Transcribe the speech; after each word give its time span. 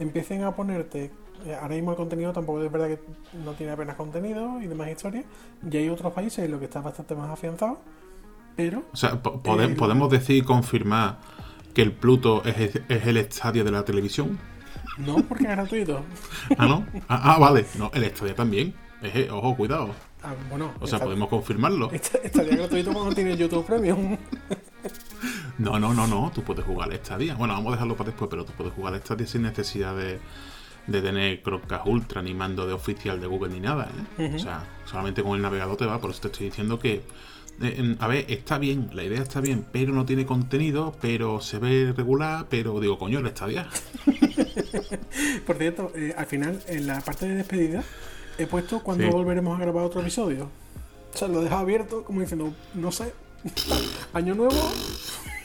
empiecen 0.00 0.42
a 0.42 0.54
ponerte. 0.54 1.10
eh, 1.46 1.54
Ahora 1.60 1.74
mismo 1.76 1.92
el 1.92 1.96
contenido 1.96 2.32
tampoco 2.32 2.62
es 2.62 2.70
verdad 2.72 2.88
que 2.88 2.98
no 3.44 3.52
tiene 3.52 3.72
apenas 3.72 3.96
contenido 3.96 4.60
y 4.60 4.66
demás 4.66 4.88
historias. 4.90 5.24
Y 5.70 5.76
hay 5.76 5.88
otros 5.88 6.12
países 6.12 6.44
en 6.44 6.50
los 6.50 6.58
que 6.60 6.66
está 6.66 6.80
bastante 6.80 7.14
más 7.14 7.30
afianzado. 7.30 7.78
Pero 8.56 8.82
O 8.92 8.96
sea, 8.96 9.22
po- 9.22 9.40
pode- 9.42 9.64
Eh, 9.72 9.74
podemos 9.76 10.10
decir 10.10 10.36
y 10.36 10.42
confirmar 10.42 11.18
que 11.72 11.82
el 11.82 11.92
Pluto 11.92 12.42
es, 12.44 12.76
es 12.88 13.06
el 13.06 13.16
estadio 13.16 13.62
de 13.64 13.70
la 13.70 13.84
televisión. 13.84 14.38
no 14.98 15.16
porque 15.28 15.44
es 15.44 15.50
gratuito. 15.50 16.02
Ah, 16.58 16.66
¿no? 16.66 16.84
Ah, 17.08 17.34
ah, 17.34 17.38
vale. 17.38 17.64
No, 17.78 17.90
el 17.94 18.04
estadio 18.04 18.34
también. 18.34 18.74
Eje, 19.02 19.30
ojo, 19.30 19.56
cuidado. 19.56 19.94
Ah, 20.22 20.34
bueno, 20.50 20.72
O 20.80 20.86
sea, 20.86 20.98
podemos 20.98 21.28
confirmarlo. 21.30 21.90
estaría 21.92 22.56
gratuito 22.56 22.92
cuando 22.92 23.14
tiene 23.14 23.34
YouTube 23.36 23.64
Premium. 23.64 24.18
No, 25.60 25.78
no, 25.78 25.94
no, 25.94 26.06
no. 26.06 26.30
Tú 26.34 26.42
puedes 26.42 26.64
jugar 26.64 26.88
al 26.88 26.94
estadio. 26.94 27.36
Bueno, 27.36 27.54
vamos 27.54 27.68
a 27.68 27.76
dejarlo 27.76 27.96
para 27.96 28.10
después, 28.10 28.28
pero 28.30 28.44
tú 28.44 28.52
puedes 28.56 28.72
jugar 28.72 28.94
al 28.94 29.00
estadio 29.00 29.26
sin 29.26 29.42
necesidad 29.42 29.94
de, 29.96 30.18
de 30.86 31.02
tener 31.02 31.42
Chromecast 31.42 31.86
Ultra 31.86 32.22
ni 32.22 32.34
mando 32.34 32.66
de 32.66 32.72
oficial 32.72 33.20
de 33.20 33.26
Google 33.26 33.52
ni 33.52 33.60
nada. 33.60 33.88
¿eh? 34.18 34.32
O 34.34 34.38
sea, 34.38 34.64
solamente 34.86 35.22
con 35.22 35.36
el 35.36 35.42
navegador 35.42 35.76
te 35.76 35.86
va. 35.86 36.00
Por 36.00 36.10
eso 36.10 36.20
te 36.22 36.28
estoy 36.28 36.46
diciendo 36.46 36.78
que. 36.78 37.02
eh, 37.62 37.96
a 37.98 38.06
ver, 38.08 38.24
está 38.28 38.58
bien, 38.58 38.88
la 38.94 39.04
idea 39.04 39.20
está 39.22 39.40
bien, 39.40 39.66
pero 39.70 39.92
no 39.92 40.04
tiene 40.06 40.24
contenido, 40.24 40.96
pero 41.00 41.40
se 41.42 41.58
ve 41.58 41.92
regular, 41.96 42.46
pero 42.48 42.80
digo, 42.80 42.98
coño, 42.98 43.18
el 43.18 43.26
estadio. 43.26 43.62
Por 45.46 45.56
cierto, 45.58 45.92
eh, 45.94 46.14
al 46.16 46.26
final, 46.26 46.60
en 46.68 46.86
la 46.86 47.00
parte 47.00 47.28
de 47.28 47.34
despedida, 47.36 47.82
he 48.38 48.46
puesto 48.46 48.82
cuando 48.82 49.04
Sí. 49.04 49.10
volveremos 49.10 49.58
a 49.58 49.62
grabar 49.62 49.84
otro 49.84 50.00
episodio. 50.00 50.48
O 51.12 51.16
sea, 51.18 51.28
lo 51.28 51.40
he 51.40 51.44
dejado 51.44 51.60
abierto, 51.62 52.04
como 52.04 52.20
diciendo, 52.20 52.54
no 52.74 52.92
sé, 52.92 53.12
año 54.14 54.34
nuevo, 54.34 54.54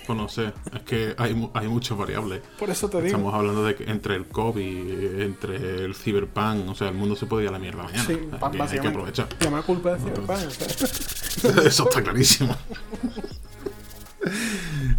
Pues 0.08 0.18
no 0.20 0.30
sé, 0.30 0.54
es 0.74 0.82
que 0.84 1.16
hay, 1.18 1.50
hay 1.54 1.68
muchas 1.68 1.98
variables. 1.98 2.42
por 2.60 2.70
eso 2.70 2.88
te 2.90 2.98
digo. 2.98 3.08
Estamos 3.08 3.34
hablando 3.34 3.64
de 3.64 3.76
que 3.76 3.86
entre 3.90 4.16
el 4.16 4.26
COVID, 4.28 5.22
entre 5.22 5.84
el 5.86 5.96
cyberpunk, 5.96 6.70
o 6.70 6.76
sea, 6.76 6.90
el 6.90 6.96
mundo 6.96 7.16
se 7.16 7.26
puede 7.26 7.44
ir 7.44 7.50
a 7.50 7.54
la 7.54 7.60
mierda 7.60 7.84
mañana. 7.84 8.04
Sí, 8.04 8.14
Hay 8.14 8.52
que- 8.52 8.62
hay 8.62 8.80
que 8.80 8.88
aprovechar. 8.88 9.28
Llama 9.40 9.62
culpa 9.64 9.94
de 9.96 10.00
Cyberpunk. 10.00 10.30
o 10.30 10.50
sea. 10.52 10.68
Eso 11.68 11.84
está 11.90 12.02
clarísimo. 12.04 12.56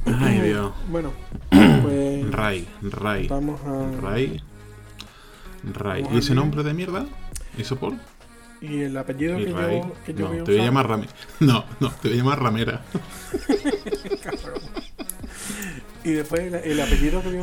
Ay, 0.06 0.40
Dios. 0.40 0.72
Bueno, 0.88 1.12
pues 1.50 2.30
Ray, 2.30 2.68
Ray, 2.82 3.28
vamos 3.28 3.60
a. 3.62 4.00
Ray, 4.00 4.41
Ray. 5.72 6.02
Vamos 6.02 6.16
¿Y 6.16 6.18
ese 6.18 6.34
nombre 6.34 6.62
de 6.62 6.74
mierda? 6.74 7.06
¿Eso 7.58 7.76
por? 7.76 7.94
Y 8.60 8.82
el 8.82 8.96
apellido 8.96 9.36
que 9.36 9.50
yo, 9.50 9.92
que 10.04 10.14
yo 10.14 10.20
No, 10.24 10.28
voy 10.28 10.38
a 10.41 10.44
te 10.44 10.52
voy 10.52 10.60
a 10.60 10.64
llamar 10.64 10.88
Ramera. 10.88 11.12
No, 11.41 11.64
no, 11.80 11.91
te 11.91 12.08
voy 12.08 12.18
a 12.18 12.20
llamar 12.22 12.42
Ramera. 12.42 12.82
Y 16.06 16.12
después 16.12 16.40
el, 16.40 16.54
el 16.54 16.80
apellido 16.80 17.20
que 17.20 17.40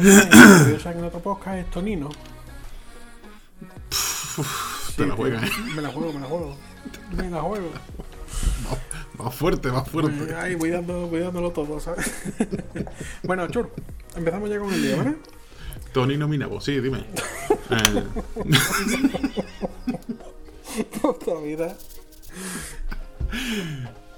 usar 0.73 0.95
en 0.95 1.03
otro 1.03 1.19
podcast 1.19 1.57
es 1.57 1.69
Tonino. 1.69 2.09
Te 4.95 5.01
la 5.01 5.07
tío, 5.07 5.15
juegas, 5.17 5.43
¿eh? 5.43 5.51
Me 5.75 5.81
la 5.81 5.89
juego, 5.89 6.13
me 6.13 6.21
la 6.21 6.27
juego. 6.27 6.55
Me 7.17 7.29
la 7.29 7.41
juego. 7.41 7.69
Va 9.19 9.29
fuerte, 9.29 9.69
va 9.69 9.83
fuerte. 9.83 10.17
Pues 10.17 10.31
ahí 10.31 10.55
voy, 10.55 10.69
dando, 10.69 11.07
voy 11.07 11.19
dándolo 11.19 11.51
todo, 11.51 11.77
¿sabes? 11.81 12.09
bueno, 13.23 13.45
Chur, 13.49 13.69
empezamos 14.15 14.49
ya 14.49 14.59
con 14.59 14.71
el 14.71 14.81
lío, 14.81 14.95
¿vale? 14.95 15.17
Tony 15.91 16.15
Nominabo, 16.15 16.61
sí, 16.61 16.79
dime. 16.79 17.03
Eh, 17.69 18.03
Puta 21.01 21.33
vida. 21.41 21.77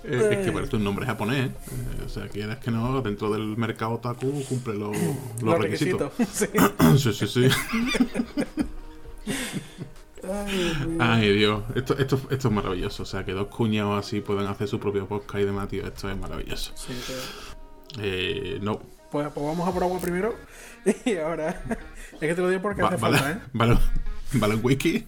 Eh, 0.07 0.29
es 0.39 0.45
que 0.45 0.51
parece 0.51 0.75
un 0.75 0.83
nombre 0.83 1.05
japonés. 1.05 1.49
eh. 1.49 2.03
o 2.05 2.09
sea, 2.09 2.27
quieras 2.27 2.57
que 2.59 2.71
no, 2.71 3.01
dentro 3.01 3.31
del 3.31 3.57
mercado 3.57 3.93
otaku 3.93 4.43
cumple 4.45 4.73
los, 4.75 4.95
los 4.97 5.41
Los 5.43 5.59
requisitos. 5.59 6.11
requisitos. 6.17 6.71
Sí. 6.99 7.13
Sí, 7.13 7.27
sí. 7.27 7.49
Ay, 10.23 10.57
Dios 10.57 10.87
mío. 10.87 10.97
Ay, 10.99 11.33
Dios. 11.35 11.63
Esto, 11.75 11.97
esto, 11.97 12.19
esto 12.29 12.47
es 12.47 12.53
maravilloso. 12.53 13.03
O 13.03 13.05
sea, 13.05 13.23
que 13.25 13.33
dos 13.33 13.47
cuñados 13.47 14.05
así 14.05 14.21
puedan 14.21 14.47
hacer 14.47 14.67
su 14.67 14.79
propio 14.79 15.07
podcast 15.07 15.41
y 15.41 15.45
demás, 15.45 15.67
tío. 15.67 15.85
Esto 15.85 16.09
es 16.09 16.17
maravilloso. 16.17 16.71
Sí. 16.75 16.93
Eh, 17.99 18.59
no. 18.61 18.79
Pues, 19.11 19.27
pues 19.33 19.45
vamos 19.45 19.67
a 19.67 19.71
por 19.71 19.83
agua 19.83 19.99
primero. 19.99 20.33
Y 21.05 21.17
ahora. 21.17 21.61
Es 22.13 22.19
que 22.19 22.35
te 22.35 22.41
lo 22.41 22.49
digo 22.49 22.61
porque 22.61 22.81
Va- 22.81 22.89
hace 22.89 22.97
vale, 22.97 23.17
falta, 23.17 23.31
¿eh? 23.31 23.41
vale, 23.53 23.77
vale, 24.33 24.55
wiki. 24.55 25.05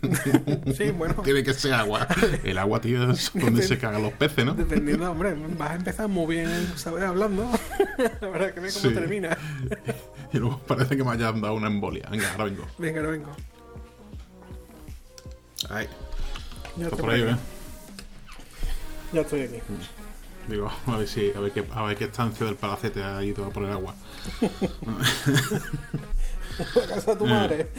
Sí, 0.78 0.92
bueno. 0.92 1.16
Tiene 1.24 1.44
que 1.44 1.54
ser 1.54 1.74
agua. 1.74 2.08
El 2.44 2.58
agua, 2.58 2.80
tío, 2.82 3.12
es 3.12 3.32
donde 3.36 3.64
se 3.64 3.78
cagan 3.78 4.02
los 4.04 4.14
peces, 4.14 4.46
¿no? 4.46 4.54
Dependiendo, 4.54 5.12
hombre, 5.12 5.36
vas 5.58 5.72
a 5.72 5.76
empezar 5.76 6.08
muy 6.08 6.36
bien, 6.36 6.72
¿sabes? 6.76 7.04
Hablando. 7.04 7.50
Ahora 8.22 8.54
que 8.54 8.60
ve 8.60 8.70
cómo 8.72 8.90
Sí. 8.90 8.94
termina. 8.94 9.38
Y 10.34 10.38
luego 10.38 10.60
parece 10.60 10.96
que 10.98 11.04
me 11.04 11.12
hayan 11.12 11.42
dado 11.42 11.56
una 11.56 11.68
embolia. 11.68 12.08
Venga, 12.12 12.32
ahora 12.32 12.44
vengo. 12.46 12.68
Venga, 12.78 13.00
ahora 13.00 13.12
vengo. 13.12 13.36
Ay, 15.70 15.88
Ya 16.78 16.90
por 16.90 17.10
ahí. 17.10 17.22
¿eh? 17.24 17.36
ya 19.14 19.22
estoy 19.22 19.42
aquí. 19.42 19.58
Digo, 20.48 20.72
a 20.86 20.98
ver 20.98 21.08
si, 21.08 21.32
a 21.36 21.40
ver 21.42 21.52
qué, 21.52 21.66
a 21.74 21.84
ver 21.84 21.98
qué 21.98 22.06
estancia 22.06 22.46
del 22.46 22.56
palacete 22.56 23.04
ha 23.04 23.22
ido 23.24 23.44
a 23.46 23.50
poner 23.50 23.72
agua. 23.72 23.96
La 26.58 26.88
casa 26.88 27.12
de 27.12 27.18
tu 27.18 27.26
madre. 27.26 27.68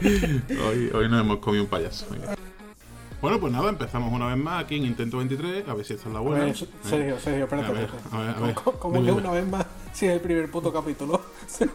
Hoy, 0.00 0.90
hoy 0.94 1.08
nos 1.08 1.20
hemos 1.20 1.38
comido 1.38 1.64
un 1.64 1.70
payaso. 1.70 2.06
venga. 2.10 2.36
Bueno, 3.20 3.40
pues 3.40 3.52
nada, 3.52 3.68
empezamos 3.68 4.12
una 4.12 4.28
vez 4.28 4.36
más 4.36 4.62
aquí 4.64 4.76
en 4.76 4.84
Intento 4.86 5.18
23, 5.18 5.68
a 5.68 5.74
ver 5.74 5.84
si 5.84 5.94
esta 5.94 6.06
es 6.08 6.12
la 6.12 6.20
A 6.20 6.22
buena. 6.22 6.44
ver, 6.44 6.56
Sergio, 6.56 7.18
Sergio, 7.18 7.44
espérate. 7.44 7.66
A 7.68 7.72
ver, 7.72 7.88
a 8.12 8.18
ver, 8.18 8.30
a 8.36 8.40
ver. 8.40 8.54
¿Cómo, 8.54 8.78
cómo 8.78 8.94
Dime, 8.94 9.06
que 9.06 9.12
una 9.12 9.30
vez 9.32 9.48
más? 9.48 9.66
Si 9.92 10.06
es 10.06 10.12
el 10.12 10.20
primer 10.20 10.48
puto 10.50 10.72
capítulo. 10.72 11.20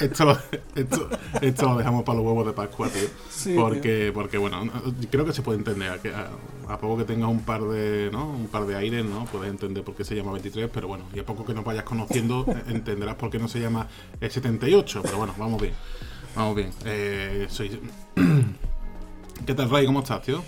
Esto 0.00 0.24
lo, 0.26 0.38
esto, 0.76 1.08
esto 1.40 1.66
lo 1.70 1.76
dejamos 1.78 2.04
para 2.04 2.18
los 2.18 2.26
huevos 2.26 2.46
de 2.46 2.52
Pascua, 2.52 2.88
tío. 2.88 3.08
Sí, 3.30 3.54
porque, 3.56 4.12
porque, 4.14 4.38
bueno, 4.38 4.64
no- 4.64 4.72
creo 5.10 5.24
que 5.24 5.32
se 5.32 5.42
puede 5.42 5.58
entender. 5.58 5.98
Que 6.00 6.14
a, 6.14 6.28
a 6.68 6.78
poco 6.78 6.98
que 6.98 7.04
tengas 7.04 7.28
un 7.28 7.40
par 7.40 7.62
de, 7.62 8.08
¿no? 8.12 8.28
Un 8.30 8.46
par 8.46 8.64
de 8.66 8.76
aires, 8.76 9.04
¿no? 9.04 9.24
Puedes 9.24 9.50
entender 9.50 9.82
por 9.82 9.96
qué 9.96 10.04
se 10.04 10.14
llama 10.14 10.30
23, 10.32 10.70
pero 10.72 10.86
bueno, 10.86 11.04
y 11.14 11.18
a 11.18 11.26
poco 11.26 11.44
que 11.44 11.52
nos 11.54 11.64
vayas 11.64 11.82
conociendo, 11.82 12.44
eh, 12.46 12.62
entenderás 12.68 13.16
por 13.16 13.28
qué 13.30 13.38
no 13.40 13.48
se 13.48 13.58
llama 13.60 13.88
el 14.20 14.30
78. 14.30 15.00
Pero 15.02 15.16
bueno, 15.16 15.34
vamos 15.36 15.60
bien. 15.60 15.74
Vamos 16.36 16.54
bien. 16.54 16.70
Eh, 16.84 17.46
soy... 17.50 17.80
¿Qué 19.46 19.54
tal, 19.54 19.70
Ray? 19.70 19.86
¿Cómo 19.86 20.00
estás, 20.00 20.22
tío? 20.22 20.42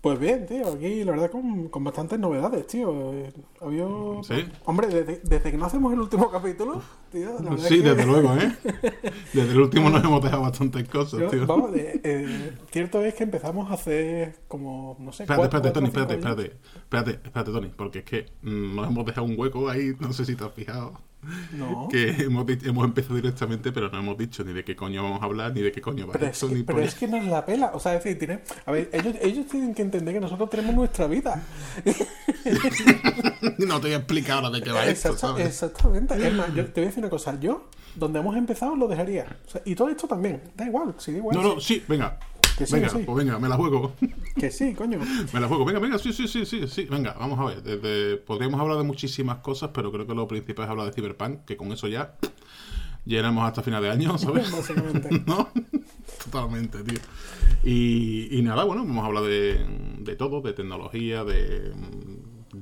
Pues 0.00 0.20
bien, 0.20 0.46
tío, 0.46 0.68
aquí 0.74 1.02
la 1.02 1.12
verdad 1.12 1.30
con, 1.32 1.68
con 1.68 1.82
bastantes 1.82 2.16
novedades, 2.18 2.64
tío. 2.68 3.12
Eh, 3.14 3.32
Había... 3.60 3.86
¿Sí? 4.22 4.46
Hombre, 4.64 4.86
desde, 4.86 5.20
desde 5.24 5.50
que 5.50 5.56
no 5.58 5.66
hacemos 5.66 5.92
el 5.92 5.98
último 5.98 6.30
capítulo, 6.30 6.80
tío, 7.10 7.32
la 7.42 7.50
verdad 7.50 7.66
Sí, 7.66 7.74
es 7.78 7.82
que- 7.82 7.88
desde 7.90 8.06
luego, 8.06 8.34
¿eh? 8.36 8.56
Desde 9.32 9.50
el 9.50 9.60
último 9.60 9.90
nos 9.90 10.04
hemos 10.04 10.22
dejado 10.22 10.42
bastantes 10.42 10.88
cosas, 10.88 11.20
Yo- 11.20 11.30
tío. 11.30 11.46
vamos, 11.46 11.74
eh, 11.74 12.00
eh, 12.04 12.52
cierto 12.70 13.02
es 13.04 13.14
que 13.14 13.24
empezamos 13.24 13.68
a 13.70 13.74
hacer 13.74 14.36
como, 14.46 14.96
no 15.00 15.10
sé, 15.12 15.24
Espérate, 15.24 15.44
espérate, 15.46 15.70
Tony, 15.72 15.86
espérate, 15.88 16.14
espérate, 16.14 16.42
espérate, 16.76 17.10
espérate, 17.24 17.50
Tony, 17.52 17.68
porque 17.76 17.98
es 18.00 18.04
que 18.04 18.26
mm, 18.42 18.76
nos 18.76 18.86
hemos 18.88 19.06
dejado 19.06 19.26
un 19.26 19.34
hueco 19.36 19.68
ahí, 19.68 19.92
no 19.98 20.12
sé 20.12 20.24
si 20.24 20.36
te 20.36 20.44
has 20.44 20.52
fijado. 20.52 20.92
No, 21.52 21.88
que 21.90 22.10
hemos, 22.22 22.46
hemos 22.64 22.84
empezado 22.84 23.16
directamente, 23.16 23.72
pero 23.72 23.90
no 23.90 23.98
hemos 23.98 24.16
dicho 24.16 24.44
ni 24.44 24.52
de 24.52 24.62
qué 24.62 24.76
coño 24.76 25.02
vamos 25.02 25.20
a 25.22 25.24
hablar, 25.24 25.52
ni 25.52 25.60
de 25.60 25.72
qué 25.72 25.80
coño 25.80 26.06
va 26.06 26.12
pero, 26.12 26.26
es 26.26 26.32
esto, 26.32 26.48
que, 26.48 26.54
ni 26.54 26.62
pero 26.62 26.80
es 26.80 26.94
que 26.94 27.08
nos 27.08 27.24
la 27.24 27.44
pela. 27.44 27.72
O 27.74 27.80
sea, 27.80 27.96
es 27.96 28.04
decir, 28.04 28.18
tiene, 28.18 28.40
a 28.64 28.70
ver, 28.70 28.88
ellos, 28.92 29.16
ellos 29.20 29.46
tienen 29.46 29.74
que 29.74 29.82
entender 29.82 30.14
que 30.14 30.20
nosotros 30.20 30.48
tenemos 30.50 30.74
nuestra 30.74 31.06
vida. 31.06 31.42
No 33.58 33.80
te 33.80 33.86
voy 33.88 33.92
a 33.94 33.96
explicar 33.98 34.36
ahora 34.36 34.50
de 34.50 34.62
qué 34.62 34.70
va 34.70 34.84
esto, 34.86 35.08
Exacta- 35.10 35.18
¿sabes? 35.28 35.46
exactamente. 35.46 36.14
Es 36.26 36.34
más, 36.34 36.54
yo 36.54 36.64
te 36.66 36.72
voy 36.80 36.84
a 36.84 36.86
decir 36.86 37.02
una 37.02 37.10
cosa. 37.10 37.38
Yo, 37.40 37.68
donde 37.94 38.18
hemos 38.20 38.36
empezado, 38.36 38.76
lo 38.76 38.86
dejaría. 38.88 39.26
O 39.46 39.50
sea, 39.50 39.62
y 39.64 39.74
todo 39.74 39.88
esto 39.88 40.06
también. 40.06 40.42
Da 40.54 40.66
igual, 40.66 40.94
sí, 40.98 41.12
da 41.12 41.18
igual. 41.18 41.36
No, 41.36 41.42
no, 41.54 41.60
sí, 41.60 41.82
venga, 41.88 42.18
Que 42.56 42.66
sí, 42.66 42.74
venga, 42.74 42.88
que 42.88 42.98
sí. 42.98 43.02
pues 43.04 43.18
venga, 43.18 43.38
me 43.38 43.48
la 43.48 43.56
juego, 43.56 43.92
Que 44.38 44.50
sí, 44.50 44.74
coño. 44.74 44.98
me 45.32 45.40
la 45.40 45.46
juego, 45.48 45.64
venga, 45.64 45.78
venga, 45.78 45.98
sí, 45.98 46.12
sí, 46.12 46.26
sí, 46.26 46.46
sí, 46.46 46.66
sí, 46.68 46.84
venga, 46.86 47.14
vamos 47.18 47.38
a 47.38 47.44
ver, 47.44 47.62
desde, 47.62 48.16
podríamos 48.16 48.60
hablar 48.60 48.78
de 48.78 48.84
muchísimas 48.84 49.38
cosas, 49.38 49.70
pero 49.74 49.92
creo 49.92 50.06
que 50.06 50.14
lo 50.14 50.26
principal 50.26 50.64
es 50.64 50.70
hablar 50.70 50.86
de 50.86 50.92
Cyberpunk, 50.92 51.44
que 51.44 51.56
con 51.56 51.70
eso 51.72 51.86
ya 51.88 52.16
llenamos 53.04 53.44
hasta 53.46 53.62
final 53.62 53.82
de 53.82 53.90
año, 53.90 54.16
¿sabes? 54.18 54.50
Básicamente. 54.50 55.08
¿no? 55.26 55.48
Totalmente, 56.24 56.82
tío. 56.82 56.98
Y, 57.62 58.28
y 58.38 58.42
nada, 58.42 58.64
bueno, 58.64 58.84
vamos 58.86 59.02
a 59.02 59.06
hablar 59.06 59.24
de, 59.24 59.64
de 59.98 60.16
todo, 60.16 60.40
de 60.40 60.52
tecnología, 60.52 61.24
de, 61.24 61.72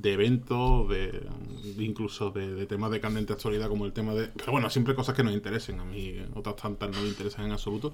de 0.01 0.13
eventos, 0.13 0.89
de, 0.89 1.27
de 1.63 1.83
incluso 1.83 2.31
de, 2.31 2.53
de 2.53 2.65
temas 2.65 2.91
de 2.91 2.99
candente 2.99 3.33
actualidad 3.33 3.67
como 3.69 3.85
el 3.85 3.93
tema 3.93 4.13
de... 4.13 4.27
Pero 4.27 4.51
bueno, 4.51 4.69
siempre 4.69 4.95
cosas 4.95 5.15
que 5.15 5.23
nos 5.23 5.33
interesen. 5.33 5.79
A 5.79 5.85
mí 5.85 6.15
otras 6.35 6.55
tantas 6.55 6.89
no 6.91 7.01
me 7.01 7.07
interesan 7.07 7.45
en 7.45 7.51
absoluto. 7.51 7.93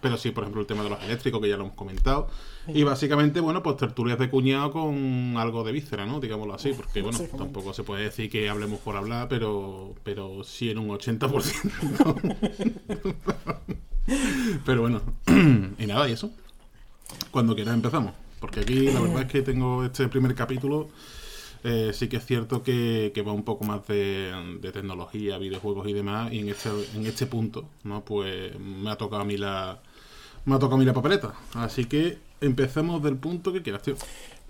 Pero 0.00 0.16
sí, 0.16 0.30
por 0.30 0.44
ejemplo, 0.44 0.60
el 0.60 0.66
tema 0.66 0.82
de 0.82 0.90
los 0.90 1.02
eléctricos, 1.02 1.40
que 1.40 1.48
ya 1.48 1.56
lo 1.56 1.64
hemos 1.64 1.76
comentado. 1.76 2.28
Y 2.68 2.82
básicamente, 2.82 3.40
bueno, 3.40 3.62
pues 3.62 3.76
tertulias 3.76 4.18
de 4.18 4.28
cuñado 4.30 4.70
con 4.70 5.34
algo 5.36 5.64
de 5.64 5.72
víscera, 5.72 6.06
¿no? 6.06 6.20
Digámoslo 6.20 6.54
así, 6.54 6.72
porque 6.72 7.02
bueno, 7.02 7.18
tampoco 7.36 7.72
se 7.72 7.82
puede 7.82 8.04
decir 8.04 8.30
que 8.30 8.48
hablemos 8.48 8.80
por 8.80 8.96
hablar, 8.96 9.28
pero, 9.28 9.94
pero 10.04 10.44
sí 10.44 10.70
en 10.70 10.78
un 10.78 10.88
80%. 10.88 12.38
Pero 14.64 14.80
bueno, 14.80 15.00
y 15.78 15.86
nada, 15.86 16.08
y 16.08 16.12
eso. 16.12 16.30
Cuando 17.30 17.54
quieras 17.54 17.74
empezamos. 17.74 18.14
Porque 18.40 18.60
aquí 18.60 18.90
la 18.90 19.00
verdad 19.00 19.22
es 19.22 19.28
que 19.28 19.42
tengo 19.42 19.84
este 19.84 20.08
primer 20.08 20.34
capítulo. 20.34 20.88
Eh, 21.64 21.92
sí 21.92 22.08
que 22.08 22.16
es 22.16 22.26
cierto 22.26 22.62
que, 22.62 23.12
va 23.26 23.32
un 23.32 23.44
poco 23.44 23.64
más 23.64 23.86
de, 23.86 24.32
tecnología, 24.72 25.38
videojuegos 25.38 25.86
y 25.88 25.92
demás, 25.92 26.32
y 26.32 26.40
en 26.40 26.48
este, 26.48 26.70
en 26.94 27.06
este 27.06 27.26
punto, 27.26 27.68
¿no? 27.84 28.04
Pues 28.04 28.58
me 28.58 28.90
ha 28.90 28.96
tocado 28.96 29.22
a 29.22 29.24
mí 29.24 29.36
la. 29.36 29.80
Me 30.44 30.56
ha 30.56 30.58
tocado 30.58 30.74
a 30.74 30.78
mí 30.78 30.84
la 30.84 30.92
papeleta. 30.92 31.34
Así 31.54 31.84
que 31.84 32.18
empecemos 32.40 33.02
del 33.02 33.16
punto 33.16 33.52
que 33.52 33.62
quieras, 33.62 33.82
tío. 33.82 33.94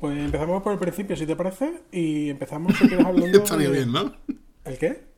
Pues 0.01 0.19
empezamos 0.19 0.63
por 0.63 0.73
el 0.73 0.79
principio, 0.79 1.17
si 1.17 1.27
te 1.27 1.37
parece, 1.37 1.83
y 1.93 2.31
empezamos 2.31 2.77
si 2.77 2.89
quieres 2.89 3.07
hablando. 3.07 3.39
estaría 3.39 3.69
bien, 3.69 3.93
¿no? 3.93 4.13
¿El 4.65 4.79
qué? 4.79 5.13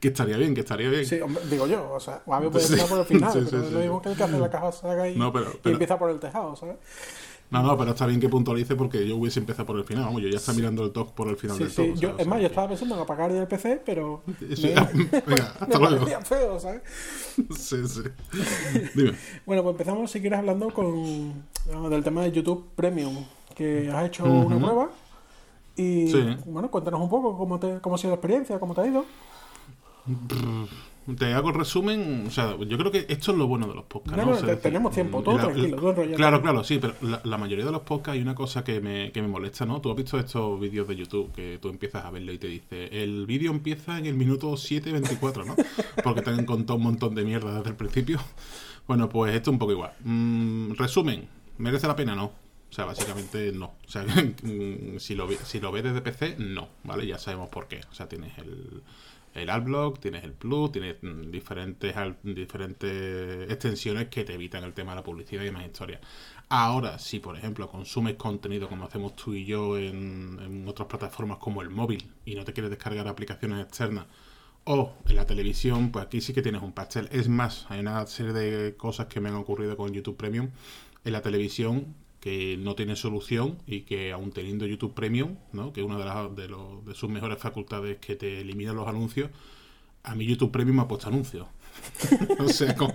Que 0.00 0.08
estaría 0.08 0.36
bien, 0.36 0.54
que 0.54 0.60
estaría 0.60 0.88
bien. 0.88 1.06
Sí, 1.06 1.20
digo 1.50 1.66
yo, 1.66 1.92
o 1.92 2.00
sea, 2.00 2.22
a 2.26 2.40
mí 2.40 2.48
puede 2.48 2.64
empezar 2.66 2.88
por 2.88 2.98
el 3.00 3.04
final, 3.04 3.46
pero 3.50 3.70
lo 3.70 3.78
mismo 3.80 4.02
que 4.02 4.08
el 4.10 4.16
que 4.16 4.24
hace 4.24 4.38
la 4.38 4.50
caja 4.50 4.72
saga 4.72 5.08
y, 5.08 5.16
y 5.16 5.68
empieza 5.70 5.98
por 5.98 6.10
el 6.10 6.18
tejado, 6.18 6.56
¿sabes? 6.56 6.76
No, 7.52 7.62
no, 7.62 7.76
pero 7.76 7.90
está 7.90 8.06
bien 8.06 8.18
que 8.18 8.30
puntualice 8.30 8.74
porque 8.74 9.06
yo 9.06 9.16
hubiese 9.16 9.38
empezado 9.38 9.66
por 9.66 9.76
el 9.76 9.84
final. 9.84 10.04
Vamos, 10.04 10.22
yo 10.22 10.28
ya 10.28 10.38
estaba 10.38 10.56
mirando 10.56 10.84
el 10.84 10.90
talk 10.90 11.12
por 11.12 11.28
el 11.28 11.36
final 11.36 11.58
del 11.58 11.70
sí. 11.70 11.92
Yo, 11.96 12.14
es 12.16 12.26
más, 12.26 12.40
yo 12.40 12.46
estaba 12.46 12.68
pensando 12.68 12.94
en 12.94 13.02
apagar 13.02 13.30
el 13.30 13.46
PC, 13.46 13.82
pero. 13.84 14.22
Sí, 14.56 14.72
venga, 15.26 15.54
hasta 15.60 15.78
luego. 15.78 16.06
feo, 16.24 16.58
¿sabes? 16.58 16.82
Sí, 17.58 17.76
sí. 17.86 18.02
Dime. 18.94 19.12
bueno, 19.44 19.62
pues 19.62 19.74
empezamos, 19.74 20.10
si 20.10 20.20
quieres, 20.20 20.38
hablando 20.38 20.70
con 20.70 21.44
del 21.90 22.02
tema 22.02 22.22
de 22.22 22.32
YouTube 22.32 22.70
Premium, 22.74 23.22
que 23.54 23.90
has 23.90 24.06
hecho 24.06 24.24
una 24.24 24.58
prueba. 24.58 24.90
Y 25.76 26.12
bueno, 26.46 26.70
cuéntanos 26.70 27.00
un 27.00 27.10
poco 27.10 27.36
cómo, 27.36 27.58
te, 27.58 27.80
cómo 27.80 27.96
ha 27.96 27.98
sido 27.98 28.10
la 28.10 28.16
experiencia, 28.16 28.58
cómo 28.58 28.74
te 28.74 28.80
ha 28.80 28.86
ido. 28.86 29.04
Te 31.18 31.32
hago 31.34 31.48
el 31.48 31.56
resumen, 31.56 32.24
o 32.28 32.30
sea, 32.30 32.56
yo 32.56 32.78
creo 32.78 32.92
que 32.92 33.06
esto 33.08 33.32
es 33.32 33.38
lo 33.38 33.48
bueno 33.48 33.66
de 33.66 33.74
los 33.74 33.84
podcasts. 33.84 34.24
No, 34.24 34.56
tenemos 34.58 34.94
tiempo, 34.94 35.20
todo 35.20 35.36
tranquilo, 35.36 35.94
Claro, 36.14 36.40
claro, 36.40 36.62
sí, 36.62 36.78
pero 36.80 36.94
la, 37.24 37.38
mayoría 37.38 37.64
de 37.64 37.72
los 37.72 37.82
podcasts 37.82 38.16
hay 38.16 38.22
una 38.22 38.36
cosa 38.36 38.62
que 38.62 38.80
me, 38.80 39.10
que 39.10 39.20
me 39.20 39.26
molesta, 39.26 39.66
¿no? 39.66 39.80
Tú 39.80 39.90
has 39.90 39.96
visto 39.96 40.16
estos 40.16 40.60
vídeos 40.60 40.86
de 40.86 40.94
YouTube 40.94 41.32
que 41.32 41.58
tú 41.60 41.70
empiezas 41.70 42.04
a 42.04 42.10
verlo 42.10 42.32
y 42.32 42.38
te 42.38 42.46
dice, 42.46 43.02
el 43.02 43.26
vídeo 43.26 43.50
empieza 43.50 43.98
en 43.98 44.06
el 44.06 44.14
minuto 44.14 44.52
7.24, 44.52 45.44
¿no? 45.44 45.56
Porque 46.04 46.22
te 46.22 46.30
han 46.30 46.44
contado 46.44 46.76
un 46.76 46.84
montón 46.84 47.16
de 47.16 47.24
mierda 47.24 47.56
desde 47.56 47.70
el 47.70 47.76
principio. 47.76 48.20
Bueno, 48.84 49.08
pues 49.08 49.32
esto 49.32 49.50
es 49.50 49.52
un 49.52 49.58
poco 49.60 49.70
igual. 49.70 49.92
Mm, 50.02 50.72
resumen, 50.72 51.28
¿merece 51.58 51.86
la 51.86 51.94
pena? 51.94 52.16
No. 52.16 52.24
O 52.24 52.74
sea, 52.74 52.84
básicamente 52.84 53.52
no. 53.52 53.74
O 53.86 53.88
sea, 53.88 54.04
si 54.98 55.14
lo, 55.14 55.30
si 55.30 55.60
lo 55.60 55.70
ves 55.70 55.84
desde 55.84 56.00
PC, 56.00 56.34
no, 56.38 56.68
¿vale? 56.82 57.06
Ya 57.06 57.16
sabemos 57.16 57.48
por 57.48 57.68
qué. 57.68 57.80
O 57.90 57.94
sea, 57.94 58.08
tienes 58.08 58.36
el 58.38 58.82
el 59.34 59.50
AdBlock, 59.50 60.00
tienes 60.00 60.24
el 60.24 60.32
Plus, 60.32 60.72
tienes 60.72 60.96
mm, 61.02 61.30
diferentes, 61.30 61.94
diferentes 62.22 63.50
extensiones 63.50 64.08
que 64.08 64.24
te 64.24 64.34
evitan 64.34 64.64
el 64.64 64.72
tema 64.72 64.92
de 64.92 64.96
la 64.96 65.02
publicidad 65.02 65.42
y 65.42 65.46
demás 65.46 65.64
historias. 65.66 66.00
Ahora, 66.48 66.98
si 66.98 67.18
por 67.18 67.36
ejemplo 67.36 67.68
consumes 67.68 68.16
contenido 68.16 68.68
como 68.68 68.84
hacemos 68.84 69.16
tú 69.16 69.32
y 69.32 69.44
yo 69.46 69.78
en, 69.78 70.64
otras 70.68 70.86
plataformas 70.88 71.38
como 71.38 71.62
el 71.62 71.70
móvil 71.70 72.10
y 72.24 72.34
no 72.34 72.44
te 72.44 72.52
quieres 72.52 72.70
descargar 72.70 73.08
aplicaciones 73.08 73.64
externas 73.64 74.06
o 74.64 74.92
en 75.08 75.16
la 75.16 75.26
televisión, 75.26 75.90
pues 75.90 76.04
aquí 76.04 76.20
sí 76.20 76.32
que 76.32 76.42
tienes 76.42 76.62
un 76.62 76.72
pastel. 76.72 77.08
Es 77.10 77.28
más, 77.28 77.66
hay 77.70 77.80
una 77.80 78.06
serie 78.06 78.32
de 78.32 78.76
cosas 78.76 79.06
que 79.06 79.20
me 79.20 79.30
han 79.30 79.36
ocurrido 79.36 79.76
con 79.76 79.92
YouTube 79.92 80.16
Premium. 80.16 80.50
En 81.04 81.12
la 81.12 81.22
televisión 81.22 81.94
que 82.22 82.56
no 82.56 82.76
tiene 82.76 82.94
solución 82.94 83.58
y 83.66 83.80
que 83.80 84.12
aún 84.12 84.30
teniendo 84.30 84.64
YouTube 84.64 84.94
Premium, 84.94 85.38
¿no? 85.52 85.72
que 85.72 85.80
es 85.80 85.86
una 85.86 85.98
de, 85.98 86.04
las, 86.04 86.36
de, 86.36 86.46
de 86.46 86.94
sus 86.94 87.10
mejores 87.10 87.36
facultades 87.36 87.98
que 87.98 88.14
te 88.14 88.40
elimina 88.40 88.72
los 88.72 88.86
anuncios, 88.86 89.28
a 90.04 90.14
mí 90.14 90.24
YouTube 90.24 90.52
Premium 90.52 90.76
me 90.76 90.82
ha 90.82 90.88
puesto 90.88 91.08
anuncios. 91.08 91.48
o 92.38 92.48
sea, 92.48 92.76
con, 92.76 92.94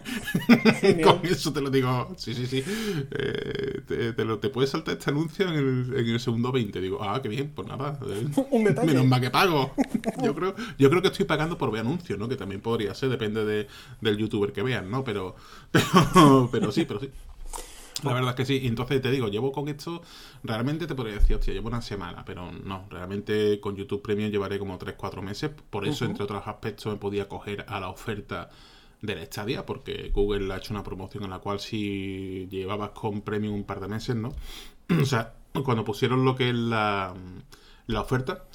eso 1.23 1.51
te 1.51 1.59
lo 1.59 1.69
digo. 1.69 2.15
Sí, 2.15 2.33
sí, 2.33 2.47
sí. 2.47 2.63
Eh, 3.11 4.13
te, 4.15 4.23
lo, 4.23 4.39
te, 4.39 4.47
puedes 4.47 4.69
saltar 4.69 4.97
este 4.97 5.09
anuncio 5.09 5.45
en 5.49 5.55
el, 5.55 5.93
en 5.97 6.07
el, 6.07 6.19
segundo 6.21 6.53
20. 6.53 6.79
Digo, 6.79 7.03
ah, 7.03 7.21
qué 7.21 7.27
bien, 7.27 7.51
pues 7.53 7.67
nada. 7.67 7.99
Eh, 8.07 8.29
menos 8.85 9.05
mal 9.05 9.19
que 9.19 9.29
pago. 9.29 9.73
yo, 10.23 10.33
creo, 10.35 10.55
yo 10.77 10.89
creo 10.89 11.01
que 11.01 11.09
estoy 11.09 11.25
pagando 11.25 11.57
por 11.57 11.69
ver 11.69 11.81
anuncios, 11.81 12.17
¿no? 12.17 12.29
Que 12.29 12.37
también 12.37 12.61
podría 12.61 12.93
ser, 12.93 13.09
depende 13.09 13.43
de, 13.43 13.67
del 13.99 14.15
youtuber 14.15 14.53
que 14.53 14.63
vean, 14.63 14.89
¿no? 14.89 15.03
Pero, 15.03 15.35
pero, 15.71 16.47
pero 16.49 16.71
sí, 16.71 16.85
pero 16.85 17.01
sí. 17.01 17.09
La 18.03 18.13
verdad 18.13 18.31
es 18.31 18.35
que 18.35 18.45
sí. 18.45 18.67
Entonces 18.67 19.01
te 19.01 19.11
digo, 19.11 19.27
llevo 19.27 19.51
con 19.51 19.67
esto, 19.67 20.01
realmente 20.43 20.87
te 20.87 20.95
podría 20.95 21.15
decir, 21.15 21.35
hostia, 21.35 21.53
llevo 21.53 21.67
una 21.67 21.81
semana, 21.81 22.23
pero 22.25 22.51
no, 22.51 22.85
realmente 22.89 23.59
con 23.59 23.75
YouTube 23.75 24.01
Premium 24.01 24.31
llevaré 24.31 24.59
como 24.59 24.77
3-4 24.77 25.21
meses. 25.21 25.51
Por 25.69 25.87
eso, 25.87 26.05
entre 26.05 26.23
otros 26.23 26.43
aspectos, 26.45 26.91
me 26.91 26.99
podía 26.99 27.27
coger 27.27 27.65
a 27.67 27.79
la 27.79 27.89
oferta 27.89 28.49
de 29.01 29.15
la 29.15 29.25
Stadia, 29.25 29.65
porque 29.65 30.11
Google 30.13 30.53
ha 30.53 30.57
hecho 30.57 30.73
una 30.73 30.83
promoción 30.83 31.23
en 31.23 31.29
la 31.29 31.39
cual 31.39 31.59
si 31.59 32.47
llevabas 32.49 32.91
con 32.91 33.21
Premium 33.21 33.55
un 33.55 33.63
par 33.63 33.79
de 33.79 33.87
meses, 33.87 34.15
¿no? 34.15 34.33
o 35.01 35.05
sea, 35.05 35.33
cuando 35.63 35.83
pusieron 35.83 36.25
lo 36.25 36.35
que 36.35 36.49
es 36.49 36.55
la, 36.55 37.13
la 37.87 38.01
oferta, 38.01 38.45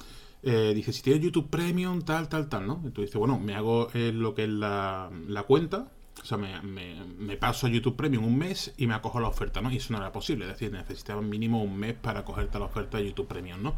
eh, 0.41 0.73
dice, 0.75 0.91
si 0.91 1.01
tienes 1.01 1.23
YouTube 1.23 1.49
Premium, 1.49 2.01
tal, 2.01 2.27
tal, 2.27 2.49
tal, 2.49 2.67
¿no? 2.67 2.75
Entonces 2.75 3.05
dice, 3.05 3.17
bueno, 3.17 3.39
me 3.39 3.55
hago 3.55 3.89
eh, 3.93 4.11
lo 4.13 4.35
que 4.35 4.43
es 4.43 4.49
la, 4.49 5.09
la 5.27 5.43
cuenta, 5.43 5.91
o 6.23 6.25
sea, 6.25 6.37
me, 6.37 7.35
paso 7.37 7.67
a 7.67 7.69
YouTube 7.69 7.97
Premium 7.97 8.23
un 8.23 8.37
mes 8.37 8.73
y 8.77 8.87
me 8.87 8.93
acojo 8.93 9.17
a 9.17 9.21
la 9.21 9.27
oferta, 9.27 9.61
¿no? 9.61 9.69
Y 9.69 9.75
eso 9.75 9.91
no 9.91 9.99
era 9.99 10.13
posible, 10.13 10.45
es 10.45 10.51
decir, 10.51 10.71
necesitaba 10.71 11.21
mínimo 11.21 11.61
un 11.61 11.77
mes 11.77 11.95
para 11.95 12.23
cogerte 12.23 12.57
la 12.59 12.65
oferta 12.65 12.97
de 12.97 13.07
YouTube 13.07 13.27
Premium, 13.27 13.61
¿no? 13.61 13.75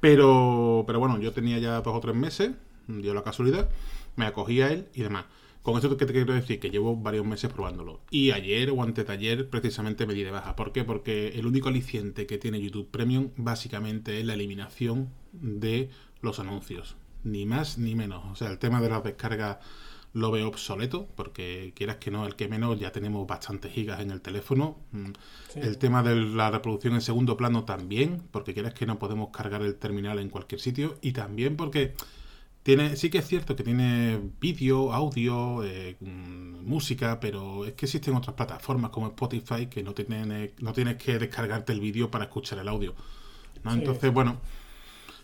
pero, 0.00 0.82
pero 0.84 0.98
bueno, 0.98 1.20
yo 1.20 1.32
tenía 1.32 1.58
ya 1.58 1.80
dos 1.80 1.94
o 1.94 2.00
tres 2.00 2.16
meses, 2.16 2.50
dio 2.88 3.14
la 3.14 3.22
casualidad, 3.22 3.68
me 4.16 4.26
acogí 4.26 4.62
a 4.62 4.72
él 4.72 4.88
y 4.94 5.02
demás. 5.02 5.26
Con 5.62 5.76
esto 5.76 5.96
que 5.96 6.06
te 6.06 6.12
quiero 6.12 6.32
decir, 6.32 6.58
que 6.58 6.70
llevo 6.70 6.96
varios 6.96 7.24
meses 7.24 7.52
probándolo. 7.52 8.00
Y 8.10 8.32
ayer 8.32 8.70
o 8.70 8.82
antes 8.82 9.06
de 9.06 9.12
ayer 9.12 9.48
precisamente 9.48 10.06
me 10.06 10.14
di 10.14 10.22
de 10.22 10.30
baja. 10.30 10.54
¿Por 10.54 10.70
qué? 10.70 10.84
Porque 10.84 11.28
el 11.38 11.44
único 11.44 11.68
aliciente 11.68 12.26
que 12.26 12.38
tiene 12.38 12.60
YouTube 12.60 12.88
Premium 12.88 13.30
básicamente 13.36 14.20
es 14.20 14.26
la 14.26 14.34
eliminación 14.34 15.10
de 15.32 15.90
los 16.20 16.38
anuncios. 16.38 16.96
Ni 17.24 17.46
más 17.46 17.78
ni 17.78 17.96
menos. 17.96 18.24
O 18.30 18.36
sea, 18.36 18.48
el 18.48 18.58
tema 18.58 18.80
de 18.80 18.90
las 18.90 19.02
descargas 19.02 19.58
lo 20.16 20.30
veo 20.30 20.48
obsoleto, 20.48 21.06
porque 21.14 21.74
quieras 21.76 21.96
que 21.96 22.10
no, 22.10 22.26
el 22.26 22.36
que 22.36 22.48
menos 22.48 22.80
ya 22.80 22.90
tenemos 22.90 23.26
bastantes 23.26 23.70
gigas 23.70 24.00
en 24.00 24.10
el 24.10 24.22
teléfono. 24.22 24.78
Mm, 24.92 25.10
el 25.56 25.76
tema 25.76 26.02
de 26.02 26.16
la 26.16 26.50
reproducción 26.50 26.94
en 26.94 27.02
segundo 27.02 27.36
plano 27.36 27.64
también, 27.64 28.22
porque 28.30 28.54
quieras 28.54 28.72
que 28.72 28.86
no 28.86 28.98
podemos 28.98 29.28
cargar 29.28 29.60
el 29.60 29.74
terminal 29.74 30.18
en 30.18 30.30
cualquier 30.30 30.58
sitio. 30.58 30.96
Y 31.02 31.12
también 31.12 31.58
porque 31.58 31.92
tiene, 32.62 32.96
sí 32.96 33.10
que 33.10 33.18
es 33.18 33.26
cierto 33.26 33.56
que 33.56 33.62
tiene 33.62 34.18
vídeo, 34.40 34.94
audio, 34.94 35.62
eh, 35.62 35.98
mm, 36.00 36.66
música, 36.66 37.20
pero 37.20 37.66
es 37.66 37.74
que 37.74 37.84
existen 37.84 38.14
otras 38.14 38.34
plataformas 38.34 38.92
como 38.92 39.08
Spotify 39.08 39.66
que 39.66 39.82
no, 39.82 39.92
tienen, 39.92 40.54
no 40.60 40.72
tienes 40.72 40.96
que 40.96 41.18
descargarte 41.18 41.74
el 41.74 41.80
vídeo 41.80 42.10
para 42.10 42.24
escuchar 42.24 42.58
el 42.58 42.68
audio. 42.68 42.94
¿no? 43.64 43.74
Entonces, 43.74 44.10
bueno 44.10 44.40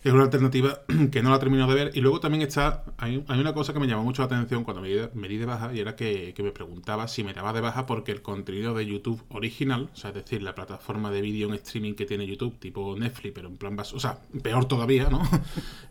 es 0.02 0.12
una 0.12 0.24
alternativa 0.24 0.80
que 1.12 1.22
no 1.22 1.30
la 1.30 1.38
termino 1.38 1.66
de 1.68 1.74
ver. 1.74 1.90
Y 1.94 2.00
luego 2.00 2.20
también 2.20 2.42
está, 2.42 2.84
hay, 2.98 3.24
una 3.28 3.54
cosa 3.54 3.72
que 3.72 3.78
me 3.78 3.86
llamó 3.86 4.02
mucho 4.02 4.22
la 4.22 4.26
atención 4.26 4.64
cuando 4.64 4.82
me 4.82 4.88
di, 5.28 5.36
de 5.36 5.46
baja 5.46 5.72
y 5.72 5.80
era 5.80 5.94
que, 5.94 6.34
me 6.42 6.50
preguntaba 6.50 7.06
si 7.06 7.22
me 7.22 7.32
daba 7.32 7.52
de 7.52 7.60
baja 7.60 7.86
porque 7.86 8.10
el 8.10 8.20
contenido 8.20 8.74
de 8.74 8.84
YouTube 8.84 9.22
original, 9.28 9.90
o 9.92 9.96
sea, 9.96 10.10
es 10.10 10.16
decir, 10.16 10.42
la 10.42 10.54
plataforma 10.54 11.10
de 11.10 11.20
vídeo 11.20 11.48
en 11.48 11.54
streaming 11.54 11.94
que 11.94 12.04
tiene 12.04 12.26
YouTube, 12.26 12.58
tipo 12.58 12.96
Netflix, 12.98 13.32
pero 13.32 13.48
en 13.48 13.56
plan, 13.56 13.78
o 13.78 14.00
sea, 14.00 14.18
peor 14.42 14.64
todavía, 14.66 15.08
¿no? 15.08 15.22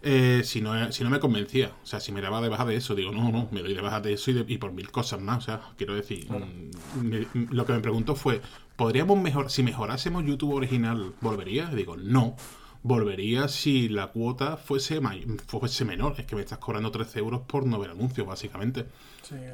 Eh, 0.03 0.41
si 0.43 0.61
¿no? 0.61 0.91
Si 0.91 1.03
no 1.03 1.11
me 1.11 1.19
convencía, 1.19 1.71
o 1.83 1.85
sea, 1.85 1.99
si 1.99 2.11
me 2.11 2.21
daba 2.21 2.41
de 2.41 2.49
baja 2.49 2.65
de 2.65 2.75
eso, 2.75 2.95
digo, 2.95 3.11
no, 3.11 3.31
no, 3.31 3.47
me 3.51 3.61
doy 3.61 3.75
de 3.75 3.81
baja 3.81 4.01
de 4.01 4.13
eso 4.13 4.31
y, 4.31 4.57
por 4.57 4.71
mil 4.71 4.89
cosas 4.89 5.21
más, 5.21 5.37
o 5.37 5.41
sea, 5.41 5.61
quiero 5.77 5.93
decir, 5.93 6.27
mm, 6.27 7.53
lo 7.53 7.65
que 7.67 7.73
me 7.73 7.79
preguntó 7.81 8.15
fue, 8.15 8.41
¿podríamos 8.75 9.19
mejor, 9.19 9.51
si 9.51 9.61
mejorásemos 9.61 10.25
YouTube 10.25 10.55
original, 10.55 11.13
volvería? 11.21 11.69
Y 11.71 11.75
digo, 11.75 11.97
no 11.97 12.35
volvería 12.83 13.47
si 13.47 13.89
la 13.89 14.07
cuota 14.07 14.57
fuese, 14.57 14.99
fuese 15.47 15.85
menor. 15.85 16.15
Es 16.17 16.25
que 16.25 16.35
me 16.35 16.41
estás 16.41 16.57
cobrando 16.57 16.91
13 16.91 17.19
euros 17.19 17.41
por 17.41 17.65
no 17.65 17.79
ver 17.79 17.91
anuncios, 17.91 18.25
básicamente. 18.25 18.85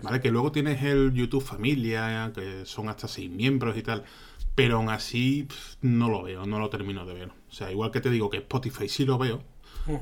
¿Vale? 0.01 0.21
Que 0.21 0.31
luego 0.31 0.51
tienes 0.51 0.81
el 0.83 1.13
YouTube 1.13 1.43
Familia, 1.43 2.31
que 2.33 2.65
son 2.65 2.89
hasta 2.89 3.07
6 3.07 3.29
miembros 3.29 3.77
y 3.77 3.83
tal. 3.83 4.03
Pero 4.55 4.77
aún 4.77 4.89
así 4.89 5.47
no 5.81 6.09
lo 6.09 6.23
veo, 6.23 6.45
no 6.45 6.59
lo 6.59 6.69
termino 6.69 7.05
de 7.05 7.13
ver. 7.13 7.29
O 7.29 7.53
sea, 7.53 7.71
igual 7.71 7.91
que 7.91 8.01
te 8.01 8.09
digo 8.09 8.29
que 8.29 8.37
Spotify 8.37 8.89
sí 8.89 9.05
lo 9.05 9.17
veo, 9.17 9.43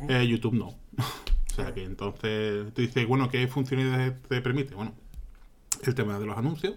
eh, 0.08 0.26
YouTube 0.26 0.54
no. 0.54 0.68
o 0.98 1.54
sea 1.56 1.74
que 1.74 1.84
entonces 1.84 2.74
tú 2.74 2.82
dices, 2.82 3.06
bueno, 3.06 3.30
¿qué 3.30 3.48
funcionalidades 3.48 4.22
te 4.24 4.42
permite? 4.42 4.74
Bueno, 4.76 4.94
el 5.84 5.94
tema 5.94 6.20
de 6.20 6.26
los 6.26 6.38
anuncios, 6.38 6.76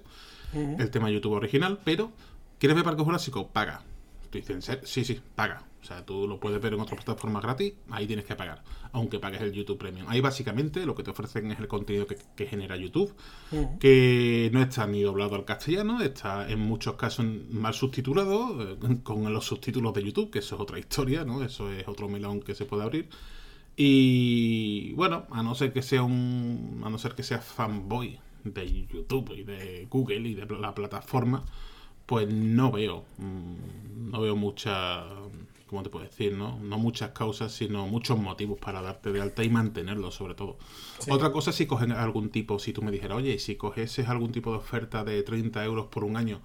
el 0.52 0.90
tema 0.90 1.06
de 1.06 1.14
YouTube 1.14 1.34
original, 1.34 1.78
pero 1.84 2.10
¿quieres 2.58 2.74
ver 2.74 2.84
Parque 2.84 3.02
Jurásico? 3.02 3.48
Paga. 3.48 3.82
Tú 4.30 4.38
dices, 4.38 4.78
sí, 4.84 5.04
sí, 5.04 5.20
paga. 5.34 5.64
O 5.80 5.84
sea, 5.84 6.04
tú 6.04 6.26
lo 6.26 6.40
puedes 6.40 6.60
ver 6.60 6.74
en 6.74 6.80
otras 6.80 7.02
plataformas 7.02 7.42
gratis, 7.42 7.72
ahí 7.90 8.06
tienes 8.06 8.24
que 8.24 8.34
pagar, 8.34 8.62
aunque 8.92 9.20
pagues 9.20 9.40
el 9.40 9.52
YouTube 9.52 9.78
Premium. 9.78 10.06
Ahí 10.08 10.20
básicamente 10.20 10.84
lo 10.84 10.94
que 10.94 11.04
te 11.04 11.12
ofrecen 11.12 11.52
es 11.52 11.60
el 11.60 11.68
contenido 11.68 12.06
que, 12.06 12.46
genera 12.46 12.76
YouTube, 12.76 13.14
que 13.78 14.50
no 14.52 14.60
está 14.60 14.86
ni 14.86 15.02
doblado 15.02 15.36
al 15.36 15.44
castellano, 15.44 16.02
está 16.02 16.50
en 16.50 16.58
muchos 16.58 16.96
casos 16.96 17.24
mal 17.50 17.74
subtitulado, 17.74 18.72
eh, 18.72 18.76
con 19.04 19.32
los 19.32 19.46
subtítulos 19.46 19.94
de 19.94 20.02
YouTube, 20.04 20.30
que 20.30 20.40
eso 20.40 20.56
es 20.56 20.60
otra 20.60 20.78
historia, 20.78 21.24
¿no? 21.24 21.44
Eso 21.44 21.70
es 21.70 21.86
otro 21.86 22.08
melón 22.08 22.40
que 22.40 22.54
se 22.54 22.64
puede 22.64 22.82
abrir. 22.82 23.08
Y 23.76 24.92
bueno, 24.94 25.26
a 25.30 25.42
no 25.44 25.54
ser 25.54 25.72
que 25.72 25.82
sea 25.82 26.02
un. 26.02 26.82
a 26.84 26.90
no 26.90 26.98
ser 26.98 27.14
que 27.14 27.22
sea 27.22 27.38
fanboy 27.38 28.18
de 28.42 28.86
YouTube 28.86 29.32
y 29.36 29.44
de 29.44 29.86
Google 29.88 30.28
y 30.28 30.34
de 30.34 30.46
la 30.46 30.74
plataforma, 30.74 31.44
pues 32.08 32.26
no 32.32 32.72
veo. 32.72 33.04
Mm, 33.18 34.10
no 34.10 34.20
veo 34.22 34.34
mucha 34.34 35.04
¿cómo 35.66 35.82
te 35.82 35.90
puedo 35.90 36.06
decir? 36.06 36.32
No, 36.32 36.58
no 36.58 36.78
muchas 36.78 37.10
causas, 37.10 37.52
sino 37.52 37.86
muchos 37.86 38.18
motivos 38.18 38.58
para 38.58 38.80
darte 38.80 39.12
de 39.12 39.20
alta 39.20 39.44
y 39.44 39.50
mantenerlo, 39.50 40.10
sobre 40.10 40.34
todo. 40.34 40.56
Otra 41.10 41.30
cosa 41.30 41.52
si 41.52 41.66
cogen 41.66 41.92
algún 41.92 42.30
tipo, 42.30 42.58
si 42.58 42.72
tú 42.72 42.80
me 42.80 42.90
dijeras, 42.90 43.18
oye, 43.18 43.38
si 43.38 43.56
cogeses 43.56 44.08
algún 44.08 44.32
tipo 44.32 44.50
de 44.50 44.56
oferta 44.56 45.04
de 45.04 45.22
30 45.22 45.62
euros 45.66 45.88
por 45.88 46.04
un 46.04 46.16
año, 46.16 46.40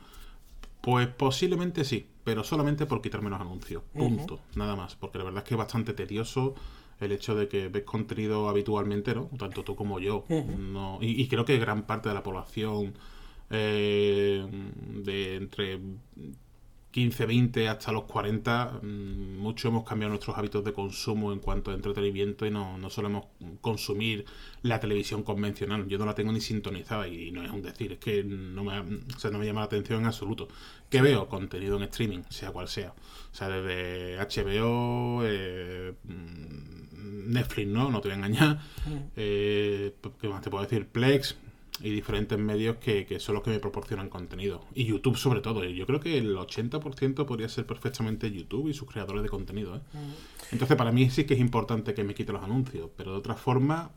pues 0.82 1.08
posiblemente 1.08 1.86
sí, 1.86 2.06
pero 2.26 2.44
solamente 2.44 2.86
por 2.86 3.02
quitar 3.02 3.22
menos 3.22 3.40
anuncios. 3.40 3.84
Punto. 3.94 4.42
Nada 4.56 4.76
más. 4.76 4.98
Porque 4.98 5.18
la 5.18 5.24
verdad 5.24 5.44
es 5.44 5.48
que 5.48 5.54
es 5.54 5.60
bastante 5.60 5.94
tedioso 5.94 6.56
el 7.00 7.14
hecho 7.14 7.34
de 7.36 7.48
que 7.48 7.70
ves 7.70 7.84
contenido 7.84 8.50
habitualmente, 8.50 9.16
¿no? 9.16 9.30
Tanto 9.40 9.64
tú 9.64 9.78
como 9.78 10.00
yo. 10.00 10.26
no, 10.30 11.00
y, 11.02 11.26
creo 11.30 11.46
que 11.46 11.58
gran 11.58 11.84
parte 11.84 12.10
de 12.10 12.16
la 12.16 12.24
población 12.24 12.94
eh, 13.50 14.46
de 15.04 15.36
entre 15.36 15.80
15, 16.94 17.26
20 17.26 17.70
hasta 17.70 17.92
los 17.92 18.04
40, 18.04 18.82
mm, 18.84 19.38
mucho 19.40 19.70
hemos 19.70 19.84
cambiado 19.84 20.10
nuestros 20.10 20.38
hábitos 20.38 20.64
de 20.64 20.74
consumo 20.74 21.34
en 21.34 21.40
cuanto 21.40 21.72
a 21.72 21.74
entretenimiento 21.74 22.46
y 22.46 22.52
no, 22.52 22.78
no 22.78 22.90
solemos 22.92 23.26
consumir 23.62 24.26
la 24.62 24.80
televisión 24.80 25.24
convencional. 25.24 25.88
Yo 25.88 25.98
no 25.98 26.06
la 26.06 26.14
tengo 26.14 26.32
ni 26.32 26.40
sintonizada 26.40 27.08
y 27.08 27.32
no 27.32 27.44
es 27.44 27.50
un 27.50 27.64
decir, 27.64 27.94
es 27.94 27.98
que 27.98 28.24
no 28.24 28.64
me, 28.64 28.80
no 28.84 29.40
me 29.40 29.46
llama 29.46 29.62
la 29.62 29.66
atención 29.66 30.02
en 30.02 30.06
absoluto. 30.06 30.48
¿Qué 30.88 31.02
veo? 31.02 31.28
Contenido 31.28 31.78
en 31.78 31.84
streaming, 31.84 32.22
sea 32.30 32.52
cual 32.52 32.68
sea. 32.68 32.94
O 33.32 33.36
sea, 33.36 33.50
desde 33.50 34.20
HBO, 34.20 35.24
eh, 35.26 35.96
mm, 36.04 37.32
Netflix, 37.32 37.68
¿no? 37.70 37.90
No 37.90 38.02
te 38.02 38.10
voy 38.10 38.14
a 38.14 38.18
engañar. 38.18 38.60
Eh, 39.16 39.96
¿Qué 40.22 40.28
más 40.28 40.42
te 40.42 40.52
puedo 40.52 40.64
decir? 40.64 40.88
Plex, 40.88 41.38
y 41.82 41.90
diferentes 41.90 42.38
medios 42.38 42.78
que, 42.78 43.06
son 43.20 43.36
los 43.36 43.44
que 43.44 43.50
me 43.50 43.60
proporcionan 43.60 44.10
contenido. 44.10 44.66
Y 44.74 44.86
YouTube 44.86 45.18
sobre 45.18 45.42
todo. 45.42 45.64
Yo 45.64 45.86
creo 45.86 46.00
que 46.00 46.18
el 46.18 46.36
80% 46.36 47.26
podría 47.26 47.50
ser 47.50 47.66
perfectamente 47.66 48.32
YouTube 48.32 48.70
y 48.70 48.74
sus 48.74 48.90
creadores 48.90 49.24
de 49.24 49.30
contenido. 49.30 49.78
¿eh? 49.78 49.80
Mm. 49.94 50.54
Entonces 50.54 50.78
para 50.78 50.92
mí 50.92 51.10
sí 51.10 51.26
que 51.26 51.34
es 51.34 51.40
importante 51.40 51.94
que 51.94 52.04
me 52.04 52.14
quite 52.14 52.32
los 52.32 52.44
anuncios, 52.44 52.90
pero 52.96 53.12
de 53.14 53.18
otra 53.18 53.36
forma... 53.36 53.92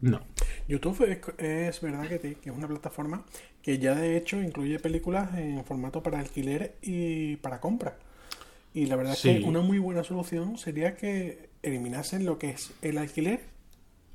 No. 0.00 0.20
YouTube 0.66 1.04
es, 1.38 1.80
verdad 1.82 2.08
que, 2.08 2.38
es 2.42 2.52
una 2.52 2.66
plataforma 2.66 3.26
que 3.62 3.78
ya 3.78 3.94
de 3.94 4.16
hecho 4.16 4.40
incluye 4.40 4.78
películas 4.78 5.36
en 5.36 5.62
formato 5.64 6.02
para 6.02 6.20
alquiler 6.20 6.76
y 6.80 7.36
para 7.36 7.60
compra. 7.60 7.98
Y 8.72 8.86
la 8.86 8.96
verdad 8.96 9.12
es 9.12 9.20
que 9.20 9.42
una 9.44 9.60
muy 9.60 9.78
buena 9.78 10.02
solución 10.02 10.56
sería 10.56 10.96
que 10.96 11.50
eliminasen 11.62 12.24
lo 12.24 12.38
que 12.38 12.50
es 12.50 12.72
el 12.80 12.96
alquiler 12.96 13.40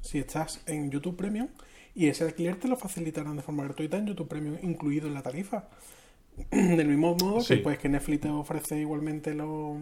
si 0.01 0.17
estás 0.17 0.61
en 0.65 0.89
YouTube 0.89 1.17
Premium 1.17 1.49
y 1.95 2.07
ese 2.07 2.25
alquiler 2.25 2.57
te 2.57 2.67
lo 2.67 2.75
facilitarán 2.75 3.37
de 3.37 3.41
forma 3.41 3.63
gratuita 3.63 3.97
en 3.97 4.07
YouTube 4.07 4.27
Premium, 4.27 4.57
incluido 4.61 5.07
en 5.07 5.13
la 5.13 5.23
tarifa. 5.23 5.69
Del 6.51 6.87
mismo 6.87 7.15
modo 7.15 7.45
que, 7.45 7.57
pues, 7.57 7.79
que 7.79 7.87
Netflix 7.87 8.21
te 8.21 8.29
ofrece 8.29 8.77
igualmente 8.79 9.33
los 9.33 9.77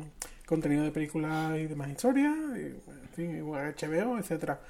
contenidos 0.46 0.86
de 0.86 0.92
películas 0.92 1.58
y 1.58 1.66
demás 1.66 1.90
historias, 1.90 2.36
en 2.56 3.10
fin, 3.16 3.42
HBO, 3.42 4.20
etcétera. 4.20 4.62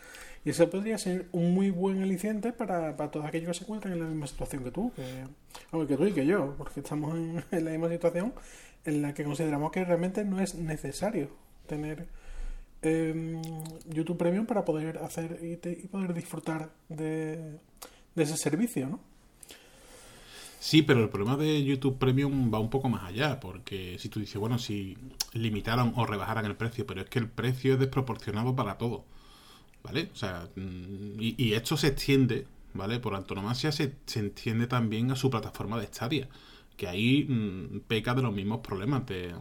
Y 0.45 0.49
eso 0.49 0.69
podría 0.69 0.97
ser 0.97 1.27
un 1.31 1.53
muy 1.53 1.71
buen 1.71 2.01
aliciente 2.01 2.53
para, 2.53 2.95
para 2.95 3.11
todos 3.11 3.25
aquellos 3.25 3.49
que 3.49 3.53
se 3.53 3.63
encuentran 3.63 3.93
en 3.93 3.99
la 3.99 4.05
misma 4.05 4.27
situación 4.27 4.63
que 4.63 4.71
tú, 4.71 4.91
que, 4.95 5.85
que 5.87 5.97
tú 5.97 6.05
y 6.05 6.13
que 6.13 6.25
yo, 6.25 6.55
porque 6.57 6.79
estamos 6.79 7.15
en, 7.15 7.43
en 7.51 7.65
la 7.65 7.71
misma 7.71 7.89
situación 7.89 8.33
en 8.85 9.01
la 9.01 9.13
que 9.13 9.23
consideramos 9.23 9.71
que 9.71 9.83
realmente 9.83 10.23
no 10.25 10.39
es 10.39 10.55
necesario 10.55 11.29
tener 11.67 12.07
Em, 12.83 13.41
YouTube 13.87 14.17
Premium 14.17 14.45
para 14.45 14.65
poder 14.65 14.97
hacer 14.97 15.39
y, 15.41 15.87
poder 15.87 16.13
disfrutar 16.13 16.69
de, 16.89 17.57
ese 18.13 18.35
servicio, 18.35 18.89
¿no? 18.89 18.99
Sí, 20.59 20.81
pero 20.81 21.01
el 21.01 21.09
problema 21.09 21.37
de 21.37 21.63
YouTube 21.63 21.97
Premium 21.97 22.53
va 22.53 22.59
un 22.59 22.69
poco 22.69 22.89
más 22.89 23.03
allá, 23.03 23.39
porque 23.39 23.97
si 23.99 24.09
tú 24.09 24.19
dices, 24.19 24.35
bueno, 24.35 24.59
si 24.59 24.97
limitaron 25.31 25.93
o 25.95 26.05
rebajaran 26.05 26.45
el 26.45 26.57
precio, 26.57 26.85
pero 26.85 27.01
es 27.01 27.09
que 27.09 27.19
el 27.19 27.29
precio 27.29 27.73
es 27.73 27.79
desproporcionado 27.79 28.53
para 28.53 28.77
todo, 28.77 29.05
¿vale? 29.81 30.09
O 30.13 30.15
sea, 30.17 30.49
mm, 30.55 31.19
y, 31.19 31.53
esto 31.53 31.77
se 31.77 31.87
extiende, 31.87 32.47
¿vale? 32.73 32.99
Por 32.99 33.15
antonomasia 33.15 33.71
se, 33.71 33.93
se 34.05 34.25
extiende 34.25 34.67
también 34.67 35.09
a 35.11 35.15
su 35.15 35.29
plataforma 35.29 35.79
de 35.79 35.87
Stadia 35.87 36.27
que 36.75 36.87
ahí 36.87 37.25
mm, 37.25 37.81
peca 37.87 38.13
de 38.13 38.21
los 38.21 38.33
mismos 38.33 38.59
problemas 38.59 39.05
de, 39.05 39.33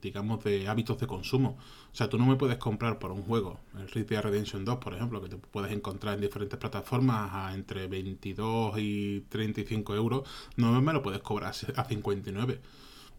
digamos, 0.00 0.42
de 0.44 0.68
hábitos 0.68 0.98
de 0.98 1.06
consumo. 1.06 1.58
O 1.92 1.96
sea, 1.96 2.08
tú 2.08 2.18
no 2.18 2.26
me 2.26 2.36
puedes 2.36 2.58
comprar 2.58 2.98
por 2.98 3.12
un 3.12 3.22
juego, 3.22 3.60
el 3.78 3.88
Red 3.88 4.06
Dead 4.06 4.22
Redemption 4.22 4.64
2, 4.64 4.78
por 4.78 4.94
ejemplo, 4.94 5.22
que 5.22 5.28
te 5.28 5.36
puedes 5.36 5.72
encontrar 5.72 6.14
en 6.14 6.22
diferentes 6.22 6.58
plataformas 6.58 7.30
a 7.32 7.54
entre 7.54 7.86
22 7.86 8.74
y 8.78 9.20
35 9.28 9.94
euros, 9.94 10.28
no 10.56 10.80
me 10.80 10.92
lo 10.92 11.02
puedes 11.02 11.20
cobrar 11.20 11.54
a 11.76 11.84
59. 11.84 12.60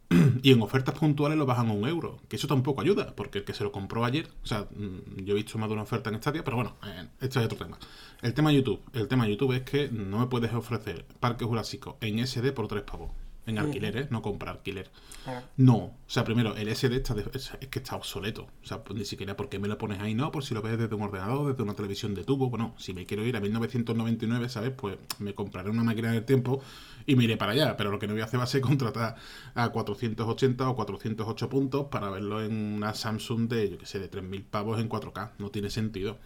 y 0.43 0.51
en 0.51 0.62
ofertas 0.62 0.98
puntuales 0.98 1.38
lo 1.38 1.45
bajan 1.45 1.69
a 1.69 1.74
un 1.74 1.88
euro, 1.88 2.19
que 2.27 2.36
eso 2.36 2.48
tampoco 2.48 2.81
ayuda, 2.81 3.15
porque 3.15 3.39
el 3.39 3.43
que 3.43 3.53
se 3.53 3.63
lo 3.63 3.72
compró 3.72 4.05
ayer, 4.05 4.27
o 4.43 4.45
sea, 4.45 4.67
mm, 4.75 5.24
yo 5.24 5.34
he 5.34 5.36
visto 5.36 5.57
más 5.57 5.67
de 5.67 5.74
una 5.74 5.84
oferta 5.84 6.10
en 6.10 6.17
Stadia, 6.17 6.43
pero 6.43 6.57
bueno, 6.57 6.75
eh, 6.86 7.07
esto 7.22 7.39
es 7.39 7.45
otro 7.45 7.57
tema. 7.57 7.79
El 8.22 8.34
tema 8.34 8.51
YouTube, 8.51 8.81
el 8.93 9.07
tema 9.07 9.27
YouTube 9.27 9.53
es 9.53 9.63
que 9.63 9.89
no 9.89 10.19
me 10.19 10.27
puedes 10.27 10.53
ofrecer 10.53 11.05
Parque 11.19 11.45
Jurásico 11.45 11.98
en 12.01 12.25
SD 12.25 12.51
por 12.51 12.67
3 12.67 12.84
pavos 12.84 13.25
en 13.46 13.60
alquiler, 13.60 13.98
¿eh? 13.98 14.08
no 14.10 14.22
compra 14.22 14.52
alquiler. 14.52 14.90
No, 15.58 15.75
o 15.75 15.96
sea, 16.08 16.24
primero, 16.24 16.56
el 16.56 16.74
SD 16.74 16.98
está 16.98 17.16
es, 17.34 17.52
que 17.70 17.80
está 17.80 17.96
obsoleto. 17.96 18.48
O 18.64 18.66
sea, 18.66 18.84
pues 18.84 18.98
ni 18.98 19.06
siquiera 19.06 19.36
porque 19.36 19.60
me 19.60 19.68
lo 19.68 19.78
pones 19.78 20.00
ahí, 20.00 20.14
no, 20.14 20.32
por 20.32 20.44
si 20.44 20.54
lo 20.54 20.62
ves 20.62 20.78
desde 20.78 20.94
un 20.96 21.02
ordenador, 21.02 21.52
desde 21.52 21.64
una 21.64 21.74
televisión 21.74 22.14
de 22.14 22.24
tubo. 22.24 22.50
Bueno, 22.50 22.75
si 22.78 22.94
me 22.94 23.06
quiero 23.06 23.25
ir 23.25 23.36
a 23.36 23.40
1999, 23.40 24.50
¿sabes? 24.50 24.72
Pues 24.72 24.98
me 25.20 25.34
compraré 25.34 25.70
una 25.70 25.84
máquina 25.84 26.12
del 26.12 26.25
tiempo 26.25 26.62
y 27.06 27.16
me 27.16 27.24
iré 27.24 27.38
para 27.38 27.54
allá. 27.54 27.75
Pero 27.78 27.92
lo 27.92 28.00
que 28.00 28.08
no 28.08 28.14
voy 28.14 28.22
a 28.22 28.25
hacer 28.25 28.40
va 28.40 28.44
a 28.44 28.48
ser 28.48 28.62
contratar 28.62 29.16
a 29.56 29.70
480 29.70 30.70
o 30.70 30.75
408 30.75 31.50
puntos 31.50 31.88
para 31.88 32.10
verlo 32.10 32.44
en 32.44 32.54
una 32.54 32.94
Samsung 32.94 33.48
de, 33.48 33.72
yo 33.72 33.78
qué 33.78 33.86
sé, 33.86 34.00
de 34.00 34.10
3.000 34.10 34.44
pavos 34.44 34.80
en 34.80 34.90
4K. 34.90 35.32
No 35.40 35.50
tiene 35.50 35.70
sentido. 35.70 36.20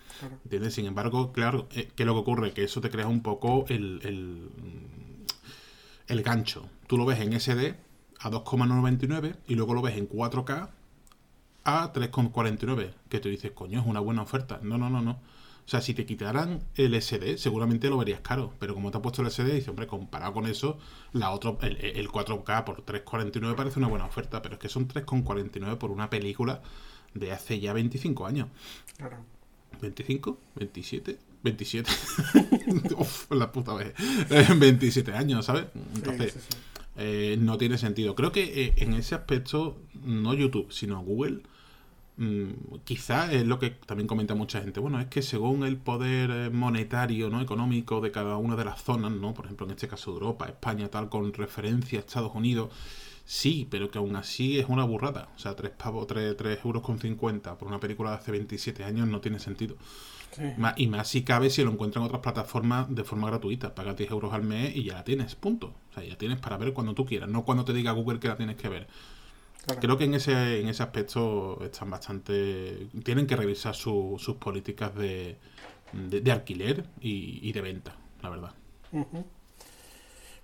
¿Entiendes? 0.43 0.73
Sin 0.73 0.85
embargo, 0.85 1.31
claro, 1.31 1.67
eh, 1.71 1.89
¿qué 1.95 2.03
es 2.03 2.07
lo 2.07 2.13
que 2.13 2.19
ocurre? 2.19 2.51
Que 2.51 2.63
eso 2.63 2.81
te 2.81 2.89
crea 2.89 3.07
un 3.07 3.21
poco 3.21 3.65
el, 3.69 4.01
el 4.03 4.49
el 6.09 6.23
gancho. 6.23 6.69
Tú 6.89 6.97
lo 6.97 7.05
ves 7.05 7.19
en 7.19 7.39
SD 7.39 7.75
a 8.19 8.31
2,99 8.31 9.35
y 9.47 9.53
luego 9.53 9.75
lo 9.75 9.83
ves 9.83 9.95
en 9.95 10.09
4K 10.09 10.69
a 11.63 11.93
3,49. 11.93 12.93
Que 13.07 13.19
tú 13.19 13.29
dices, 13.29 13.51
coño, 13.51 13.79
es 13.79 13.85
una 13.85 13.99
buena 13.99 14.23
oferta. 14.23 14.59
No, 14.63 14.79
no, 14.79 14.89
no, 14.89 14.99
no. 14.99 15.11
O 15.11 15.67
sea, 15.69 15.81
si 15.81 15.93
te 15.93 16.07
quitaran 16.07 16.63
el 16.73 16.99
SD, 16.99 17.37
seguramente 17.37 17.91
lo 17.91 17.97
verías 17.97 18.21
caro. 18.21 18.55
Pero 18.57 18.73
como 18.73 18.89
te 18.89 18.97
ha 18.97 19.03
puesto 19.03 19.21
el 19.21 19.29
SD, 19.29 19.53
dices, 19.53 19.67
hombre, 19.67 19.85
comparado 19.85 20.33
con 20.33 20.47
eso, 20.47 20.79
la 21.13 21.29
otro, 21.29 21.59
el, 21.61 22.09
4K 22.09 22.63
por 22.63 22.83
3,49 22.83 23.53
parece 23.53 23.77
una 23.77 23.87
buena 23.87 24.05
oferta. 24.05 24.41
Pero 24.41 24.55
es 24.55 24.59
que 24.59 24.67
son 24.67 24.87
3,49 24.87 25.77
por 25.77 25.91
una 25.91 26.09
película 26.09 26.63
de 27.13 27.31
hace 27.31 27.59
ya 27.59 27.71
25 27.71 28.25
años. 28.25 28.47
Claro. 28.97 29.17
¿25? 29.79 30.37
¿27? 30.55 31.17
27. 31.43 31.91
Uf, 32.97 33.29
la 33.29 33.51
puta 33.51 33.75
vez. 33.75 33.93
27 34.57 35.13
años, 35.13 35.45
¿sabes? 35.45 35.65
Entonces, 35.93 36.35
eh, 36.99 37.37
no 37.39 37.57
tiene 37.57 37.77
sentido. 37.77 38.13
Creo 38.13 38.31
que 38.33 38.65
eh, 38.65 38.73
en 38.77 38.93
ese 38.93 39.15
aspecto, 39.15 39.77
no 40.03 40.33
YouTube, 40.33 40.71
sino 40.71 41.01
Google, 41.01 41.43
mm, 42.17 42.79
quizá 42.83 43.31
es 43.31 43.47
lo 43.47 43.57
que 43.57 43.69
también 43.71 44.07
comenta 44.07 44.35
mucha 44.35 44.61
gente. 44.61 44.81
Bueno, 44.81 44.99
es 44.99 45.07
que 45.07 45.21
según 45.21 45.63
el 45.63 45.77
poder 45.77 46.29
eh, 46.31 46.49
monetario, 46.49 47.29
¿no? 47.29 47.41
Económico 47.41 48.01
de 48.01 48.11
cada 48.11 48.35
una 48.37 48.55
de 48.57 48.65
las 48.65 48.83
zonas, 48.83 49.11
¿no? 49.13 49.33
Por 49.33 49.45
ejemplo, 49.45 49.65
en 49.65 49.71
este 49.71 49.87
caso 49.87 50.11
Europa, 50.11 50.45
España, 50.47 50.89
tal, 50.89 51.09
con 51.09 51.33
referencia 51.33 51.99
a 51.99 52.01
Estados 52.01 52.33
Unidos. 52.35 52.69
Sí, 53.25 53.67
pero 53.69 53.91
que 53.91 53.99
aún 53.99 54.15
así 54.15 54.59
es 54.59 54.67
una 54.69 54.83
burrada. 54.83 55.29
O 55.35 55.39
sea, 55.39 55.55
3 55.55 55.71
pavos, 55.77 56.07
3, 56.07 56.35
3 56.35 56.59
euros 56.65 56.83
con 56.83 56.99
50 56.99 57.57
por 57.57 57.67
una 57.67 57.79
película 57.79 58.11
de 58.11 58.17
hace 58.17 58.31
27 58.31 58.83
años 58.83 59.07
no 59.07 59.21
tiene 59.21 59.39
sentido. 59.39 59.75
Y 60.75 60.87
más 60.87 61.07
si 61.07 61.23
cabe 61.23 61.49
si 61.49 61.63
lo 61.63 61.71
encuentran 61.71 62.03
en 62.03 62.07
otras 62.07 62.21
plataformas 62.21 62.93
de 62.93 63.03
forma 63.03 63.27
gratuita. 63.27 63.75
Paga 63.75 63.93
10 63.93 64.11
euros 64.11 64.33
al 64.33 64.43
mes 64.43 64.75
y 64.75 64.83
ya 64.83 64.95
la 64.95 65.03
tienes, 65.03 65.35
punto. 65.35 65.73
O 65.89 65.93
sea, 65.93 66.03
ya 66.03 66.17
tienes 66.17 66.39
para 66.39 66.57
ver 66.57 66.73
cuando 66.73 66.93
tú 66.93 67.05
quieras, 67.05 67.29
no 67.29 67.43
cuando 67.43 67.65
te 67.65 67.73
diga 67.73 67.91
Google 67.91 68.19
que 68.19 68.27
la 68.27 68.37
tienes 68.37 68.55
que 68.55 68.69
ver. 68.69 68.87
Creo 69.79 69.97
que 69.97 70.05
en 70.05 70.15
ese, 70.15 70.61
en 70.61 70.67
ese 70.67 70.81
aspecto 70.83 71.59
están 71.63 71.89
bastante. 71.89 72.87
Tienen 73.03 73.27
que 73.27 73.35
revisar 73.35 73.75
sus 73.75 74.35
políticas 74.39 74.95
de, 74.95 75.37
de, 75.93 76.31
alquiler 76.31 76.85
y, 77.01 77.51
de 77.51 77.61
venta, 77.61 77.95
la 78.21 78.29
verdad. 78.29 78.53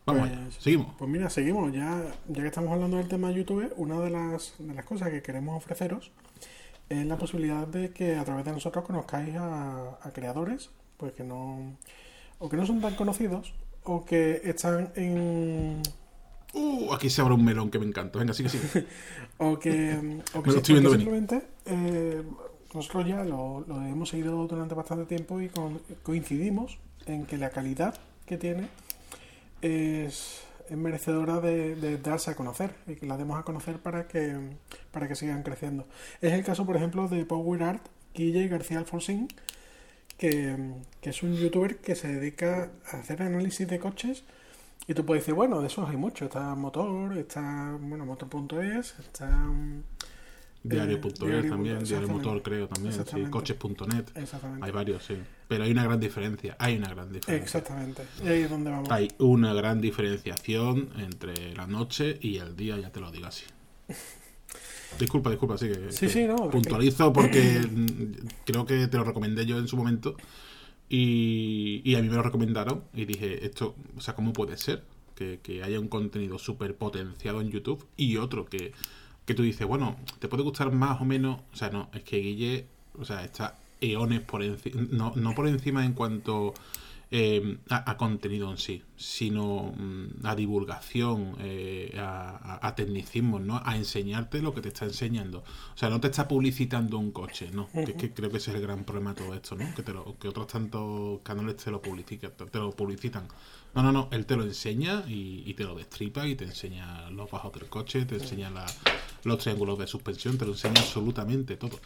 Vamos 0.06 0.30
pues, 0.30 0.56
seguimos. 0.60 0.94
Pues 0.98 1.10
mira, 1.10 1.30
seguimos. 1.30 1.74
Ya, 1.74 2.04
ya 2.28 2.42
que 2.42 2.48
estamos 2.48 2.72
hablando 2.72 2.98
del 2.98 3.08
tema 3.08 3.30
de 3.30 3.36
YouTube, 3.36 3.74
una 3.78 4.00
de 4.02 4.12
las, 4.12 4.54
de 4.60 4.74
las 4.74 4.86
cosas 4.86 5.10
que 5.10 5.24
queremos 5.24 5.58
ofreceros 5.58 6.12
es 6.90 7.06
la 7.06 7.18
posibilidad 7.18 7.68
de 7.68 7.92
que 7.92 8.16
a 8.16 8.24
través 8.24 8.46
de 8.46 8.52
nosotros 8.52 8.86
conozcáis 8.86 9.36
a, 9.38 9.98
creadores, 10.14 10.70
pues 10.98 11.14
que 11.14 11.24
no, 11.24 11.78
o 12.40 12.50
que 12.50 12.58
no 12.58 12.66
son 12.66 12.82
tan 12.82 12.96
conocidos, 12.96 13.54
o 13.84 14.06
que 14.06 14.42
están 14.44 14.92
en... 14.96 15.82
Uh, 16.54 16.94
aquí 16.94 17.10
se 17.10 17.22
abre 17.22 17.34
un 17.34 17.44
melón 17.44 17.70
que 17.70 17.80
me 17.80 17.86
encanta. 17.86 18.18
Venga, 18.18 18.34
sigue, 18.34 18.50
sigue. 18.50 18.86
o 19.38 19.60
que, 19.60 20.22
o 20.34 20.42
que, 20.42 20.52
simplemente 20.52 21.42
eh, 21.66 22.24
nosotros 22.74 23.08
ya 23.08 23.24
lo, 23.24 23.66
hemos 23.68 24.10
seguido 24.10 24.48
durante 24.48 24.76
bastante 24.76 25.06
tiempo 25.06 25.42
y 25.42 25.50
coincidimos 26.04 26.78
en 27.08 27.26
que 27.26 27.38
la 27.38 27.50
calidad 27.50 27.96
que 28.26 28.38
tiene 28.38 28.68
es, 29.62 30.44
es 30.70 30.78
merecedora 30.78 31.40
de, 31.40 31.98
darse 31.98 32.32
a 32.32 32.36
conocer 32.36 32.76
y 32.88 32.96
que 32.96 33.06
la 33.06 33.18
demos 33.18 33.40
a 33.40 33.44
conocer 33.44 33.80
para 33.80 34.08
que, 34.08 34.38
para 34.92 35.08
que 35.08 35.16
sigan 35.16 35.44
creciendo. 35.44 35.88
Es 36.22 36.34
el 36.34 36.44
caso, 36.44 36.66
por 36.66 36.76
ejemplo, 36.76 37.08
de 37.08 37.26
Power 37.26 37.64
Art, 37.64 37.86
Guille 38.14 38.48
García 38.48 38.80
Alfonsín, 38.80 39.28
que, 40.18 40.56
que 41.02 41.10
es 41.10 41.24
un 41.24 41.36
youtuber 41.36 41.78
que 41.78 41.96
se 41.96 42.08
dedica 42.08 42.72
a 42.92 42.98
hacer 42.98 43.22
análisis 43.22 43.68
de 43.68 43.80
coches 43.80 44.24
y 44.88 44.94
tú 44.94 45.06
puedes 45.06 45.24
decir, 45.24 45.34
bueno, 45.34 45.62
de 45.62 45.68
esos 45.68 45.90
hay 45.90 45.98
mucho. 45.98 46.26
Está 46.26 46.54
Motor, 46.56 47.18
está, 47.18 47.76
bueno, 47.80 48.06
Motor.es, 48.06 48.96
está... 49.00 49.30
Diario.es 50.68 51.46
eh, 51.46 51.50
también, 51.50 51.84
Diario 51.84 52.08
Motor 52.08 52.42
creo 52.42 52.68
también, 52.68 52.94
sí, 52.94 53.24
coches.net. 53.30 54.06
Hay 54.62 54.72
varios, 54.72 55.04
sí. 55.04 55.16
Pero 55.48 55.64
hay 55.64 55.72
una 55.72 55.84
gran 55.84 56.00
diferencia, 56.00 56.56
hay 56.60 56.78
una 56.78 56.90
gran 56.90 57.12
diferencia. 57.12 57.44
Exactamente. 57.44 58.04
Y 58.24 58.28
ahí 58.28 58.42
es 58.42 58.50
donde 58.50 58.72
vamos. 58.72 58.90
Hay 58.90 59.10
una 59.20 59.54
gran 59.54 59.80
diferenciación 59.80 60.90
entre 60.98 61.56
la 61.56 61.68
noche 61.68 62.18
y 62.22 62.38
el 62.38 62.56
día, 62.56 62.78
ya 62.80 62.90
te 62.92 63.00
lo 63.00 63.12
digo 63.12 63.28
así. 63.28 63.46
Disculpa, 65.00 65.30
disculpa, 65.30 65.58
sí 65.58 65.68
que, 65.68 65.92
sí, 65.92 66.08
sí, 66.08 66.26
no, 66.26 66.50
puntualizo 66.50 67.12
porque 67.12 67.60
creo 68.46 68.66
que 68.66 68.88
te 68.88 68.96
lo 68.96 69.04
recomendé 69.04 69.46
yo 69.46 69.58
en 69.60 69.68
su 69.68 69.76
momento 69.76 70.16
y, 70.88 71.96
a 71.96 72.02
mí 72.02 72.08
me 72.08 72.16
lo 72.16 72.22
recomendaron 72.22 72.84
y 72.94 73.06
dije, 73.06 73.46
esto, 73.46 73.76
o 73.98 74.02
sea, 74.02 74.16
¿cómo 74.16 74.32
puede 74.32 74.56
ser? 74.58 74.84
Que, 75.16 75.62
haya 75.64 75.80
un 75.80 75.88
contenido 75.88 76.38
súper 76.38 76.76
potenciado 76.76 77.42
en 77.42 77.50
YouTube 77.50 77.86
y 77.98 78.18
otro 78.18 78.46
que, 78.46 78.74
que 79.26 79.34
tú 79.34 79.44
dices, 79.44 79.68
bueno, 79.68 79.96
te 80.20 80.28
puede 80.28 80.44
gustar 80.44 80.72
más 80.72 81.02
o 81.02 81.06
menos, 81.06 81.42
o 81.52 81.56
sea, 81.56 81.70
no, 81.70 81.90
es 81.94 82.04
que 82.04 82.18
Guille, 82.18 82.66
o 82.98 83.06
sea, 83.06 83.24
está 83.24 83.58
eones 83.82 84.22
por 84.22 84.44
encima, 84.44 84.82
no, 84.92 85.14
no 85.16 85.36
por 85.36 85.48
encima 85.48 85.86
en 85.86 85.94
cuanto 85.94 86.54
eh, 87.12 87.60
a, 87.70 87.98
contenido 87.98 88.50
en 88.52 88.58
sí, 88.58 88.84
sino 88.98 89.74
mm, 89.78 90.26
a 90.26 90.36
divulgación, 90.36 91.36
eh, 91.40 91.96
a, 91.98 92.74
tecnicismo, 92.76 93.40
¿no? 93.40 93.62
A 93.64 93.78
enseñarte 93.78 94.42
lo 94.42 94.54
que 94.54 94.62
te 94.62 94.70
está 94.70 94.86
enseñando. 94.86 95.40
O 95.40 95.78
sea, 95.78 95.90
no 95.90 96.00
te 96.02 96.08
está 96.08 96.28
publicitando 96.28 96.98
un 96.98 97.12
coche, 97.12 97.52
¿no? 97.54 97.70
que, 97.72 97.94
que 97.94 98.12
creo 98.12 98.30
que 98.30 98.38
ese 98.38 98.52
es 98.52 98.58
el 98.58 98.64
gran 98.64 98.84
problema 98.84 99.14
de 99.14 99.24
todo 99.24 99.34
esto, 99.34 99.56
¿no? 99.56 99.74
Que, 99.76 99.84
te 99.84 99.94
lo, 99.94 100.18
que 100.18 100.28
otros 100.28 100.48
tantos 100.48 101.22
canales 101.22 101.58
te 101.58 101.72
lo, 101.72 101.82
publicitan, 101.82 102.32
te 102.32 102.60
lo 102.60 102.72
publicitan. 102.72 103.28
No, 103.76 103.84
no, 103.84 103.92
no, 103.92 104.10
él 104.12 104.26
te 104.26 104.38
lo 104.38 104.44
enseña 104.44 105.04
y, 105.08 105.54
te 105.54 105.66
lo 105.66 105.76
destripa 105.76 106.26
y 106.26 106.36
te 106.36 106.46
enseña 106.46 107.10
los 107.12 107.30
bajos 107.30 107.52
del 107.54 107.68
coche, 107.68 108.06
te 108.06 108.16
enseña 108.16 108.50
los 109.24 109.38
triángulos 109.38 109.78
de 109.78 109.86
suspensión, 109.86 110.38
te 110.38 110.46
lo 110.46 110.52
enseña 110.52 110.80
absolutamente 110.80 111.58
todo. 111.58 111.80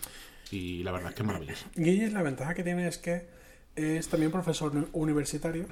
Y 0.51 0.83
la 0.83 0.91
verdad 0.91 1.09
es 1.09 1.15
que 1.15 1.23
es 1.23 1.27
maravilloso. 1.27 1.65
Y 1.75 2.09
la 2.11 2.21
ventaja 2.21 2.53
que 2.53 2.63
tiene 2.63 2.87
es 2.87 2.99
que 2.99 3.27
es 3.75 4.07
también 4.07 4.31
profesor 4.31 4.71
universitario 4.93 5.67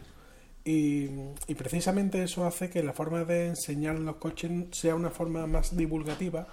y, 0.68 1.08
precisamente 1.56 2.24
eso 2.24 2.46
hace 2.46 2.70
que 2.70 2.84
la 2.84 2.92
forma 2.92 3.24
de 3.24 3.48
enseñar 3.48 3.98
los 4.00 4.18
coches 4.18 4.52
sea 4.72 4.96
una 4.96 5.12
forma 5.12 5.48
más 5.48 5.78
divulgativa, 5.78 6.48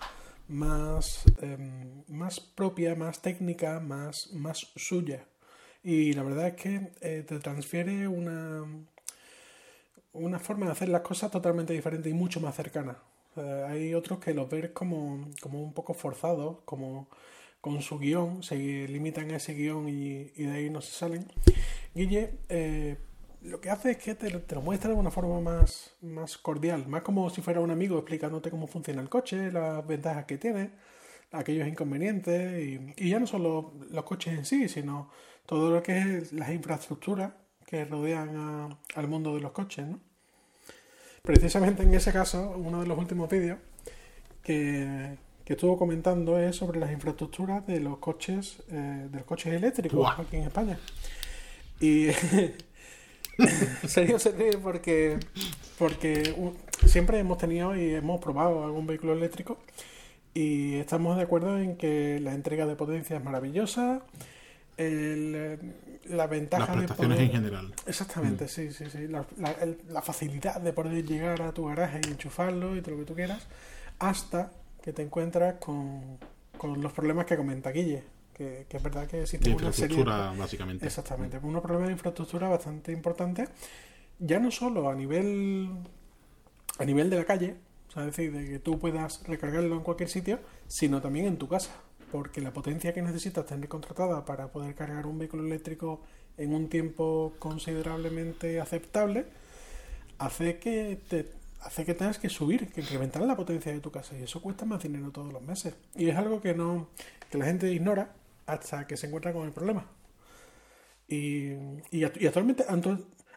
más, 0.46 1.24
em, 1.40 2.04
más 2.08 2.38
propia, 2.38 2.94
más 2.94 3.22
técnica, 3.22 3.80
más, 3.80 4.30
más 4.32 4.70
suya. 4.76 5.26
Y 5.82 6.12
la 6.12 6.22
verdad 6.22 6.48
es 6.48 6.54
que 6.54 6.92
eh, 7.00 7.24
te 7.26 7.40
transfiere 7.40 8.06
una, 8.06 8.62
una 10.14 10.38
forma 10.38 10.66
de 10.66 10.72
hacer 10.72 10.88
las 10.88 11.02
cosas 11.02 11.30
totalmente 11.30 11.72
diferente 11.72 12.08
y 12.08 12.14
mucho 12.14 12.40
más 12.40 12.54
cercana. 12.56 12.98
hay 13.68 13.94
otros 13.94 14.18
que 14.20 14.32
los 14.32 14.48
ves 14.48 14.70
como, 14.70 15.28
como 15.40 15.62
un 15.62 15.72
poco 15.72 15.94
forzados, 15.94 16.58
como 16.64 17.08
con 17.60 17.80
su 17.82 17.98
guion, 17.98 18.42
se 18.42 18.56
limitan 18.88 19.30
a 19.30 19.36
ese 19.36 19.54
guion 19.54 19.88
y, 19.88 20.24
de 20.24 20.50
ahí 20.52 20.70
no 20.70 20.80
se 20.80 20.92
salen. 20.92 21.26
Guille 21.94 22.34
eh, 22.48 22.96
lo 23.44 23.60
que 23.60 23.70
hace 23.70 23.92
es 23.92 23.96
que 23.98 24.14
te, 24.14 24.30
lo 24.30 24.62
muestra 24.62 24.90
de 24.90 24.96
una 24.96 25.10
forma 25.10 25.40
más, 25.40 25.94
más 26.00 26.38
cordial, 26.38 26.86
más 26.88 27.02
como 27.02 27.28
si 27.30 27.42
fuera 27.42 27.60
un 27.60 27.70
amigo 27.70 27.96
explicándote 27.98 28.50
cómo 28.50 28.66
funciona 28.66 29.02
el 29.02 29.08
coche, 29.08 29.52
las 29.52 29.86
ventajas 29.86 30.24
que 30.24 30.38
tiene, 30.38 30.70
aquellos 31.32 31.68
inconvenientes, 31.68 32.82
y, 32.96 33.08
ya 33.08 33.20
no 33.20 33.26
solo 33.26 33.74
los 33.90 34.04
coches 34.04 34.38
en 34.38 34.44
sí, 34.44 34.68
sino 34.68 35.10
todo 35.46 35.70
lo 35.70 35.82
que 35.82 36.18
es 36.18 36.32
las 36.32 36.50
infraestructuras 36.50 37.32
que 37.74 37.84
rodean 37.84 38.78
al 38.94 39.08
mundo 39.08 39.34
de 39.34 39.40
los 39.40 39.50
coches. 39.50 39.84
¿no? 39.86 39.98
Precisamente 41.22 41.82
en 41.82 41.92
ese 41.92 42.12
caso, 42.12 42.54
uno 42.56 42.80
de 42.82 42.86
los 42.86 42.96
últimos 42.96 43.28
vídeos 43.28 43.58
que, 44.42 45.16
que 45.44 45.54
estuvo 45.54 45.76
comentando 45.76 46.38
es 46.38 46.54
sobre 46.54 46.78
las 46.78 46.92
infraestructuras 46.92 47.66
de 47.66 47.80
los 47.80 47.98
coches, 47.98 48.62
eh, 48.70 49.08
de 49.10 49.18
los 49.18 49.26
coches 49.26 49.52
eléctricos 49.52 50.08
aquí 50.18 50.36
en 50.36 50.42
España. 50.44 50.78
Y 51.80 52.10
serio 53.88 54.20
se 54.20 54.30
ríe 54.30 54.56
porque, 54.58 55.18
porque 55.76 56.32
siempre 56.86 57.18
hemos 57.18 57.38
tenido 57.38 57.74
y 57.76 57.92
hemos 57.94 58.20
probado 58.20 58.64
algún 58.64 58.86
vehículo 58.86 59.14
eléctrico 59.14 59.58
y 60.32 60.76
estamos 60.76 61.16
de 61.16 61.24
acuerdo 61.24 61.58
en 61.58 61.76
que 61.76 62.20
la 62.20 62.34
entrega 62.34 62.66
de 62.66 62.76
potencia 62.76 63.16
es 63.16 63.24
maravillosa. 63.24 64.02
La 66.08 66.26
ventaja 66.26 66.66
Las 66.66 66.76
prestaciones 66.76 67.20
en 67.20 67.30
general. 67.30 67.74
Exactamente, 67.86 68.44
mm. 68.44 68.48
sí, 68.48 68.72
sí, 68.72 68.84
sí. 68.90 69.08
La, 69.08 69.24
la, 69.88 70.02
facilidad 70.02 70.60
de 70.60 70.72
poder 70.72 71.04
llegar 71.04 71.42
a 71.42 71.52
tu 71.52 71.66
garaje 71.66 72.00
y 72.06 72.10
enchufarlo 72.10 72.76
y 72.76 72.82
todo 72.82 72.92
lo 72.92 73.00
que 73.00 73.06
tú 73.06 73.14
quieras, 73.14 73.46
hasta 73.98 74.52
que 74.82 74.92
te 74.92 75.02
encuentras 75.02 75.54
con, 75.54 76.18
los 76.62 76.92
problemas 76.92 77.26
que 77.26 77.36
comenta 77.36 77.70
Guille. 77.70 78.02
Que, 78.34 78.66
es 78.68 78.82
verdad 78.82 79.06
que 79.06 79.22
existe 79.22 79.54
una 79.54 79.72
serie. 79.72 80.02
básicamente. 80.04 80.86
Exactamente, 80.86 81.38
unos 81.38 81.62
problemas 81.62 81.88
de 81.88 81.92
infraestructura 81.92 82.48
bastante 82.48 82.90
importantes, 82.90 83.48
ya 84.18 84.40
no 84.40 84.50
solo 84.50 84.90
a 84.90 84.94
nivel 84.94 85.70
a 86.78 86.84
nivel 86.84 87.10
de 87.10 87.16
la 87.16 87.24
calle, 87.24 87.56
o 87.88 87.92
sea, 87.92 88.02
es 88.02 88.16
decir, 88.16 88.32
de 88.32 88.44
que 88.44 88.58
tú 88.58 88.78
puedas 88.78 89.22
recargarlo 89.28 89.76
en 89.76 89.82
cualquier 89.82 90.08
sitio, 90.08 90.40
sino 90.66 91.00
también 91.00 91.26
en 91.26 91.38
tu 91.38 91.48
casa, 91.48 91.70
porque 92.14 92.40
la 92.40 92.52
potencia 92.52 92.94
que 92.94 93.02
necesitas 93.02 93.44
tener 93.44 93.68
contratada 93.68 94.24
para 94.24 94.46
poder 94.46 94.76
cargar 94.76 95.04
un 95.04 95.18
vehículo 95.18 95.44
eléctrico 95.44 96.00
en 96.36 96.54
un 96.54 96.68
tiempo 96.68 97.34
considerablemente 97.40 98.60
aceptable 98.60 99.26
hace 100.18 100.60
que 100.60 101.00
te 101.08 101.32
hace 101.62 101.84
que 101.84 101.92
tengas 101.92 102.20
que 102.20 102.28
subir, 102.28 102.70
que 102.72 102.82
incrementar 102.82 103.20
la 103.22 103.34
potencia 103.34 103.72
de 103.72 103.80
tu 103.80 103.90
casa. 103.90 104.16
Y 104.16 104.22
eso 104.22 104.40
cuesta 104.40 104.64
más 104.64 104.80
dinero 104.80 105.10
todos 105.10 105.32
los 105.32 105.42
meses. 105.42 105.74
Y 105.96 106.08
es 106.08 106.16
algo 106.16 106.40
que 106.40 106.54
no 106.54 106.86
que 107.28 107.36
la 107.36 107.46
gente 107.46 107.68
ignora 107.72 108.12
hasta 108.46 108.86
que 108.86 108.96
se 108.96 109.08
encuentra 109.08 109.32
con 109.32 109.46
el 109.46 109.52
problema. 109.52 109.84
Y, 111.08 111.48
y, 111.90 112.04
actualmente, 112.04 112.64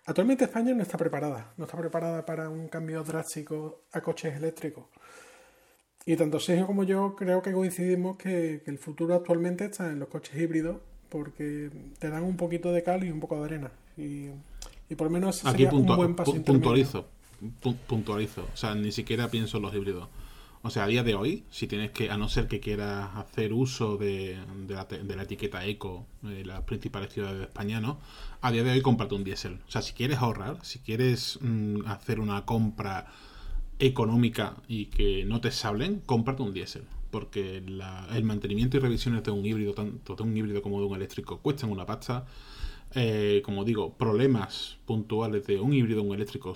actualmente 0.06 0.44
España 0.44 0.76
no 0.76 0.84
está 0.84 1.00
preparada. 1.00 1.52
No 1.58 1.66
está 1.66 1.80
preparada 1.80 2.24
para 2.28 2.48
un 2.48 2.68
cambio 2.68 3.04
drástico 3.04 3.86
a 3.92 4.02
coches 4.02 4.36
eléctricos. 4.36 4.86
Y 6.08 6.16
tanto 6.16 6.40
Sergio 6.40 6.66
como 6.66 6.86
yo 6.86 7.16
creo 7.16 7.42
que 7.42 7.52
coincidimos 7.52 8.16
que, 8.18 8.64
el 8.66 8.78
futuro 8.80 9.14
actualmente 9.14 9.66
está 9.66 9.92
en 9.92 10.00
los 10.00 10.08
coches 10.08 10.40
híbridos 10.40 10.78
porque 11.10 11.70
te 12.00 12.10
dan 12.10 12.24
un 12.24 12.38
poquito 12.38 12.72
de 12.72 12.82
cal 12.82 13.04
y 13.04 13.12
un 13.12 13.20
poco 13.20 13.38
de 13.38 13.44
arena. 13.44 13.72
Y, 13.98 14.30
por 14.96 15.08
lo 15.08 15.12
menos 15.12 15.36
sería 15.36 15.70
un 15.70 15.86
buen 15.86 16.16
paso 16.16 16.34
puntualizo 16.42 17.06
puntualizo. 17.88 18.48
O 18.54 18.58
sea, 18.58 18.74
ni 18.74 18.92
siquiera 18.92 19.30
pienso 19.30 19.58
en 19.58 19.64
los 19.64 19.74
híbridos. 19.74 20.08
O 20.64 20.70
sea, 20.70 20.86
a 20.86 20.88
día 20.88 21.04
de 21.04 21.14
hoy, 21.14 21.44
si 21.52 21.68
tienes 21.68 21.92
que, 21.92 22.10
a 22.10 22.18
no 22.18 22.30
ser 22.30 22.48
que 22.48 22.60
quieras 22.60 23.10
hacer 23.16 23.54
uso 23.54 23.98
de, 23.98 24.38
la, 24.68 24.88
etiqueta 25.24 25.66
eco 25.66 26.06
de 26.22 26.46
las 26.46 26.62
principales 26.62 27.14
ciudades 27.14 27.38
de 27.38 27.44
España, 27.44 27.80
¿no? 27.80 28.00
A 28.42 28.52
día 28.52 28.64
de 28.64 28.72
hoy, 28.72 28.82
cómprate 28.82 29.14
un 29.14 29.24
diésel. 29.24 29.60
O 29.68 29.72
sea, 29.72 29.82
si 29.82 29.94
quieres 29.94 30.18
ahorrar, 30.18 30.58
si 30.64 30.80
quieres 30.80 31.38
mm, 31.42 31.86
hacer 31.86 32.20
una 32.20 32.46
compra 32.46 33.08
económica 33.80 34.56
y 34.68 34.86
que 34.86 35.26
no 35.26 35.42
te 35.42 35.52
sablen, 35.52 36.02
cómprate 36.06 36.44
un 36.44 36.54
diésel. 36.54 36.84
Porque 37.12 37.58
el 37.58 38.24
mantenimiento 38.24 38.78
y 38.78 38.80
revisiones 38.80 39.24
de 39.24 39.32
un 39.32 39.46
híbrido, 39.46 39.74
tanto 39.74 40.16
de 40.16 40.24
un 40.24 40.36
híbrido 40.36 40.62
como 40.62 40.80
de 40.82 40.88
un 40.88 40.96
eléctrico, 40.96 41.40
cuestan 41.40 41.72
una 41.72 41.86
pasta. 41.86 42.26
Eh, 42.94 43.42
como 43.44 43.64
digo, 43.64 43.94
problemas 43.94 44.78
puntuales 44.86 45.46
de 45.48 45.60
un 45.60 45.74
híbrido 45.74 46.02
o 46.02 46.06
un 46.06 46.16
eléctrico 46.16 46.54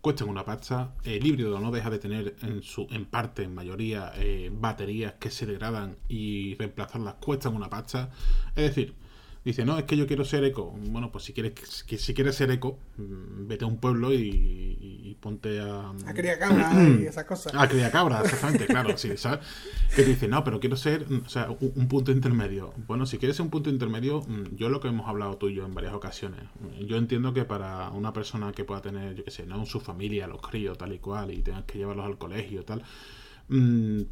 cuestan 0.00 0.28
una 0.28 0.44
pasta. 0.44 0.94
El 1.04 1.26
híbrido 1.26 1.58
no 1.60 1.70
deja 1.70 1.90
de 1.90 1.98
tener 1.98 2.36
en 2.42 2.62
su 2.62 2.86
en 2.90 3.04
parte, 3.04 3.42
en 3.42 3.54
mayoría, 3.54 4.12
eh, 4.16 4.50
baterías 4.52 5.14
que 5.14 5.30
se 5.30 5.46
degradan 5.46 5.96
y 6.08 6.54
reemplazarlas 6.54 7.14
cuestan 7.14 7.54
una 7.54 7.68
pasta. 7.68 8.10
Es 8.56 8.74
decir, 8.74 8.94
dice, 9.44 9.64
no, 9.64 9.78
es 9.78 9.84
que 9.84 9.96
yo 9.96 10.06
quiero 10.06 10.24
ser 10.24 10.44
eco. 10.44 10.74
Bueno, 10.90 11.10
pues 11.10 11.24
si 11.24 11.32
quieres 11.32 11.84
que 11.84 11.98
si 11.98 12.14
quieres 12.14 12.36
ser 12.36 12.50
eco, 12.50 12.78
mm, 12.96 13.46
vete 13.46 13.64
a 13.64 13.68
un 13.68 13.78
pueblo 13.78 14.12
y, 14.12 15.16
ponte 15.20 15.60
a... 15.60 15.90
A 16.06 16.14
criar 16.14 16.38
cabras 16.38 16.74
y 16.74 17.06
esas 17.06 17.24
cosas. 17.24 17.52
A 17.54 17.68
criar 17.68 17.90
cabras, 17.90 18.24
exactamente, 18.24 18.66
claro, 18.66 18.96
sí, 18.96 19.16
¿sabes? 19.18 19.40
Que 19.94 20.02
te 20.02 20.08
dice, 20.08 20.28
no, 20.28 20.42
pero 20.44 20.60
quiero 20.60 20.76
ser, 20.76 21.06
o 21.26 21.28
sea, 21.28 21.48
un, 21.50 21.88
punto 21.88 22.10
intermedio. 22.10 22.72
Bueno, 22.86 23.04
si 23.04 23.18
quieres 23.18 23.36
ser 23.36 23.44
un 23.44 23.50
punto 23.50 23.68
intermedio, 23.68 24.22
mm, 24.22 24.56
yo 24.56 24.70
lo 24.70 24.80
que 24.80 24.88
hemos 24.88 25.08
hablado 25.08 25.36
tú 25.36 25.48
y 25.48 25.54
yo 25.54 25.66
en 25.66 25.74
varias 25.74 25.92
ocasiones, 25.92 26.40
yo 26.86 26.96
entiendo 26.96 27.34
que 27.34 27.44
para 27.44 27.90
una 27.90 28.14
persona 28.14 28.52
que 28.52 28.64
pueda 28.64 28.80
tener, 28.80 29.14
yo 29.14 29.24
qué 29.24 29.30
sé, 29.30 29.44
¿no? 29.44 29.66
Su 29.66 29.80
familia, 29.80 30.26
los 30.26 30.40
críos, 30.40 30.78
tal 30.78 30.94
y 30.94 30.98
cual, 30.98 31.32
y 31.32 31.42
tengas 31.42 31.64
que 31.64 31.78
llevarlos 31.78 32.06
al 32.06 32.16
colegio, 32.16 32.64
tal 32.64 32.82
Mm, 32.82 33.19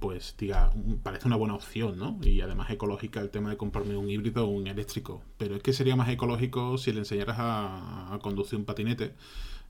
pues 0.01 0.35
diga, 0.37 0.73
parece 1.05 1.29
una 1.29 1.37
buena 1.37 1.55
opción, 1.55 1.97
¿no? 1.97 2.19
Y 2.23 2.41
además 2.41 2.71
ecológica 2.71 3.21
el 3.21 3.31
tema 3.31 3.51
de 3.51 3.57
comprarme 3.57 3.97
un 3.97 4.11
híbrido 4.11 4.45
o 4.45 4.49
un 4.49 4.67
eléctrico. 4.67 5.23
Pero 5.37 5.55
es 5.55 5.63
que 5.63 5.73
sería 5.73 5.95
más 5.95 6.09
ecológico 6.09 6.77
si 6.77 6.93
le 6.93 6.99
enseñaras 7.01 7.37
a, 7.39 8.19
conducir 8.21 8.59
un 8.59 8.65
patinete 8.65 9.15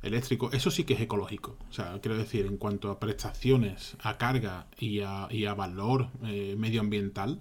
eléctrico, 0.02 0.50
eso 0.52 0.70
sí 0.70 0.84
que 0.84 0.94
es 0.94 1.00
ecológico. 1.00 1.58
O 1.68 1.72
sea, 1.72 2.00
quiero 2.00 2.16
decir, 2.16 2.46
en 2.46 2.56
cuanto 2.56 2.90
a 2.90 2.98
prestaciones, 2.98 3.96
a 4.00 4.16
carga 4.16 4.68
y 4.78 5.00
a, 5.00 5.28
y 5.30 5.44
a 5.44 5.52
valor 5.52 6.08
eh, 6.24 6.54
medioambiental, 6.56 7.40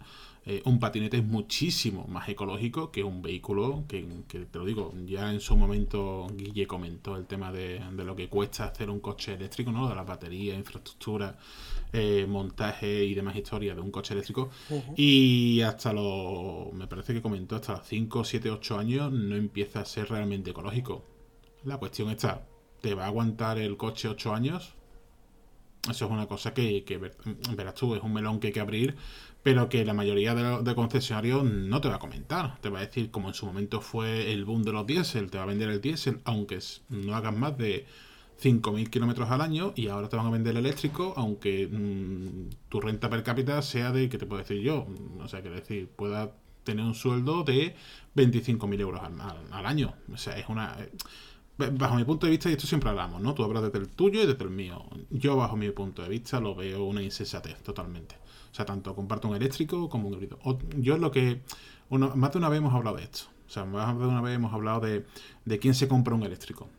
eh, 0.50 0.62
un 0.64 0.80
patinete 0.80 1.18
es 1.18 1.26
muchísimo 1.26 2.06
más 2.08 2.30
ecológico 2.30 2.90
que 2.90 3.04
un 3.04 3.22
vehículo 3.22 3.84
que, 3.86 4.02
te 4.30 4.58
lo 4.58 4.64
digo, 4.64 4.94
ya 5.06 5.30
en 5.30 5.42
su 5.42 5.58
momento 5.58 6.26
Guille 6.34 6.66
comentó 6.66 7.18
el 7.18 7.26
tema 7.26 7.52
de, 7.52 7.82
lo 7.92 8.16
que 8.16 8.30
cuesta 8.30 8.64
hacer 8.64 8.90
un 8.90 9.02
coche 9.02 9.34
eléctrico, 9.34 9.74
¿no? 9.74 9.90
De 9.90 9.96
la 9.96 10.04
batería, 10.04 10.56
infraestructura, 10.56 11.38
eh, 11.92 12.26
montaje 12.30 13.04
y 13.04 13.14
demás 13.14 13.36
historias 13.36 13.76
de 13.76 13.82
un 13.82 13.92
coche 13.92 14.14
eléctrico. 14.14 14.50
Y 14.96 15.60
hasta 15.60 15.92
los, 15.92 16.72
me 16.72 16.88
parece 16.88 17.14
que 17.14 17.22
comentó, 17.22 17.58
hasta 17.58 17.74
los 17.74 17.86
5, 17.86 18.24
7, 18.24 18.50
8 18.50 18.80
años 18.80 19.12
no 19.12 19.36
empieza 19.36 19.82
a 19.82 19.86
ser 19.86 20.10
realmente 20.10 20.52
ecológico. 20.52 21.04
La 21.66 21.76
cuestión 21.76 22.10
está, 22.10 22.48
¿te 22.80 22.96
va 22.96 23.04
a 23.04 23.08
aguantar 23.08 23.58
el 23.58 23.76
coche 23.76 24.08
8 24.08 24.34
años? 24.34 24.76
Eso 25.90 26.06
es 26.06 26.12
una 26.12 26.26
cosa 26.26 26.54
que, 26.54 26.86
que 26.86 26.98
verás 26.98 27.76
tú, 27.76 27.96
es 27.96 28.02
un 28.02 28.14
melón 28.14 28.40
que 28.40 28.48
hay 28.48 28.54
que 28.54 28.60
abrir 28.62 28.96
pero 29.48 29.70
que 29.70 29.86
la 29.86 29.94
mayoría 29.94 30.36
de, 30.36 30.76
concesionarios 30.76 31.42
no 31.46 31.80
te 31.80 31.88
va 31.88 31.96
a 31.96 32.00
comentar. 32.00 32.60
Te 32.60 32.68
va 32.68 32.80
a 32.80 32.86
decir, 32.86 33.12
como 33.12 33.30
en 33.30 33.34
su 33.34 33.46
momento 33.46 33.80
fue 33.80 34.34
el 34.34 34.44
boom 34.44 34.62
de 34.64 34.74
los 34.74 34.86
diésel, 34.86 35.32
te 35.32 35.38
va 35.38 35.46
a 35.46 35.48
vender 35.48 35.70
el 35.70 35.80
diésel, 35.80 36.20
aunque 36.26 36.60
no 36.90 37.16
hagas 37.16 37.34
más 37.34 37.58
de 37.58 37.86
5.000 38.44 38.90
kilómetros 38.90 39.32
al 39.32 39.40
año, 39.40 39.72
y 39.74 39.88
ahora 39.88 40.10
te 40.10 40.18
van 40.18 40.26
a 40.26 40.32
vender 40.32 40.52
el 40.52 40.66
eléctrico, 40.66 41.14
aunque 41.16 41.66
mm, 41.66 42.68
tu 42.68 42.82
renta 42.82 43.10
per 43.10 43.24
cápita 43.24 43.62
sea 43.62 43.94
de, 43.94 44.10
¿qué 44.10 44.18
te 44.18 44.26
puedo 44.26 44.42
decir 44.42 44.62
yo? 44.62 44.86
O 45.24 45.30
sea, 45.30 45.42
que 45.42 45.50
decir, 45.50 45.88
pueda 45.96 46.34
tener 46.66 46.84
un 46.84 46.94
sueldo 46.94 47.46
de 47.46 47.74
25.000 48.18 48.82
euros 48.82 49.02
al, 49.02 49.66
año. 49.66 49.94
O 50.14 50.18
sea, 50.18 50.38
es 50.38 50.50
una... 50.50 50.76
Eh, 50.78 51.72
bajo 51.72 51.96
mi 51.96 52.04
punto 52.04 52.26
de 52.26 52.32
vista, 52.32 52.50
y 52.50 52.52
esto 52.52 52.68
siempre 52.68 52.90
hablamos, 52.90 53.22
¿no? 53.22 53.34
Tú 53.34 53.46
hablas 53.46 53.64
desde 53.64 53.80
el 53.80 53.88
tuyo 53.88 54.22
y 54.22 54.26
desde 54.26 54.44
el 54.44 54.50
mío. 54.50 54.84
Yo, 55.10 55.38
bajo 55.38 55.56
mi 55.56 55.70
punto 55.70 56.04
de 56.04 56.10
vista, 56.10 56.42
lo 56.42 56.54
veo 56.54 56.84
una 56.84 57.02
insensatez 57.02 57.64
totalmente. 57.64 58.27
O 58.52 58.56
sea, 58.56 58.66
tanto 58.66 58.96
comparto 58.96 59.28
un 59.28 59.36
eléctrico 59.36 59.90
como 59.90 60.08
un 60.08 60.14
híbrido. 60.16 60.40
yo 60.78 60.96
es 60.96 61.02
lo 61.02 61.12
que... 61.12 61.42
más 61.90 62.32
de 62.32 62.38
una 62.38 62.50
vez 62.50 62.60
hemos 62.60 62.74
hablado 62.74 62.98
de 62.98 63.04
esto. 63.04 63.26
O 63.48 63.50
sea, 63.50 63.66
más 63.66 63.98
de 63.98 64.06
una 64.06 64.22
vez 64.22 64.36
hemos 64.36 64.54
hablado 64.54 64.82
de, 64.82 65.06
de 65.46 65.60
quién 65.60 65.74
se 65.74 65.88
compra 65.88 66.16
un 66.16 66.24
eléctrico. 66.24 66.70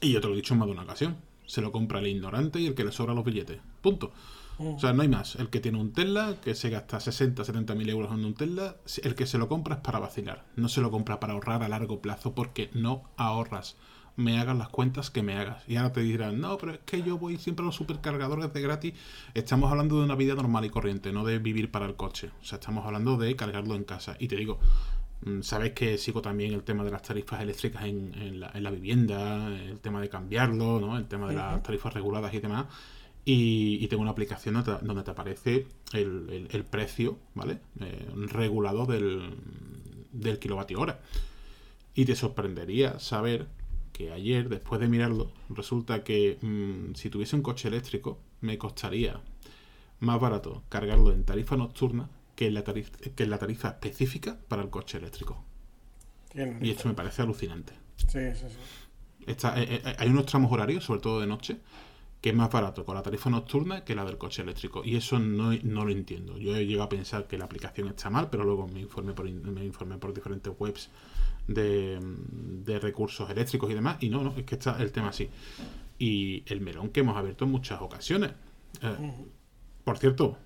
Y 0.00 0.12
yo 0.12 0.20
te 0.20 0.28
lo 0.28 0.34
he 0.34 0.36
dicho 0.36 0.54
en 0.54 0.60
más 0.60 0.66
de 0.66 0.72
una 0.72 0.82
ocasión. 0.82 1.16
Se 1.46 1.60
lo 1.60 1.72
compra 1.72 2.00
el 2.00 2.08
ignorante 2.08 2.60
y 2.60 2.66
el 2.66 2.74
que 2.74 2.84
le 2.84 2.92
sobra 2.92 3.14
los 3.14 3.24
billetes. 3.24 3.60
Punto. 3.80 4.12
O 4.58 4.78
sea, 4.78 4.92
no 4.92 5.02
hay 5.02 5.08
más. 5.08 5.36
El 5.36 5.50
que 5.50 5.60
tiene 5.60 5.78
un 5.78 5.92
Tesla, 5.92 6.36
que 6.42 6.54
se 6.54 6.70
gasta 6.70 6.98
60, 6.98 7.44
70 7.44 7.74
mil 7.74 7.88
euros 7.90 8.10
en 8.12 8.24
un 8.24 8.34
Tesla, 8.34 8.76
el 9.02 9.14
que 9.14 9.26
se 9.26 9.36
lo 9.38 9.48
compra 9.48 9.76
es 9.76 9.80
para 9.82 9.98
vacilar. 9.98 10.46
No 10.56 10.68
se 10.68 10.80
lo 10.80 10.90
compra 10.90 11.20
para 11.20 11.34
ahorrar 11.34 11.62
a 11.62 11.68
largo 11.68 12.00
plazo 12.00 12.34
porque 12.34 12.70
no 12.72 13.02
ahorras 13.16 13.76
me 14.16 14.38
hagas 14.38 14.56
las 14.56 14.68
cuentas 14.68 15.10
que 15.10 15.22
me 15.22 15.34
hagas. 15.34 15.62
Y 15.68 15.76
ahora 15.76 15.92
te 15.92 16.00
dirán, 16.00 16.40
no, 16.40 16.56
pero 16.58 16.72
es 16.72 16.78
que 16.80 17.02
yo 17.02 17.18
voy 17.18 17.36
siempre 17.36 17.62
a 17.62 17.66
los 17.66 17.76
supercargadores 17.76 18.52
de 18.52 18.60
gratis. 18.62 18.94
Estamos 19.34 19.70
hablando 19.70 19.98
de 19.98 20.04
una 20.04 20.14
vida 20.14 20.34
normal 20.34 20.64
y 20.64 20.70
corriente, 20.70 21.12
no 21.12 21.24
de 21.24 21.38
vivir 21.38 21.70
para 21.70 21.86
el 21.86 21.96
coche. 21.96 22.30
O 22.40 22.44
sea, 22.44 22.58
estamos 22.58 22.84
hablando 22.86 23.16
de 23.18 23.36
cargarlo 23.36 23.74
en 23.74 23.84
casa. 23.84 24.16
Y 24.18 24.28
te 24.28 24.36
digo, 24.36 24.58
mm, 25.22 25.42
sabes 25.42 25.72
que 25.72 25.98
sigo 25.98 26.22
también 26.22 26.54
el 26.54 26.62
tema 26.62 26.82
de 26.82 26.90
las 26.90 27.02
tarifas 27.02 27.40
eléctricas 27.42 27.84
en, 27.84 28.40
la, 28.40 28.70
vivienda, 28.70 29.48
el 29.48 29.78
tema 29.80 30.00
de 30.00 30.08
cambiarlo, 30.08 30.80
¿no? 30.80 30.96
el 30.96 31.06
tema 31.06 31.28
de 31.28 31.34
las 31.34 31.62
tarifas 31.62 31.92
reguladas 31.92 32.32
y 32.32 32.40
demás. 32.40 32.66
Y, 33.28 33.86
tengo 33.88 34.02
una 34.02 34.12
aplicación 34.12 34.54
donde 34.54 35.02
te, 35.02 35.10
aparece 35.10 35.66
el, 35.92 36.64
precio, 36.70 37.18
¿vale? 37.34 37.58
Eh, 37.80 38.08
regulado 38.28 38.86
del, 38.86 39.34
del 40.12 40.38
kilovatio 40.38 40.80
hora. 40.80 41.00
Y 41.92 42.04
te 42.04 42.14
sorprendería 42.14 43.00
saber 43.00 43.48
que 43.96 44.12
ayer, 44.12 44.50
después 44.50 44.78
de 44.78 44.88
mirarlo, 44.88 45.32
resulta 45.48 46.04
que 46.04 46.36
mm, 46.42 46.94
si 46.96 47.08
tuviese 47.08 47.34
un 47.34 47.40
coche 47.40 47.68
eléctrico, 47.68 48.18
me 48.42 48.58
costaría 48.58 49.22
más 50.00 50.20
barato 50.20 50.64
cargarlo 50.68 51.14
en 51.14 51.24
tarifa 51.24 51.56
nocturna 51.56 52.10
que 52.34 52.48
en 52.48 52.52
la 52.52 52.62
tarifa, 52.62 52.90
que 52.98 53.22
en 53.22 53.30
la 53.30 53.38
tarifa 53.38 53.68
específica 53.68 54.38
para 54.48 54.60
el 54.60 54.68
coche 54.68 54.98
eléctrico. 54.98 55.42
Y 56.60 56.70
esto 56.70 56.88
me 56.88 56.94
parece 56.94 57.22
alucinante. 57.22 57.72
Sí, 57.96 58.18
sí, 58.34 58.44
sí. 58.50 59.26
Eh, 59.26 59.34
eh, 59.46 59.96
hay 59.98 60.08
unos 60.10 60.26
tramos 60.26 60.52
horarios, 60.52 60.84
sobre 60.84 61.00
todo 61.00 61.20
de 61.22 61.26
noche, 61.26 61.56
que 62.26 62.30
es 62.30 62.36
más 62.36 62.50
barato 62.50 62.84
con 62.84 62.96
la 62.96 63.04
tarifa 63.04 63.30
nocturna 63.30 63.84
que 63.84 63.94
la 63.94 64.04
del 64.04 64.18
coche 64.18 64.42
eléctrico. 64.42 64.82
Y 64.84 64.96
eso 64.96 65.16
no, 65.20 65.52
lo 65.52 65.90
entiendo. 65.92 66.36
Yo 66.38 66.56
he 66.56 66.66
llegado 66.66 66.86
a 66.86 66.88
pensar 66.88 67.28
que 67.28 67.38
la 67.38 67.44
aplicación 67.44 67.86
está 67.86 68.10
mal, 68.10 68.30
pero 68.30 68.42
luego 68.42 68.66
me 68.66 68.80
informé 68.80 69.12
por, 69.12 69.30
me 69.30 69.64
informé 69.64 69.96
por 69.98 70.12
diferentes 70.12 70.52
webs 70.58 70.90
de, 71.46 72.80
recursos 72.82 73.30
eléctricos 73.30 73.70
y 73.70 73.74
demás. 73.74 73.98
Y 74.00 74.08
no, 74.08 74.24
no, 74.24 74.34
es 74.36 74.42
que 74.42 74.56
está 74.56 74.82
el 74.82 74.90
tema 74.90 75.10
así. 75.10 75.28
Y 76.00 76.42
el 76.46 76.60
melón 76.62 76.88
que 76.88 76.98
hemos 76.98 77.16
abierto 77.16 77.44
en 77.44 77.52
muchas 77.52 77.80
ocasiones. 77.80 78.32
Eh, 78.82 79.12
por 79.84 79.96
cierto, 79.96 80.36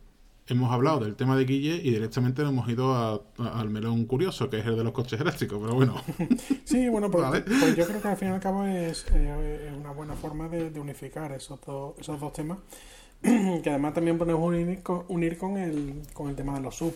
hemos 0.50 0.72
hablado 0.72 1.00
del 1.00 1.14
tema 1.14 1.36
de 1.36 1.44
Guille 1.44 1.76
y 1.76 1.92
directamente 1.92 2.42
nos 2.42 2.52
hemos 2.52 2.68
ido 2.68 3.24
al 3.38 3.70
melón 3.70 4.04
curioso, 4.04 4.50
que 4.50 4.58
es 4.58 4.66
el 4.66 4.76
de 4.76 4.84
los 4.84 4.92
coches 4.92 5.20
eléctricos, 5.20 5.58
pero 5.62 5.74
bueno. 5.74 5.94
Sí, 6.64 6.88
bueno, 6.88 7.10
pues, 7.10 7.42
pues, 7.44 7.76
yo 7.76 7.86
creo 7.86 8.02
que 8.02 8.08
al 8.08 8.16
fin 8.16 8.28
y 8.28 8.32
al 8.32 8.40
cabo 8.40 8.64
es, 8.64 9.06
eh, 9.12 9.72
una 9.78 9.92
buena 9.92 10.14
forma 10.14 10.48
de, 10.48 10.78
unificar 10.78 11.32
esos, 11.32 11.58
esos 11.98 12.20
dos 12.20 12.32
temas, 12.32 12.58
que 13.22 13.70
además 13.70 13.94
también 13.94 14.18
podemos 14.18 14.42
unir 14.42 14.82
con, 14.82 15.04
unir 15.08 15.38
con, 15.38 15.56
el, 15.56 16.02
con 16.12 16.28
el 16.28 16.36
tema 16.36 16.54
de 16.54 16.60
los 16.60 16.74
sub, 16.74 16.94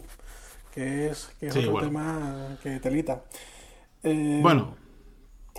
que 0.72 1.08
es, 1.08 1.30
que 1.38 1.46
es 1.46 1.56
otro 1.56 1.80
tema 1.80 2.58
que 2.62 2.80
telita. 2.80 3.22
Eh, 4.02 4.40
bueno, 4.42 4.74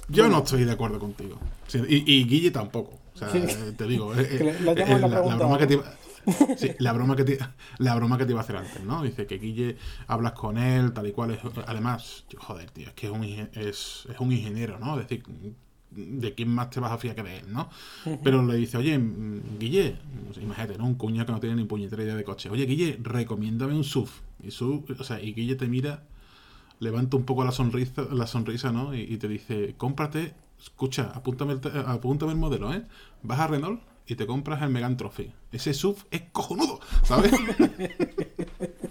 yo 0.10 0.28
no 0.28 0.40
estoy 0.40 0.66
de 0.66 0.72
acuerdo 0.72 1.00
contigo. 1.00 1.38
y, 1.74 2.26
Guille 2.28 2.52
tampoco. 2.52 3.00
O 3.14 3.18
sea, 3.18 3.30
te 3.30 3.86
digo, 3.86 4.14
la, 4.64 5.36
broma 5.38 5.58
que 5.58 5.68
te 5.68 5.74
iba, 5.76 5.86
la, 6.80 6.94
broma 6.94 7.16
que 7.16 7.24
te, 7.24 7.40
la 7.78 7.96
broma 7.96 8.18
que 8.18 8.26
te 8.26 8.32
iba 8.32 8.42
a 8.42 8.44
hacer 8.44 8.58
antes, 8.58 8.84
¿no? 8.84 9.04
Dice 9.04 9.26
que 9.26 9.38
Guille 9.38 9.78
hablas 10.08 10.34
con 10.34 10.58
él, 10.58 10.94
tal 10.94 11.08
y 11.08 11.12
cual. 11.12 11.32
Es, 11.32 11.40
además, 11.68 12.26
joder, 12.38 12.70
tío, 12.72 12.88
es 12.88 12.94
que 12.94 13.08
es 13.08 13.14
un, 13.14 13.24
es, 13.24 14.08
es 14.10 14.20
un 14.20 14.32
ingeniero, 14.32 14.80
¿no? 14.80 15.00
Es 15.00 15.08
decir, 15.08 15.24
de 15.92 16.34
quién 16.34 16.50
más 16.50 16.70
te 16.70 16.80
vas 16.80 16.92
a 16.92 16.98
fiar 16.98 17.16
que 17.16 17.24
de 17.24 17.38
él, 17.40 17.46
¿no? 17.52 17.70
Pero 18.24 18.46
le 18.46 18.56
dice, 18.56 18.78
oye, 18.78 18.98
mm, 18.98 19.60
Guille, 19.60 19.96
imagínate, 20.42 20.78
¿no? 20.78 20.86
Un 20.86 20.96
cuñado 20.96 21.28
que 21.28 21.32
no 21.32 21.40
tiene 21.40 21.56
ni 21.56 21.66
puñetera 21.66 22.04
idea 22.04 22.16
de 22.16 22.24
coche. 22.24 22.50
Oye, 22.50 22.66
Guille, 22.66 23.00
recomiéndame 23.02 23.74
un 23.74 23.84
SUV. 23.84 24.10
Y, 24.44 24.52
su, 24.52 24.86
o 24.98 25.04
sea, 25.04 25.22
y 25.22 25.34
Guille 25.34 25.56
te 25.56 25.68
mira 25.68 26.04
levanta 26.80 27.18
un 27.18 27.24
poco 27.24 27.44
la 27.44 27.52
sonrisa, 27.52 28.06
la 28.12 28.28
sonrisa 28.28 28.72
¿no? 28.72 28.94
Y, 28.94 29.18
te 29.18 29.28
dice, 29.28 29.76
cómprate, 29.78 30.34
escucha, 30.60 31.12
apúntame 31.14 31.54
el, 31.54 31.62
apúntame 31.86 32.34
el 32.34 32.38
modelo, 32.38 32.74
¿eh? 32.74 32.84
Vas 33.24 33.40
a 33.40 33.48
Renault 33.48 33.82
y 34.08 34.16
te 34.16 34.26
compras 34.26 34.62
el 34.62 34.70
Megan 34.70 34.98
Trophy. 34.98 35.32
Ese 35.52 35.74
SUV 35.74 35.98
es 36.12 36.22
cojonudo, 36.32 36.80
¿sabes? 37.04 37.32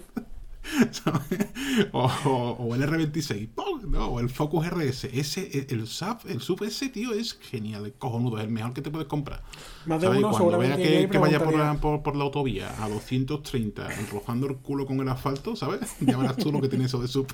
O, 1.91 2.73
el 2.75 2.81
R26, 2.81 3.49
¿no? 3.87 4.07
o 4.07 4.19
el 4.19 4.29
Focus 4.29 4.67
RS. 4.67 5.05
Ese, 5.05 5.67
el 5.69 5.87
SUV, 5.87 6.29
el 6.29 6.41
SUV 6.41 6.63
ese, 6.63 6.89
tío, 6.89 7.13
es 7.13 7.33
genial, 7.33 7.85
es 7.85 7.93
cojonudo, 7.97 8.37
es 8.37 8.45
el 8.45 8.51
mejor 8.51 8.73
que 8.73 8.81
te 8.81 8.91
puedes 8.91 9.07
comprar. 9.07 9.43
Más 9.85 10.01
de 10.01 10.09
uno, 10.09 10.31
Cuando 10.31 10.57
vea 10.57 10.77
que, 10.77 11.07
vaya 11.17 11.39
por, 11.79 12.01
por, 12.01 12.15
la 12.15 12.23
autovía 12.23 12.83
a 12.83 12.89
230, 12.89 13.99
enrojando 13.99 14.47
el 14.47 14.57
culo 14.57 14.85
con 14.85 14.99
el 14.99 15.09
asfalto, 15.09 15.55
¿sabes? 15.55 15.95
Ya 15.99 16.17
verás 16.17 16.37
tú 16.37 16.51
lo 16.51 16.61
que 16.61 16.69
tiene 16.69 16.85
eso 16.85 16.99
de 16.99 17.07
SUV. 17.07 17.27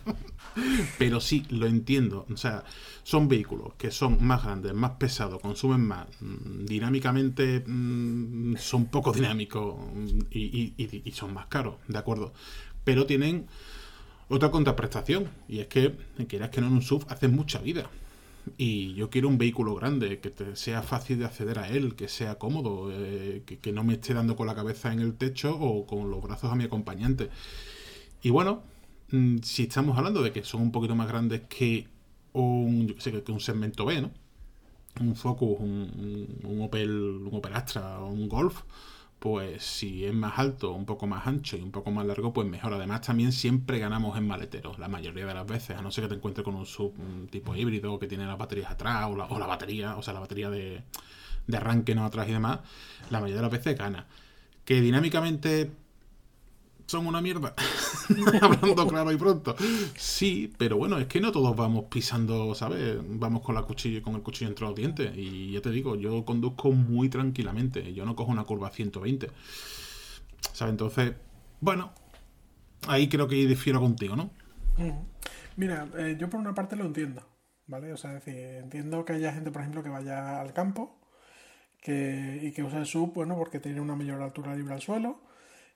Pero 0.98 1.22
sí, 1.22 1.46
lo 1.50 1.68
entiendo. 1.68 2.26
O 2.32 2.38
sea, 2.38 2.64
son 3.04 3.28
vehículos 3.28 3.74
que 3.78 3.92
son 3.92 4.24
más 4.26 4.44
grandes, 4.44 4.74
más 4.74 4.92
pesados, 4.92 5.42
consumen 5.42 5.82
más, 5.82 6.08
mm, 6.20 6.66
dinámicamente 6.66 7.64
mm, 7.66 8.56
son 8.58 8.86
poco 8.86 9.12
dinámicos 9.12 9.76
y, 10.32 10.74
y 10.78 11.12
son 11.12 11.34
más 11.34 11.48
caros, 11.48 11.76
¿de 11.88 11.98
acuerdo? 11.98 12.34
Pero 12.84 13.06
tienen 13.06 13.48
otra 14.30 14.50
contraprestación, 14.50 15.30
y 15.48 15.60
es 15.60 15.68
que, 15.68 15.96
quieras 16.28 16.50
que 16.50 16.62
no 16.62 16.68
en 16.68 16.74
un 16.74 16.82
SUV, 16.82 17.06
haces 17.10 17.30
mucha 17.30 17.60
vida. 17.60 17.90
Y 18.58 18.94
yo 18.96 19.10
quiero 19.10 19.28
un 19.28 19.38
vehículo 19.38 19.76
grande, 19.76 20.20
que 20.20 20.34
sea 20.56 20.82
fácil 20.82 21.20
de 21.20 21.26
acceder 21.26 21.60
a 21.60 21.70
él, 21.70 21.96
que 21.96 22.08
sea 22.08 22.36
cómodo, 22.36 22.90
eh, 22.92 23.44
que, 23.46 23.72
no 23.72 23.84
me 23.84 23.94
esté 23.94 24.14
dando 24.14 24.36
con 24.36 24.48
la 24.48 24.56
cabeza 24.56 24.92
en 24.94 25.00
el 25.00 25.16
techo 25.16 25.56
o 25.60 25.86
con 25.86 26.10
los 26.10 26.22
brazos 26.22 26.52
a 26.52 26.56
mi 26.56 26.64
acompañante. 26.64 27.30
Y 28.24 28.30
bueno, 28.30 28.64
mm, 29.12 29.40
si 29.44 29.64
estamos 29.64 29.98
hablando 29.98 30.24
de 30.24 30.32
que 30.32 30.44
son 30.44 30.62
un 30.62 30.72
poquito 30.72 30.96
más 30.96 31.08
grandes 31.08 31.42
que 31.50 31.88
un, 32.34 32.88
que 32.88 33.32
un 33.32 33.40
segmento 33.40 33.86
B, 33.86 34.02
¿no? 34.02 34.12
Un 35.00 35.16
Focus, 35.16 35.60
un, 35.60 36.40
un 36.44 36.62
Opel, 36.62 36.90
un 36.90 37.30
Opel 37.34 37.54
Astra, 37.54 38.00
un 38.00 38.28
Golf, 38.28 38.64
pues 39.22 39.64
si 39.64 40.04
es 40.04 40.16
más 40.16 40.40
alto, 40.40 40.72
un 40.72 40.88
poco 40.88 41.06
más 41.06 41.28
ancho 41.28 41.56
y 41.56 41.62
un 41.62 41.70
poco 41.70 41.92
más 41.92 42.08
largo, 42.08 42.34
pues 42.34 42.48
mejor. 42.48 42.74
Además, 42.74 43.02
también 43.02 43.32
siempre 43.32 43.78
ganamos 43.78 44.18
en 44.18 44.26
maleteros, 44.26 44.80
la 44.80 44.88
mayoría 44.88 45.28
de 45.28 45.34
las 45.36 45.46
veces, 45.46 45.78
a 45.78 45.84
no 45.84 45.92
ser 45.92 46.06
que 46.06 46.10
te 46.10 46.16
encuentres 46.16 46.44
con 46.44 46.56
un 46.56 46.66
sub 46.66 46.96
tipo 47.30 47.56
híbrido 47.56 48.00
que 48.00 48.08
tiene 48.08 48.26
las 48.26 48.40
baterías 48.40 48.72
atrás 48.72 49.06
o 49.12 49.16
la, 49.16 49.46
batería, 49.46 49.96
o 49.96 50.02
sea, 50.02 50.16
la 50.16 50.22
batería 50.22 50.50
de, 50.50 50.82
de 51.46 51.58
arranque 51.58 51.94
no 51.94 52.04
atrás 52.04 52.28
y 52.30 52.32
demás, 52.32 52.62
la 53.12 53.20
mayoría 53.20 53.36
de 53.36 53.42
las 53.44 53.52
veces 53.52 53.78
gana. 53.78 54.08
Que 54.66 54.82
dinámicamente 54.82 55.70
son 56.92 57.08
una 57.08 57.22
mierda. 57.22 57.56
Hablando 58.42 58.88
claro 58.88 59.12
y 59.12 59.18
pronto. 59.18 59.56
Sí, 59.96 60.54
pero 60.58 60.78
bueno, 60.78 60.98
es 61.00 61.08
que 61.08 61.22
no 61.22 61.32
todos 61.32 61.56
vamos 61.56 61.86
pisando, 61.90 62.54
¿sabes? 62.54 62.98
Vamos 63.02 63.42
con 63.42 63.56
la 63.56 63.64
cuchilla 63.64 64.02
con 64.02 64.16
el 64.16 64.22
cuchillo 64.22 64.50
entre 64.50 64.66
los 64.66 64.76
dientes. 64.76 65.12
Y 65.16 65.54
ya 65.54 65.62
te 65.62 65.72
digo, 65.72 65.96
yo 65.96 66.24
conduzco 66.26 66.72
muy 66.72 67.10
tranquilamente. 67.10 67.94
Yo 67.94 68.06
no 68.06 68.16
cojo 68.16 68.32
una 68.32 68.44
curva 68.44 68.68
a 68.68 68.72
120. 68.72 69.30
¿Sabes? 70.54 70.72
Entonces, 70.72 71.14
bueno, 71.62 71.94
ahí 72.88 73.08
creo 73.08 73.28
que 73.28 73.36
difiero 73.36 73.80
contigo, 73.80 74.16
¿no? 74.16 74.30
Mira, 75.56 75.88
eh, 75.98 76.18
yo 76.20 76.30
por 76.30 76.40
una 76.40 76.54
parte 76.54 76.76
lo 76.76 76.86
entiendo, 76.86 77.22
¿vale? 77.68 77.94
O 77.94 77.98
sea, 77.98 78.18
es 78.18 78.26
decir, 78.26 78.36
entiendo 78.36 79.06
que 79.06 79.14
haya 79.14 79.32
gente, 79.32 79.52
por 79.52 79.62
ejemplo, 79.62 79.84
que 79.84 79.90
vaya 79.90 80.42
al 80.42 80.54
campo 80.54 81.00
que, 81.82 82.40
y 82.42 82.52
que 82.52 82.64
use 82.64 82.78
el 82.78 82.86
sub, 82.86 83.14
bueno, 83.14 83.36
porque 83.38 83.60
tiene 83.60 83.80
una 83.80 83.96
mayor 83.96 84.22
altura 84.22 84.56
libre 84.56 84.74
al 84.74 84.82
suelo. 84.82 85.31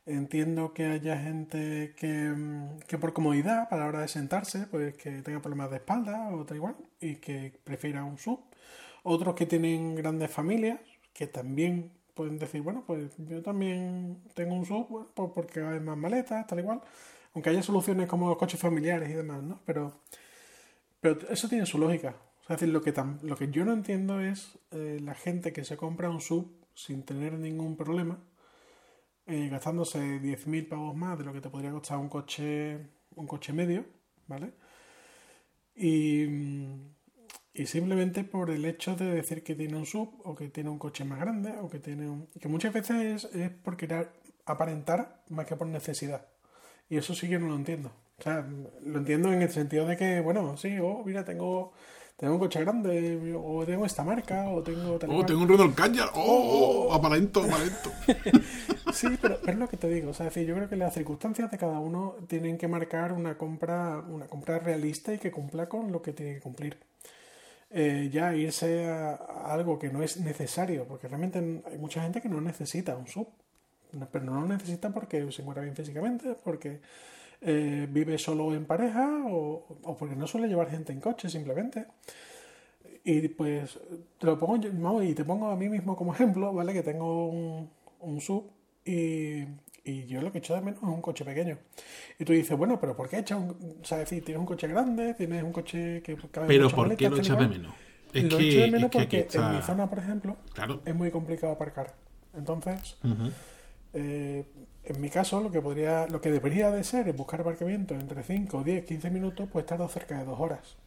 Entiendo 0.07 0.71
que 0.73 0.85
haya 0.85 1.17
gente 1.17 1.95
que, 1.97 2.29
mm, 2.29 2.79
que, 2.87 2.97
por 2.99 3.13
comodidad, 3.13 3.69
para 3.69 3.83
la 3.83 3.87
hora 3.89 4.01
de 4.01 4.07
sentarse, 4.07 4.67
pues 4.67 4.95
que 4.95 5.21
tenga 5.23 5.41
problemas 5.41 5.71
de 5.71 5.77
espalda 5.77 6.29
o 6.29 6.45
tal 6.45 6.57
igual, 6.57 6.75
y 6.99 7.15
que 7.15 7.59
prefiera 7.63 8.03
un 8.03 8.17
sub. 8.17 8.39
Otros 9.03 9.35
que 9.35 9.45
tienen 9.47 9.95
grandes 9.95 10.31
familias, 10.31 10.79
que 11.13 11.27
también 11.27 11.91
pueden 12.13 12.37
decir, 12.39 12.61
bueno, 12.61 12.83
pues 12.85 13.11
yo 13.17 13.41
también 13.41 14.21
tengo 14.35 14.55
un 14.55 14.65
sub, 14.65 15.11
pues 15.15 15.31
porque 15.33 15.61
hay 15.61 15.79
más 15.79 15.97
maletas, 15.97 16.45
tal 16.47 16.59
igual. 16.59 16.81
Aunque 17.33 17.49
haya 17.49 17.63
soluciones 17.63 18.07
como 18.07 18.29
los 18.29 18.37
coches 18.37 18.59
familiares 18.59 19.09
y 19.09 19.13
demás, 19.13 19.43
¿no? 19.43 19.61
Pero, 19.65 20.01
pero 21.01 21.19
eso 21.29 21.49
tiene 21.49 21.65
su 21.65 21.77
lógica. 21.79 22.15
O 22.43 22.47
sea, 22.47 22.55
decir, 22.57 22.69
lo 22.69 22.81
que, 22.81 22.93
lo 23.23 23.35
que 23.35 23.49
yo 23.49 23.65
no 23.65 23.73
entiendo 23.73 24.19
es 24.21 24.59
eh, 24.71 24.99
la 25.01 25.15
gente 25.15 25.51
que 25.51 25.63
se 25.63 25.77
compra 25.77 26.09
un 26.09 26.21
sub 26.21 26.51
sin 26.75 27.03
tener 27.03 27.33
ningún 27.33 27.75
problema, 27.75 28.19
eh, 29.27 29.49
gastándose 29.49 29.99
10.000 29.99 30.67
pavos 30.67 30.95
más 30.95 31.17
de 31.17 31.25
lo 31.25 31.33
que 31.33 31.41
te 31.41 31.49
podría 31.49 31.71
costar 31.71 31.97
un 31.97 32.09
coche, 32.09 32.77
un 33.15 33.27
coche 33.27 33.53
medio, 33.53 33.85
¿vale? 34.27 34.53
Y, 35.75 36.25
y 37.53 37.65
simplemente 37.65 38.23
por 38.23 38.49
el 38.49 38.65
hecho 38.65 38.95
de 38.95 39.05
decir 39.05 39.43
que 39.43 39.55
tiene 39.55 39.75
un 39.77 39.85
sub 39.85 40.21
o 40.23 40.35
que 40.35 40.49
tiene 40.49 40.69
un 40.69 40.79
coche 40.79 41.03
más 41.05 41.19
grande 41.19 41.53
o 41.59 41.69
que 41.69 41.79
tiene 41.79 42.09
un... 42.09 42.27
que 42.39 42.47
muchas 42.47 42.73
veces 42.73 43.25
es, 43.25 43.35
es 43.35 43.49
por 43.49 43.77
querer 43.77 44.11
aparentar 44.45 45.23
más 45.29 45.45
que 45.45 45.55
por 45.55 45.67
necesidad. 45.67 46.27
Y 46.89 46.97
eso 46.97 47.15
sí 47.15 47.27
que 47.27 47.39
no 47.39 47.47
lo 47.47 47.55
entiendo. 47.55 47.91
O 48.17 48.21
sea, 48.21 48.47
lo 48.83 48.97
entiendo 48.97 49.33
en 49.33 49.41
el 49.41 49.49
sentido 49.49 49.85
de 49.85 49.97
que, 49.97 50.21
bueno, 50.21 50.55
sí, 50.55 50.77
oh, 50.81 51.03
mira, 51.05 51.25
tengo, 51.25 51.73
tengo 52.15 52.35
un 52.35 52.39
coche 52.39 52.61
grande, 52.61 53.33
o 53.35 53.65
tengo 53.65 53.85
esta 53.85 54.03
marca, 54.03 54.47
o 54.49 54.63
tengo... 54.63 54.93
oh, 54.93 55.25
tengo 55.25 55.41
un 55.41 55.49
Renault 55.49 55.75
Cañar, 55.75 56.09
oh, 56.13 56.21
oh, 56.21 56.87
oh, 56.87 56.93
aparento, 56.93 57.43
aparento. 57.43 57.91
sí, 58.95 59.17
pero, 59.21 59.39
es 59.45 59.55
lo 59.55 59.67
que 59.69 59.77
te 59.77 59.89
digo, 59.89 60.11
o 60.11 60.13
sea, 60.13 60.25
decir, 60.27 60.47
yo 60.47 60.55
creo 60.55 60.69
que 60.69 60.75
las 60.75 60.93
circunstancias 60.93 61.51
de 61.51 61.57
cada 61.57 61.79
uno 61.79 62.15
tienen 62.27 62.57
que 62.57 62.67
marcar 62.67 63.13
una 63.13 63.37
compra, 63.37 63.99
una 63.99 64.27
compra 64.27 64.59
realista 64.59 65.13
y 65.13 65.19
que 65.19 65.31
cumpla 65.31 65.67
con 65.69 65.91
lo 65.91 66.01
que 66.01 66.13
tiene 66.13 66.35
que 66.35 66.41
cumplir. 66.41 66.77
Eh, 67.71 68.09
ya 68.11 68.35
irse 68.35 68.85
a, 68.87 69.15
algo 69.15 69.77
que 69.77 69.89
no 69.89 70.01
es 70.03 70.17
necesario, 70.17 70.85
porque 70.87 71.07
realmente 71.07 71.39
hay 71.39 71.77
mucha 71.77 72.01
gente 72.01 72.21
que 72.21 72.29
no 72.29 72.41
necesita 72.41 72.95
un 72.95 73.07
sub 73.07 73.27
pero 74.11 74.25
no 74.25 74.41
lo 74.41 74.47
necesita 74.47 74.89
porque 74.89 75.31
se 75.31 75.41
encuentra 75.41 75.63
bien 75.63 75.75
físicamente, 75.75 76.35
porque 76.43 76.81
eh, 77.41 77.87
vive 77.89 78.17
solo 78.17 78.53
en 78.53 78.65
pareja 78.65 79.23
o, 79.27 79.65
porque 79.97 80.15
no 80.15 80.27
suele 80.27 80.47
llevar 80.47 80.69
gente 80.69 80.91
en 80.91 80.99
coche 80.99 81.29
simplemente. 81.29 81.85
Y 83.03 83.27
pues 83.29 83.79
te 84.17 84.25
lo 84.25 84.37
pongo 84.39 85.03
y 85.03 85.13
te 85.13 85.23
pongo 85.23 85.49
a 85.49 85.55
mí 85.55 85.69
mismo 85.69 85.95
como 85.95 86.13
ejemplo, 86.13 86.51
¿vale? 86.53 86.73
Que 86.73 86.81
tengo 86.83 87.27
un, 87.27 87.69
un 88.01 88.19
sub 88.19 88.49
y, 88.85 89.47
y, 89.83 90.05
yo 90.05 90.21
lo 90.21 90.31
que 90.31 90.37
echo 90.37 90.55
de 90.55 90.61
menos 90.61 90.81
es 90.81 90.87
un 90.87 91.01
coche 91.01 91.25
pequeño. 91.25 91.57
Y 92.19 92.25
tú 92.25 92.33
dices, 92.33 92.57
bueno, 92.57 92.79
pero 92.79 92.95
¿por 92.95 93.09
qué 93.09 93.19
echas 93.19 93.39
un... 93.39 93.79
O 93.81 93.85
sea, 93.85 93.97
decir, 93.99 94.23
tienes 94.23 94.39
un 94.39 94.45
coche 94.45 94.67
grande, 94.67 95.13
tienes 95.13 95.43
un 95.43 95.51
coche 95.51 96.01
que 96.03 96.15
cabe 96.31 96.47
Pero 96.47 96.69
¿por 96.69 96.95
qué 96.95 97.09
lo 97.09 97.17
echas 97.17 97.37
de 97.39 97.47
menos? 97.47 97.73
Es 98.13 98.23
lo 98.23 98.37
que, 98.37 98.49
echo 98.49 98.61
de 98.61 98.71
menos 98.71 98.91
porque 98.91 99.27
en 99.33 99.55
mi 99.55 99.61
zona, 99.61 99.89
por 99.89 99.99
ejemplo, 99.99 100.37
es 100.85 100.95
muy 100.95 101.11
complicado 101.11 101.53
aparcar. 101.53 101.93
Entonces... 102.33 102.97
Eh, 103.97 104.43
en 104.85 105.01
mi 105.01 105.09
caso, 105.09 105.41
lo 105.41 105.51
que 105.51 105.61
podría, 105.61 106.05
lo 106.07 106.21
que 106.21 106.29
debería 106.29 106.69
de 106.69 106.83
ser 106.83 107.07
es 107.07 107.15
buscar 107.15 107.41
aparcamiento 107.41 107.95
entre 107.95 108.23
5, 108.23 108.63
10, 108.63 108.85
15 108.85 109.09
minutos, 109.09 109.49
pues 109.51 109.65
tardo 109.65 109.87
cerca 109.89 110.19
de 110.19 110.25
dos 110.25 110.39
horas. 110.39 110.77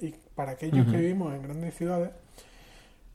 Eh, 0.00 0.06
y 0.06 0.14
para 0.34 0.52
aquellos 0.52 0.86
que 0.86 0.96
vivimos 0.96 1.34
en 1.34 1.42
grandes 1.42 1.74
ciudades, 1.74 2.10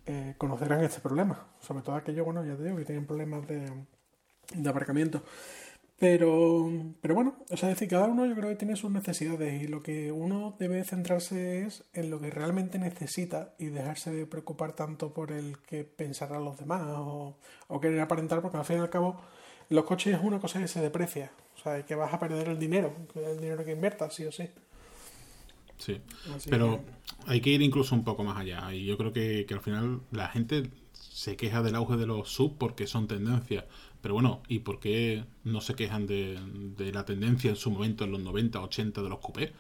eh, 0.10 0.34
conocerán 0.40 0.84
este 0.84 1.02
problema. 1.02 1.46
Sobre 1.60 1.84
todo 1.84 1.96
aquellos, 1.96 2.26
bueno, 2.26 2.44
ya 2.44 2.56
te 2.56 2.64
digo, 2.64 2.78
que 2.78 2.86
tienen 2.86 3.06
problemas 3.06 3.48
de, 3.48 3.72
aparcamiento. 4.68 5.22
Pero, 6.00 6.72
pero 7.02 7.14
bueno, 7.14 7.36
o 7.52 7.58
sea, 7.58 7.70
es 7.70 7.76
decir, 7.76 7.90
cada 7.90 8.08
uno 8.08 8.26
yo 8.26 8.34
creo 8.34 8.50
que 8.50 8.56
tiene 8.56 8.76
sus 8.76 8.90
necesidades 8.90 9.62
y 9.62 9.68
lo 9.68 9.84
que 9.84 10.12
uno 10.12 10.56
debe 10.58 10.84
centrarse 10.84 11.66
es 11.66 11.84
en 11.94 12.10
lo 12.10 12.20
que 12.20 12.32
realmente 12.32 12.80
necesita 12.80 13.54
y 13.60 13.66
dejarse 13.68 14.10
de 14.10 14.26
preocupar 14.26 14.74
tanto 14.74 15.14
por 15.14 15.32
el 15.32 15.60
que 15.60 15.84
pensarán 15.84 16.44
los 16.44 16.58
demás 16.58 16.82
o, 16.88 17.36
o 17.68 17.80
querer 17.80 18.00
aparentar, 18.00 18.42
porque 18.42 18.58
al 18.58 18.66
fin 18.66 18.78
y 18.78 18.80
al 18.80 18.90
cabo 18.90 19.22
los 19.70 19.84
coches 19.86 20.16
es 20.16 20.24
una 20.24 20.40
cosa 20.40 20.60
que 20.60 20.68
se 20.68 20.82
deprecia, 20.82 21.32
o 21.56 21.60
sea, 21.62 21.86
que 21.86 21.94
vas 21.96 22.14
a 22.14 22.20
perder 22.20 22.48
el 22.48 22.58
dinero, 22.58 22.94
el 23.14 23.40
dinero 23.40 23.64
que 23.64 23.74
inviertas, 23.74 24.16
sí 24.16 24.26
o 24.26 24.32
sí. 24.32 24.50
Sí, 25.80 25.98
pero 26.50 26.84
hay 27.26 27.42
que 27.42 27.50
ir 27.50 27.62
incluso 27.62 27.96
un 27.96 28.04
poco 28.04 28.24
más 28.24 28.38
allá. 28.38 28.74
Y 28.74 28.86
yo 28.86 28.98
creo 28.98 29.12
que, 29.12 29.46
que 29.48 29.54
al 29.54 29.62
final 29.62 30.02
la 30.12 30.28
gente 30.28 30.70
se 30.94 31.36
queja 31.36 31.64
del 31.64 31.76
auge 31.76 31.98
de 31.98 32.06
los 32.06 32.30
sub 32.30 32.58
porque 32.58 32.86
son 32.86 33.08
tendencias. 33.08 33.66
Pero 34.02 34.14
bueno, 34.14 34.42
¿y 34.48 34.60
por 34.60 34.80
qué 34.80 35.26
no 35.44 35.62
se 35.62 35.76
quejan 35.76 36.06
de, 36.06 36.40
de 36.78 36.92
la 36.92 37.06
tendencia 37.06 37.50
en 37.50 37.56
su 37.56 37.72
momento 37.72 38.04
en 38.06 38.12
los 38.12 38.22
90, 38.22 38.62
80 38.62 39.02
de 39.02 39.10
los 39.10 39.20
coupés? 39.20 39.52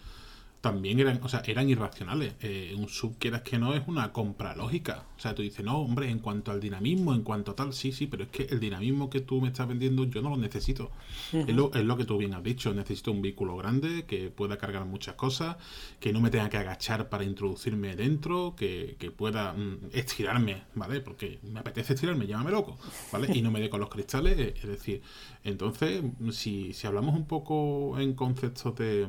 También 0.61 0.99
eran, 0.99 1.19
o 1.23 1.29
sea, 1.29 1.41
eran 1.45 1.69
irracionales. 1.69 2.33
Eh, 2.41 2.75
un 2.77 2.89
sub, 2.89 3.17
quieras 3.17 3.43
que 3.43 3.57
no, 3.57 3.73
es 3.73 3.83
una 3.87 4.11
compra 4.11 4.55
lógica. 4.55 5.05
O 5.17 5.19
sea, 5.19 5.33
tú 5.33 5.41
dices, 5.41 5.63
no, 5.63 5.79
hombre, 5.79 6.09
en 6.09 6.19
cuanto 6.19 6.51
al 6.51 6.59
dinamismo, 6.59 7.13
en 7.13 7.23
cuanto 7.23 7.51
a 7.51 7.55
tal, 7.55 7.73
sí, 7.73 7.91
sí, 7.91 8.07
pero 8.07 8.23
es 8.23 8.29
que 8.29 8.43
el 8.43 8.59
dinamismo 8.59 9.09
que 9.09 9.21
tú 9.21 9.39
me 9.39 9.47
estás 9.47 9.67
vendiendo 9.67 10.03
yo 10.05 10.21
no 10.21 10.29
lo 10.29 10.37
necesito. 10.37 10.91
es, 11.31 11.55
lo, 11.55 11.73
es, 11.73 11.83
lo, 11.85 11.95
que 11.95 12.03
tú 12.03 12.17
bien 12.17 12.33
has 12.33 12.43
dicho. 12.43 12.73
Necesito 12.73 13.11
un 13.11 13.21
vehículo 13.21 13.55
grande 13.55 14.03
que 14.03 14.29
pueda 14.29 14.57
cargar 14.57 14.85
muchas 14.85 15.15
cosas, 15.15 15.55
que 15.99 16.11
no 16.11 16.19
me 16.19 16.29
tenga 16.29 16.49
que 16.49 16.57
agachar 16.57 17.09
para 17.09 17.23
introducirme 17.23 17.95
dentro, 17.95 18.53
que, 18.57 18.97
que 18.99 19.11
pueda 19.11 19.53
mm, 19.53 19.89
estirarme, 19.93 20.63
¿vale? 20.75 20.99
Porque 20.99 21.39
me 21.43 21.61
apetece 21.61 21.93
estirarme, 21.93 22.27
llámame 22.27 22.51
loco, 22.51 22.77
¿vale? 23.13 23.29
Y 23.33 23.41
no 23.41 23.51
me 23.51 23.61
dé 23.61 23.69
con 23.69 23.79
los 23.79 23.89
cristales. 23.89 24.37
Es 24.37 24.67
decir, 24.67 25.01
entonces, 25.43 26.03
si, 26.31 26.73
si 26.73 26.85
hablamos 26.87 27.15
un 27.15 27.25
poco 27.25 27.97
en 27.97 28.13
conceptos 28.13 28.75
de 28.75 29.07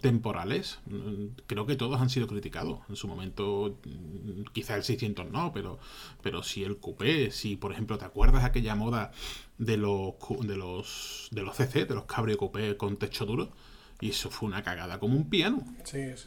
temporales, 0.00 0.78
creo 1.46 1.66
que 1.66 1.76
todos 1.76 2.00
han 2.00 2.10
sido 2.10 2.26
criticados. 2.26 2.80
En 2.88 2.96
su 2.96 3.08
momento, 3.08 3.78
quizá 4.52 4.76
el 4.76 4.84
600 4.84 5.30
no, 5.30 5.52
pero, 5.52 5.78
pero 6.22 6.42
si 6.42 6.64
el 6.64 6.78
coupé, 6.78 7.30
si 7.30 7.56
por 7.56 7.72
ejemplo 7.72 7.98
te 7.98 8.04
acuerdas 8.04 8.44
aquella 8.44 8.74
moda 8.74 9.12
de 9.58 9.76
los 9.76 10.14
de 10.40 10.56
los 10.56 11.28
de 11.30 11.42
los 11.42 11.56
CC, 11.56 11.86
de 11.86 11.94
los 11.94 12.04
cabrio 12.04 12.38
coupé 12.38 12.76
con 12.76 12.96
techo 12.96 13.26
duro, 13.26 13.50
y 14.00 14.10
eso 14.10 14.30
fue 14.30 14.48
una 14.48 14.62
cagada 14.62 14.98
como 14.98 15.16
un 15.16 15.28
piano. 15.28 15.62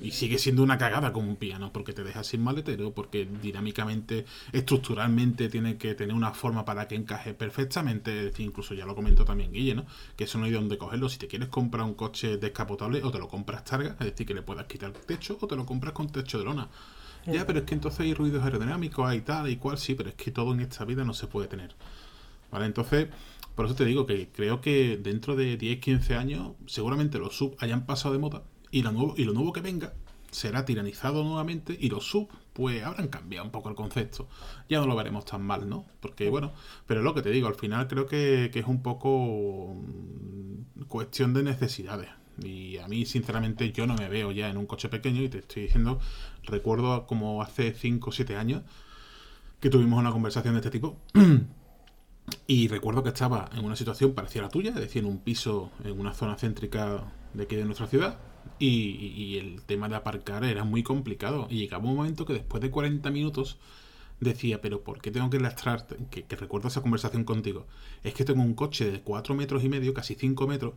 y 0.02 0.12
sigue 0.12 0.38
siendo 0.38 0.64
una 0.64 0.78
cagada 0.78 1.12
como 1.12 1.30
un 1.30 1.36
piano, 1.36 1.72
porque 1.74 1.94
te 1.94 2.04
deja 2.04 2.24
sin 2.24 2.42
maletero, 2.42 2.94
porque 2.94 3.28
dinámicamente, 3.42 4.26
estructuralmente 4.52 5.50
tiene 5.50 5.78
que 5.78 5.96
tener 5.96 6.16
una 6.16 6.32
forma 6.32 6.66
para 6.66 6.88
que 6.88 6.96
encaje 6.96 7.34
perfectamente. 7.34 8.32
incluso 8.38 8.74
ya 8.74 8.86
lo 8.86 8.96
comentó 8.96 9.26
también 9.26 9.52
Guille, 9.52 9.76
¿no? 9.76 9.86
Que 10.16 10.26
eso 10.26 10.38
no 10.38 10.46
hay 10.46 10.52
de 10.52 10.58
dónde 10.58 10.78
cogerlo. 10.78 11.10
Si 11.10 11.18
te 11.18 11.28
quieres 11.28 11.50
comprar 11.50 11.86
un 11.86 11.96
coche 11.96 12.38
descapotable, 12.38 13.02
o 13.04 13.12
te 13.12 13.20
lo 13.20 13.28
compras 13.28 13.64
targa, 13.64 13.96
es 14.00 14.06
decir, 14.06 14.28
que 14.28 14.34
le 14.34 14.42
puedas 14.42 14.66
quitar 14.66 14.92
el 14.96 15.02
techo, 15.06 15.38
o 15.42 15.48
te 15.48 15.56
lo 15.56 15.66
compras 15.66 15.94
con 15.94 16.10
techo 16.10 16.38
de 16.38 16.46
lona. 16.46 16.68
Ya, 17.26 17.46
pero 17.46 17.60
es 17.60 17.66
que 17.66 17.74
entonces 17.74 18.02
hay 18.02 18.14
ruidos 18.14 18.44
aerodinámicos, 18.44 19.08
hay 19.08 19.22
tal 19.22 19.50
y 19.50 19.56
cual, 19.56 19.78
sí, 19.78 19.96
pero 19.96 20.10
es 20.10 20.16
que 20.16 20.32
todo 20.32 20.54
en 20.54 20.60
esta 20.60 20.84
vida 20.84 21.04
no 21.04 21.14
se 21.14 21.28
puede 21.28 21.48
tener. 21.48 21.74
¿Vale? 22.52 22.66
Entonces, 22.66 23.08
por 23.56 23.66
eso 23.66 23.76
te 23.76 23.86
digo 23.86 24.06
que 24.06 24.30
creo 24.30 24.62
que 24.62 24.98
dentro 24.98 25.36
de 25.36 25.58
10, 25.58 25.80
15 25.80 26.16
años, 26.16 26.54
seguramente 26.66 27.20
los 27.20 27.36
sub 27.36 27.56
hayan 27.60 27.86
pasado 27.86 28.14
de 28.14 28.20
moda 28.20 28.44
y 28.72 28.82
lo 28.82 28.92
nuevo, 28.92 29.14
y 29.18 29.26
lo 29.26 29.34
nuevo 29.34 29.54
que 29.54 29.62
venga 29.62 29.94
será 30.32 30.66
tiranizado 30.66 31.24
nuevamente 31.24 31.78
y 31.80 31.90
los 31.90 32.06
sub 32.06 32.28
pues 32.54 32.84
habrán 32.84 33.08
cambiado 33.08 33.46
un 33.46 33.52
poco 33.52 33.70
el 33.70 33.76
concepto. 33.76 34.28
Ya 34.70 34.80
no 34.80 34.88
lo 34.88 34.96
veremos 34.96 35.26
tan 35.26 35.44
mal, 35.44 35.70
¿no? 35.70 35.86
Porque 36.00 36.30
bueno, 36.30 36.54
pero 36.88 37.02
lo 37.02 37.14
que 37.14 37.22
te 37.22 37.30
digo, 37.30 37.48
al 37.48 37.56
final 37.56 37.88
creo 37.88 38.06
que, 38.08 38.50
que 38.52 38.60
es 38.60 38.68
un 38.68 38.82
poco 38.82 39.76
mm, 39.76 40.84
cuestión 40.88 41.34
de 41.34 41.44
necesidades. 41.44 42.10
Y 42.44 42.78
a 42.78 42.88
mí, 42.88 43.06
sinceramente, 43.06 43.72
yo 43.72 43.86
no 43.86 43.96
me 43.96 44.10
veo 44.10 44.32
ya 44.32 44.50
en 44.50 44.58
un 44.58 44.66
coche 44.66 44.90
pequeño 44.90 45.22
y 45.22 45.30
te 45.30 45.40
estoy 45.40 45.64
diciendo, 45.64 46.00
recuerdo 46.44 47.06
como 47.06 47.42
hace 47.44 47.74
5 47.74 48.10
o 48.10 48.14
7 48.14 48.36
años 48.36 48.64
que 49.60 49.70
tuvimos 49.70 50.00
una 50.00 50.12
conversación 50.12 50.56
de 50.56 50.60
este 50.60 50.72
tipo 50.72 50.98
Y 52.48 52.68
recuerdo 52.68 53.04
que 53.04 53.10
estaba 53.10 53.50
en 53.54 53.66
una 53.66 53.76
situación 53.76 54.14
parecida 54.14 54.42
a 54.42 54.46
la 54.46 54.50
tuya, 54.50 54.70
es 54.70 54.76
decir, 54.76 55.04
en 55.04 55.10
un 55.10 55.20
piso 55.20 55.72
en 55.84 56.00
una 56.00 56.14
zona 56.14 56.38
céntrica 56.38 57.12
de 57.34 57.44
aquí 57.44 57.56
de 57.56 57.66
nuestra 57.66 57.88
ciudad. 57.88 58.20
Y, 58.60 59.38
el 59.38 59.62
tema 59.64 59.90
de 59.90 59.96
aparcar 59.96 60.44
era 60.44 60.64
muy 60.64 60.84
complicado. 60.84 61.48
Y 61.50 61.58
llegaba 61.58 61.86
un 61.86 61.96
momento 61.96 62.26
que 62.26 62.34
después 62.34 62.62
de 62.62 62.70
40 62.70 63.10
minutos 63.12 63.58
decía, 64.20 64.62
pero 64.62 64.84
¿por 64.84 65.02
qué 65.02 65.12
tengo 65.12 65.30
que 65.30 65.40
lastrar? 65.40 65.86
Que, 66.10 66.26
recuerdo 66.36 66.68
esa 66.68 66.82
conversación 66.82 67.24
contigo. 67.26 67.68
Es 68.04 68.14
que 68.14 68.24
tengo 68.26 68.42
un 68.42 68.54
coche 68.54 68.90
de 68.90 69.02
4 69.02 69.36
metros 69.36 69.64
y 69.64 69.70
medio, 69.70 69.94
casi 69.94 70.16
5 70.16 70.48
metros, 70.48 70.76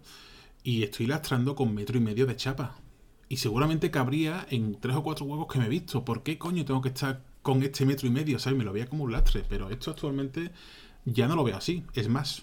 y 0.64 0.82
estoy 0.82 1.06
lastrando 1.06 1.54
con 1.54 1.74
metro 1.74 1.96
y 1.98 2.00
medio 2.00 2.26
de 2.26 2.36
chapa. 2.36 2.80
Y 3.28 3.36
seguramente 3.38 3.90
cabría 3.90 4.46
en 4.50 4.80
tres 4.80 4.94
o 4.96 5.02
cuatro 5.02 5.26
huevos 5.26 5.48
que 5.52 5.58
me 5.58 5.66
he 5.66 5.68
visto. 5.68 6.04
¿Por 6.04 6.22
qué 6.22 6.38
coño 6.38 6.64
tengo 6.64 6.80
que 6.80 6.88
estar 6.88 7.24
con 7.42 7.62
este 7.62 7.84
metro 7.84 8.06
y 8.06 8.10
medio? 8.10 8.38
¿Sabes? 8.38 8.56
Me 8.56 8.64
lo 8.64 8.72
veía 8.72 8.86
como 8.86 9.04
un 9.04 9.12
lastre. 9.12 9.44
Pero 9.48 9.68
esto 9.68 9.90
actualmente 9.90 10.52
ya 11.06 11.26
no 11.28 11.36
lo 11.36 11.44
veo 11.44 11.56
así. 11.56 11.84
Es 11.94 12.08
más, 12.08 12.42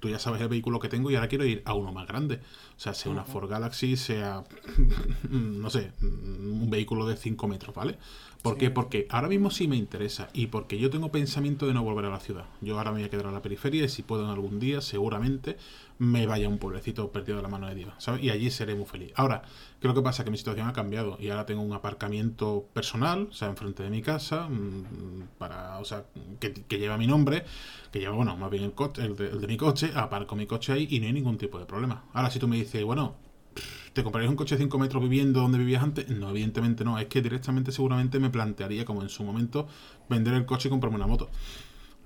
tú 0.00 0.08
ya 0.08 0.18
sabes 0.18 0.40
el 0.40 0.48
vehículo 0.48 0.80
que 0.80 0.88
tengo 0.88 1.10
y 1.10 1.16
ahora 1.16 1.28
quiero 1.28 1.44
ir 1.44 1.62
a 1.66 1.74
uno 1.74 1.92
más 1.92 2.06
grande. 2.06 2.36
O 2.76 2.80
sea, 2.80 2.94
sea 2.94 3.12
una 3.12 3.24
Ford 3.24 3.50
Galaxy, 3.50 3.96
sea, 3.96 4.44
no 5.30 5.68
sé, 5.68 5.92
un 6.00 6.68
vehículo 6.70 7.06
de 7.06 7.16
5 7.16 7.48
metros, 7.48 7.74
¿vale? 7.74 7.98
¿Por 8.44 8.58
qué? 8.58 8.70
Porque 8.70 9.06
ahora 9.08 9.28
mismo 9.28 9.50
sí 9.50 9.66
me 9.68 9.76
interesa 9.76 10.28
y 10.34 10.48
porque 10.48 10.78
yo 10.78 10.90
tengo 10.90 11.10
pensamiento 11.10 11.66
de 11.66 11.72
no 11.72 11.82
volver 11.82 12.04
a 12.04 12.10
la 12.10 12.20
ciudad. 12.20 12.44
Yo 12.60 12.76
ahora 12.76 12.90
me 12.90 12.98
voy 12.98 13.06
a 13.06 13.08
quedar 13.08 13.28
a 13.28 13.32
la 13.32 13.40
periferia 13.40 13.82
y 13.82 13.88
si 13.88 14.02
puedo 14.02 14.22
en 14.22 14.28
algún 14.28 14.60
día, 14.60 14.82
seguramente 14.82 15.56
me 15.96 16.26
vaya 16.26 16.44
a 16.44 16.50
un 16.50 16.58
pueblecito 16.58 17.10
perdido 17.10 17.38
de 17.38 17.42
la 17.42 17.48
mano 17.48 17.68
de 17.68 17.74
Dios, 17.74 17.94
¿sabes? 17.96 18.22
Y 18.22 18.28
allí 18.28 18.50
seré 18.50 18.74
muy 18.74 18.84
feliz. 18.84 19.12
Ahora, 19.16 19.40
¿qué 19.80 19.86
es 19.86 19.88
lo 19.88 19.94
que 19.94 20.02
pasa? 20.02 20.26
Que 20.26 20.30
mi 20.30 20.36
situación 20.36 20.68
ha 20.68 20.74
cambiado 20.74 21.16
y 21.18 21.30
ahora 21.30 21.46
tengo 21.46 21.62
un 21.62 21.72
aparcamiento 21.72 22.68
personal, 22.74 23.28
o 23.30 23.32
sea, 23.32 23.48
enfrente 23.48 23.82
de 23.82 23.88
mi 23.88 24.02
casa, 24.02 24.46
mm, 24.46 25.38
para, 25.38 25.78
o 25.78 25.86
sea, 25.86 26.04
que, 26.38 26.78
lleva 26.78 26.98
mi 26.98 27.06
nombre, 27.06 27.44
que 27.92 28.00
lleva, 28.00 28.14
bueno, 28.14 28.36
más 28.36 28.50
bien 28.50 28.64
el, 28.64 28.72
coche, 28.72 29.06
el, 29.06 29.16
de, 29.16 29.28
el 29.28 29.40
de 29.40 29.46
mi 29.46 29.56
coche, 29.56 29.90
aparco 29.94 30.36
mi 30.36 30.46
coche 30.46 30.74
ahí 30.74 30.86
y 30.90 31.00
no 31.00 31.06
hay 31.06 31.14
ningún 31.14 31.38
tipo 31.38 31.58
de 31.58 31.64
problema. 31.64 32.04
Ahora, 32.12 32.28
si 32.30 32.38
tú 32.38 32.46
me 32.46 32.56
dices, 32.56 32.84
bueno, 32.84 33.23
¿Te 33.92 34.02
comprarías 34.02 34.30
un 34.30 34.36
coche 34.36 34.56
de 34.56 34.62
5 34.62 34.78
metros 34.78 35.02
viviendo 35.02 35.40
donde 35.40 35.58
vivías 35.58 35.82
antes? 35.82 36.08
No, 36.08 36.30
evidentemente 36.30 36.84
no. 36.84 36.98
Es 36.98 37.06
que 37.06 37.22
directamente 37.22 37.70
seguramente 37.72 38.18
me 38.18 38.30
plantearía, 38.30 38.84
como 38.84 39.02
en 39.02 39.08
su 39.08 39.22
momento, 39.22 39.68
vender 40.08 40.34
el 40.34 40.46
coche 40.46 40.68
y 40.68 40.70
comprarme 40.70 40.96
una 40.96 41.06
moto. 41.06 41.30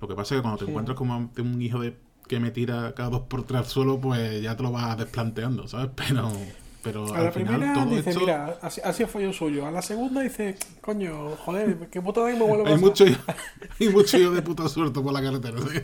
Lo 0.01 0.07
que 0.07 0.15
pasa 0.15 0.35
es 0.35 0.39
que 0.39 0.41
cuando 0.43 0.63
te 0.63 0.69
encuentras 0.69 0.97
como 0.97 1.31
un 1.37 1.61
hijo 1.61 1.79
de 1.79 1.97
que 2.27 2.39
me 2.39 2.51
tira 2.51 2.93
cada 2.93 3.09
dos 3.09 3.21
por 3.21 3.43
tres 3.43 3.59
al 3.59 3.65
suelo, 3.65 3.99
pues 3.99 4.41
ya 4.41 4.55
te 4.55 4.63
lo 4.63 4.71
vas 4.71 4.97
desplanteando, 4.97 5.67
¿sabes? 5.67 5.89
Pero, 5.95 6.31
pero 6.81 7.13
a 7.13 7.23
la 7.23 7.31
primera 7.31 7.85
dice, 7.85 8.17
mira, 8.17 8.57
así, 8.61 8.79
así 8.81 9.03
fue 9.03 9.23
yo 9.23 9.33
suyo. 9.33 9.65
A 9.65 9.71
la 9.71 9.81
segunda 9.81 10.21
dice, 10.21 10.55
coño, 10.79 11.35
joder, 11.35 11.89
qué 11.91 12.01
puta 12.01 12.23
de 12.23 12.35
me 12.35 12.45
vuelvo 12.45 12.65
a 12.65 12.69
Hay 12.69 12.77
mucho, 12.77 13.03
hay 13.79 13.89
mucho 13.89 14.17
hijo 14.17 14.31
de 14.31 14.41
puta 14.41 14.69
suerte 14.69 15.01
por 15.01 15.11
la 15.11 15.21
carretera, 15.21 15.59
¿sí? 15.59 15.79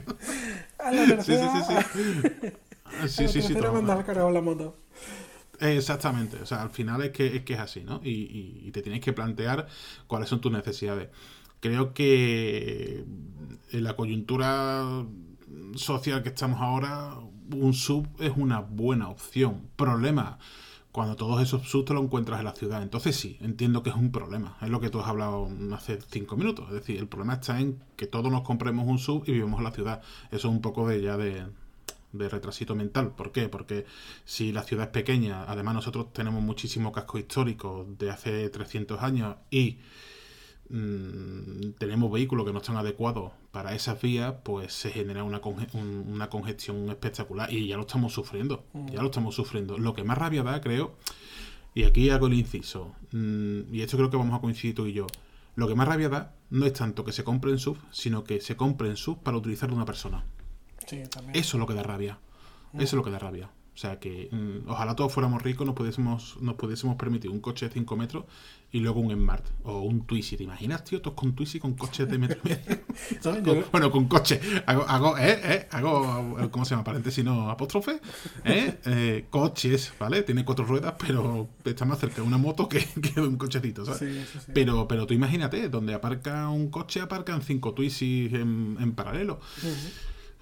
A 0.80 0.91
la 0.91 1.06
tercera... 1.06 1.51
Sí, 1.51 1.65
sí, 1.65 1.65
sí. 1.67 1.78
sí. 1.78 2.43
sí, 2.47 2.51
a 2.86 3.01
la 3.01 3.08
sí, 3.10 3.23
tercera 3.23 3.47
sí, 3.47 4.63
Exactamente, 5.59 6.37
o 6.41 6.45
sea, 6.45 6.61
al 6.61 6.69
final 6.69 7.01
es 7.01 7.11
que 7.11 7.37
es, 7.37 7.43
que 7.43 7.53
es 7.53 7.59
así, 7.59 7.81
¿no? 7.83 8.01
Y, 8.03 8.69
te 8.71 8.81
tienes 8.81 9.01
que 9.01 9.13
plantear 9.13 9.67
cuáles 10.07 10.29
son 10.29 10.41
tus 10.41 10.51
necesidades. 10.51 11.09
Creo 11.59 11.93
que 11.93 13.05
en 13.71 13.83
la 13.83 13.95
coyuntura 13.95 15.05
social 15.75 16.23
que 16.23 16.29
estamos 16.29 16.59
ahora, 16.61 17.15
un 17.53 17.73
sub 17.73 18.07
es 18.19 18.33
una 18.35 18.59
buena 18.59 19.09
opción. 19.09 19.69
Problema, 19.75 20.39
cuando 20.91 21.15
todos 21.15 21.41
esos 21.41 21.67
subs 21.67 21.85
te 21.85 21.93
lo 21.93 22.01
encuentras 22.01 22.39
en 22.39 22.45
la 22.45 22.53
ciudad. 22.53 22.83
Entonces 22.83 23.15
sí, 23.15 23.37
entiendo 23.41 23.83
que 23.83 23.89
es 23.89 23.95
un 23.95 24.11
problema. 24.11 24.57
Es 24.61 24.69
lo 24.69 24.79
que 24.79 24.89
tú 24.89 24.99
has 24.99 25.07
hablado 25.07 25.49
hace 25.73 25.99
cinco 26.09 26.37
minutos. 26.37 26.67
Es 26.69 26.75
decir, 26.75 26.97
el 26.97 27.07
problema 27.07 27.33
está 27.33 27.59
en 27.59 27.79
que 27.95 28.07
todos 28.07 28.31
nos 28.31 28.41
compremos 28.41 28.87
un 28.87 28.99
sub 28.99 29.23
y 29.25 29.31
vivimos 29.31 29.59
en 29.59 29.63
la 29.63 29.71
ciudad. 29.71 30.01
Eso 30.27 30.47
es 30.47 30.53
un 30.53 30.61
poco 30.61 30.87
de 30.87 31.01
ya 31.01 31.17
de, 31.17 31.45
de 32.17 32.30
retrasito 32.30 32.75
mental. 32.75 33.13
¿Por 33.15 33.32
qué? 33.32 33.49
Porque 33.49 33.86
si 34.23 34.51
la 34.51 34.63
ciudad 34.63 34.86
es 34.86 34.91
pequeña, 34.91 35.43
además 35.43 35.75
nosotros 35.75 36.13
tenemos 36.13 36.41
muchísimo 36.41 36.91
casco 36.91 37.17
histórico 37.17 37.86
de 37.97 38.10
hace 38.10 38.49
300 38.49 39.01
años 39.01 39.36
y 39.49 39.80
mm, 40.69 41.71
tenemos 41.78 42.12
vehículos 42.12 42.45
que 42.45 42.54
no 42.54 42.60
están 42.60 42.78
adecuados 42.78 43.32
para 43.51 43.75
esas 43.75 44.01
vías, 44.01 44.34
pues 44.43 44.73
se 44.73 44.89
genera 44.91 45.23
una, 45.23 45.41
una 45.73 46.30
congestión 46.30 46.89
espectacular 46.89 47.51
y 47.51 47.67
ya 47.67 47.78
lo 47.78 47.82
estamos 47.84 48.13
sufriendo, 48.13 48.65
mm. 48.73 48.88
ya 48.88 49.01
lo 49.01 49.06
estamos 49.06 49.36
sufriendo. 49.36 49.78
Lo 49.78 49.93
que 49.93 50.04
más 50.04 50.17
rabia 50.17 50.43
da, 50.43 50.62
creo, 50.62 50.95
y 51.73 51.84
aquí 51.84 52.10
hago 52.10 52.28
el 52.28 52.34
inciso, 52.34 52.95
mm, 53.12 53.73
y 53.73 53.82
esto 53.82 53.97
creo 53.97 54.10
que 54.10 54.17
vamos 54.17 54.38
a 54.38 54.41
coincidir 54.41 54.75
tú 54.75 54.86
y 54.88 54.93
yo, 54.93 55.08
lo 55.56 55.69
que 55.69 55.75
más 55.75 55.88
rabia 55.88 56.10
da 56.10 56.36
no 56.49 56.65
es 56.65 56.73
tanto 56.73 57.06
que 57.06 57.13
se 57.13 57.23
compren 57.23 57.58
sub, 57.58 57.78
sino 57.91 58.23
que 58.23 58.41
se 58.41 58.58
compren 58.58 58.97
sub 58.97 59.23
para 59.23 59.38
utilizarlo 59.38 59.75
una 59.75 59.86
persona. 59.86 60.25
Eso 61.34 61.58
es 61.58 61.60
lo 61.60 61.65
que 61.67 61.74
da 61.74 61.84
rabia. 61.84 62.19
Eso 62.74 62.84
es 62.84 62.93
lo 62.93 63.04
que 63.04 63.12
da 63.12 63.19
rabia. 63.19 63.50
O 63.76 63.78
sea 63.78 64.00
que 64.00 64.30
mm, 64.32 64.69
ojalá 64.69 64.95
todos 64.95 65.12
fuéramos 65.12 65.43
ricos, 65.43 65.67
nos 65.67 65.76
pudiésemos, 65.76 66.38
nos 66.39 66.56
pudiésemos 66.56 66.95
permitir 66.95 67.30
un 67.30 67.41
coche 67.41 67.67
de 67.67 67.74
5 67.74 67.98
metros 67.98 68.24
y 68.71 68.80
luego 68.80 69.02
un 69.02 69.12
Smart 69.12 69.45
o 69.63 69.82
un 69.82 70.06
Twizy. 70.06 70.38
¿Te 70.38 70.43
imaginas, 70.43 70.86
tío? 70.86 71.02
Todos 71.02 71.17
con 71.17 71.36
Twizy 71.36 71.60
con 71.60 71.74
coches 71.74 72.10
de 72.10 72.17
metro 72.17 72.39
y 72.45 72.50
medio. 72.50 73.65
bueno, 73.74 73.91
con 73.91 74.06
coche. 74.06 74.39
Hago, 74.65 74.84
hago, 74.88 75.17
eh, 75.17 75.41
eh, 75.43 75.67
hago, 75.71 76.50
¿cómo 76.52 76.63
se 76.63 76.71
llama? 76.71 76.86
Paréntesis, 76.86 77.24
no, 77.24 77.50
apóstrofe. 77.50 78.00
¿eh? 78.45 78.80
eh 78.86 79.26
coches, 79.30 79.91
¿vale? 80.00 80.24
Tiene 80.24 80.45
cuatro 80.45 80.63
ruedas, 80.63 80.95
pero 80.98 81.50
está 81.65 81.84
más 81.84 82.00
cerca 82.00 82.17
de 82.17 82.21
una 82.21 82.38
moto 82.38 82.69
que, 82.69 82.80
que 83.02 83.19
de 83.19 83.28
un 83.28 83.36
cochecito, 83.36 83.84
¿sabes? 83.84 84.26
Pero, 84.54 84.88
pero 84.88 85.06
tú 85.06 85.13
imagínate, 85.13 85.67
donde 85.67 85.93
aparca 85.93 86.48
un 86.48 86.69
coche, 86.69 87.02
aparcan 87.02 87.41
cinco 87.41 87.74
Twizy 87.74 88.30
en, 88.32 88.78
en 88.80 88.93
paralelo. 88.93 89.41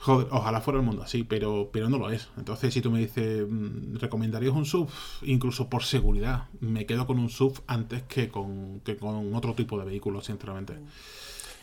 Joder, 0.04 0.28
ojalá 0.32 0.60
fuera 0.60 0.82
el 0.82 0.86
mundo 0.86 1.02
así, 1.02 1.24
pero, 1.24 1.70
pero 1.72 1.88
no 1.88 1.98
lo 1.98 2.12
es. 2.12 2.28
Entonces, 2.36 2.74
si 2.74 2.82
tú 2.82 2.92
me 2.92 3.00
dices, 3.00 3.48
mm, 3.50 3.96
¿recomendarías 3.96 4.54
un 4.54 4.66
sub? 4.66 4.89
Incluso 5.22 5.70
por 5.70 5.84
seguridad, 5.84 6.50
me 6.60 6.86
quedo 6.86 7.08
con 7.08 7.20
un 7.20 7.30
sub 7.30 7.63
antes 7.68 8.04
que 8.04 8.28
con, 8.28 8.82
que 8.82 8.98
con 8.98 9.34
otro 9.34 9.54
tipo 9.56 9.80
de 9.80 9.86
vehículo, 9.86 10.20
sinceramente. 10.20 10.74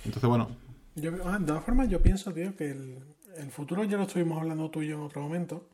Entonces, 0.07 0.27
bueno. 0.27 0.49
Ah, 1.27 1.39
de 1.39 1.47
todas 1.47 1.63
formas, 1.63 1.91
yo 1.91 2.01
pienso, 2.01 2.33
tío, 2.33 2.57
que 2.57 2.71
el, 2.71 3.51
futuro 3.51 3.85
ya 3.85 3.99
lo 3.99 4.05
estuvimos 4.05 4.41
hablando 4.41 4.71
tú 4.71 4.81
y 4.81 4.89
yo 4.89 4.97
en 4.97 5.03
otro 5.03 5.21
momento, 5.21 5.69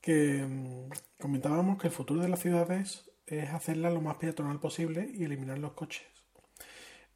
que 0.00 0.44
mm, 0.44 1.22
comentábamos 1.22 1.78
que 1.78 1.86
el 1.86 1.92
futuro 1.92 2.22
de 2.22 2.28
las 2.28 2.40
ciudades 2.40 3.08
es 3.26 3.50
hacerla 3.50 3.90
lo 3.90 4.00
más 4.00 4.16
peatonal 4.16 4.58
posible 4.58 5.12
y 5.14 5.22
eliminar 5.22 5.60
los 5.60 5.74
coches. 5.74 6.02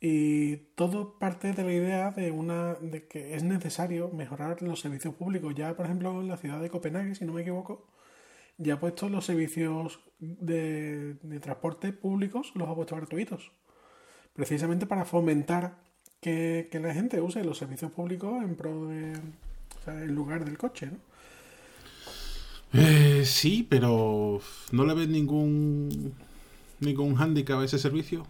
Y 0.01 0.57
todo 0.77 1.19
parte 1.19 1.53
de 1.53 1.65
la 1.65 1.73
idea 1.73 2.11
de, 2.13 2.31
una, 2.31 2.75
de 2.75 3.09
que 3.09 3.35
es 3.35 3.43
necesario 3.43 4.11
mejorar 4.11 4.63
los 4.63 4.81
servicios 4.81 5.15
públicos. 5.15 5.55
Ya, 5.57 5.75
por 5.75 5.87
ejemplo, 5.87 6.21
en 6.21 6.29
la 6.29 6.37
ciudad 6.37 6.61
de 6.61 6.71
Copenhague, 6.71 7.17
si 7.17 7.25
no 7.25 7.33
me 7.33 7.43
equivoco, 7.43 7.89
ya 8.59 8.75
ha 8.75 8.81
puesto 8.81 9.09
los 9.09 9.25
servicios 9.25 10.01
de, 10.21 11.17
transporte 11.41 11.93
públicos, 11.93 12.53
los 12.55 12.69
ha 12.69 12.75
puesto 12.75 12.95
gratuitos. 12.95 13.51
Precisamente 14.35 14.87
para 14.87 15.05
fomentar 15.05 15.83
que, 16.21 16.69
la 16.81 16.95
gente 16.95 17.21
use 17.21 17.43
los 17.43 17.59
servicios 17.59 17.91
públicos 17.91 18.43
en 18.43 18.55
pro 18.55 18.87
de. 18.87 19.15
O 19.15 19.85
sea, 19.85 20.03
en 20.03 20.15
lugar 20.15 20.45
del 20.45 20.59
coche, 20.59 20.87
¿no? 20.87 20.99
Eh, 22.73 23.23
sí, 23.25 23.67
pero 23.69 24.41
¿no 24.73 24.85
le 24.85 24.95
ves 24.95 25.09
ningún 25.09 26.13
ningún 26.81 27.15
hándicap 27.15 27.61
a 27.61 27.65
ese 27.65 27.79
servicio? 27.79 28.27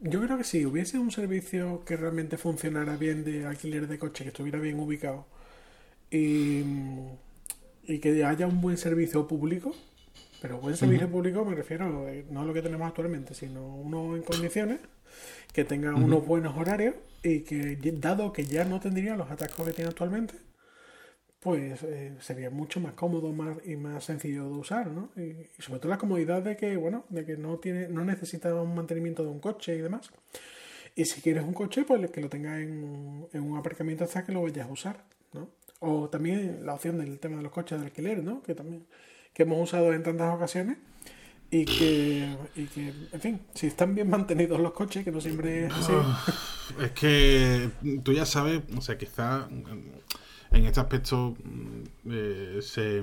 Yo 0.00 0.22
creo 0.22 0.38
que 0.38 0.44
si 0.44 0.64
hubiese 0.64 0.98
un 0.98 1.10
servicio 1.10 1.84
que 1.84 1.96
realmente 1.96 2.38
funcionara 2.38 2.96
bien 2.96 3.22
de 3.22 3.44
alquiler 3.44 3.86
de 3.86 3.98
coche, 3.98 4.24
que 4.24 4.28
estuviera 4.28 4.58
bien 4.58 4.80
ubicado 4.80 5.26
y, 6.10 6.64
que 8.00 8.24
haya 8.24 8.46
un 8.46 8.60
buen 8.62 8.78
servicio 8.78 9.26
público, 9.26 9.74
pero 10.40 10.58
buen 10.58 10.76
servicio 10.76 11.08
público 11.10 11.44
me 11.44 11.54
refiero 11.54 12.08
eh, 12.08 12.24
no 12.30 12.42
a 12.42 12.44
lo 12.44 12.54
que 12.54 12.62
tenemos 12.62 12.88
actualmente, 12.88 13.34
sino 13.34 13.76
uno 13.76 14.16
en 14.16 14.22
condiciones, 14.22 14.80
que 15.52 15.64
tenga 15.64 15.94
unos 15.94 16.24
buenos 16.26 16.56
horarios 16.56 16.94
y 17.22 17.40
que, 17.40 17.76
dado 17.98 18.32
que 18.32 18.44
ya 18.44 18.64
no 18.64 18.80
tendría 18.80 19.16
los 19.16 19.30
atascos 19.30 19.66
que 19.66 19.72
tiene 19.72 19.90
actualmente, 19.90 20.34
pues 21.40 21.82
eh, 21.84 22.14
sería 22.20 22.50
mucho 22.50 22.80
más 22.80 22.92
cómodo 22.92 23.32
más 23.32 23.56
y 23.64 23.76
más 23.76 24.04
sencillo 24.04 24.44
de 24.44 24.56
usar, 24.56 24.88
¿no? 24.88 25.10
Y, 25.16 25.48
sobre 25.60 25.80
todo 25.80 25.88
la 25.88 25.98
comodidad 25.98 26.42
de 26.42 26.56
que, 26.56 26.76
bueno, 26.76 27.04
de 27.08 27.24
que 27.24 27.36
no 27.36 27.58
tiene, 27.58 27.88
no 27.88 28.04
necesita 28.04 28.54
un 28.54 28.74
mantenimiento 28.74 29.22
de 29.22 29.30
un 29.30 29.40
coche 29.40 29.74
y 29.74 29.78
demás. 29.78 30.10
Y 30.94 31.06
si 31.06 31.22
quieres 31.22 31.44
un 31.44 31.54
coche, 31.54 31.84
pues 31.84 32.10
que 32.10 32.20
lo 32.20 32.28
tengas 32.28 32.60
en, 32.60 33.26
un 33.32 33.56
aparcamiento 33.56 34.04
hasta 34.04 34.24
que 34.24 34.32
lo 34.32 34.42
vayas 34.42 34.68
a 34.68 34.72
usar, 34.72 35.04
¿no? 35.32 35.48
O 35.80 36.10
también 36.10 36.66
la 36.66 36.74
opción 36.74 36.98
del 36.98 37.18
tema 37.18 37.38
de 37.38 37.42
los 37.42 37.52
coches 37.52 37.80
de 37.80 37.86
alquiler, 37.86 38.22
¿no? 38.22 38.42
Que 38.42 38.54
también 38.54 38.84
que 39.32 39.44
hemos 39.44 39.62
usado 39.62 39.94
en 39.94 40.02
tantas 40.02 40.34
ocasiones 40.34 40.76
y 41.50 41.64
que, 41.64 42.36
y 42.54 42.64
que, 42.66 42.92
en 43.12 43.20
fin, 43.20 43.40
si 43.54 43.68
están 43.68 43.94
bien 43.94 44.10
mantenidos 44.10 44.60
los 44.60 44.72
coches, 44.72 45.04
que 45.04 45.10
no 45.10 45.20
siempre 45.20 45.66
es 45.66 45.72
así. 45.72 45.92
es 46.82 46.90
que 46.92 47.70
tú 48.02 48.12
ya 48.12 48.26
sabes, 48.26 48.60
o 48.76 48.80
sea, 48.82 48.98
quizá 48.98 49.48
en 50.50 50.64
este 50.64 50.80
aspecto 50.80 51.36
mm, 51.42 52.10
eh, 52.10 52.58
se, 52.62 53.02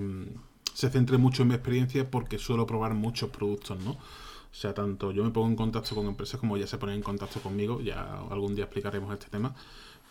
se 0.74 0.90
centre 0.90 1.18
mucho 1.18 1.44
en 1.44 1.50
mi 1.50 1.56
experiencia 1.56 2.10
porque 2.10 2.38
suelo 2.38 2.66
probar 2.66 2.94
muchos 2.94 3.30
productos, 3.30 3.80
¿no? 3.80 3.92
O 3.92 4.60
sea, 4.60 4.74
tanto 4.74 5.12
yo 5.12 5.24
me 5.24 5.32
pongo 5.32 5.48
en 5.48 5.56
contacto 5.56 5.94
con 5.94 6.08
empresas 6.08 6.40
como 6.40 6.58
ya 6.58 6.68
se 6.68 6.78
ponen 6.78 6.96
en 6.96 7.02
contacto 7.04 7.40
conmigo, 7.42 7.82
ya 7.82 8.22
algún 8.30 8.56
día 8.56 8.66
explicaremos 8.66 9.14
este 9.14 9.28
tema. 9.30 9.56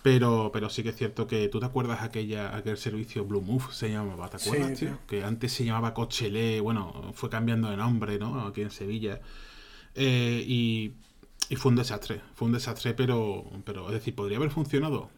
Pero, 0.03 0.51
pero 0.53 0.70
sí 0.70 0.84
que 0.84 0.91
es 0.91 0.97
cierto 0.97 1.26
que 1.26 1.49
tú 1.49 1.59
te 1.59 1.66
acuerdas 1.66 2.03
aquella, 2.03 2.55
aquel 2.55 2.76
servicio 2.76 3.24
Blue 3.24 3.41
Move 3.41 3.64
se 3.72 3.91
llamaba, 3.91 4.28
¿te 4.28 4.37
acuerdas, 4.37 4.78
tío? 4.78 4.99
Que 5.09 5.24
antes 5.24 5.53
se 5.53 5.64
llamaba 5.64 5.95
Cochele, 5.95 6.61
bueno, 6.61 7.11
fue 7.14 7.28
cambiando 7.28 7.70
de 7.70 7.76
nombre, 7.76 8.16
¿no? 8.16 8.47
Aquí 8.47 8.62
en 8.62 8.70
Sevilla. 8.70 9.20
Eh, 9.97 10.45
y 10.47 10.93
y 11.49 11.57
fue 11.57 11.70
un 11.70 11.76
desastre, 11.76 12.20
fue 12.34 12.47
un 12.47 12.53
desastre, 12.53 12.95
pero, 12.95 13.45
pero 13.64 13.87
es 13.87 13.93
decir, 13.93 14.14
podría 14.14 14.39
haber 14.39 14.51
funcionado. 14.51 15.11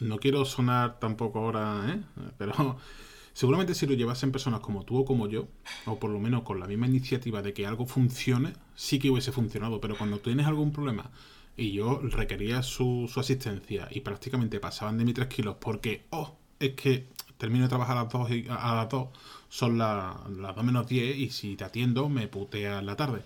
No 0.00 0.18
quiero 0.18 0.44
sonar 0.44 0.98
tampoco 0.98 1.38
ahora, 1.38 1.82
¿eh? 1.88 2.00
pero 2.38 2.78
seguramente 3.32 3.74
si 3.74 3.86
lo 3.86 3.94
llevasen 3.94 4.32
personas 4.32 4.60
como 4.60 4.84
tú 4.84 4.98
o 4.98 5.04
como 5.04 5.28
yo, 5.28 5.48
o 5.86 5.98
por 5.98 6.10
lo 6.10 6.20
menos 6.20 6.42
con 6.42 6.60
la 6.60 6.66
misma 6.66 6.86
iniciativa 6.86 7.42
de 7.42 7.52
que 7.52 7.66
algo 7.66 7.86
funcione, 7.86 8.52
sí 8.74 8.98
que 8.98 9.10
hubiese 9.10 9.32
funcionado. 9.32 9.80
Pero 9.80 9.96
cuando 9.96 10.18
tienes 10.18 10.46
algún 10.46 10.72
problema 10.72 11.10
y 11.56 11.72
yo 11.72 12.00
requería 12.02 12.62
su, 12.62 13.10
su 13.12 13.20
asistencia 13.20 13.88
y 13.90 14.00
prácticamente 14.00 14.60
pasaban 14.60 14.98
de 14.98 15.04
mis 15.04 15.14
3 15.14 15.28
kilos 15.28 15.56
porque, 15.60 16.04
oh, 16.10 16.36
es 16.60 16.72
que 16.72 17.08
termino 17.38 17.64
de 17.64 17.68
trabajar 17.68 17.96
a 17.96 18.04
las 18.04 18.12
2, 18.12 18.30
a 18.50 18.74
las 18.74 18.88
2 18.88 19.08
son 19.48 19.78
las, 19.78 20.28
las 20.30 20.54
2 20.54 20.64
menos 20.64 20.86
10 20.86 21.16
y 21.16 21.30
si 21.30 21.56
te 21.56 21.64
atiendo 21.64 22.08
me 22.08 22.28
putea 22.28 22.78
en 22.78 22.86
la 22.86 22.96
tarde. 22.96 23.22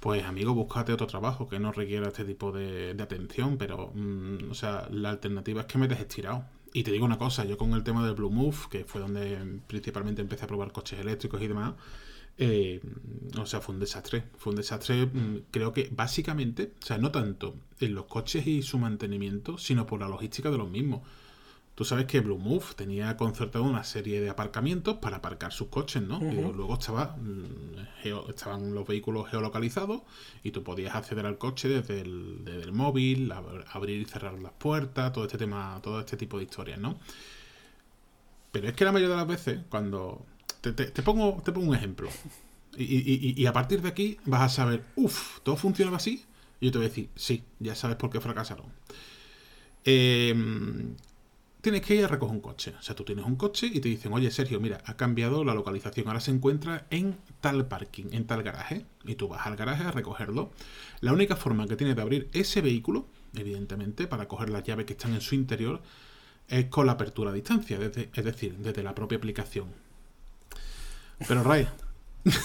Pues 0.00 0.24
amigo, 0.24 0.54
búscate 0.54 0.94
otro 0.94 1.06
trabajo 1.06 1.46
que 1.48 1.58
no 1.58 1.72
requiera 1.72 2.08
este 2.08 2.24
tipo 2.24 2.52
de, 2.52 2.96
atención, 3.00 3.58
pero, 3.58 3.92
mm, 3.94 4.50
o 4.50 4.54
sea, 4.54 4.88
la 4.90 5.10
alternativa 5.10 5.62
es 5.62 5.66
que 5.66 5.78
me 5.78 5.88
dejes 5.88 6.08
tirado. 6.08 6.44
Y 6.72 6.84
te 6.84 6.90
digo 6.92 7.04
una 7.04 7.18
cosa, 7.18 7.44
yo 7.44 7.58
con 7.58 7.72
el 7.74 7.84
tema 7.84 8.04
del 8.06 8.14
Blue 8.14 8.30
Move, 8.30 8.56
que 8.70 8.84
fue 8.84 9.00
donde 9.00 9.60
principalmente 9.66 10.22
empecé 10.22 10.44
a 10.44 10.48
probar 10.48 10.72
coches 10.72 11.00
eléctricos 11.00 11.42
y 11.42 11.48
demás, 11.48 11.74
eh, 12.38 12.80
o 13.38 13.44
sea, 13.44 13.60
fue 13.60 13.74
un 13.74 13.80
desastre. 13.80 14.24
Fue 14.38 14.52
un 14.52 14.56
desastre, 14.56 15.04
mm, 15.06 15.42
creo 15.50 15.72
que 15.74 15.90
básicamente, 15.92 16.72
o 16.82 16.86
sea, 16.86 16.96
no 16.96 17.10
tanto 17.10 17.54
en 17.80 17.94
los 17.94 18.06
coches 18.06 18.46
y 18.46 18.62
su 18.62 18.78
mantenimiento, 18.78 19.58
sino 19.58 19.86
por 19.86 20.00
la 20.00 20.08
logística 20.08 20.50
de 20.50 20.56
los 20.58 20.70
mismos. 20.70 21.02
Tú 21.80 21.86
sabes 21.86 22.04
que 22.04 22.20
Blue 22.20 22.36
Move 22.36 22.74
tenía 22.76 23.16
concertado 23.16 23.64
una 23.64 23.84
serie 23.84 24.20
de 24.20 24.28
aparcamientos 24.28 24.98
para 24.98 25.16
aparcar 25.16 25.50
sus 25.50 25.68
coches, 25.68 26.02
¿no? 26.02 26.20
y 26.20 26.34
luego 26.34 26.74
estaba, 26.74 27.16
mm, 27.16 28.04
estaban 28.28 28.74
los 28.74 28.86
vehículos 28.86 29.30
geolocalizados 29.30 30.02
y 30.44 30.50
tú 30.50 30.62
podías 30.62 30.94
acceder 30.94 31.24
al 31.24 31.38
coche 31.38 31.70
desde 31.70 32.02
el, 32.02 32.70
móvil, 32.74 33.32
abrir 33.72 34.02
y 34.02 34.04
cerrar 34.04 34.34
las 34.34 34.52
puertas, 34.52 35.10
todo 35.14 35.24
este 35.24 35.38
tema, 35.38 35.80
todo 35.82 36.00
este 36.00 36.18
tipo 36.18 36.36
de 36.36 36.44
historias, 36.44 36.78
¿no? 36.78 36.98
Pero 38.52 38.68
es 38.68 38.74
que 38.74 38.84
la 38.84 38.92
mayoría 38.92 39.14
de 39.14 39.20
las 39.22 39.28
veces, 39.28 39.60
cuando. 39.70 40.26
Te, 40.60 40.72
pongo, 41.02 41.40
te 41.42 41.50
pongo 41.50 41.70
un 41.70 41.76
ejemplo. 41.76 42.10
Y, 42.76 43.40
y, 43.42 43.46
a 43.46 43.54
partir 43.54 43.80
de 43.80 43.88
aquí 43.88 44.18
vas 44.26 44.42
a 44.42 44.48
saber, 44.50 44.84
uff, 44.96 45.40
¿todo 45.42 45.56
funcionaba 45.56 45.96
así? 45.96 46.26
Y 46.60 46.66
yo 46.66 46.72
te 46.72 46.76
voy 46.76 46.84
a 46.84 46.88
decir, 46.90 47.08
sí, 47.14 47.42
ya 47.58 47.74
sabes 47.74 47.96
por 47.96 48.10
qué 48.10 48.20
fracasaron. 48.20 48.66
Eh, 49.86 50.34
tienes 51.60 51.82
que 51.82 51.94
ir 51.94 52.04
a 52.04 52.08
recoger 52.08 52.34
un 52.34 52.40
coche. 52.40 52.74
O 52.78 52.82
sea, 52.82 52.94
tú 52.94 53.04
tienes 53.04 53.24
un 53.24 53.36
coche 53.36 53.66
y 53.66 53.80
te 53.80 53.88
dicen, 53.88 54.12
oye 54.12 54.30
Sergio, 54.30 54.60
mira, 54.60 54.82
ha 54.86 54.96
cambiado 54.96 55.44
la 55.44 55.54
localización, 55.54 56.06
ahora 56.08 56.20
se 56.20 56.30
encuentra 56.30 56.86
en 56.90 57.16
tal 57.40 57.66
parking, 57.66 58.06
en 58.12 58.26
tal 58.26 58.42
garaje, 58.42 58.84
y 59.04 59.14
tú 59.14 59.28
vas 59.28 59.46
al 59.46 59.56
garaje 59.56 59.84
a 59.84 59.90
recogerlo. 59.90 60.50
La 61.00 61.12
única 61.12 61.36
forma 61.36 61.66
que 61.66 61.76
tienes 61.76 61.96
de 61.96 62.02
abrir 62.02 62.28
ese 62.32 62.60
vehículo, 62.60 63.06
evidentemente, 63.34 64.06
para 64.06 64.28
coger 64.28 64.50
las 64.50 64.64
llaves 64.64 64.86
que 64.86 64.94
están 64.94 65.14
en 65.14 65.20
su 65.20 65.34
interior, 65.34 65.80
es 66.48 66.66
con 66.66 66.86
la 66.86 66.92
apertura 66.92 67.30
a 67.30 67.34
distancia, 67.34 67.78
es 67.80 68.24
decir, 68.24 68.56
desde 68.58 68.82
la 68.82 68.94
propia 68.94 69.18
aplicación. 69.18 69.68
Pero 71.26 71.42
Ray... 71.42 71.68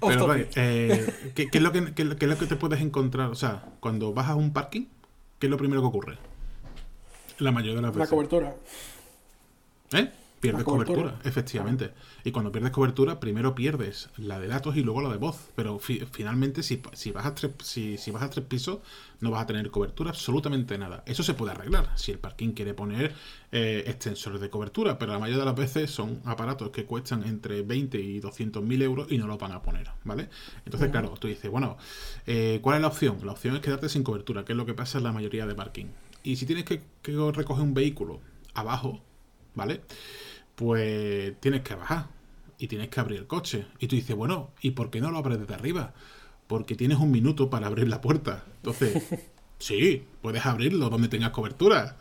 Pero 0.00 0.26
Ray, 0.26 0.48
eh, 0.54 1.32
¿qué, 1.34 1.48
es 1.52 1.62
lo 1.62 1.70
que, 1.70 1.92
qué 1.92 2.02
es 2.02 2.08
lo 2.08 2.38
que 2.38 2.46
te 2.46 2.56
puedes 2.56 2.80
encontrar? 2.80 3.28
O 3.30 3.34
sea, 3.34 3.64
cuando 3.80 4.14
vas 4.14 4.28
a 4.28 4.34
un 4.36 4.52
parking, 4.54 4.86
¿qué 5.38 5.48
es 5.48 5.50
lo 5.50 5.58
primero 5.58 5.82
que 5.82 5.88
ocurre? 5.88 6.31
La 7.42 7.52
mayoría 7.52 7.76
de 7.76 7.82
las 7.82 7.94
veces. 7.94 8.10
La 8.10 8.14
cobertura. 8.14 8.54
¿Eh? 9.92 10.10
Pierdes 10.42 10.64
cobertura. 10.64 11.20
efectivamente. 11.22 11.92
Y 12.24 12.32
cuando 12.32 12.50
pierdes 12.50 12.72
cobertura, 12.72 13.20
primero 13.20 13.54
pierdes 13.54 14.10
la 14.16 14.40
de 14.40 14.48
datos 14.48 14.76
y 14.76 14.82
luego 14.82 15.00
la 15.00 15.08
de 15.08 15.16
voz. 15.16 15.36
Pero 15.54 15.78
finalmente, 15.78 16.64
si, 16.64 16.82
si, 16.94 17.12
vas 17.12 17.26
a 17.26 17.34
tres, 17.36 17.52
si, 17.62 17.96
si, 17.96 18.10
vas 18.10 18.24
a 18.24 18.30
tres 18.30 18.44
pisos, 18.46 18.80
no 19.20 19.30
vas 19.30 19.42
a 19.42 19.46
tener 19.46 19.70
cobertura 19.70 20.10
absolutamente 20.10 20.76
nada. 20.78 21.04
Eso 21.06 21.22
se 21.22 21.34
puede 21.34 21.52
arreglar 21.52 21.90
si 21.94 22.10
el 22.10 22.18
parking 22.18 22.54
quiere 22.54 22.74
poner 22.74 23.14
eh, 23.52 23.84
extensores 23.86 24.40
de 24.40 24.50
cobertura. 24.50 24.98
Pero 24.98 25.12
la 25.12 25.20
mayoría 25.20 25.38
de 25.38 25.46
las 25.46 25.54
veces 25.54 25.92
son 25.92 26.20
aparatos 26.24 26.70
que 26.70 26.86
cuestan 26.86 27.22
entre 27.22 27.62
20 27.62 28.00
y 28.00 28.18
200 28.18 28.64
mil 28.64 28.82
euros 28.82 29.12
y 29.12 29.18
no 29.18 29.28
lo 29.28 29.38
van 29.38 29.52
a 29.52 29.62
poner. 29.62 29.90
¿Vale? 30.02 30.28
Entonces, 30.64 30.90
claro, 30.90 31.14
tú 31.20 31.28
dices, 31.28 31.52
bueno, 31.52 31.76
eh, 32.26 32.58
¿cuál 32.62 32.76
es 32.76 32.82
la 32.82 32.88
opción? 32.88 33.18
La 33.24 33.30
opción 33.30 33.54
es 33.54 33.60
quedarte 33.60 33.88
sin 33.88 34.02
cobertura, 34.02 34.44
que 34.44 34.54
es 34.54 34.56
lo 34.56 34.66
que 34.66 34.74
pasa 34.74 34.98
en 34.98 35.04
la 35.04 35.12
mayoría 35.12 35.46
de 35.46 35.54
parking. 35.54 35.86
Y 36.22 36.36
si 36.36 36.46
tienes 36.46 36.64
que, 36.64 36.82
recoger 37.02 37.62
un 37.62 37.74
vehículo 37.74 38.20
abajo, 38.54 39.02
¿vale? 39.54 39.82
Pues 40.54 41.38
tienes 41.40 41.62
que 41.62 41.74
bajar 41.74 42.08
y 42.58 42.68
tienes 42.68 42.88
que 42.88 43.00
abrir 43.00 43.20
el 43.20 43.26
coche. 43.26 43.66
Y 43.78 43.88
tú 43.88 43.96
dices, 43.96 44.14
bueno, 44.14 44.52
¿y 44.60 44.72
por 44.72 44.90
qué 44.90 45.00
no 45.00 45.10
lo 45.10 45.18
abres 45.18 45.40
desde 45.40 45.54
arriba? 45.54 45.94
Porque 46.46 46.76
tienes 46.76 46.98
un 46.98 47.10
minuto 47.10 47.50
para 47.50 47.66
abrir 47.66 47.88
la 47.88 48.00
puerta. 48.00 48.44
Entonces, 48.56 49.02
sí, 49.58 50.04
puedes 50.20 50.46
abrirlo 50.46 50.88
donde 50.90 51.08
tengas 51.08 51.30
cobertura. 51.30 51.96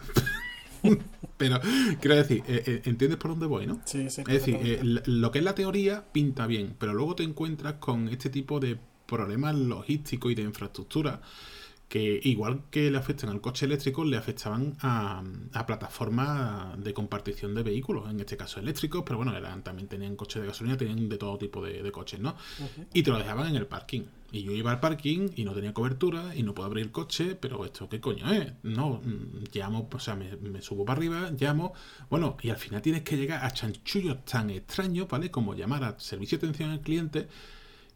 Pero, 1.38 1.59
quiero 1.99 2.15
decir, 2.15 2.43
eh, 2.47 2.63
eh, 2.65 2.82
¿entiendes 2.86 3.17
por 3.17 3.32
dónde 3.32 3.45
voy, 3.45 3.65
no? 3.65 3.82
Sí, 3.86 4.09
sí. 4.09 4.22
Es 4.22 4.45
decir, 4.45 4.57
eh, 4.61 4.80
lo 4.84 5.32
que 5.32 5.39
es 5.39 5.45
la 5.45 5.55
teoría 5.55 6.05
pinta 6.11 6.47
bien, 6.47 6.76
pero 6.78 6.93
luego 6.93 7.15
te 7.15 7.24
encuentras 7.24 7.76
con 7.76 8.09
este 8.09 8.30
tipo 8.30 8.59
de 8.59 8.78
problemas 9.05 9.55
logísticos 9.55 10.32
y 10.32 10.36
de 10.36 10.43
infraestructura 10.43 11.22
que 11.91 12.21
igual 12.23 12.61
que 12.71 12.89
le 12.89 12.97
afectan 12.97 13.31
al 13.31 13.41
coche 13.41 13.65
eléctrico, 13.65 14.05
le 14.05 14.15
afectaban 14.15 14.77
a, 14.79 15.21
plataformas 15.67 16.81
de 16.81 16.93
compartición 16.93 17.53
de 17.53 17.63
vehículos, 17.63 18.09
en 18.09 18.17
este 18.21 18.37
caso 18.37 18.61
eléctricos, 18.61 19.03
pero 19.05 19.17
bueno, 19.17 19.35
eran, 19.35 19.61
también 19.61 19.89
tenían 19.89 20.15
coches 20.15 20.41
de 20.41 20.47
gasolina, 20.47 20.77
tenían 20.77 21.09
de 21.09 21.17
todo 21.17 21.37
tipo 21.37 21.61
de, 21.61 21.91
coches, 21.91 22.21
¿no? 22.21 22.37
Y 22.93 23.03
te 23.03 23.11
lo 23.11 23.17
dejaban 23.17 23.49
en 23.49 23.57
el 23.57 23.67
parking. 23.67 24.03
Y 24.31 24.43
yo 24.43 24.53
iba 24.53 24.71
al 24.71 24.79
parking 24.79 25.31
y 25.35 25.43
no 25.43 25.51
tenía 25.51 25.73
cobertura 25.73 26.33
y 26.33 26.43
no 26.43 26.55
puedo 26.55 26.67
abrir 26.67 26.85
el 26.85 26.93
coche, 26.93 27.35
pero 27.35 27.65
esto, 27.65 27.89
¿qué 27.89 27.99
coño 27.99 28.31
es? 28.31 28.53
No, 28.63 29.01
mm, 29.03 29.43
llamo, 29.53 29.89
o 29.91 29.99
sea, 29.99 30.15
me, 30.15 30.61
subo 30.61 30.85
para 30.85 30.97
arriba, 30.97 31.31
llamo, 31.37 31.73
bueno, 32.09 32.37
y 32.41 32.51
al 32.51 32.57
final 32.57 32.81
tienes 32.81 33.01
que 33.01 33.17
llegar 33.17 33.43
a 33.43 33.51
chanchullos 33.51 34.23
tan 34.23 34.49
extraños, 34.49 35.09
¿vale? 35.09 35.29
Como 35.29 35.55
llamar 35.55 35.83
al 35.83 35.99
servicio 35.99 36.37
de 36.37 36.47
atención 36.47 36.69
al 36.69 36.79
cliente 36.79 37.27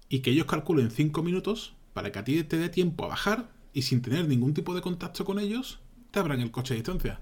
y 0.09 0.19
que 0.19 0.31
ellos 0.31 0.47
calculen 0.47 0.91
cinco 0.91 1.23
minutos 1.23 1.75
para 1.93 2.11
que 2.11 2.19
a 2.19 2.25
ti 2.25 2.43
te 2.43 2.57
dé 2.57 2.67
tiempo 2.67 3.05
a 3.05 3.07
bajar 3.07 3.55
y 3.76 3.82
sin 3.82 4.01
tener 4.01 4.26
ningún 4.26 4.53
tipo 4.53 4.73
de 4.73 4.82
contacto 4.82 5.26
con 5.26 5.38
ellos, 5.38 5.80
te 6.09 6.19
abran 6.19 6.39
el 6.39 6.49
coche 6.49 6.73
a 6.73 6.78
distancia. 6.78 7.19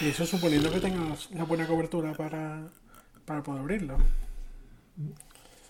Y 0.00 0.06
eso 0.06 0.24
suponiendo 0.24 0.72
que 0.72 0.80
tengas 0.80 1.28
una 1.30 1.44
buena 1.44 1.66
cobertura 1.66 2.14
para, 2.14 2.66
para 3.26 3.42
poder 3.42 3.60
abrirlo. 3.60 3.98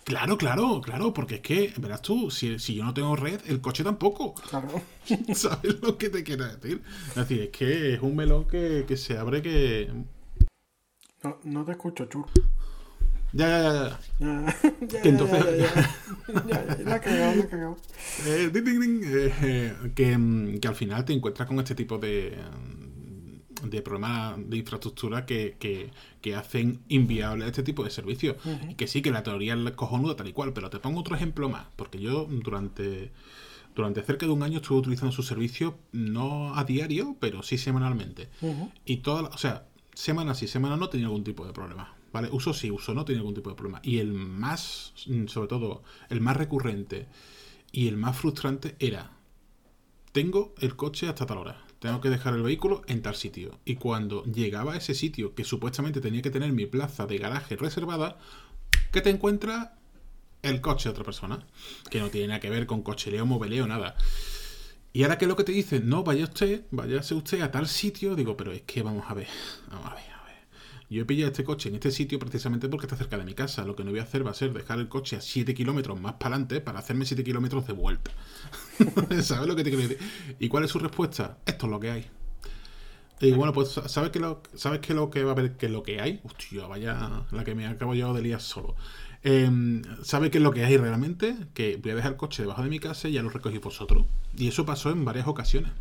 Claro, 0.04 0.38
claro, 0.38 0.80
claro, 0.80 1.12
porque 1.12 1.34
es 1.34 1.40
que, 1.40 1.74
verás 1.78 2.00
tú, 2.00 2.30
si, 2.30 2.56
yo 2.56 2.84
no 2.84 2.94
tengo 2.94 3.16
red, 3.16 3.40
el 3.46 3.60
coche 3.60 3.82
tampoco. 3.82 4.34
Claro. 4.34 4.80
¿Sabes 5.34 5.80
lo 5.82 5.98
que 5.98 6.10
te 6.10 6.22
quiero 6.22 6.46
decir? 6.46 6.80
Es 7.08 7.14
decir, 7.16 7.40
es 7.40 7.50
que 7.50 7.94
es 7.94 8.00
un 8.00 8.14
melón 8.14 8.46
que, 8.46 8.84
que 8.86 8.96
se 8.96 9.18
abre 9.18 9.42
que... 9.42 9.90
No, 11.24 11.38
no 11.42 11.64
te 11.64 11.72
escucho, 11.72 12.06
chur. 12.06 12.26
Ya, 13.32 13.48
ya, 13.48 13.60
ya. 13.62 13.98
ya. 14.18 15.00
que 15.02 15.08
entonces. 15.08 15.44
La 16.84 17.00
cagado, 17.00 17.36
la 17.36 17.46
cagado. 17.46 17.76
Eh, 18.26 18.50
eh, 18.52 19.74
que, 19.94 20.18
mm, 20.18 20.58
que, 20.58 20.68
al 20.68 20.74
final 20.74 21.04
te 21.04 21.12
encuentras 21.12 21.48
con 21.48 21.58
este 21.58 21.74
tipo 21.74 21.98
de, 21.98 22.36
de 23.62 23.82
problemas 23.82 24.36
de 24.48 24.56
infraestructura 24.56 25.26
que, 25.26 25.56
que, 25.58 25.90
que 26.20 26.34
hacen 26.34 26.80
inviable 26.88 27.46
este 27.46 27.62
tipo 27.62 27.84
de 27.84 27.90
servicios. 27.90 28.36
Y 28.68 28.74
que 28.74 28.86
sí, 28.86 29.02
que 29.02 29.10
la 29.10 29.22
teoría 29.22 29.54
es 29.54 29.70
cojonuda 29.72 30.16
tal 30.16 30.28
y 30.28 30.32
cual, 30.32 30.52
pero 30.52 30.70
te 30.70 30.78
pongo 30.78 31.00
otro 31.00 31.16
ejemplo 31.16 31.48
más, 31.48 31.66
porque 31.76 31.98
yo 31.98 32.26
durante 32.28 33.10
durante 33.74 34.02
cerca 34.02 34.26
de 34.26 34.32
un 34.32 34.42
año 34.42 34.56
estuve 34.56 34.80
utilizando 34.80 35.12
su 35.12 35.22
servicio, 35.22 35.78
no 35.92 36.56
a 36.56 36.64
diario, 36.64 37.16
pero 37.20 37.44
sí 37.44 37.58
semanalmente. 37.58 38.28
Y 38.84 38.98
toda, 38.98 39.28
o 39.28 39.38
sea, 39.38 39.68
semana 39.94 40.34
sí, 40.34 40.48
semana 40.48 40.76
no 40.76 40.88
tenía 40.88 41.06
algún 41.06 41.22
tipo 41.22 41.46
de 41.46 41.52
problema. 41.52 41.94
¿Vale? 42.12 42.28
Uso 42.32 42.54
sí, 42.54 42.70
uso 42.70 42.94
no 42.94 43.04
tiene 43.04 43.20
ningún 43.20 43.34
tipo 43.34 43.50
de 43.50 43.56
problema. 43.56 43.80
Y 43.82 43.98
el 43.98 44.12
más, 44.12 44.92
sobre 45.26 45.48
todo, 45.48 45.82
el 46.08 46.20
más 46.20 46.36
recurrente 46.36 47.06
y 47.70 47.88
el 47.88 47.96
más 47.96 48.16
frustrante 48.16 48.76
era, 48.78 49.12
tengo 50.12 50.54
el 50.60 50.74
coche 50.74 51.08
hasta 51.08 51.26
tal 51.26 51.38
hora, 51.38 51.64
tengo 51.80 52.00
que 52.00 52.10
dejar 52.10 52.34
el 52.34 52.42
vehículo 52.42 52.82
en 52.86 53.02
tal 53.02 53.14
sitio. 53.14 53.58
Y 53.64 53.76
cuando 53.76 54.24
llegaba 54.24 54.72
a 54.72 54.76
ese 54.76 54.94
sitio, 54.94 55.34
que 55.34 55.44
supuestamente 55.44 56.00
tenía 56.00 56.22
que 56.22 56.30
tener 56.30 56.52
mi 56.52 56.66
plaza 56.66 57.06
de 57.06 57.18
garaje 57.18 57.56
reservada, 57.56 58.18
¿qué 58.92 59.00
te 59.00 59.10
encuentra? 59.10 59.74
El 60.40 60.60
coche 60.60 60.84
de 60.84 60.90
otra 60.90 61.04
persona, 61.04 61.44
que 61.90 61.98
no 61.98 62.10
tiene 62.10 62.28
nada 62.28 62.40
que 62.40 62.48
ver 62.48 62.66
con 62.66 62.82
cocheleo, 62.82 63.26
moveleo, 63.26 63.66
nada. 63.66 63.96
Y 64.92 65.02
ahora 65.02 65.18
que 65.18 65.26
lo 65.26 65.36
que 65.36 65.44
te 65.44 65.52
dicen, 65.52 65.88
no, 65.88 66.04
vaya 66.04 66.24
usted, 66.24 66.64
váyase 66.70 67.14
usted 67.14 67.42
a 67.42 67.50
tal 67.50 67.68
sitio, 67.68 68.14
digo, 68.14 68.36
pero 68.36 68.52
es 68.52 68.62
que 68.62 68.82
vamos 68.82 69.04
a 69.08 69.14
ver, 69.14 69.28
vamos 69.70 69.90
a 69.90 69.94
ver. 69.94 70.17
Yo 70.90 71.02
he 71.02 71.04
pillado 71.04 71.30
este 71.30 71.44
coche 71.44 71.68
en 71.68 71.74
este 71.74 71.90
sitio 71.90 72.18
precisamente 72.18 72.68
porque 72.68 72.86
está 72.86 72.96
cerca 72.96 73.18
de 73.18 73.24
mi 73.24 73.34
casa. 73.34 73.64
Lo 73.64 73.76
que 73.76 73.84
no 73.84 73.90
voy 73.90 74.00
a 74.00 74.04
hacer 74.04 74.26
va 74.26 74.30
a 74.30 74.34
ser 74.34 74.52
dejar 74.52 74.78
el 74.78 74.88
coche 74.88 75.16
a 75.16 75.20
7 75.20 75.52
kilómetros 75.54 76.00
más 76.00 76.14
para 76.14 76.34
adelante 76.34 76.60
para 76.60 76.78
hacerme 76.78 77.04
7 77.04 77.22
kilómetros 77.22 77.66
de 77.66 77.74
vuelta. 77.74 78.10
¿Sabes 79.22 79.46
lo 79.46 79.54
que 79.54 79.64
te 79.64 79.70
quiero 79.70 79.86
decir? 79.86 79.98
¿Y 80.38 80.48
cuál 80.48 80.64
es 80.64 80.70
su 80.70 80.78
respuesta? 80.78 81.38
Esto 81.44 81.66
es 81.66 81.70
lo 81.70 81.80
que 81.80 81.90
hay. 81.90 82.06
Y 83.20 83.32
bueno, 83.32 83.52
pues 83.52 83.80
¿sabes 83.86 84.10
qué 84.10 84.20
lo, 84.20 84.42
¿sabes 84.54 84.80
qué 84.80 84.94
lo 84.94 85.10
que 85.10 85.24
va 85.24 85.30
a 85.30 85.32
haber 85.32 85.56
que 85.56 85.68
lo 85.68 85.82
que 85.82 86.00
hay? 86.00 86.20
Hostia, 86.22 86.66
vaya 86.66 87.24
la 87.32 87.44
que 87.44 87.54
me 87.54 87.66
acabo 87.66 87.94
yo 87.94 88.14
de 88.14 88.22
liar 88.22 88.40
solo. 88.40 88.76
Eh, 89.24 89.82
¿Sabe 90.02 90.30
qué 90.30 90.38
es 90.38 90.44
lo 90.44 90.52
que 90.52 90.64
hay 90.64 90.76
realmente? 90.76 91.36
Que 91.52 91.76
voy 91.76 91.90
a 91.90 91.96
dejar 91.96 92.12
el 92.12 92.16
coche 92.16 92.42
debajo 92.42 92.62
de 92.62 92.70
mi 92.70 92.78
casa 92.78 93.08
y 93.08 93.12
ya 93.12 93.22
lo 93.22 93.30
recogí 93.30 93.58
vosotros. 93.58 94.06
Y 94.36 94.48
eso 94.48 94.64
pasó 94.64 94.90
en 94.90 95.04
varias 95.04 95.26
ocasiones. 95.26 95.72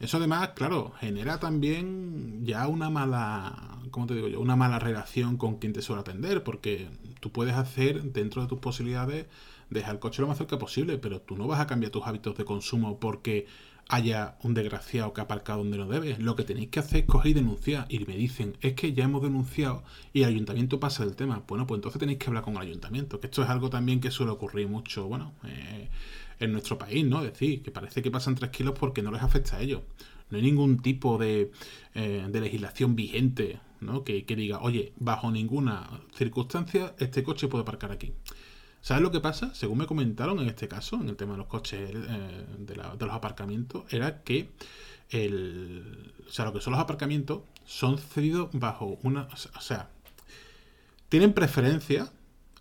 Eso 0.00 0.16
además, 0.16 0.50
claro, 0.54 0.92
genera 0.98 1.38
también 1.38 2.44
ya 2.44 2.66
una 2.68 2.88
mala, 2.88 3.78
¿cómo 3.90 4.06
te 4.06 4.14
digo 4.14 4.28
yo? 4.28 4.40
Una 4.40 4.56
mala 4.56 4.78
relación 4.78 5.36
con 5.36 5.58
quien 5.58 5.74
te 5.74 5.82
suele 5.82 6.00
atender, 6.00 6.42
porque 6.42 6.88
tú 7.20 7.30
puedes 7.30 7.54
hacer 7.54 8.02
dentro 8.02 8.40
de 8.40 8.48
tus 8.48 8.58
posibilidades 8.58 9.26
dejar 9.68 9.94
el 9.94 10.00
coche 10.00 10.22
lo 10.22 10.28
más 10.28 10.38
cerca 10.38 10.58
posible, 10.58 10.98
pero 10.98 11.20
tú 11.20 11.36
no 11.36 11.46
vas 11.46 11.60
a 11.60 11.66
cambiar 11.66 11.92
tus 11.92 12.06
hábitos 12.06 12.36
de 12.36 12.44
consumo 12.44 12.98
porque 12.98 13.46
haya 13.88 14.36
un 14.42 14.54
desgraciado 14.54 15.12
que 15.12 15.20
ha 15.20 15.24
aparcado 15.24 15.58
donde 15.58 15.76
no 15.76 15.86
debe. 15.86 16.16
Lo 16.18 16.36
que 16.36 16.44
tenéis 16.44 16.68
que 16.68 16.78
hacer 16.78 17.00
es 17.00 17.06
coger 17.06 17.32
y 17.32 17.34
denunciar. 17.34 17.86
Y 17.88 17.98
me 18.00 18.16
dicen, 18.16 18.56
es 18.60 18.74
que 18.74 18.92
ya 18.92 19.04
hemos 19.04 19.22
denunciado 19.22 19.82
y 20.12 20.22
el 20.22 20.28
ayuntamiento 20.28 20.78
pasa 20.78 21.04
del 21.04 21.16
tema. 21.16 21.42
Bueno, 21.46 21.66
pues 21.66 21.78
entonces 21.78 21.98
tenéis 21.98 22.18
que 22.18 22.26
hablar 22.28 22.44
con 22.44 22.54
el 22.54 22.62
ayuntamiento, 22.62 23.18
que 23.20 23.26
esto 23.26 23.42
es 23.42 23.50
algo 23.50 23.68
también 23.68 24.00
que 24.00 24.10
suele 24.10 24.32
ocurrir 24.32 24.68
mucho, 24.68 25.06
bueno, 25.06 25.32
eh, 25.44 25.88
en 26.40 26.52
nuestro 26.52 26.78
país, 26.78 27.04
¿no? 27.04 27.22
Es 27.22 27.32
decir, 27.32 27.62
que 27.62 27.70
parece 27.70 28.02
que 28.02 28.10
pasan 28.10 28.34
tres 28.34 28.50
kilos 28.50 28.74
porque 28.78 29.02
no 29.02 29.12
les 29.12 29.22
afecta 29.22 29.56
a 29.56 29.60
ellos. 29.60 29.82
No 30.30 30.36
hay 30.38 30.42
ningún 30.42 30.80
tipo 30.80 31.18
de, 31.18 31.50
eh, 31.94 32.26
de 32.28 32.40
legislación 32.40 32.96
vigente, 32.96 33.60
¿no? 33.80 34.04
Que, 34.04 34.24
que, 34.24 34.36
diga, 34.36 34.60
oye, 34.60 34.92
bajo 34.98 35.30
ninguna 35.30 35.88
circunstancia 36.14 36.94
este 36.98 37.22
coche 37.22 37.48
puede 37.48 37.62
aparcar 37.62 37.92
aquí. 37.92 38.12
¿Sabes 38.80 39.02
lo 39.02 39.10
que 39.10 39.20
pasa? 39.20 39.54
Según 39.54 39.78
me 39.78 39.86
comentaron 39.86 40.38
en 40.38 40.48
este 40.48 40.66
caso, 40.66 40.96
en 40.96 41.08
el 41.10 41.16
tema 41.16 41.32
de 41.32 41.38
los 41.38 41.46
coches, 41.46 41.90
eh, 41.92 42.46
de, 42.58 42.74
de, 42.74 43.06
los 43.06 43.14
aparcamientos, 43.14 43.84
era 43.92 44.22
que 44.22 44.48
el, 45.10 46.14
o 46.26 46.32
sea, 46.32 46.46
lo 46.46 46.52
que 46.52 46.60
son 46.60 46.72
los 46.72 46.80
aparcamientos 46.80 47.42
son 47.66 47.98
cedidos 47.98 48.48
bajo 48.52 48.98
una... 49.02 49.28
O 49.56 49.60
sea, 49.60 49.90
tienen 51.08 51.34
preferencia 51.34 52.10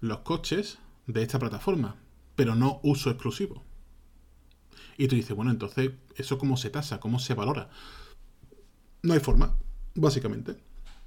los 0.01 0.19
coches 0.19 0.79
de 1.07 1.21
esta 1.21 1.39
plataforma, 1.39 1.95
pero 2.35 2.55
no 2.55 2.79
uso 2.83 3.09
exclusivo. 3.09 3.63
Y 4.99 5.07
tú 5.07 5.15
dices, 5.15 5.33
bueno, 5.33 5.49
entonces, 5.49 5.91
¿eso 6.17 6.37
cómo 6.37 6.57
se 6.57 6.69
tasa? 6.69 6.99
¿Cómo 6.99 7.19
se 7.19 7.33
valora? 7.33 7.69
No 9.01 9.13
hay 9.13 9.21
forma, 9.21 9.55
básicamente. 9.95 10.57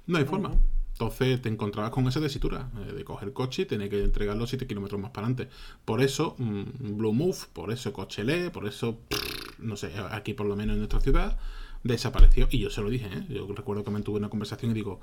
No 0.07 0.17
hay 0.17 0.25
forma. 0.25 0.55
Entonces 0.93 1.39
te 1.43 1.49
encontrabas 1.49 1.91
con 1.91 2.07
esa 2.07 2.19
tesitura 2.19 2.71
eh, 2.75 2.91
de 2.91 3.03
coger 3.03 3.33
coche 3.33 3.61
y 3.61 3.65
tener 3.65 3.91
que 3.91 4.03
entregarlo 4.03 4.47
7 4.47 4.65
kilómetros 4.65 4.99
más 4.99 5.11
para 5.11 5.27
adelante. 5.27 5.55
Por 5.85 6.01
eso, 6.01 6.35
mmm, 6.39 6.97
Blue 6.97 7.13
Move, 7.13 7.37
por 7.53 7.71
eso 7.71 7.93
Cochele, 7.93 8.49
por 8.49 8.65
eso, 8.65 8.97
pff, 9.07 9.59
no 9.59 9.77
sé, 9.77 9.91
aquí 10.09 10.33
por 10.33 10.47
lo 10.47 10.55
menos 10.55 10.73
en 10.73 10.79
nuestra 10.79 10.99
ciudad, 10.99 11.37
desapareció. 11.83 12.47
Y 12.49 12.57
yo 12.57 12.71
se 12.71 12.81
lo 12.81 12.89
dije, 12.89 13.05
¿eh? 13.05 13.25
yo 13.29 13.47
recuerdo 13.53 13.83
que 13.83 13.91
me 13.91 14.01
tuve 14.01 14.17
una 14.17 14.29
conversación 14.29 14.71
y 14.71 14.73
digo, 14.73 15.01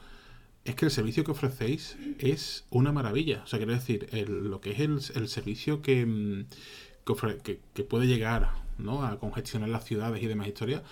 es 0.64 0.74
que 0.74 0.86
el 0.86 0.90
servicio 0.90 1.22
que 1.22 1.30
ofrecéis 1.30 1.96
es 2.18 2.64
una 2.70 2.90
maravilla. 2.90 3.42
O 3.44 3.46
sea, 3.46 3.60
quiero 3.60 3.72
decir, 3.72 4.08
el, 4.10 4.50
lo 4.50 4.60
que 4.60 4.72
es 4.72 4.80
el, 4.80 5.00
el 5.14 5.28
servicio 5.28 5.80
que, 5.80 6.04
mm, 6.04 6.46
que, 7.16 7.84
puede 7.84 8.06
llegar 8.06 8.50
¿no? 8.78 9.04
a 9.04 9.18
congestionar 9.18 9.68
las 9.68 9.84
ciudades 9.84 10.22
y 10.22 10.26
demás 10.26 10.48
historias, 10.48 10.82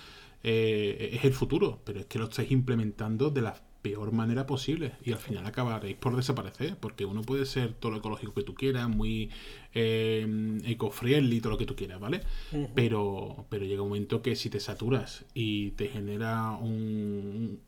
eh, 0.42 1.10
es 1.12 1.24
el 1.24 1.32
futuro. 1.32 1.80
Pero 1.84 2.00
es 2.00 2.06
que 2.06 2.18
lo 2.18 2.26
estáis 2.26 2.50
implementando 2.50 3.30
de 3.30 3.42
la 3.42 3.60
peor 3.82 4.12
manera 4.12 4.46
posible 4.46 4.92
y 5.04 5.12
al 5.12 5.18
final 5.18 5.46
acabaréis 5.46 5.96
por 5.96 6.16
desaparecer 6.16 6.76
porque 6.78 7.04
uno 7.04 7.22
puede 7.22 7.46
ser 7.46 7.74
todo 7.74 7.92
lo 7.92 7.98
ecológico 7.98 8.34
que 8.34 8.42
tú 8.42 8.54
quieras 8.54 8.88
muy 8.88 9.30
eh, 9.72 10.60
eco-friendly 10.64 11.40
todo 11.40 11.52
lo 11.52 11.58
que 11.58 11.66
tú 11.66 11.76
quieras 11.76 12.00
vale 12.00 12.22
uh 12.52 12.56
-huh. 12.56 12.70
pero 12.74 13.46
pero 13.48 13.66
llega 13.66 13.82
un 13.82 13.90
momento 13.90 14.20
que 14.20 14.34
si 14.34 14.50
te 14.50 14.58
saturas 14.58 15.24
y 15.32 15.70
te 15.72 15.88
genera 15.88 16.50
un 16.52 17.60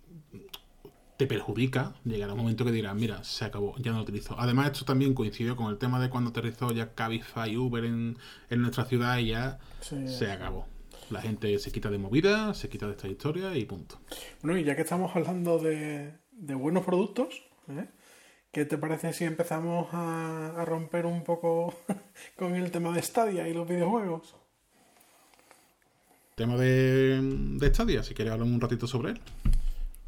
te 1.21 1.27
perjudica, 1.27 1.93
llegará 2.03 2.33
un 2.33 2.39
momento 2.39 2.64
que 2.64 2.73
dirás, 2.73 2.95
mira, 2.95 3.23
se 3.25 3.45
acabó, 3.45 3.75
ya 3.77 3.91
no 3.91 3.99
lo 3.99 4.05
utilizo. 4.05 4.37
Además, 4.39 4.71
esto 4.73 4.87
también 4.87 5.12
coincidió 5.12 5.55
con 5.55 5.71
el 5.71 5.77
tema 5.77 6.01
de 6.01 6.09
cuando 6.09 6.31
aterrizó 6.31 6.73
ya 6.73 6.95
Cabify 6.95 7.59
Uber 7.59 7.85
en, 7.85 8.16
en 8.49 8.62
nuestra 8.62 8.87
ciudad 8.87 9.18
y 9.18 9.27
ya 9.27 9.59
sí. 9.81 10.09
se 10.09 10.33
acabó. 10.33 10.66
La 11.11 11.21
gente 11.21 11.59
se 11.59 11.71
quita 11.71 11.91
de 11.91 11.99
movida, 11.99 12.55
se 12.55 12.71
quita 12.71 12.87
de 12.87 12.93
esta 12.93 13.07
historia 13.07 13.55
y 13.55 13.66
punto. 13.66 14.01
Bueno, 14.41 14.59
y 14.59 14.64
ya 14.64 14.75
que 14.75 14.81
estamos 14.81 15.14
hablando 15.14 15.59
de, 15.59 16.14
de 16.33 16.55
buenos 16.55 16.87
productos, 16.87 17.43
¿eh? 17.68 17.85
¿qué 18.51 18.64
te 18.64 18.79
parece 18.79 19.12
si 19.12 19.25
empezamos 19.25 19.93
a, 19.93 20.59
a 20.59 20.64
romper 20.64 21.05
un 21.05 21.23
poco 21.23 21.75
con 22.39 22.57
el 22.57 22.71
tema 22.71 22.95
de 22.95 23.03
Stadia 23.03 23.47
y 23.47 23.53
los 23.53 23.68
videojuegos? 23.68 24.37
Tema 26.35 26.57
de, 26.57 27.21
de 27.21 27.75
Stadia, 27.75 28.03
si 28.03 28.14
quieres 28.14 28.33
hablar 28.33 28.49
un 28.49 28.59
ratito 28.59 28.87
sobre 28.87 29.11
él. 29.11 29.21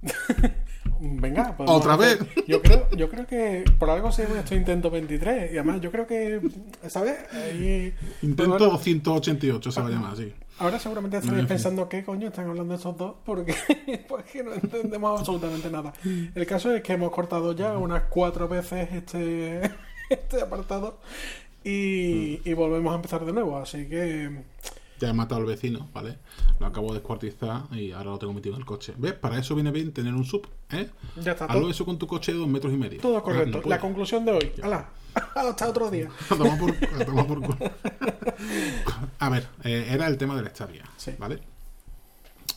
Venga, 1.04 1.56
pues 1.56 1.68
otra 1.68 1.96
vez. 1.96 2.18
Yo 2.46 2.62
creo, 2.62 2.88
yo 2.90 3.10
creo 3.10 3.26
que 3.26 3.64
por 3.76 3.90
algo 3.90 4.12
se 4.12 4.22
llama 4.22 4.38
esto 4.38 4.54
Intento 4.54 4.88
23. 4.88 5.52
Y 5.52 5.58
además, 5.58 5.80
yo 5.80 5.90
creo 5.90 6.06
que, 6.06 6.40
¿sabes? 6.86 7.16
Ahí, 7.32 7.92
Intento 8.22 8.56
bueno, 8.56 8.78
188 8.78 9.72
se 9.72 9.80
va 9.80 9.88
a 9.88 9.90
llamar 9.90 10.12
así. 10.12 10.32
Ahora 10.58 10.78
seguramente 10.78 11.16
estaréis 11.16 11.46
pensando 11.46 11.88
qué 11.88 12.04
coño 12.04 12.28
están 12.28 12.48
hablando 12.48 12.74
estos 12.74 12.96
dos 12.96 13.16
porque 13.24 13.52
pues 14.08 14.24
que 14.26 14.44
no 14.44 14.54
entendemos 14.54 15.18
absolutamente 15.18 15.68
nada. 15.70 15.92
El 16.04 16.46
caso 16.46 16.72
es 16.72 16.82
que 16.82 16.92
hemos 16.92 17.10
cortado 17.10 17.52
ya 17.52 17.76
unas 17.76 18.04
cuatro 18.04 18.46
veces 18.46 18.88
este, 18.92 19.60
este 20.08 20.40
apartado 20.40 21.00
y, 21.64 22.48
y 22.48 22.52
volvemos 22.52 22.92
a 22.92 22.96
empezar 22.96 23.24
de 23.24 23.32
nuevo. 23.32 23.58
Así 23.58 23.88
que 23.88 24.44
ya 25.02 25.08
he 25.08 25.12
matado 25.12 25.40
al 25.40 25.46
vecino, 25.48 25.88
¿vale? 25.92 26.18
Lo 26.60 26.66
acabo 26.66 26.88
de 26.88 27.00
descuartizar 27.00 27.64
y 27.72 27.90
ahora 27.90 28.10
lo 28.10 28.18
tengo 28.18 28.32
metido 28.32 28.54
en 28.54 28.60
el 28.60 28.66
coche. 28.66 28.94
¿Ves? 28.96 29.14
Para 29.14 29.36
eso 29.36 29.56
viene 29.56 29.72
bien 29.72 29.92
tener 29.92 30.14
un 30.14 30.24
sub, 30.24 30.46
¿eh? 30.70 30.88
Ya 31.20 31.32
está. 31.32 31.46
Hazlo 31.46 31.68
eso 31.68 31.84
con 31.84 31.98
tu 31.98 32.06
coche 32.06 32.32
de 32.32 32.38
dos 32.38 32.46
metros 32.46 32.72
y 32.72 32.76
medio. 32.76 33.00
Todo 33.00 33.20
correcto. 33.20 33.60
No 33.64 33.68
La 33.68 33.80
conclusión 33.80 34.24
de 34.24 34.30
hoy. 34.30 34.52
¡Hala! 34.62 34.90
Hasta 35.34 35.68
otro 35.68 35.90
día. 35.90 36.08
toma 36.28 36.56
por, 36.56 36.72
toma 37.04 37.26
por 37.26 37.40
culo. 37.40 37.58
A 39.18 39.28
ver, 39.28 39.48
eh, 39.64 39.88
era 39.90 40.06
el 40.06 40.16
tema 40.16 40.36
de 40.36 40.42
la 40.42 40.48
estadia, 40.48 40.84
sí. 40.96 41.12
¿vale? 41.18 41.40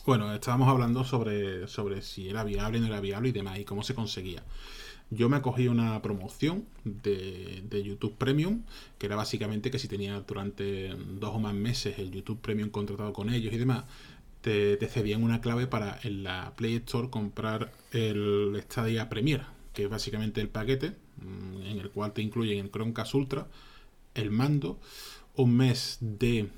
Bueno, 0.06 0.32
estábamos 0.32 0.68
hablando 0.68 1.02
sobre, 1.02 1.66
sobre 1.66 2.00
si 2.00 2.28
era 2.28 2.44
viable 2.44 2.78
no 2.78 2.86
era 2.86 3.00
viable 3.00 3.30
y 3.30 3.32
demás, 3.32 3.58
y 3.58 3.64
cómo 3.64 3.82
se 3.82 3.96
conseguía. 3.96 4.44
Yo 5.10 5.28
me 5.28 5.36
acogí 5.36 5.68
una 5.68 6.02
promoción 6.02 6.64
de, 6.84 7.62
de, 7.68 7.82
YouTube 7.82 8.16
Premium, 8.16 8.62
que 8.98 9.06
era 9.06 9.14
básicamente 9.14 9.70
que 9.70 9.78
si 9.78 9.86
tenía 9.86 10.20
durante 10.20 10.88
dos 10.88 11.34
o 11.34 11.38
más 11.38 11.54
meses 11.54 11.98
el 11.98 12.10
YouTube 12.10 12.40
Premium 12.40 12.70
contratado 12.70 13.12
con 13.12 13.32
ellos 13.32 13.52
y 13.52 13.56
demás, 13.56 13.84
te, 14.40 14.76
te 14.76 14.88
cedían 14.88 15.22
una 15.22 15.40
clave 15.40 15.68
para 15.68 16.00
en 16.02 16.24
la 16.24 16.54
Play 16.56 16.76
Store 16.76 17.08
comprar 17.08 17.72
el 17.92 18.60
Stadia 18.64 19.08
Premier, 19.08 19.42
que 19.72 19.84
es 19.84 19.90
básicamente 19.90 20.40
el 20.40 20.48
paquete 20.48 20.96
mm, 21.22 21.62
en 21.62 21.78
el 21.78 21.90
cual 21.90 22.12
te 22.12 22.22
incluyen 22.22 22.58
el 22.58 22.70
Chromecast 22.72 23.14
Ultra, 23.14 23.46
el 24.14 24.30
mando, 24.32 24.80
un 25.36 25.56
mes 25.56 25.98
de 26.00 26.48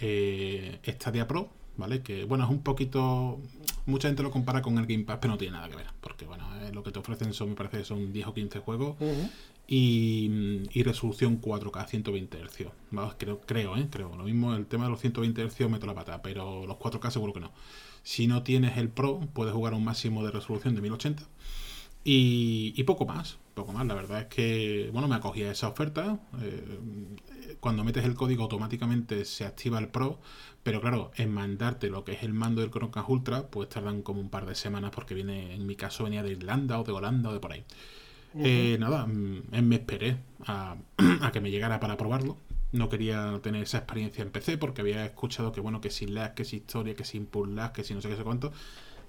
eh, 0.00 0.78
Stadia 0.86 1.26
Pro, 1.26 1.50
¿vale? 1.76 2.02
Que 2.02 2.24
bueno, 2.24 2.44
es 2.44 2.50
un 2.50 2.62
poquito. 2.62 3.40
Mucha 3.86 4.08
gente 4.08 4.22
lo 4.22 4.30
compara 4.30 4.62
con 4.62 4.78
el 4.78 4.86
Game 4.86 5.04
Pass, 5.04 5.18
pero 5.20 5.32
no 5.32 5.38
tiene 5.38 5.54
nada 5.56 5.68
que 5.68 5.76
ver. 5.76 5.86
Porque 6.00 6.24
bueno, 6.26 6.44
eh, 6.62 6.72
lo 6.72 6.82
que 6.82 6.90
te 6.90 6.98
ofrecen 6.98 7.32
son, 7.34 7.50
me 7.50 7.54
parece 7.54 7.84
son 7.84 8.12
10 8.12 8.26
o 8.28 8.34
15 8.34 8.58
juegos. 8.60 8.96
Uh 9.00 9.04
-huh. 9.04 9.30
y, 9.66 10.62
y, 10.72 10.82
resolución 10.82 11.40
4K, 11.40 11.86
120 11.86 12.38
Hz. 12.44 12.68
Vamos, 12.90 13.14
creo, 13.18 13.40
creo, 13.40 13.76
¿eh? 13.76 13.86
Creo. 13.90 14.14
Lo 14.16 14.24
mismo, 14.24 14.54
el 14.54 14.66
tema 14.66 14.84
de 14.84 14.90
los 14.90 15.00
120 15.00 15.48
Hz 15.48 15.68
meto 15.70 15.86
la 15.86 15.94
pata, 15.94 16.22
pero 16.22 16.66
los 16.66 16.76
4K 16.76 17.10
seguro 17.10 17.32
que 17.32 17.40
no. 17.40 17.52
Si 18.02 18.26
no 18.26 18.42
tienes 18.42 18.76
el 18.76 18.88
Pro, 18.90 19.20
puedes 19.32 19.54
jugar 19.54 19.72
a 19.72 19.76
un 19.76 19.84
máximo 19.84 20.24
de 20.24 20.30
resolución 20.30 20.74
de 20.74 20.82
1080. 20.82 21.24
Y, 22.04 22.74
y, 22.76 22.82
poco 22.84 23.06
más, 23.06 23.38
poco 23.54 23.72
más. 23.72 23.86
La 23.86 23.94
verdad 23.94 24.20
es 24.20 24.26
que, 24.26 24.90
bueno, 24.92 25.08
me 25.08 25.14
acogí 25.14 25.42
a 25.42 25.50
esa 25.52 25.68
oferta. 25.68 26.20
Eh, 26.42 26.78
cuando 27.60 27.84
metes 27.84 28.04
el 28.04 28.14
código 28.14 28.44
automáticamente 28.44 29.24
se 29.24 29.44
activa 29.44 29.78
el 29.78 29.88
Pro, 29.88 30.20
pero 30.62 30.80
claro, 30.80 31.10
en 31.16 31.30
mandarte 31.32 31.90
lo 31.90 32.04
que 32.04 32.12
es 32.12 32.22
el 32.22 32.32
mando 32.32 32.62
del 32.62 32.70
Chromecast 32.70 33.08
Ultra, 33.08 33.48
pues 33.48 33.68
tardan 33.68 34.02
como 34.02 34.20
un 34.20 34.30
par 34.30 34.46
de 34.46 34.54
semanas 34.54 34.90
porque 34.94 35.14
viene, 35.14 35.54
en 35.54 35.66
mi 35.66 35.76
caso 35.76 36.04
venía 36.04 36.22
de 36.22 36.32
Irlanda 36.32 36.80
o 36.80 36.84
de 36.84 36.92
Holanda 36.92 37.30
o 37.30 37.32
de 37.34 37.40
por 37.40 37.52
ahí. 37.52 37.64
Uh 38.34 38.38
-huh. 38.38 38.42
eh, 38.46 38.76
nada, 38.78 39.06
me 39.06 39.76
esperé 39.76 40.16
a, 40.46 40.76
a, 41.20 41.32
que 41.32 41.40
me 41.40 41.50
llegara 41.50 41.80
para 41.80 41.96
probarlo. 41.96 42.38
No 42.72 42.88
quería 42.88 43.38
tener 43.42 43.62
esa 43.62 43.78
experiencia 43.78 44.22
en 44.22 44.30
PC 44.30 44.58
porque 44.58 44.80
había 44.80 45.04
escuchado 45.04 45.52
que 45.52 45.60
bueno, 45.60 45.80
que 45.80 45.90
sin 45.90 46.14
lag, 46.14 46.34
que 46.34 46.44
sin 46.44 46.60
historia, 46.60 46.94
que 46.94 47.04
sin 47.04 47.26
pull 47.26 47.54
lag, 47.54 47.72
que 47.72 47.84
sin 47.84 47.96
no 47.96 48.02
sé 48.02 48.08
qué 48.08 48.16
sé 48.16 48.24
cuánto. 48.24 48.52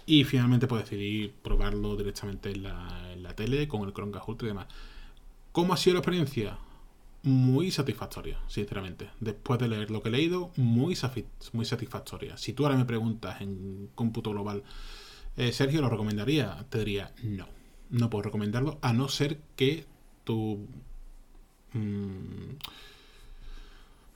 Y 0.05 0.23
finalmente 0.25 0.67
pues 0.67 0.83
decidí 0.83 1.29
probarlo 1.41 1.95
directamente 1.95 2.51
en 2.51 2.63
la, 2.63 3.11
en 3.13 3.23
la 3.23 3.35
tele 3.35 3.67
con 3.67 3.83
el 3.87 3.93
Chromecast 3.93 4.27
Ultra 4.29 4.47
y 4.47 4.49
demás. 4.49 4.67
¿Cómo 5.51 5.73
ha 5.73 5.77
sido 5.77 5.95
la 5.95 5.99
experiencia? 6.01 6.57
Muy 7.25 7.71
satisfactoria, 7.71 8.39
sinceramente. 8.47 9.09
Después 9.19 9.59
de 9.59 9.67
leer 9.67 9.89
lo 9.89 10.03
que 10.03 10.09
he 10.09 10.11
leído, 10.11 10.51
muy, 10.57 10.95
muy 11.53 11.65
satisfactoria. 11.65 12.37
Si 12.37 12.53
tú 12.53 12.65
ahora 12.65 12.77
me 12.77 12.85
preguntas 12.85 13.41
en 13.41 13.89
cómputo 13.95 14.29
global, 14.29 14.63
eh, 15.35 15.51
Sergio, 15.51 15.81
¿lo 15.81 15.89
recomendaría? 15.89 16.65
Te 16.69 16.79
diría 16.79 17.13
no. 17.23 17.47
No 17.89 18.11
puedo 18.11 18.21
recomendarlo 18.23 18.77
a 18.81 18.93
no 18.93 19.09
ser 19.09 19.39
que 19.55 19.85
tu... 20.23 20.67
Mmm, 21.73 22.57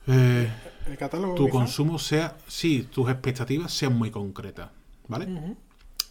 eh, 0.06 0.52
¿El 0.86 0.96
catálogo 0.96 1.34
tu 1.34 1.48
consumo 1.48 1.98
sea... 1.98 2.38
Sí, 2.46 2.88
tus 2.90 3.10
expectativas 3.10 3.72
sean 3.72 3.96
muy 3.98 4.10
concretas, 4.12 4.70
¿vale? 5.08 5.26
Uh 5.26 5.36
-huh. 5.36 5.56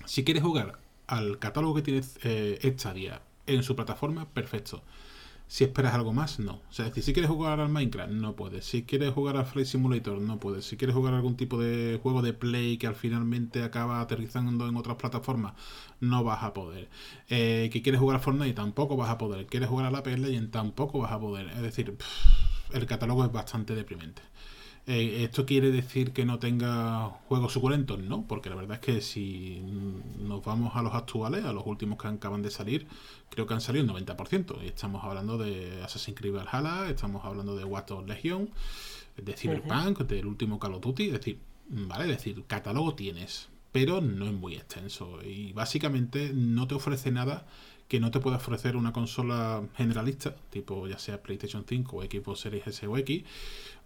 Si 0.06 0.26
quieres 0.26 0.44
jugar 0.44 0.80
al 1.08 1.40
catálogo 1.40 1.76
que 1.76 1.82
tiene 1.82 2.02
eh, 2.24 2.76
Stadia 2.78 3.22
en 3.48 3.64
su 3.64 3.76
plataforma, 3.76 4.28
perfecto. 4.30 4.84
Si 5.50 5.64
esperas 5.64 5.96
algo 5.96 6.14
más, 6.14 6.38
no. 6.38 6.62
O 6.70 6.72
sea, 6.72 6.86
es 6.86 6.92
decir, 6.92 7.04
si 7.06 7.14
quieres 7.14 7.32
jugar 7.32 7.60
al 7.60 7.70
Minecraft, 7.70 8.12
no 8.12 8.36
puedes. 8.36 8.66
Si 8.66 8.84
quieres 8.84 9.12
jugar 9.14 9.36
al 9.36 9.48
Flight 9.48 9.66
Simulator, 9.66 10.22
no 10.22 10.40
puedes. 10.40 10.66
Si 10.66 10.78
quieres 10.78 10.96
jugar 10.96 11.16
algún 11.16 11.38
tipo 11.38 11.60
de 11.60 12.00
juego 12.04 12.22
de 12.22 12.34
play 12.34 12.78
que 12.78 12.86
al 12.86 12.94
finalmente 12.94 13.64
acaba 13.64 14.00
aterrizando 14.00 14.68
en 14.68 14.78
otras 14.78 14.98
plataformas, 14.98 15.56
no 16.02 16.24
vas 16.24 16.44
a 16.44 16.54
poder. 16.54 16.88
Eh, 17.30 17.72
que 17.74 17.82
quieres 17.82 18.00
jugar 18.00 18.18
a 18.18 18.20
Fortnite, 18.20 18.54
tampoco 18.54 18.96
vas 18.96 19.10
a 19.10 19.18
poder. 19.18 19.48
Quieres 19.48 19.70
jugar 19.70 19.88
a 19.88 19.92
la 19.92 20.04
PS 20.04 20.20
Legends, 20.20 20.52
tampoco 20.52 21.00
vas 21.00 21.12
a 21.14 21.20
poder. 21.20 21.48
Es 21.48 21.62
decir, 21.64 21.98
el 22.72 22.86
catálogo 22.86 23.26
es 23.26 23.32
bastante 23.32 23.74
deprimente. 23.74 24.22
Eh, 24.92 25.24
¿Esto 25.24 25.46
quiere 25.46 25.70
decir 25.70 26.14
que 26.14 26.26
no 26.26 26.40
tenga 26.40 27.10
juegos 27.28 27.54
suculentos? 27.54 28.00
No, 28.00 28.26
porque 28.28 28.50
la 28.50 28.56
verdad 28.56 28.78
es 28.78 28.80
que 28.80 29.02
si 29.02 29.62
nos 30.18 30.44
vamos 30.44 30.76
a 30.76 30.82
los 30.82 30.96
actuales, 30.96 31.46
a 31.46 31.54
los 31.54 31.64
últimos 31.68 32.00
que 32.00 32.08
acaban 32.08 32.42
de 32.42 32.50
salir, 32.50 32.88
creo 33.30 33.46
que 33.46 33.54
han 33.54 33.62
salido 33.62 33.86
el 33.86 34.06
90%. 34.08 34.64
Y 34.64 34.66
estamos 34.66 35.04
hablando 35.04 35.38
de 35.38 35.84
Assassin's 35.84 36.18
Creed 36.18 36.34
Valhalla, 36.34 36.90
estamos 36.90 37.24
hablando 37.24 37.56
de 37.56 37.66
Watch 37.66 37.92
Legion, 38.08 38.50
de 39.16 39.34
Cyberpunk, 39.34 40.00
del 40.08 40.26
último 40.26 40.58
Call 40.58 40.74
of 40.74 40.82
Duty. 40.82 41.06
Es 41.06 41.14
decir, 41.14 41.38
¿vale? 41.68 42.06
Es 42.06 42.18
decir, 42.18 42.44
catálogo 42.48 42.96
tienes, 42.96 43.50
pero 43.72 44.02
no 44.02 44.26
es 44.26 44.34
muy 44.34 44.56
extenso. 44.56 45.20
Y 45.24 45.54
básicamente 45.54 46.32
no 46.34 46.68
te 46.68 46.74
ofrece 46.74 47.12
nada 47.12 47.46
que 47.90 48.00
no 48.00 48.12
te 48.12 48.20
pueda 48.20 48.38
ofrecer 48.38 48.76
una 48.76 48.94
consola 48.94 49.64
generalista, 49.76 50.36
tipo 50.52 50.88
ya 50.88 51.00
sea 51.00 51.22
PlayStation 51.22 51.66
5 51.68 51.98
o 51.98 52.04
Xbox 52.04 52.40
Series 52.40 52.68
S 52.68 52.86
o 52.86 52.96
X, 52.98 53.24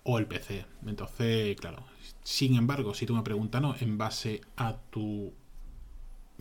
o 0.03 0.17
el 0.19 0.27
PC. 0.27 0.65
Entonces, 0.85 1.55
claro, 1.57 1.83
sin 2.23 2.55
embargo, 2.55 2.93
si 2.93 3.05
tú 3.05 3.15
me 3.15 3.23
preguntas, 3.23 3.61
¿no? 3.61 3.75
En 3.79 3.97
base 3.97 4.41
a 4.57 4.77
tu 4.89 5.33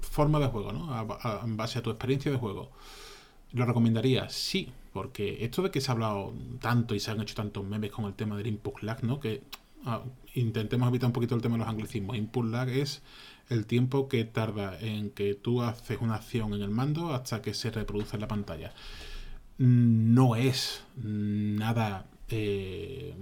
forma 0.01 0.39
de 0.39 0.47
juego, 0.47 0.73
¿no? 0.73 1.19
en 1.45 1.57
base 1.57 1.79
a 1.79 1.83
tu 1.83 1.91
experiencia 1.91 2.31
de 2.31 2.39
juego, 2.39 2.71
¿lo 3.53 3.65
recomendaría? 3.65 4.29
Sí, 4.31 4.73
porque 4.93 5.45
esto 5.45 5.63
de 5.63 5.71
que 5.71 5.81
se 5.81 5.91
ha 5.91 5.95
hablado 5.95 6.35
tanto 6.61 6.95
y 6.95 7.01
se 7.01 7.11
han 7.11 7.21
hecho 7.21 7.35
tantos 7.35 7.65
memes 7.65 7.91
con 7.91 8.07
el 8.07 8.15
tema 8.15 8.37
del 8.37 8.47
input 8.47 8.83
lag, 8.83 9.03
¿no? 9.05 9.21
Que 9.21 9.43
ah, 9.85 10.03
intentemos 10.35 10.89
evitar 10.89 11.09
un 11.09 11.13
poquito 11.13 11.35
el 11.35 11.43
tema 11.43 11.55
de 11.55 11.61
los 11.61 11.69
anglicismos. 11.69 12.17
Input 12.17 12.47
lag 12.47 12.69
es 12.69 13.03
el 13.49 13.67
tiempo 13.67 14.09
que 14.09 14.25
tarda 14.25 14.79
en 14.81 15.11
que 15.11 15.35
tú 15.35 15.63
haces 15.63 15.99
una 16.01 16.17
acción 16.17 16.55
en 16.55 16.63
el 16.63 16.71
mando 16.71 17.13
hasta 17.13 17.43
que 17.43 17.55
se 17.55 17.71
reproduce 17.71 18.17
en 18.17 18.21
la 18.21 18.29
pantalla. 18.29 18.73
No 19.59 20.37
es 20.37 20.85
nada 20.97 22.07
eh, 22.33 23.15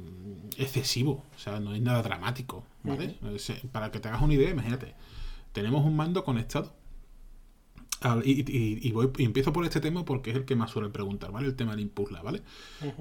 excesivo, 0.57 1.25
o 1.35 1.39
sea, 1.39 1.61
no 1.61 1.75
es 1.75 1.81
nada 1.81 2.03
dramático, 2.03 2.65
¿vale? 2.83 3.17
Para 3.73 3.91
que 3.91 4.01
te 4.01 4.09
hagas 4.09 4.23
una 4.23 4.35
idea, 4.35 4.51
imagínate, 4.51 4.95
tenemos 5.53 5.85
un 5.85 5.97
mando 5.97 6.25
conectado 6.25 6.75
y, 8.25 8.93
voy, 8.93 9.11
empiezo 9.19 9.53
por 9.53 9.65
este 9.65 9.81
tema 9.81 10.05
porque 10.07 10.31
es 10.31 10.37
el 10.37 10.45
que 10.47 10.57
más 10.57 10.71
suelen 10.71 10.91
preguntar, 10.91 11.33
¿vale? 11.33 11.49
El 11.49 11.55
tema 11.55 11.73
del 11.73 11.81
impulsa, 11.81 12.23
¿vale? 12.23 12.41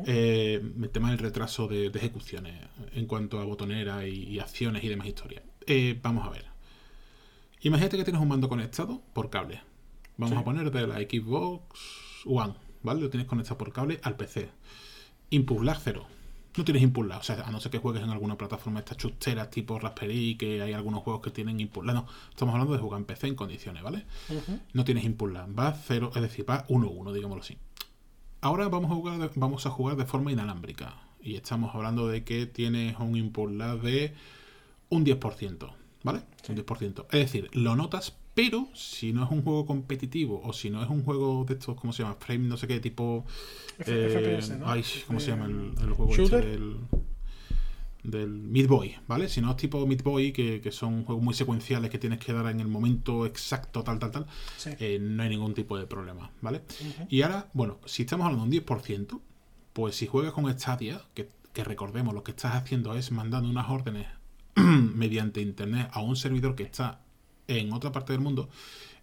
Eh, 0.05 0.61
el 0.81 0.89
tema 0.89 1.09
del 1.11 1.19
retraso 1.19 1.67
de, 1.67 1.87
ejecuciones 1.87 2.67
en 2.93 3.05
cuanto 3.05 3.39
a 3.39 3.45
botonera 3.45 4.05
y, 4.05 4.39
acciones 4.39 4.83
y 4.83 4.89
demás 4.89 5.07
historias. 5.07 5.43
Eh, 5.67 5.97
vamos 6.01 6.27
a 6.27 6.29
ver. 6.29 6.45
Imagínate 7.61 7.97
que 7.97 8.03
tienes 8.03 8.21
un 8.21 8.27
mando 8.27 8.49
conectado 8.49 9.01
por 9.13 9.29
cable. 9.29 9.61
Vamos 10.17 10.37
a 10.37 10.43
poner 10.43 10.69
de 10.69 10.85
la 10.85 10.97
Xbox 10.97 11.79
One, 12.25 12.55
¿vale? 12.83 12.99
Lo 12.99 13.09
tienes 13.09 13.27
conectado 13.27 13.57
por 13.57 13.71
cable 13.71 14.01
al 14.03 14.17
PC. 14.17 14.49
Impulsar 15.31 15.79
cero. 15.83 16.07
No 16.57 16.65
tienes 16.65 16.83
impulsar, 16.83 17.19
o 17.19 17.23
sea, 17.23 17.41
a 17.47 17.51
no 17.51 17.59
ser 17.59 17.71
que 17.71 17.77
juegues 17.77 18.03
en 18.03 18.09
alguna 18.09 18.37
plataforma 18.37 18.79
estas 18.79 18.97
chusteras 18.97 19.49
tipo 19.49 19.79
Raspberry, 19.79 20.35
que 20.35 20.61
hay 20.61 20.73
algunos 20.73 21.03
juegos 21.03 21.21
que 21.21 21.31
tienen 21.31 21.59
impulsar. 21.59 21.95
No, 21.95 22.05
estamos 22.29 22.53
hablando 22.53 22.73
de 22.73 22.79
jugar 22.79 22.99
en 22.99 23.05
PC 23.05 23.27
en 23.27 23.35
condiciones, 23.35 23.83
¿vale? 23.83 24.05
No 24.73 24.83
tienes 24.83 25.03
impulsar, 25.03 25.47
va 25.57 25.73
cero, 25.73 26.11
es 26.15 26.21
decir, 26.21 26.49
va 26.49 26.65
1-1, 26.67 27.13
digámoslo 27.13 27.43
así. 27.43 27.57
Ahora 28.41 28.67
vamos 28.69 28.91
a, 28.91 28.95
jugar 28.95 29.19
de, 29.19 29.29
vamos 29.35 29.65
a 29.65 29.69
jugar 29.69 29.97
de 29.97 30.05
forma 30.05 30.31
inalámbrica. 30.31 30.95
Y 31.21 31.35
estamos 31.35 31.75
hablando 31.75 32.07
de 32.07 32.23
que 32.23 32.45
tienes 32.45 32.97
un 32.97 33.15
impulsar 33.15 33.81
de 33.81 34.13
un 34.89 35.05
10%, 35.05 35.71
¿vale? 36.03 36.21
Un 36.47 36.55
10%. 36.55 37.05
Es 37.11 37.19
decir, 37.19 37.49
lo 37.53 37.75
notas, 37.75 38.15
pero 38.33 38.67
si 38.73 39.11
no 39.11 39.23
es 39.23 39.31
un 39.31 39.41
juego 39.41 39.65
competitivo 39.65 40.41
o 40.43 40.53
si 40.53 40.69
no 40.69 40.83
es 40.83 40.89
un 40.89 41.03
juego 41.03 41.45
de 41.45 41.55
estos, 41.55 41.75
¿cómo 41.79 41.93
se 41.93 42.03
llama? 42.03 42.15
Frame, 42.15 42.47
no 42.47 42.57
sé 42.57 42.67
qué, 42.67 42.79
tipo. 42.79 43.25
Eh, 43.85 44.39
ay, 44.65 44.83
¿cómo 45.07 45.19
se 45.19 45.31
llama 45.31 45.45
el, 45.45 45.93
juego 45.93 46.15
este 46.15 46.41
del, 46.41 46.77
del 48.03 48.29
Meat 48.29 48.67
Boy, 48.67 48.95
¿vale? 49.07 49.27
Si 49.29 49.41
no 49.41 49.51
es 49.51 49.57
tipo 49.57 49.85
Meat 49.85 50.03
Boy, 50.03 50.31
que, 50.31 50.71
son 50.71 51.03
juegos 51.03 51.23
muy 51.23 51.33
secuenciales 51.33 51.89
que 51.89 51.97
tienes 51.97 52.19
que 52.19 52.33
dar 52.33 52.47
en 52.47 52.59
el 52.59 52.67
momento 52.67 53.25
exacto, 53.25 53.83
tal, 53.83 53.99
tal, 53.99 54.11
tal, 54.11 54.25
eh, 54.79 54.99
no 55.01 55.23
hay 55.23 55.29
ningún 55.29 55.53
tipo 55.53 55.77
de 55.77 55.85
problema, 55.85 56.31
¿vale? 56.41 56.61
Y 57.09 57.21
ahora, 57.21 57.49
bueno, 57.53 57.79
si 57.85 58.03
estamos 58.03 58.25
hablando 58.25 58.45
de 58.45 58.59
un 58.59 58.65
10%, 58.65 59.19
pues 59.73 59.95
si 59.95 60.07
juegas 60.07 60.33
con 60.33 60.49
Stadia, 60.57 61.01
que, 61.13 61.29
que 61.53 61.63
recordemos, 61.63 62.13
lo 62.13 62.23
que 62.23 62.31
estás 62.31 62.55
haciendo 62.55 62.95
es 62.95 63.11
mandando 63.11 63.49
unas 63.49 63.69
órdenes 63.69 64.07
mediante 64.55 65.41
internet 65.41 65.89
a 65.91 66.01
un 66.01 66.15
servidor 66.15 66.55
que 66.55 66.63
está 66.63 67.01
en 67.49 67.73
otra 67.73 67.91
parte 67.91 68.13
del 68.13 68.21
mundo 68.21 68.49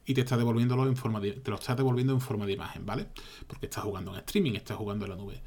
y 0.07 0.15
te 0.15 0.23
está 0.23 0.37
devolviéndolo 0.37 0.87
en 0.87 0.95
forma 0.97 1.19
de, 1.21 1.33
te 1.33 1.51
lo 1.51 1.57
estás 1.57 1.77
devolviendo 1.77 2.13
en 2.13 2.21
forma 2.21 2.47
de 2.47 2.53
imagen, 2.53 2.87
¿vale? 2.87 3.09
Porque 3.47 3.67
estás 3.67 3.83
jugando 3.85 4.13
en 4.13 4.19
streaming, 4.21 4.53
estás 4.53 4.77
jugando 4.77 5.05
en 5.05 5.11
la 5.11 5.17
nube. 5.17 5.43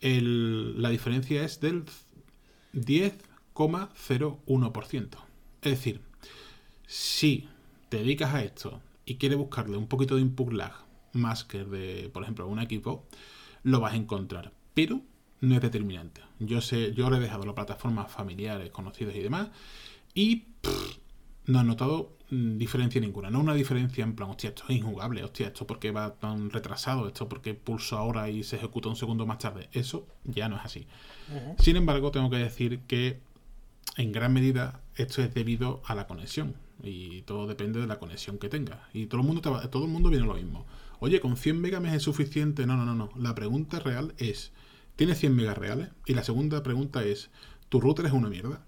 la 0.00 0.90
diferencia 0.90 1.44
es 1.44 1.58
del 1.60 1.84
10,01%. 2.72 5.08
Es 5.62 5.70
decir, 5.72 6.00
si 6.86 7.48
te 7.88 7.96
dedicas 7.98 8.32
a 8.32 8.44
esto 8.44 8.80
y 9.04 9.16
quieres 9.16 9.38
buscarle 9.38 9.76
un 9.76 9.88
poquito 9.88 10.14
de 10.14 10.22
input 10.22 10.52
lag 10.52 10.86
más 11.12 11.42
que 11.44 11.64
de, 11.64 12.08
por 12.10 12.22
ejemplo, 12.22 12.46
un 12.46 12.60
equipo, 12.60 13.08
lo 13.64 13.80
vas 13.80 13.94
a 13.94 13.96
encontrar. 13.96 14.52
Pero 14.74 15.00
no 15.40 15.56
es 15.56 15.60
determinante. 15.60 16.20
Yo 16.38 16.60
sé, 16.60 16.94
yo 16.94 17.10
le 17.10 17.16
he 17.16 17.20
dejado 17.20 17.44
las 17.44 17.54
plataformas 17.54 18.12
familiares, 18.12 18.70
conocidas 18.70 19.16
y 19.16 19.20
demás, 19.20 19.48
y 20.14 20.44
no 21.46 21.60
he 21.60 21.64
notado 21.64 22.12
mm, 22.30 22.58
diferencia 22.58 23.00
ninguna. 23.00 23.30
No 23.30 23.40
una 23.40 23.54
diferencia 23.54 24.04
en 24.04 24.14
plan, 24.14 24.30
hostia, 24.30 24.50
esto 24.50 24.64
es 24.68 24.76
injugable, 24.76 25.24
hostia, 25.24 25.48
esto 25.48 25.66
porque 25.66 25.90
va 25.90 26.14
tan 26.14 26.50
retrasado, 26.50 27.06
esto 27.06 27.28
porque 27.28 27.54
pulso 27.54 27.96
ahora 27.96 28.28
y 28.28 28.44
se 28.44 28.56
ejecuta 28.56 28.88
un 28.88 28.96
segundo 28.96 29.26
más 29.26 29.38
tarde. 29.38 29.68
Eso 29.72 30.06
ya 30.24 30.48
no 30.48 30.56
es 30.56 30.64
así. 30.64 30.86
Sin 31.58 31.76
embargo, 31.76 32.10
tengo 32.10 32.30
que 32.30 32.36
decir 32.36 32.80
que 32.86 33.20
en 33.96 34.12
gran 34.12 34.32
medida 34.32 34.80
esto 34.94 35.22
es 35.22 35.32
debido 35.34 35.82
a 35.86 35.94
la 35.94 36.06
conexión. 36.06 36.54
Y 36.82 37.22
todo 37.22 37.46
depende 37.46 37.80
de 37.80 37.86
la 37.86 37.98
conexión 37.98 38.38
que 38.38 38.48
tengas. 38.48 38.78
Y 38.92 39.06
todo 39.06 39.22
el 39.22 39.26
mundo, 39.26 39.40
todo 39.40 39.84
el 39.84 39.90
mundo 39.90 40.10
viene 40.10 40.26
lo 40.26 40.34
mismo. 40.34 40.66
Oye, 40.98 41.20
con 41.20 41.36
100 41.36 41.60
megas 41.60 41.82
es 41.94 42.02
suficiente. 42.02 42.66
No, 42.66 42.76
no, 42.76 42.84
no, 42.84 42.94
no. 42.94 43.10
La 43.16 43.34
pregunta 43.34 43.80
real 43.80 44.14
es, 44.18 44.52
¿tienes 44.94 45.18
100 45.18 45.34
megas 45.34 45.56
reales? 45.56 45.88
Y 46.04 46.14
la 46.14 46.22
segunda 46.22 46.62
pregunta 46.62 47.02
es, 47.02 47.30
¿tu 47.68 47.80
router 47.80 48.06
es 48.06 48.12
una 48.12 48.28
mierda? 48.28 48.65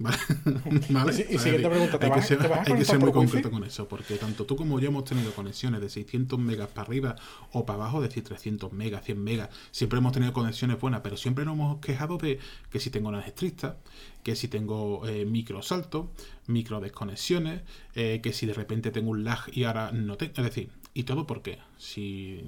¿Vale? 0.88 1.26
Y, 1.28 1.38
siguiente 1.38 1.68
pregunta, 1.68 1.98
hay, 2.00 2.10
que 2.10 2.22
ser, 2.22 2.38
hay 2.40 2.74
que 2.74 2.84
ser 2.86 2.98
muy 2.98 3.12
concreto 3.12 3.50
con 3.50 3.64
eso, 3.64 3.86
porque 3.86 4.16
tanto 4.16 4.46
tú 4.46 4.56
como 4.56 4.80
yo 4.80 4.88
hemos 4.88 5.04
tenido 5.04 5.30
conexiones 5.32 5.82
de 5.82 5.90
600 5.90 6.38
megas 6.38 6.68
para 6.68 6.86
arriba 6.86 7.16
o 7.52 7.66
para 7.66 7.80
abajo, 7.80 8.02
es 8.02 8.08
decir, 8.08 8.24
300 8.24 8.72
megas, 8.72 9.04
100 9.04 9.22
megas. 9.22 9.50
Siempre 9.70 9.98
hemos 9.98 10.12
tenido 10.12 10.32
conexiones 10.32 10.80
buenas, 10.80 11.02
pero 11.02 11.18
siempre 11.18 11.44
nos 11.44 11.54
hemos 11.54 11.80
quejado 11.80 12.16
de 12.16 12.38
que 12.70 12.80
si 12.80 12.88
tengo 12.88 13.12
las 13.12 13.26
estrictas, 13.26 13.74
que 14.22 14.36
si 14.36 14.48
tengo 14.48 15.06
eh, 15.06 15.26
micro 15.26 15.60
saltos, 15.60 16.06
micro 16.46 16.80
desconexiones, 16.80 17.60
eh, 17.94 18.20
que 18.22 18.32
si 18.32 18.46
de 18.46 18.54
repente 18.54 18.90
tengo 18.90 19.10
un 19.10 19.24
lag 19.24 19.40
y 19.52 19.64
ahora 19.64 19.92
no 19.92 20.16
tengo. 20.16 20.32
Es 20.36 20.44
decir, 20.44 20.70
¿y 20.94 21.02
todo 21.02 21.26
por 21.26 21.42
qué? 21.42 21.58
Si, 21.76 22.42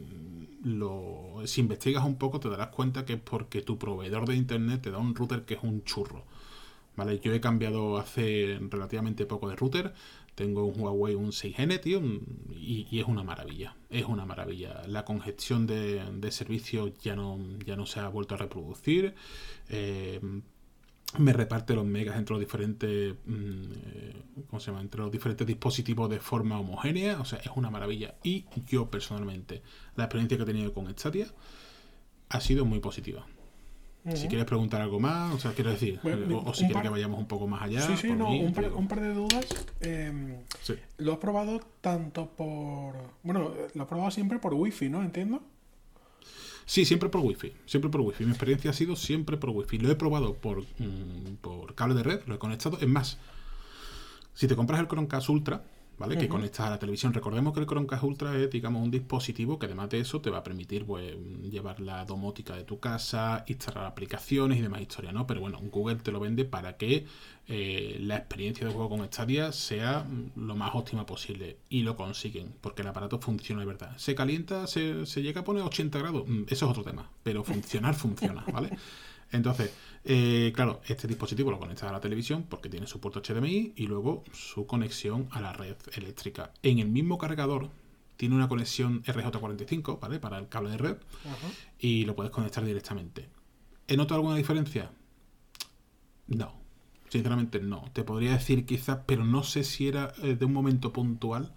lo, 0.64 1.42
si 1.44 1.60
investigas 1.60 2.04
un 2.04 2.16
poco, 2.16 2.40
te 2.40 2.48
darás 2.48 2.68
cuenta 2.68 3.04
que 3.04 3.14
es 3.14 3.20
porque 3.20 3.60
tu 3.60 3.78
proveedor 3.78 4.26
de 4.26 4.36
internet 4.36 4.80
te 4.80 4.90
da 4.90 4.98
un 4.98 5.14
router 5.14 5.44
que 5.44 5.54
es 5.54 5.62
un 5.62 5.84
churro. 5.84 6.24
Yo 7.22 7.32
he 7.32 7.40
cambiado 7.40 7.96
hace 7.98 8.58
relativamente 8.70 9.26
poco 9.26 9.48
de 9.48 9.56
router. 9.56 9.94
Tengo 10.34 10.64
un 10.64 10.80
Huawei 10.80 11.14
un 11.14 11.30
6N, 11.30 11.80
tío, 11.80 12.00
y, 12.54 12.98
es 12.98 13.06
una 13.06 13.22
maravilla. 13.22 13.76
Es 13.90 14.06
una 14.06 14.24
maravilla. 14.24 14.82
La 14.86 15.04
congestión 15.04 15.66
de, 15.66 16.02
de 16.04 16.30
servicio 16.30 16.92
ya 17.02 17.16
no, 17.16 17.38
ya 17.64 17.76
no 17.76 17.86
se 17.86 18.00
ha 18.00 18.08
vuelto 18.08 18.34
a 18.34 18.38
reproducir. 18.38 19.14
Eh, 19.68 20.20
me 21.18 21.32
reparte 21.32 21.74
los 21.74 21.84
megas 21.84 22.16
entre 22.16 22.34
los 22.34 22.40
diferentes 22.40 23.14
mm, 23.26 24.42
¿cómo 24.48 24.60
se 24.60 24.70
llama? 24.70 24.80
entre 24.80 25.02
los 25.02 25.12
diferentes 25.12 25.46
dispositivos 25.46 26.08
de 26.08 26.18
forma 26.20 26.58
homogénea 26.58 27.20
o 27.20 27.24
sea 27.24 27.38
es 27.38 27.50
una 27.54 27.70
maravilla 27.70 28.14
y 28.22 28.46
yo 28.66 28.88
personalmente 28.88 29.62
la 29.96 30.04
experiencia 30.04 30.38
que 30.38 30.44
he 30.44 30.46
tenido 30.46 30.72
con 30.72 30.88
Stadia 30.96 31.26
ha 32.30 32.40
sido 32.40 32.64
muy 32.64 32.80
positiva 32.80 33.26
si 34.14 34.26
quieres 34.26 34.46
preguntar 34.46 34.80
algo 34.80 34.98
más, 34.98 35.32
o 35.34 35.38
sea, 35.38 35.52
quiero 35.52 35.70
decir, 35.70 36.00
o, 36.02 36.54
si 36.54 36.64
quieres 36.64 36.82
que 36.82 36.88
vayamos 36.88 37.18
un 37.18 37.26
poco 37.26 37.46
más 37.46 37.62
allá. 37.62 37.82
Sí, 37.82 37.96
sí, 37.96 38.12
no, 38.12 38.30
un, 38.30 38.52
par, 38.52 39.00
de 39.00 39.14
dudas. 39.14 39.46
Em, 39.80 40.38
lo 40.98 41.12
has 41.12 41.18
probado 41.18 41.60
tanto 41.80 42.26
por. 42.26 42.94
Bueno, 43.22 43.52
lo 43.74 43.82
has 43.82 43.88
probado 43.88 44.10
siempre 44.10 44.38
por 44.38 44.54
wifi, 44.54 44.88
¿no? 44.88 45.02
Entiendo. 45.02 45.42
Sí, 46.64 46.84
siempre 46.84 47.08
por 47.08 47.20
wifi, 47.20 47.52
siempre 47.66 47.90
por 47.90 48.00
wifi. 48.00 48.24
Mi 48.24 48.30
experiencia 48.30 48.70
ha 48.70 48.74
sido 48.74 48.96
siempre 48.96 49.36
por 49.36 49.50
wifi. 49.50 49.78
Lo 49.78 49.90
he 49.90 49.94
probado 49.94 50.34
por, 50.34 50.62
mm, 50.62 51.36
por 51.40 51.74
cable 51.74 51.94
de 51.94 52.02
red, 52.02 52.20
lo 52.26 52.34
he 52.34 52.38
conectado. 52.38 52.78
Es 52.80 52.88
más, 52.88 53.18
si 54.34 54.48
te 54.48 54.56
compras 54.56 54.80
el 54.80 54.88
Chromecast 54.88 55.28
Ultra, 55.28 55.64
¿vale? 55.98 56.18
Que 56.18 56.28
conectas 56.28 56.66
a 56.66 56.70
la 56.70 56.78
televisión. 56.78 57.12
Recordemos 57.12 57.52
que 57.52 57.60
el 57.60 57.66
Chromecast 57.66 58.02
Ultra 58.02 58.36
es, 58.36 58.50
digamos, 58.50 58.82
un 58.82 58.90
dispositivo 58.90 59.58
que 59.58 59.66
además 59.66 59.90
de 59.90 60.00
eso 60.00 60.20
te 60.20 60.30
va 60.30 60.38
a 60.38 60.42
permitir 60.42 60.84
pues, 60.84 61.14
llevar 61.42 61.80
la 61.80 62.04
domótica 62.04 62.56
de 62.56 62.64
tu 62.64 62.80
casa, 62.80 63.44
instalar 63.46 63.84
aplicaciones 63.84 64.58
y 64.58 64.62
demás 64.62 64.80
historias, 64.80 65.14
¿no? 65.14 65.26
Pero 65.26 65.40
bueno, 65.40 65.58
Google 65.70 65.96
te 65.96 66.10
lo 66.10 66.20
vende 66.20 66.44
para 66.44 66.76
que 66.76 67.06
eh, 67.48 67.98
la 68.00 68.16
experiencia 68.16 68.66
de 68.66 68.72
juego 68.72 68.88
con 68.88 69.06
Stadia 69.06 69.52
sea 69.52 70.06
lo 70.36 70.56
más 70.56 70.70
óptima 70.74 71.06
posible. 71.06 71.58
Y 71.68 71.82
lo 71.82 71.96
consiguen, 71.96 72.52
porque 72.60 72.82
el 72.82 72.88
aparato 72.88 73.18
funciona 73.18 73.60
de 73.60 73.66
verdad. 73.66 73.96
Se 73.96 74.14
calienta, 74.14 74.66
se, 74.66 75.06
se 75.06 75.22
llega 75.22 75.42
a 75.42 75.44
poner 75.44 75.62
80 75.62 75.98
grados, 75.98 76.26
mm, 76.26 76.44
eso 76.48 76.66
es 76.66 76.70
otro 76.70 76.84
tema, 76.84 77.08
pero 77.22 77.44
funcionar 77.44 77.94
funciona, 77.94 78.44
¿vale? 78.52 78.70
Entonces, 79.32 79.72
eh, 80.04 80.52
claro, 80.54 80.80
este 80.86 81.06
dispositivo 81.06 81.50
lo 81.50 81.58
conecta 81.58 81.88
a 81.88 81.92
la 81.92 82.00
televisión 82.00 82.44
porque 82.48 82.68
tiene 82.68 82.86
su 82.86 83.00
puerto 83.00 83.22
HDMI 83.22 83.74
y 83.76 83.86
luego 83.86 84.24
su 84.32 84.66
conexión 84.66 85.28
a 85.30 85.40
la 85.40 85.52
red 85.52 85.76
eléctrica. 85.94 86.52
En 86.62 86.80
el 86.80 86.88
mismo 86.88 87.18
cargador 87.18 87.70
tiene 88.16 88.34
una 88.34 88.48
conexión 88.48 89.02
RJ45, 89.04 90.00
¿vale? 90.00 90.18
Para 90.18 90.38
el 90.38 90.48
cable 90.48 90.70
de 90.70 90.78
red 90.78 90.96
y 91.78 92.04
lo 92.04 92.16
puedes 92.16 92.32
conectar 92.32 92.64
directamente. 92.64 93.28
¿He 93.86 93.96
notado 93.96 94.16
alguna 94.16 94.36
diferencia? 94.36 94.90
No, 96.26 96.52
sinceramente 97.08 97.60
no. 97.60 97.84
Te 97.92 98.02
podría 98.02 98.32
decir 98.32 98.66
quizás, 98.66 99.00
pero 99.06 99.24
no 99.24 99.44
sé 99.44 99.62
si 99.62 99.86
era 99.86 100.12
eh, 100.22 100.34
de 100.34 100.44
un 100.44 100.52
momento 100.52 100.92
puntual 100.92 101.52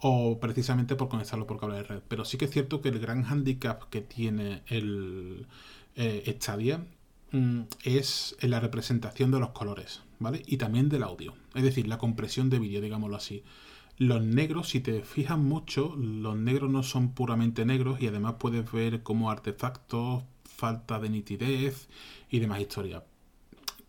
o 0.00 0.40
precisamente 0.40 0.96
por 0.96 1.08
conectarlo 1.08 1.46
por 1.46 1.60
cable 1.60 1.76
de 1.76 1.82
red. 1.84 2.02
Pero 2.08 2.24
sí 2.24 2.36
que 2.36 2.46
es 2.46 2.50
cierto 2.50 2.80
que 2.80 2.88
el 2.88 2.98
gran 2.98 3.24
handicap 3.24 3.88
que 3.90 4.00
tiene 4.00 4.62
el 4.66 5.46
eh, 5.94 6.36
Stadia 6.40 6.84
mm, 7.32 7.60
es 7.84 8.36
en 8.40 8.50
la 8.50 8.60
representación 8.60 9.30
de 9.30 9.40
los 9.40 9.50
colores, 9.50 10.02
¿vale? 10.18 10.42
Y 10.46 10.56
también 10.56 10.88
del 10.88 11.02
audio, 11.02 11.34
es 11.54 11.62
decir, 11.62 11.88
la 11.88 11.98
compresión 11.98 12.50
de 12.50 12.58
vídeo, 12.58 12.80
digámoslo 12.80 13.16
así. 13.16 13.44
Los 13.96 14.22
negros, 14.22 14.70
si 14.70 14.80
te 14.80 15.02
fijas 15.02 15.38
mucho, 15.38 15.94
los 15.96 16.36
negros 16.36 16.70
no 16.70 16.82
son 16.82 17.12
puramente 17.12 17.66
negros 17.66 18.00
y 18.00 18.06
además 18.06 18.36
puedes 18.38 18.70
ver 18.72 19.02
como 19.02 19.30
artefactos, 19.30 20.24
falta 20.44 20.98
de 20.98 21.10
nitidez 21.10 21.88
y 22.30 22.38
demás 22.38 22.60
historias. 22.60 23.02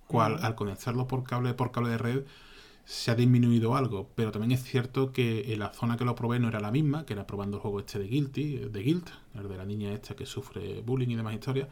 Cual, 0.07 0.39
al 0.41 0.55
conectarlos 0.55 1.07
por 1.07 1.23
cable, 1.23 1.53
por 1.53 1.71
cable 1.71 1.91
de 1.91 1.97
red, 1.97 2.23
se 2.85 3.11
ha 3.11 3.15
disminuido 3.15 3.75
algo, 3.75 4.09
pero 4.15 4.31
también 4.31 4.51
es 4.51 4.63
cierto 4.63 5.13
que 5.13 5.53
en 5.53 5.59
la 5.59 5.71
zona 5.73 5.95
que 5.95 6.03
lo 6.03 6.15
probé 6.15 6.39
no 6.39 6.49
era 6.49 6.59
la 6.59 6.71
misma, 6.71 7.05
que 7.05 7.13
era 7.13 7.25
probando 7.25 7.57
el 7.57 7.61
juego 7.61 7.79
este 7.79 7.99
de 7.99 8.07
Guilty, 8.07 8.57
de 8.69 8.83
Guilt, 8.83 9.09
el 9.35 9.47
de 9.47 9.57
la 9.57 9.65
niña 9.65 9.93
esta 9.93 10.15
que 10.15 10.25
sufre 10.25 10.81
bullying 10.81 11.09
y 11.09 11.15
demás 11.15 11.33
historias, 11.33 11.69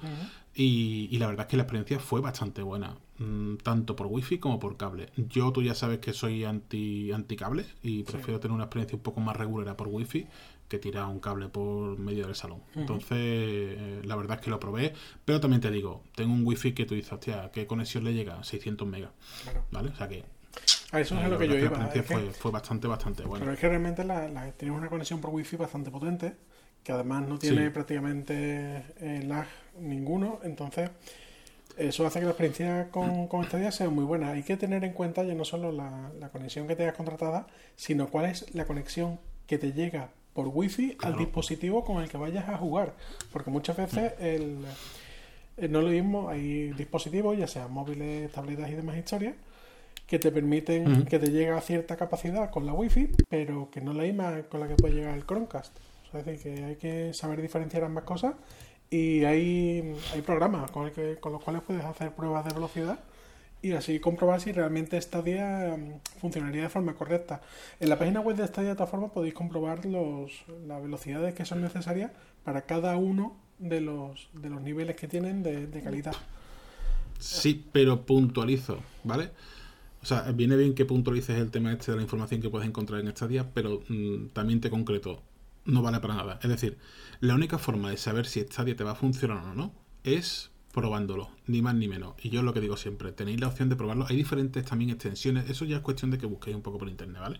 y, 0.62 1.18
la 1.20 1.28
verdad 1.28 1.46
es 1.46 1.52
que 1.52 1.56
la 1.56 1.64
experiencia 1.64 2.00
fue 2.00 2.20
bastante 2.20 2.62
buena, 2.62 2.98
mm, 3.18 3.58
tanto 3.64 3.96
por 3.96 4.08
wifi 4.08 4.40
como 4.40 4.60
por 4.60 4.76
cable. 4.76 5.10
Yo 5.16 5.54
tú 5.54 5.62
ya 5.62 5.74
sabes 5.74 6.00
que 6.00 6.12
soy 6.12 6.44
anti, 6.44 7.14
anti 7.14 7.38
cable 7.38 7.66
y 7.82 8.04
prefiero 8.04 8.42
tener 8.42 8.56
una 8.56 8.66
experiencia 8.66 8.98
un 8.98 9.02
poco 9.02 9.22
más 9.22 9.38
regular 9.38 9.74
por 9.78 9.88
wifi 9.88 10.28
que 10.68 10.78
tirar 10.78 11.06
un 11.06 11.22
cable 11.22 11.48
por 11.48 11.98
medio 11.98 12.26
del 12.26 12.36
salón. 12.36 12.62
Entonces, 12.76 13.18
eh, 13.18 14.02
la 14.04 14.18
verdad 14.18 14.38
es 14.40 14.44
que 14.44 14.50
lo 14.50 14.60
probé, 14.60 14.94
pero 15.24 15.40
también 15.40 15.62
te 15.62 15.72
digo, 15.72 16.04
tengo 16.14 16.34
un 16.34 16.46
wifi 16.46 16.74
que 16.74 16.86
tú 16.86 16.94
dices, 16.94 17.14
hostia, 17.14 17.52
¿qué 17.54 17.66
conexión 17.66 18.04
le 18.04 18.14
llega? 18.14 18.44
600 18.44 18.86
megas. 18.86 19.12
¿Vale? 19.72 19.92
O 19.92 19.96
sea 19.96 20.10
que 20.10 20.26
a 20.92 21.00
eso 21.00 21.18
es 21.18 21.24
a 21.24 21.30
lo 21.30 21.38
que 21.38 21.48
yo 21.48 21.56
iba. 21.56 21.88
fue, 22.04 22.32
fue, 22.32 22.52
bastante, 22.52 22.88
bastante 22.88 23.24
bueno. 23.24 23.46
Pero 23.46 23.54
es 23.54 23.60
que 23.60 23.70
realmente 23.70 24.04
la, 24.04 24.28
la, 24.28 24.52
tenemos 24.52 24.82
una 24.82 24.90
conexión 24.90 25.22
por 25.22 25.30
wifi 25.30 25.56
bastante 25.56 25.90
potente, 25.90 26.36
que 26.84 26.92
además 26.92 27.28
no 27.28 27.38
tiene 27.38 27.70
prácticamente 27.72 28.84
eh, 29.00 29.24
lag 29.26 29.48
ninguno, 29.80 30.40
entonces 30.44 30.90
eso 31.78 32.06
hace 32.06 32.20
que 32.20 32.26
la 32.26 32.32
experiencia 32.32 32.90
con, 32.92 33.28
con 33.28 33.48
día 33.50 33.72
sea 33.72 33.90
muy 33.90 34.04
buena. 34.04 34.32
Hay 34.32 34.44
que 34.44 34.58
tener 34.58 34.84
en 34.84 34.94
cuenta 34.94 35.24
ya 35.24 35.34
no 35.34 35.46
solo 35.46 35.72
la, 35.72 36.12
la, 36.20 36.30
conexión 36.30 36.68
que 36.68 36.76
tengas 36.76 36.96
contratada, 36.96 37.48
sino 37.76 38.08
cuál 38.08 38.26
es 38.26 38.54
la 38.54 38.66
conexión 38.66 39.20
que 39.48 39.58
te 39.58 39.72
llega 39.72 40.10
por 40.34 40.48
wifi 40.48 40.98
al 41.02 41.18
dispositivo 41.18 41.84
con 41.84 42.02
el 42.04 42.10
que 42.10 42.18
vayas 42.18 42.50
a 42.50 42.58
jugar. 42.58 42.94
Porque 43.32 43.50
muchas 43.50 43.78
veces 43.78 44.14
el, 44.20 44.66
eh, 45.58 45.68
no 45.68 45.82
lo 45.82 45.90
mismo, 45.90 46.30
hay 46.30 46.72
dispositivos, 46.74 47.38
ya 47.38 47.48
sean 47.48 47.72
móviles, 47.72 48.32
tabletas 48.32 48.70
y 48.70 48.74
demás 48.74 48.98
historias, 48.98 49.36
que 50.08 50.20
te 50.20 50.32
permiten 50.32 51.06
que 51.06 51.20
te 51.20 51.28
llegue 51.28 51.52
a 51.52 51.62
cierta 51.62 51.96
capacidad 51.98 52.50
con 52.50 52.66
la 52.66 52.74
wifi, 52.74 53.10
pero 53.30 53.70
que 53.70 53.82
no 53.82 53.94
la 53.94 54.04
misma 54.04 54.44
con 54.50 54.60
la 54.60 54.68
que 54.68 54.76
puede 54.76 54.96
llegar 54.96 55.16
el 55.16 55.26
Chromecast. 55.26 55.78
Es 56.14 56.26
decir, 56.26 56.42
que 56.42 56.64
hay 56.64 56.76
que 56.76 57.14
saber 57.14 57.42
diferenciar 57.42 57.84
ambas 57.84 58.04
cosas 58.04 58.36
y 58.90 59.24
hay, 59.24 59.96
hay 60.14 60.22
programas 60.22 60.72
con, 60.72 60.90
que, 60.92 61.18
con 61.20 61.34
los 61.34 61.44
cuales 61.44 61.62
puedes 61.62 61.86
hacer 61.86 62.12
pruebas 62.14 62.46
de 62.46 62.54
velocidad 62.54 63.00
y 63.62 63.74
así 63.74 64.00
comprobar 64.00 64.40
si 64.40 64.52
realmente 64.52 65.00
Stadia 65.00 65.76
mm, 65.78 66.20
funcionaría 66.20 66.64
de 66.64 66.70
forma 66.70 66.96
correcta. 66.96 67.42
En 67.80 67.90
la 67.90 68.00
página 68.00 68.22
web 68.22 68.36
de 68.36 68.48
Stadia 68.48 68.70
de 68.70 68.74
esta 68.74 68.88
forma 68.88 69.12
podéis 69.12 69.34
comprobar 69.34 69.86
los, 69.86 70.32
las 70.66 70.82
velocidades 70.82 71.34
que 71.34 71.46
son 71.46 71.62
necesarias 71.62 72.12
para 72.44 72.62
cada 72.62 72.96
uno 72.96 73.36
de 73.60 73.82
los, 73.82 74.30
de 74.34 74.50
los 74.50 74.62
niveles 74.62 74.96
que 74.96 75.08
tienen 75.08 75.44
de, 75.44 75.68
de 75.68 75.82
calidad. 75.82 76.16
Sí, 77.20 77.66
pero 77.74 78.06
puntualizo, 78.06 78.80
¿vale? 79.04 79.30
O 80.02 80.06
sea, 80.06 80.22
viene 80.32 80.56
bien 80.56 80.74
que 80.74 80.86
puntualices 80.86 81.38
el 81.38 81.52
tema 81.52 81.74
este 81.74 81.92
de 81.92 81.98
la 81.98 82.04
información 82.04 82.42
que 82.42 82.50
puedes 82.50 82.68
encontrar 82.68 83.02
en 83.02 83.10
Stadia, 83.10 83.46
pero 83.54 83.82
mm, 83.90 84.28
también 84.28 84.62
te 84.62 84.70
concreto, 84.70 85.22
no 85.66 85.82
vale 85.82 86.00
para 86.00 86.16
nada. 86.16 86.40
Es 86.42 86.50
decir, 86.50 86.78
la 87.20 87.36
única 87.36 87.58
forma 87.58 87.90
de 87.90 87.98
saber 87.98 88.26
si 88.26 88.42
Stadia 88.42 88.76
te 88.76 88.84
va 88.84 88.92
a 88.92 88.96
funcionar 88.96 89.46
o 89.46 89.54
no 89.54 89.74
es 90.04 90.52
probándolo, 90.74 91.30
ni 91.48 91.62
más 91.62 91.76
ni 91.76 91.88
menos. 91.88 92.14
Y 92.22 92.30
yo 92.30 92.42
lo 92.42 92.54
que 92.54 92.62
digo 92.62 92.78
siempre, 92.78 93.12
tenéis 93.12 93.40
la 93.40 93.48
opción 93.48 93.70
de 93.70 93.76
probarlo. 93.76 94.06
Hay 94.08 94.16
diferentes 94.16 94.64
también 94.66 94.92
extensiones, 94.92 95.50
eso 95.50 95.66
ya 95.66 95.78
es 95.78 95.82
cuestión 95.82 96.12
de 96.12 96.18
que 96.18 96.26
busquéis 96.26 96.56
un 96.56 96.62
poco 96.62 96.78
por 96.78 96.90
internet, 96.90 97.22
¿vale? 97.22 97.40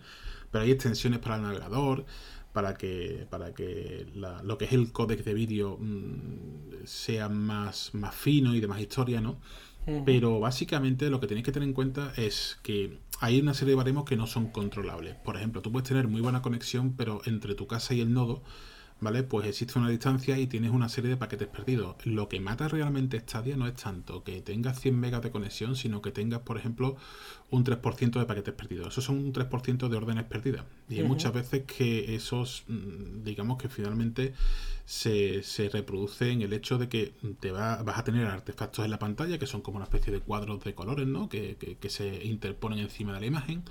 Pero 0.50 0.64
hay 0.64 0.70
extensiones 0.72 1.20
para 1.20 1.36
el 1.36 1.42
navegador, 1.42 2.04
para 2.52 2.74
que, 2.74 3.26
para 3.30 3.54
que 3.54 4.06
lo 4.14 4.58
que 4.58 4.64
es 4.64 4.72
el 4.72 4.92
códec 4.92 5.22
de 5.24 5.34
vídeo 5.34 5.78
mm, 5.78 6.84
sea 6.84 7.28
más, 7.28 7.94
más 7.94 8.14
fino 8.14 8.54
y 8.54 8.60
demás 8.60 8.80
historia, 8.80 9.20
¿no? 9.20 9.38
Pero 10.04 10.38
básicamente 10.38 11.10
lo 11.10 11.18
que 11.20 11.26
tenéis 11.26 11.44
que 11.44 11.52
tener 11.52 11.66
en 11.66 11.74
cuenta 11.74 12.12
es 12.16 12.58
que 12.62 12.98
hay 13.20 13.38
una 13.38 13.52
serie 13.52 13.72
de 13.72 13.76
baremos 13.76 14.04
que 14.04 14.16
no 14.16 14.26
son 14.26 14.46
controlables. 14.50 15.14
Por 15.14 15.36
ejemplo, 15.36 15.60
tú 15.60 15.70
puedes 15.70 15.86
tener 15.86 16.08
muy 16.08 16.22
buena 16.22 16.40
conexión, 16.40 16.94
pero 16.96 17.20
entre 17.26 17.54
tu 17.54 17.66
casa 17.66 17.92
y 17.92 18.00
el 18.00 18.14
nodo 18.14 18.42
¿vale? 19.00 19.22
Pues 19.22 19.46
existe 19.46 19.78
una 19.78 19.88
distancia 19.88 20.38
y 20.38 20.46
tienes 20.46 20.70
una 20.70 20.88
serie 20.88 21.10
de 21.10 21.16
paquetes 21.16 21.48
perdidos. 21.48 21.96
Lo 22.04 22.28
que 22.28 22.40
mata 22.40 22.68
realmente 22.68 23.18
Stadia 23.20 23.56
no 23.56 23.66
es 23.66 23.74
tanto 23.74 24.22
que 24.22 24.42
tengas 24.42 24.80
100 24.80 24.98
megas 24.98 25.22
de 25.22 25.30
conexión, 25.30 25.76
sino 25.76 26.02
que 26.02 26.12
tengas, 26.12 26.40
por 26.40 26.58
ejemplo, 26.58 26.96
un 27.50 27.64
3% 27.64 28.18
de 28.18 28.26
paquetes 28.26 28.54
perdidos. 28.54 28.88
Eso 28.88 29.00
son 29.00 29.18
un 29.18 29.32
3% 29.32 29.88
de 29.88 29.96
órdenes 29.96 30.24
perdidas. 30.24 30.64
Y 30.88 30.98
hay 30.98 31.04
muchas 31.04 31.32
veces 31.32 31.64
que 31.64 32.14
esos, 32.14 32.64
mm, 32.68 33.22
digamos 33.24 33.58
que 33.58 33.68
finalmente 33.68 34.34
se, 34.84 35.42
se 35.42 35.68
reproduce 35.68 36.30
en 36.30 36.42
el 36.42 36.52
hecho 36.52 36.78
de 36.78 36.88
que 36.88 37.14
te 37.40 37.52
va, 37.52 37.82
vas 37.82 37.98
a 37.98 38.04
tener 38.04 38.26
artefactos 38.26 38.84
en 38.84 38.90
la 38.90 38.98
pantalla, 38.98 39.38
que 39.38 39.46
son 39.46 39.62
como 39.62 39.76
una 39.76 39.84
especie 39.84 40.12
de 40.12 40.20
cuadros 40.20 40.62
de 40.64 40.74
colores, 40.74 41.06
¿no? 41.06 41.28
Que, 41.28 41.56
que, 41.56 41.76
que 41.76 41.90
se 41.90 42.24
interponen 42.24 42.80
encima 42.80 43.12
de 43.14 43.20
la 43.20 43.26
imagen 43.26 43.62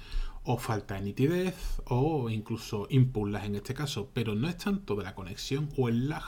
o 0.52 0.58
falta 0.58 0.96
de 0.96 1.02
nitidez 1.02 1.80
o 1.86 2.28
incluso 2.28 2.88
input 2.90 3.30
lag 3.30 3.46
en 3.46 3.56
este 3.56 3.76
caso, 3.76 4.10
pero 4.16 4.34
no 4.34 4.50
es 4.50 4.58
tanto 4.58 4.96
de 4.96 5.04
la 5.04 5.14
conexión 5.14 5.70
o 5.78 5.90
el 5.90 6.10
lag, 6.10 6.24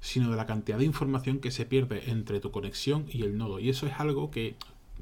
sino 0.00 0.28
de 0.28 0.36
la 0.36 0.44
cantidad 0.44 0.76
de 0.76 0.84
información 0.84 1.38
que 1.38 1.52
se 1.52 1.66
pierde 1.66 2.10
entre 2.10 2.40
tu 2.40 2.50
conexión 2.50 3.06
y 3.08 3.22
el 3.22 3.38
nodo. 3.38 3.60
Y 3.60 3.68
eso 3.68 3.86
es 3.86 3.92
algo 4.00 4.32
que 4.32 4.56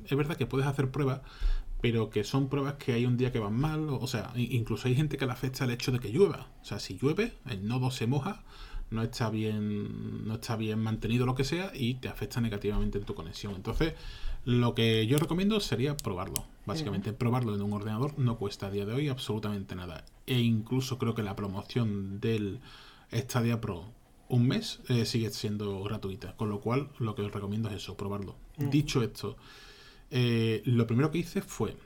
es 0.04 0.14
verdad 0.14 0.36
que 0.36 0.44
puedes 0.44 0.66
hacer 0.66 0.90
pruebas, 0.90 1.22
pero 1.80 2.10
que 2.10 2.24
son 2.24 2.50
pruebas 2.50 2.74
que 2.74 2.92
hay 2.92 3.06
un 3.06 3.16
día 3.16 3.32
que 3.32 3.38
van 3.38 3.54
mal, 3.54 3.88
o 3.88 4.06
sea, 4.06 4.32
incluso 4.36 4.86
hay 4.86 4.94
gente 4.94 5.16
que 5.16 5.24
le 5.24 5.32
afecta 5.32 5.64
el 5.64 5.70
hecho 5.70 5.90
de 5.90 5.98
que 5.98 6.10
llueva. 6.10 6.48
O 6.60 6.64
sea, 6.66 6.78
si 6.78 6.98
llueve, 6.98 7.32
el 7.48 7.66
nodo 7.66 7.90
se 7.90 8.06
moja, 8.06 8.44
no 8.90 9.02
está 9.02 9.30
bien, 9.30 10.26
no 10.26 10.34
está 10.34 10.56
bien 10.56 10.78
mantenido 10.80 11.26
lo 11.26 11.34
que 11.34 11.44
sea 11.44 11.72
y 11.74 11.94
te 11.94 12.08
afecta 12.08 12.40
negativamente 12.40 12.98
en 12.98 13.04
tu 13.04 13.14
conexión. 13.14 13.54
Entonces, 13.54 13.94
lo 14.44 14.74
que 14.74 15.06
yo 15.06 15.18
recomiendo 15.18 15.60
sería 15.60 15.96
probarlo. 15.96 16.46
Básicamente, 16.66 17.12
probarlo 17.12 17.54
en 17.54 17.62
un 17.62 17.72
ordenador 17.72 18.18
no 18.18 18.36
cuesta 18.36 18.66
a 18.66 18.70
día 18.70 18.84
de 18.84 18.92
hoy 18.92 19.08
absolutamente 19.08 19.74
nada. 19.74 20.04
E 20.26 20.38
incluso 20.38 20.98
creo 20.98 21.14
que 21.14 21.22
la 21.22 21.36
promoción 21.36 22.20
del 22.20 22.60
Stadia 23.12 23.60
Pro 23.60 23.92
un 24.28 24.46
mes 24.46 24.80
eh, 24.88 25.06
sigue 25.06 25.30
siendo 25.30 25.82
gratuita. 25.82 26.36
Con 26.36 26.50
lo 26.50 26.60
cual, 26.60 26.88
lo 26.98 27.14
que 27.14 27.22
os 27.22 27.32
recomiendo 27.32 27.68
es 27.68 27.76
eso, 27.76 27.96
probarlo. 27.96 28.36
Dicho 28.58 29.02
esto, 29.02 29.36
eh, 30.10 30.62
lo 30.64 30.86
primero 30.86 31.10
que 31.10 31.18
hice 31.18 31.42
fue 31.42 31.76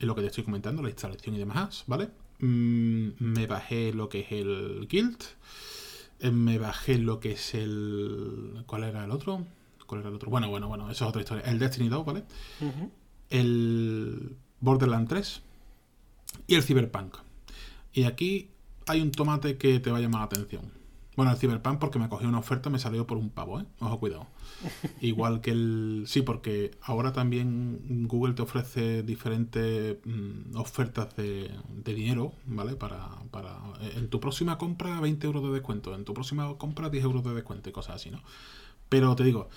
lo 0.00 0.14
que 0.14 0.20
te 0.22 0.28
estoy 0.28 0.44
comentando, 0.44 0.82
la 0.82 0.90
instalación 0.90 1.34
y 1.34 1.38
demás, 1.38 1.84
¿vale? 1.86 2.10
Mm, 2.38 3.10
me 3.18 3.46
bajé 3.46 3.92
lo 3.92 4.08
que 4.08 4.20
es 4.20 4.32
el 4.32 4.86
Guild. 4.88 5.18
Eh, 6.20 6.30
me 6.30 6.58
bajé 6.58 6.98
lo 6.98 7.20
que 7.20 7.32
es 7.32 7.54
el. 7.54 8.62
¿Cuál 8.66 8.84
era 8.84 9.04
el 9.04 9.10
otro? 9.10 9.44
¿Cuál 9.86 10.00
era 10.00 10.10
el 10.10 10.16
otro? 10.16 10.30
Bueno, 10.30 10.48
bueno, 10.48 10.68
bueno, 10.68 10.90
eso 10.90 11.04
es 11.04 11.08
otra 11.08 11.22
historia. 11.22 11.44
El 11.44 11.58
Destiny 11.58 11.88
2, 11.88 12.04
¿vale? 12.04 12.24
El 13.30 14.36
Borderlands 14.60 15.08
3 15.08 15.42
y 16.46 16.54
el 16.54 16.62
Cyberpunk. 16.62 17.16
Y 17.92 18.04
aquí 18.04 18.50
hay 18.86 19.00
un 19.00 19.10
tomate 19.10 19.56
que 19.56 19.80
te 19.80 19.90
va 19.90 19.98
a 19.98 20.00
llamar 20.00 20.20
la 20.20 20.24
atención, 20.26 20.70
Bueno, 21.16 21.32
el 21.32 21.38
Cyberpunk 21.38 21.78
porque 21.78 21.98
me 21.98 22.10
cogió 22.10 22.28
una 22.28 22.38
oferta 22.38 22.68
me 22.68 22.78
salió 22.78 23.06
por 23.06 23.16
un 23.16 23.30
pavo, 23.30 23.60
¿eh? 23.60 23.64
Ojo, 23.80 23.98
cuidado. 23.98 24.26
Igual 25.00 25.40
que 25.40 25.50
el... 25.50 26.04
Sí, 26.06 26.20
porque 26.20 26.72
ahora 26.82 27.12
también 27.12 28.06
Google 28.06 28.34
te 28.34 28.42
ofrece 28.42 29.02
diferentes 29.02 29.96
mm, 30.04 30.56
ofertas 30.56 31.16
de, 31.16 31.50
dinero, 31.84 32.34
¿vale? 32.44 32.76
Para, 32.76 33.08
para... 33.30 33.56
En 33.96 34.08
tu 34.08 34.20
próxima 34.20 34.58
compra 34.58 35.00
20 35.00 35.26
euros 35.26 35.42
de 35.42 35.50
descuento, 35.52 35.94
en 35.94 36.04
tu 36.04 36.12
próxima 36.12 36.56
compra 36.58 36.90
10 36.90 37.04
euros 37.04 37.24
de 37.24 37.34
descuento 37.34 37.70
y 37.70 37.72
cosas 37.72 37.96
así, 37.96 38.10
¿no? 38.10 38.20
Pero 38.90 39.16
te 39.16 39.24
digo, 39.24 39.48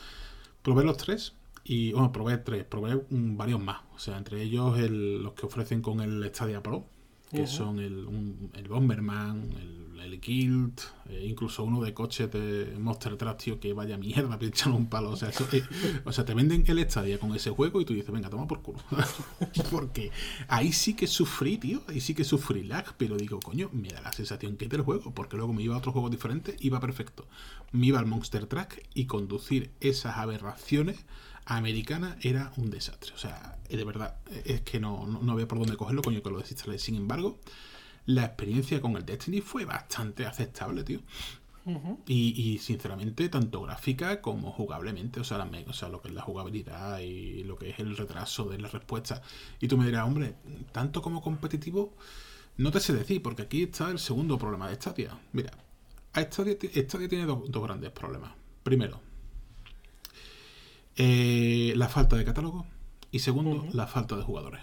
probé 0.64 0.86
los 0.86 0.96
tres 0.98 1.34
y, 1.66 1.92
bueno, 1.92 2.12
probé 2.12 2.38
tres, 2.38 2.64
probé 2.64 3.04
varios 3.10 3.60
más. 3.60 3.82
O 3.96 4.00
sea, 4.00 4.18
entre 4.18 4.42
ellos 4.42 4.78
los 4.80 5.34
que 5.34 5.46
ofrecen 5.46 5.82
con 5.82 6.00
el 6.00 6.24
Stadia 6.34 6.64
Pro, 6.64 6.86
que 7.32 7.48
son 7.48 7.80
el, 7.80 8.08
el 8.54 8.68
Bomberman, 8.68 9.54
el, 9.54 10.02
el 10.02 10.20
Guild, 10.20 10.80
eh, 11.10 11.26
incluso 11.28 11.64
uno 11.64 11.82
de 11.82 11.94
coches 11.94 12.32
de 12.32 12.76
Monster 12.80 13.18
Truck, 13.18 13.38
tío, 13.38 13.60
que 13.60 13.74
vaya 13.74 13.98
mierda, 13.98 14.40
pinchando 14.40 14.78
un 14.78 14.88
palo. 14.88 15.12
O 15.12 15.16
sea, 15.16 15.30
eh, 15.52 15.64
o 16.06 16.12
sea, 16.12 16.26
te 16.26 16.34
venden 16.34 16.64
el 16.68 16.90
Stadia 16.90 17.20
con 17.20 17.36
ese 17.36 17.52
juego 17.52 17.82
y 17.82 17.86
tú 17.86 17.94
dices, 17.94 18.12
venga, 18.12 18.30
toma 18.30 18.48
por 18.48 18.62
culo. 18.62 18.80
Porque 19.72 20.12
ahí 20.48 20.72
sí 20.72 20.96
que 20.96 21.08
sufrí, 21.08 21.58
tío, 21.58 21.84
ahí 21.88 22.02
sí 22.02 22.14
que 22.14 22.24
sufrí 22.24 22.64
lag, 22.64 22.96
pero 22.98 23.18
digo, 23.18 23.40
coño, 23.40 23.70
me 23.74 23.90
da 23.90 24.02
la 24.02 24.12
sensación 24.12 24.58
que 24.58 24.66
es 24.66 24.72
del 24.72 24.82
juego, 24.82 25.14
porque 25.14 25.38
luego 25.38 25.54
me 25.54 25.62
iba 25.64 25.76
a 25.76 25.78
otro 25.78 25.92
juego 25.92 26.10
diferente, 26.10 26.56
iba 26.60 26.80
perfecto. 26.80 27.28
Me 27.72 27.88
iba 27.88 28.00
al 28.00 28.06
Monster 28.06 28.46
Truck 28.48 28.80
y 28.94 29.06
conducir 29.06 29.72
esas 29.80 30.18
aberraciones 30.18 31.06
americana 31.50 32.18
era 32.22 32.52
un 32.58 32.70
desastre. 32.70 33.14
O 33.14 33.18
sea, 33.18 33.58
de 33.68 33.84
verdad, 33.84 34.16
es 34.46 34.62
que 34.62 34.80
no, 34.80 35.06
no, 35.08 35.32
había 35.32 35.48
por 35.48 35.60
dónde 35.60 35.76
cogerlo, 35.76 36.02
coño, 36.02 36.22
que 36.22 36.30
lo 36.30 36.38
desinstalé. 36.38 36.78
Sin 36.78 36.96
embargo, 36.96 37.40
la 38.06 38.26
experiencia 38.26 38.80
con 38.82 38.96
el 38.96 39.06
Destiny 39.06 39.42
fue 39.42 39.66
bastante 39.66 40.26
aceptable, 40.26 40.84
tío. 40.84 41.02
y, 42.08 42.58
sinceramente, 42.60 43.30
tanto 43.30 43.62
gráfica 43.62 44.22
como 44.22 44.52
jugablemente, 44.52 45.20
o 45.20 45.24
sea, 45.24 45.48
o 45.68 45.74
sea, 45.74 45.90
lo 45.90 46.02
que 46.02 46.08
es 46.08 46.14
la 46.14 46.22
jugabilidad 46.22 47.00
y 47.00 47.44
lo 47.44 47.58
que 47.58 47.72
es 47.72 47.80
el 47.80 47.98
retraso 47.98 48.46
de 48.46 48.60
la 48.60 48.70
respuesta. 48.70 49.22
Y 49.60 49.68
tú 49.68 49.78
me 49.78 49.86
dirás, 49.86 50.08
hombre, 50.08 50.36
tanto 50.72 51.02
como 51.02 51.22
competitivo, 51.22 51.94
no 52.58 52.72
te 52.72 52.80
sé 52.80 52.94
decir, 52.94 53.22
porque 53.22 53.44
aquí 53.44 53.64
está 53.64 53.90
el 53.90 54.00
segundo 54.00 54.38
problema 54.38 54.70
de 54.70 54.76
Stadia. 54.76 55.18
Mira, 55.34 55.52
Stadia, 56.16 56.58
Stadia 56.62 57.10
tiene 57.10 57.26
dos 57.26 57.64
grandes 57.64 57.92
problemas. 57.92 58.32
Primero, 58.64 59.02
eh, 61.02 61.74
la 61.78 61.88
falta 61.88 62.18
de 62.18 62.26
catálogo 62.26 62.66
y 63.10 63.20
segundo, 63.20 63.66
la 63.72 63.88
falta 63.88 64.18
de 64.18 64.24
jugadores. 64.24 64.62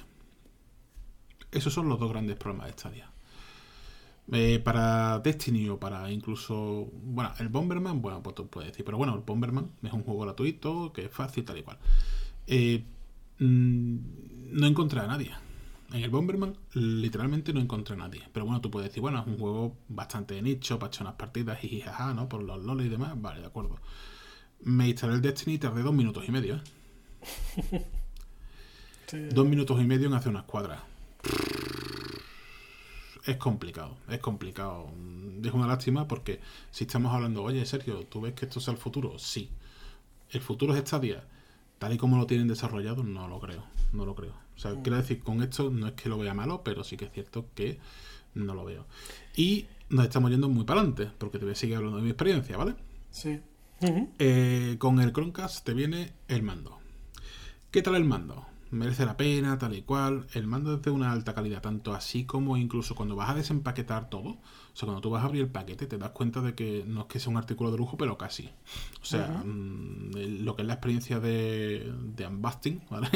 Esos 1.50 1.72
son 1.72 1.88
los 1.88 1.98
dos 1.98 2.10
grandes 2.10 2.36
problemas 2.36 2.66
de 2.66 2.72
Stadia. 2.74 3.10
Eh, 4.30 4.58
para 4.58 5.20
Destiny 5.20 5.70
o 5.70 5.80
para 5.80 6.10
incluso. 6.10 6.90
Bueno, 6.92 7.32
el 7.38 7.48
Bomberman, 7.48 8.02
bueno, 8.02 8.22
pues 8.22 8.34
tú 8.34 8.48
puedes 8.48 8.70
decir, 8.70 8.84
pero 8.84 8.98
bueno, 8.98 9.14
el 9.14 9.22
Bomberman 9.22 9.70
es 9.82 9.92
un 9.94 10.02
juego 10.02 10.20
gratuito, 10.20 10.92
que 10.92 11.06
es 11.06 11.10
fácil, 11.10 11.42
tal 11.46 11.56
y 11.56 11.62
cual. 11.62 11.78
Eh, 12.46 12.84
mm, 13.38 13.96
no 14.52 14.66
encontré 14.66 15.00
a 15.00 15.06
nadie. 15.06 15.30
En 15.90 16.02
el 16.02 16.10
Bomberman, 16.10 16.54
literalmente 16.74 17.54
no 17.54 17.60
encontré 17.60 17.94
a 17.94 17.98
nadie. 17.98 18.22
Pero 18.32 18.44
bueno, 18.44 18.60
tú 18.60 18.70
puedes 18.70 18.90
decir, 18.90 19.00
bueno, 19.00 19.20
es 19.20 19.26
un 19.26 19.38
juego 19.38 19.74
bastante 19.88 20.34
de 20.34 20.42
nicho, 20.42 20.78
para 20.78 20.88
echar 20.88 21.06
unas 21.06 21.14
partidas, 21.16 21.64
y 21.64 21.80
jaja, 21.80 22.12
¿no? 22.12 22.28
Por 22.28 22.42
los 22.42 22.62
LOL 22.62 22.82
y 22.82 22.90
demás. 22.90 23.14
Vale, 23.22 23.40
de 23.40 23.46
acuerdo. 23.46 23.78
Me 24.60 24.88
instalé 24.88 25.14
el 25.14 25.22
Destiny 25.22 25.54
y 25.54 25.58
tardé 25.58 25.82
dos 25.82 25.94
minutos 25.94 26.24
y 26.26 26.32
medio. 26.32 26.56
¿eh? 26.56 27.86
Dos 29.32 29.46
minutos 29.46 29.80
y 29.80 29.84
medio 29.84 30.08
en 30.08 30.14
hacer 30.14 30.30
una 30.30 30.40
escuadra. 30.40 30.82
Es 33.24 33.36
complicado, 33.36 33.96
es 34.08 34.18
complicado. 34.18 34.90
Es 35.44 35.52
una 35.52 35.66
lástima 35.68 36.08
porque 36.08 36.40
si 36.72 36.84
estamos 36.84 37.14
hablando, 37.14 37.44
oye, 37.44 37.64
Sergio, 37.66 38.04
¿tú 38.06 38.20
ves 38.20 38.34
que 38.34 38.46
esto 38.46 38.58
sea 38.58 38.72
el 38.72 38.78
futuro? 38.78 39.18
Sí. 39.18 39.48
¿El 40.30 40.40
futuro 40.40 40.74
es 40.74 40.80
Stadia? 40.80 41.24
Tal 41.78 41.92
y 41.92 41.98
como 41.98 42.16
lo 42.16 42.26
tienen 42.26 42.48
desarrollado, 42.48 43.04
no 43.04 43.28
lo 43.28 43.38
creo. 43.38 43.64
No 43.92 44.04
lo 44.06 44.14
creo. 44.14 44.34
O 44.56 44.58
sea, 44.58 44.72
mm. 44.72 44.82
quiero 44.82 44.96
decir, 44.96 45.20
con 45.20 45.42
esto 45.42 45.70
no 45.70 45.86
es 45.86 45.92
que 45.92 46.08
lo 46.08 46.18
vea 46.18 46.34
malo, 46.34 46.62
pero 46.64 46.82
sí 46.82 46.96
que 46.96 47.04
es 47.04 47.12
cierto 47.12 47.46
que 47.54 47.78
no 48.34 48.54
lo 48.54 48.64
veo. 48.64 48.86
Y 49.36 49.66
nos 49.88 50.04
estamos 50.04 50.30
yendo 50.30 50.48
muy 50.48 50.64
para 50.64 50.80
adelante, 50.80 51.10
porque 51.18 51.38
te 51.38 51.44
voy 51.44 51.52
a 51.52 51.56
seguir 51.56 51.76
hablando 51.76 51.98
de 51.98 52.02
mi 52.02 52.10
experiencia, 52.10 52.56
¿vale? 52.56 52.74
Sí. 53.10 53.40
Eh, 53.80 54.76
con 54.78 55.00
el 55.00 55.12
Chromecast 55.12 55.64
te 55.64 55.74
viene 55.74 56.12
el 56.28 56.42
mando. 56.42 56.78
¿Qué 57.70 57.82
tal 57.82 57.96
el 57.96 58.04
mando? 58.04 58.46
Merece 58.70 59.06
la 59.06 59.16
pena, 59.16 59.58
tal 59.58 59.74
y 59.74 59.82
cual. 59.82 60.26
El 60.32 60.46
mando 60.46 60.74
es 60.74 60.82
de 60.82 60.90
una 60.90 61.12
alta 61.12 61.34
calidad, 61.34 61.62
tanto 61.62 61.94
así 61.94 62.24
como 62.24 62.56
incluso 62.56 62.94
cuando 62.94 63.14
vas 63.14 63.30
a 63.30 63.34
desempaquetar 63.34 64.10
todo. 64.10 64.30
O 64.30 64.78
sea, 64.78 64.86
cuando 64.86 65.00
tú 65.00 65.10
vas 65.10 65.22
a 65.22 65.26
abrir 65.26 65.42
el 65.42 65.48
paquete, 65.48 65.86
te 65.86 65.98
das 65.98 66.10
cuenta 66.10 66.40
de 66.40 66.54
que 66.54 66.84
no 66.86 67.02
es 67.02 67.06
que 67.06 67.20
sea 67.20 67.30
un 67.30 67.36
artículo 67.36 67.70
de 67.70 67.78
lujo, 67.78 67.96
pero 67.96 68.18
casi. 68.18 68.50
O 69.00 69.04
sea, 69.04 69.42
mm, 69.44 70.42
lo 70.42 70.56
que 70.56 70.62
es 70.62 70.68
la 70.68 70.74
experiencia 70.74 71.20
de, 71.20 71.92
de 72.16 72.26
unbusting, 72.26 72.82
¿vale? 72.90 73.08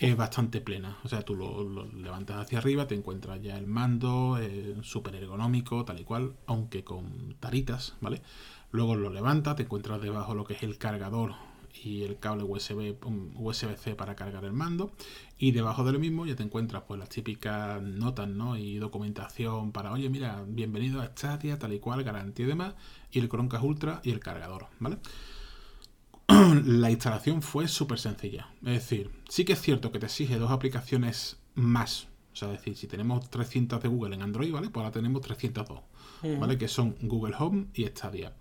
es 0.00 0.16
bastante 0.16 0.60
plena. 0.60 0.98
O 1.04 1.08
sea, 1.08 1.22
tú 1.22 1.36
lo, 1.36 1.86
levantas 1.92 2.38
hacia 2.38 2.58
arriba, 2.58 2.86
te 2.86 2.94
encuentras 2.94 3.40
ya 3.40 3.56
el 3.56 3.66
mando, 3.66 4.38
eh, 4.40 4.76
súper 4.82 5.14
ergonómico, 5.14 5.84
tal 5.84 6.00
y 6.00 6.04
cual, 6.04 6.34
aunque 6.46 6.84
con 6.84 7.36
taritas, 7.38 7.96
¿vale? 8.00 8.22
Luego 8.70 8.94
lo 8.94 9.10
levanta, 9.10 9.56
te 9.56 9.64
encuentras 9.64 10.00
debajo 10.00 10.34
lo 10.34 10.44
que 10.44 10.54
es 10.54 10.62
el 10.62 10.78
cargador 10.78 11.34
y 11.84 12.02
el 12.02 12.18
cable 12.18 12.44
USB 12.44 12.96
USB-C 13.36 13.94
para 13.94 14.16
cargar 14.16 14.44
el 14.44 14.52
mando 14.52 14.92
y 15.38 15.52
debajo 15.52 15.84
de 15.84 15.92
lo 15.92 15.98
mismo 15.98 16.26
ya 16.26 16.36
te 16.36 16.42
encuentras 16.42 16.82
pues 16.86 16.98
las 16.98 17.08
típicas 17.08 17.80
notas 17.80 18.28
¿no? 18.28 18.56
y 18.56 18.76
documentación 18.76 19.72
para 19.72 19.92
oye 19.92 20.08
mira 20.08 20.44
bienvenido 20.46 21.00
a 21.00 21.06
Stadia 21.06 21.58
tal 21.58 21.72
y 21.72 21.78
cual 21.78 22.02
garantía 22.02 22.46
y 22.46 22.48
demás 22.48 22.74
y 23.10 23.20
el 23.20 23.28
Chromecast 23.28 23.64
Ultra 23.64 24.00
y 24.02 24.10
el 24.10 24.20
cargador 24.20 24.66
¿vale? 24.80 24.98
la 26.64 26.90
instalación 26.90 27.42
fue 27.42 27.68
súper 27.68 27.98
sencilla 27.98 28.48
es 28.62 28.72
decir 28.72 29.10
sí 29.28 29.44
que 29.44 29.52
es 29.52 29.60
cierto 29.60 29.92
que 29.92 30.00
te 30.00 30.06
exige 30.06 30.38
dos 30.38 30.50
aplicaciones 30.50 31.38
más 31.54 32.08
o 32.32 32.36
sea, 32.36 32.52
es 32.52 32.58
decir, 32.58 32.76
si 32.76 32.86
tenemos 32.86 33.28
300 33.28 33.82
de 33.82 33.88
Google 33.88 34.14
en 34.14 34.22
Android, 34.22 34.52
¿vale? 34.52 34.70
Pues 34.70 34.84
ahora 34.84 34.92
tenemos 34.92 35.20
302, 35.20 35.80
¿vale? 36.22 36.58
Que 36.58 36.68
son 36.68 36.96
Google 37.02 37.34
Home 37.38 37.66
y 37.74 37.84
Stadia. 37.86 38.34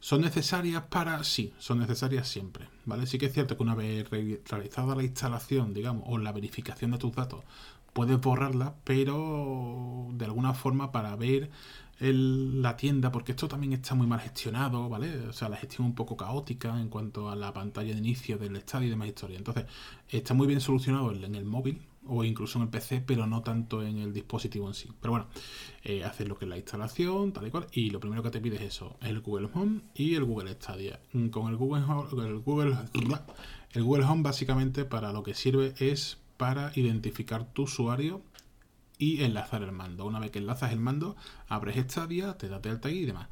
¿Son 0.00 0.20
necesarias 0.20 0.84
para...? 0.88 1.24
Sí, 1.24 1.52
son 1.58 1.78
necesarias 1.78 2.28
siempre, 2.28 2.68
¿vale? 2.84 3.06
Sí 3.06 3.18
que 3.18 3.26
es 3.26 3.32
cierto 3.32 3.56
que 3.56 3.62
una 3.62 3.74
vez 3.74 4.08
realizada 4.10 4.94
la 4.94 5.02
instalación, 5.02 5.74
digamos, 5.74 6.04
o 6.06 6.18
la 6.18 6.32
verificación 6.32 6.92
de 6.92 6.98
tus 6.98 7.12
datos, 7.14 7.42
puedes 7.92 8.20
borrarla, 8.20 8.74
pero 8.84 10.08
de 10.12 10.24
alguna 10.26 10.52
forma 10.54 10.92
para 10.92 11.16
ver 11.16 11.50
la 11.98 12.76
tienda, 12.76 13.10
porque 13.10 13.32
esto 13.32 13.48
también 13.48 13.72
está 13.72 13.94
muy 13.94 14.06
mal 14.06 14.20
gestionado, 14.20 14.90
¿vale? 14.90 15.28
O 15.28 15.32
sea, 15.32 15.48
la 15.48 15.56
gestión 15.56 15.86
un 15.86 15.94
poco 15.94 16.14
caótica 16.14 16.78
en 16.78 16.90
cuanto 16.90 17.30
a 17.30 17.36
la 17.36 17.54
pantalla 17.54 17.92
de 17.92 17.98
inicio 17.98 18.36
del 18.36 18.54
estadio 18.56 18.88
y 18.88 18.90
demás 18.90 19.08
historia. 19.08 19.38
Entonces, 19.38 19.64
está 20.10 20.34
muy 20.34 20.46
bien 20.46 20.60
solucionado 20.60 21.10
en 21.10 21.34
el 21.34 21.46
móvil, 21.46 21.80
o 22.08 22.24
incluso 22.24 22.58
en 22.58 22.64
el 22.64 22.68
PC, 22.70 23.02
pero 23.06 23.26
no 23.26 23.42
tanto 23.42 23.82
en 23.82 23.98
el 23.98 24.12
dispositivo 24.12 24.68
en 24.68 24.74
sí. 24.74 24.88
Pero 25.00 25.12
bueno, 25.12 25.26
eh, 25.84 26.04
haces 26.04 26.28
lo 26.28 26.38
que 26.38 26.44
es 26.44 26.48
la 26.48 26.56
instalación, 26.56 27.32
tal 27.32 27.46
y 27.46 27.50
cual, 27.50 27.66
y 27.72 27.90
lo 27.90 28.00
primero 28.00 28.22
que 28.22 28.30
te 28.30 28.40
pide 28.40 28.56
es 28.56 28.62
eso, 28.62 28.96
el 29.00 29.20
Google 29.20 29.48
Home 29.54 29.80
y 29.94 30.14
el 30.14 30.24
Google 30.24 30.52
Stadia. 30.52 31.00
Mm, 31.12 31.28
con 31.28 31.48
el 31.48 31.56
Google 31.56 31.84
Home, 31.84 32.28
el 32.28 32.38
Google, 32.40 32.76
el 33.72 33.82
Google 33.82 34.04
Home 34.04 34.22
básicamente 34.22 34.84
para 34.84 35.12
lo 35.12 35.22
que 35.22 35.34
sirve 35.34 35.74
es 35.78 36.18
para 36.36 36.72
identificar 36.74 37.52
tu 37.52 37.62
usuario 37.62 38.22
y 38.98 39.22
enlazar 39.22 39.62
el 39.62 39.72
mando. 39.72 40.06
Una 40.06 40.20
vez 40.20 40.30
que 40.30 40.38
enlazas 40.38 40.72
el 40.72 40.80
mando, 40.80 41.16
abres 41.48 41.76
Stadia, 41.76 42.36
te 42.38 42.48
das 42.48 42.62
delta 42.62 42.90
y 42.90 43.04
demás. 43.04 43.28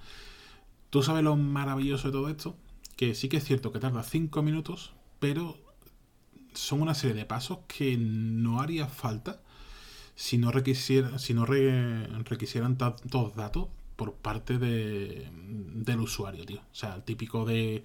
Tú 0.91 1.03
sabes 1.03 1.25
lo 1.25 1.37
maravilloso 1.37 2.09
de 2.09 2.13
todo 2.13 2.29
esto, 2.29 2.57
que 2.97 3.15
sí 3.15 3.29
que 3.29 3.39
es 3.39 3.45
cierto 3.45 3.73
que 3.73 3.81
tarda 3.81 4.03
5 4.03 4.43
minutos, 4.43 4.93
pero 5.19 5.57
son 6.55 6.83
una 6.83 6.95
serie 6.95 7.15
de 7.15 7.25
pasos 7.25 7.59
que 7.69 7.97
no 7.99 8.61
haría 8.61 8.87
falta 8.87 9.41
si 10.15 10.39
no, 10.39 10.51
requisiera, 10.51 11.19
si 11.19 11.35
no 11.35 11.45
requisieran 11.45 12.79
tantos 12.79 13.35
datos 13.35 13.69
por 13.97 14.15
parte 14.15 14.59
de, 14.59 15.29
del 15.33 16.01
usuario, 16.01 16.45
tío. 16.47 16.61
O 16.61 16.75
sea, 16.75 16.95
el 16.95 17.03
típico 17.03 17.45
de... 17.45 17.85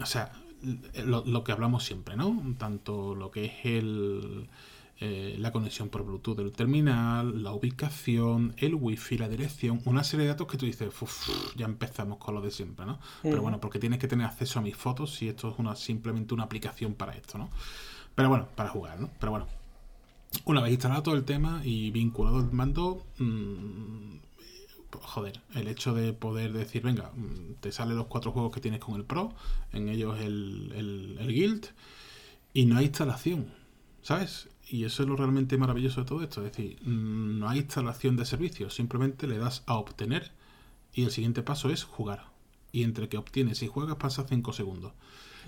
O 0.00 0.06
sea, 0.06 0.32
lo, 1.04 1.24
lo 1.24 1.44
que 1.44 1.52
hablamos 1.52 1.84
siempre, 1.84 2.16
¿no? 2.16 2.54
Tanto 2.58 3.14
lo 3.14 3.30
que 3.30 3.46
es 3.46 3.52
el 3.64 4.48
eh, 5.02 5.36
la 5.38 5.50
conexión 5.50 5.88
por 5.88 6.04
Bluetooth 6.04 6.36
del 6.36 6.52
terminal, 6.52 7.42
la 7.42 7.52
ubicación, 7.52 8.54
el 8.58 8.74
wifi, 8.74 9.16
la 9.16 9.30
dirección, 9.30 9.80
una 9.86 10.04
serie 10.04 10.26
de 10.26 10.32
datos 10.32 10.46
que 10.46 10.58
tú 10.58 10.66
dices, 10.66 10.92
ya 11.56 11.64
empezamos 11.64 12.18
con 12.18 12.34
lo 12.34 12.42
de 12.42 12.50
siempre, 12.50 12.84
¿no? 12.84 12.98
Pero 13.22 13.40
bueno, 13.40 13.60
porque 13.60 13.78
tienes 13.78 13.98
que 13.98 14.08
tener 14.08 14.26
acceso 14.26 14.58
a 14.58 14.62
mis 14.62 14.76
fotos 14.76 15.14
si 15.14 15.28
esto 15.28 15.50
es 15.50 15.58
una 15.58 15.74
simplemente 15.74 16.34
una 16.34 16.44
aplicación 16.44 16.92
para 16.92 17.14
esto, 17.14 17.38
¿no? 17.38 17.48
Pero 18.14 18.28
bueno, 18.28 18.48
para 18.54 18.68
jugar, 18.68 19.00
¿no? 19.00 19.08
Pero 19.18 19.30
bueno, 19.30 19.46
una 20.44 20.60
vez 20.60 20.72
instalado 20.72 21.02
todo 21.02 21.14
el 21.14 21.24
tema 21.24 21.62
y 21.64 21.90
vinculado 21.90 22.38
el 22.38 22.52
mando, 22.52 23.06
mmm, 23.18 24.18
joder, 24.90 25.40
el 25.54 25.68
hecho 25.68 25.94
de 25.94 26.12
poder 26.12 26.52
decir, 26.52 26.82
venga, 26.82 27.10
mm, 27.14 27.54
te 27.60 27.72
salen 27.72 27.96
los 27.96 28.06
cuatro 28.06 28.32
juegos 28.32 28.52
que 28.52 28.60
tienes 28.60 28.80
con 28.80 28.96
el 28.96 29.04
Pro, 29.04 29.32
en 29.72 29.88
ellos 29.88 30.20
el, 30.20 30.72
el, 30.76 31.16
el 31.20 31.32
Guild, 31.32 31.68
y 32.52 32.66
no 32.66 32.76
hay 32.76 32.86
instalación, 32.86 33.52
¿sabes? 34.02 34.48
Y 34.72 34.84
eso 34.84 35.02
es 35.02 35.08
lo 35.08 35.16
realmente 35.16 35.58
maravilloso 35.58 36.02
de 36.02 36.06
todo 36.06 36.22
esto. 36.22 36.46
Es 36.46 36.52
decir, 36.52 36.80
no 36.86 37.48
hay 37.48 37.58
instalación 37.58 38.16
de 38.16 38.24
servicios, 38.24 38.72
simplemente 38.72 39.26
le 39.26 39.36
das 39.36 39.64
a 39.66 39.74
obtener 39.74 40.30
y 40.94 41.02
el 41.02 41.10
siguiente 41.10 41.42
paso 41.42 41.70
es 41.70 41.82
jugar. 41.82 42.30
Y 42.70 42.84
entre 42.84 43.08
que 43.08 43.16
obtienes 43.18 43.62
y 43.62 43.66
juegas 43.66 43.96
pasa 43.96 44.24
5 44.28 44.52
segundos. 44.52 44.92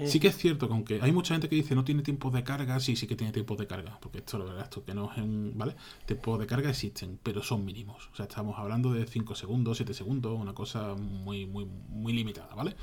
Sí 0.06 0.18
que 0.18 0.28
es 0.28 0.36
cierto 0.36 0.66
que 0.66 0.74
aunque 0.74 1.00
hay 1.02 1.12
mucha 1.12 1.34
gente 1.34 1.48
que 1.48 1.54
dice 1.54 1.76
no 1.76 1.84
tiene 1.84 2.02
tiempos 2.02 2.32
de 2.32 2.42
carga, 2.42 2.80
sí, 2.80 2.96
sí 2.96 3.06
que 3.06 3.14
tiene 3.14 3.32
tiempos 3.32 3.58
de 3.58 3.66
carga, 3.66 3.98
porque 4.00 4.18
esto 4.18 4.38
lo 4.38 4.46
verdad, 4.46 4.64
esto 4.64 4.84
que 4.84 4.94
no 4.94 5.12
es 5.12 5.18
un, 5.18 5.52
¿vale? 5.54 5.76
Tiempos 6.06 6.40
de 6.40 6.46
carga 6.46 6.70
existen, 6.70 7.20
pero 7.22 7.42
son 7.42 7.64
mínimos. 7.64 8.08
O 8.12 8.16
sea, 8.16 8.24
estamos 8.24 8.58
hablando 8.58 8.92
de 8.92 9.06
5 9.06 9.34
segundos, 9.36 9.76
7 9.76 9.94
segundos, 9.94 10.36
una 10.40 10.54
cosa 10.54 10.94
muy, 10.94 11.46
muy, 11.46 11.66
muy 11.66 12.12
limitada, 12.12 12.52
¿vale? 12.54 12.74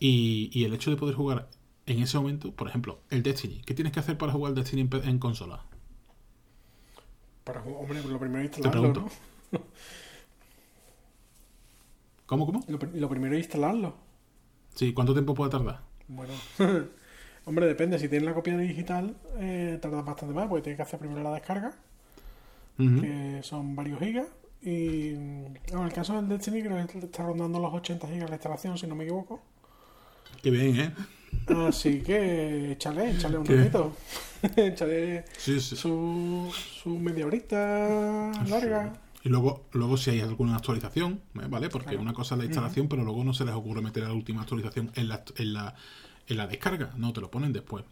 y, 0.00 0.50
y, 0.52 0.64
el 0.64 0.72
hecho 0.72 0.90
de 0.90 0.96
poder 0.96 1.14
jugar 1.14 1.48
en 1.90 2.00
ese 2.00 2.16
momento, 2.18 2.52
por 2.52 2.68
ejemplo, 2.68 3.00
el 3.10 3.22
Destiny, 3.24 3.62
¿qué 3.66 3.74
tienes 3.74 3.92
que 3.92 3.98
hacer 3.98 4.16
para 4.16 4.32
jugar 4.32 4.50
el 4.50 4.56
Destiny 4.56 4.88
en, 5.04 5.18
consola? 5.18 5.64
Para 7.42 7.62
hombre, 7.62 8.00
lo 8.04 8.18
primero 8.18 8.44
es 8.44 8.56
instalarlo, 8.56 8.92
¿no? 8.92 9.10
¿Cómo, 12.26 12.46
cómo? 12.46 12.64
Lo, 12.68 12.78
lo 12.78 13.08
primero 13.08 13.34
es 13.34 13.40
instalarlo. 13.40 13.94
Sí, 14.76 14.92
¿cuánto 14.92 15.14
tiempo 15.14 15.34
puede 15.34 15.50
tardar? 15.50 15.80
Bueno, 16.06 16.32
hombre, 17.44 17.66
depende. 17.66 17.98
Si 17.98 18.08
tienes 18.08 18.24
la 18.24 18.34
copia 18.34 18.56
digital, 18.56 19.16
eh, 19.38 19.76
tarda 19.82 20.02
bastante 20.02 20.32
más, 20.32 20.46
porque 20.46 20.62
tienes 20.62 20.76
que 20.76 20.82
hacer 20.82 21.00
primero 21.00 21.24
la 21.24 21.32
descarga, 21.32 21.72
que 22.78 23.40
son 23.42 23.74
varios 23.74 23.98
gigas. 23.98 24.28
Y 24.62 25.08
en 25.08 25.58
el 25.72 25.92
caso 25.92 26.14
del 26.14 26.28
Destiny, 26.28 26.62
creo 26.62 26.86
que 26.86 26.98
está 26.98 27.24
rondando 27.24 27.58
los 27.58 27.74
80 27.74 28.06
gigas 28.06 28.30
la 28.30 28.36
instalación, 28.36 28.78
si 28.78 28.86
no 28.86 28.94
me 28.94 29.04
equivoco. 29.04 29.42
Qué 30.40 30.50
bien, 30.50 30.78
¿eh? 30.78 30.94
Así 31.68 32.00
que 32.00 32.72
échale, 32.72 33.12
échale 33.12 33.38
un 33.38 33.46
ratito. 33.46 33.96
échale 34.56 35.24
Su, 35.36 36.52
su 36.82 36.98
media 36.98 37.26
horita 37.26 38.30
larga. 38.48 38.92
Y 39.22 39.28
luego, 39.28 39.66
luego 39.72 39.96
si 39.96 40.10
hay 40.10 40.20
alguna 40.20 40.56
actualización, 40.56 41.20
¿eh? 41.34 41.46
¿vale? 41.48 41.68
Porque 41.68 41.96
una 41.96 42.14
cosa 42.14 42.34
es 42.34 42.38
la 42.38 42.44
instalación, 42.46 42.88
pero 42.88 43.04
luego 43.04 43.22
no 43.22 43.34
se 43.34 43.44
les 43.44 43.54
ocurre 43.54 43.82
meter 43.82 44.04
la 44.04 44.14
última 44.14 44.42
actualización 44.42 44.90
en 44.94 45.08
la, 45.08 45.24
en 45.36 45.52
la, 45.52 45.74
en 46.26 46.36
la 46.36 46.46
descarga, 46.46 46.94
no, 46.96 47.12
te 47.12 47.20
lo 47.20 47.30
ponen 47.30 47.52
después. 47.52 47.84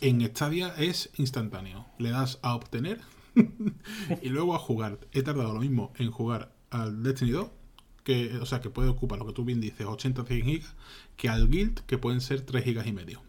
En 0.00 0.26
Stadia 0.26 0.74
es 0.76 1.10
instantáneo. 1.16 1.86
Le 1.98 2.10
das 2.10 2.38
a 2.42 2.56
obtener 2.56 3.00
y 4.22 4.28
luego 4.30 4.54
a 4.54 4.58
jugar. 4.58 4.98
He 5.12 5.22
tardado 5.22 5.54
lo 5.54 5.60
mismo 5.60 5.92
en 5.96 6.10
jugar 6.10 6.52
al 6.70 7.02
Destiny 7.02 7.30
2, 7.30 7.48
que, 8.08 8.38
o 8.38 8.46
sea, 8.46 8.62
que 8.62 8.70
puede 8.70 8.88
ocupar 8.88 9.18
lo 9.18 9.26
que 9.26 9.34
tú 9.34 9.44
bien 9.44 9.60
dices, 9.60 9.86
80 9.86 10.24
100 10.24 10.42
gigas, 10.42 10.74
que 11.18 11.28
al 11.28 11.50
Guild, 11.50 11.80
que 11.80 11.98
pueden 11.98 12.22
ser 12.22 12.40
3 12.40 12.64
gigas 12.64 12.86
y 12.86 12.92
medio. 12.92 13.20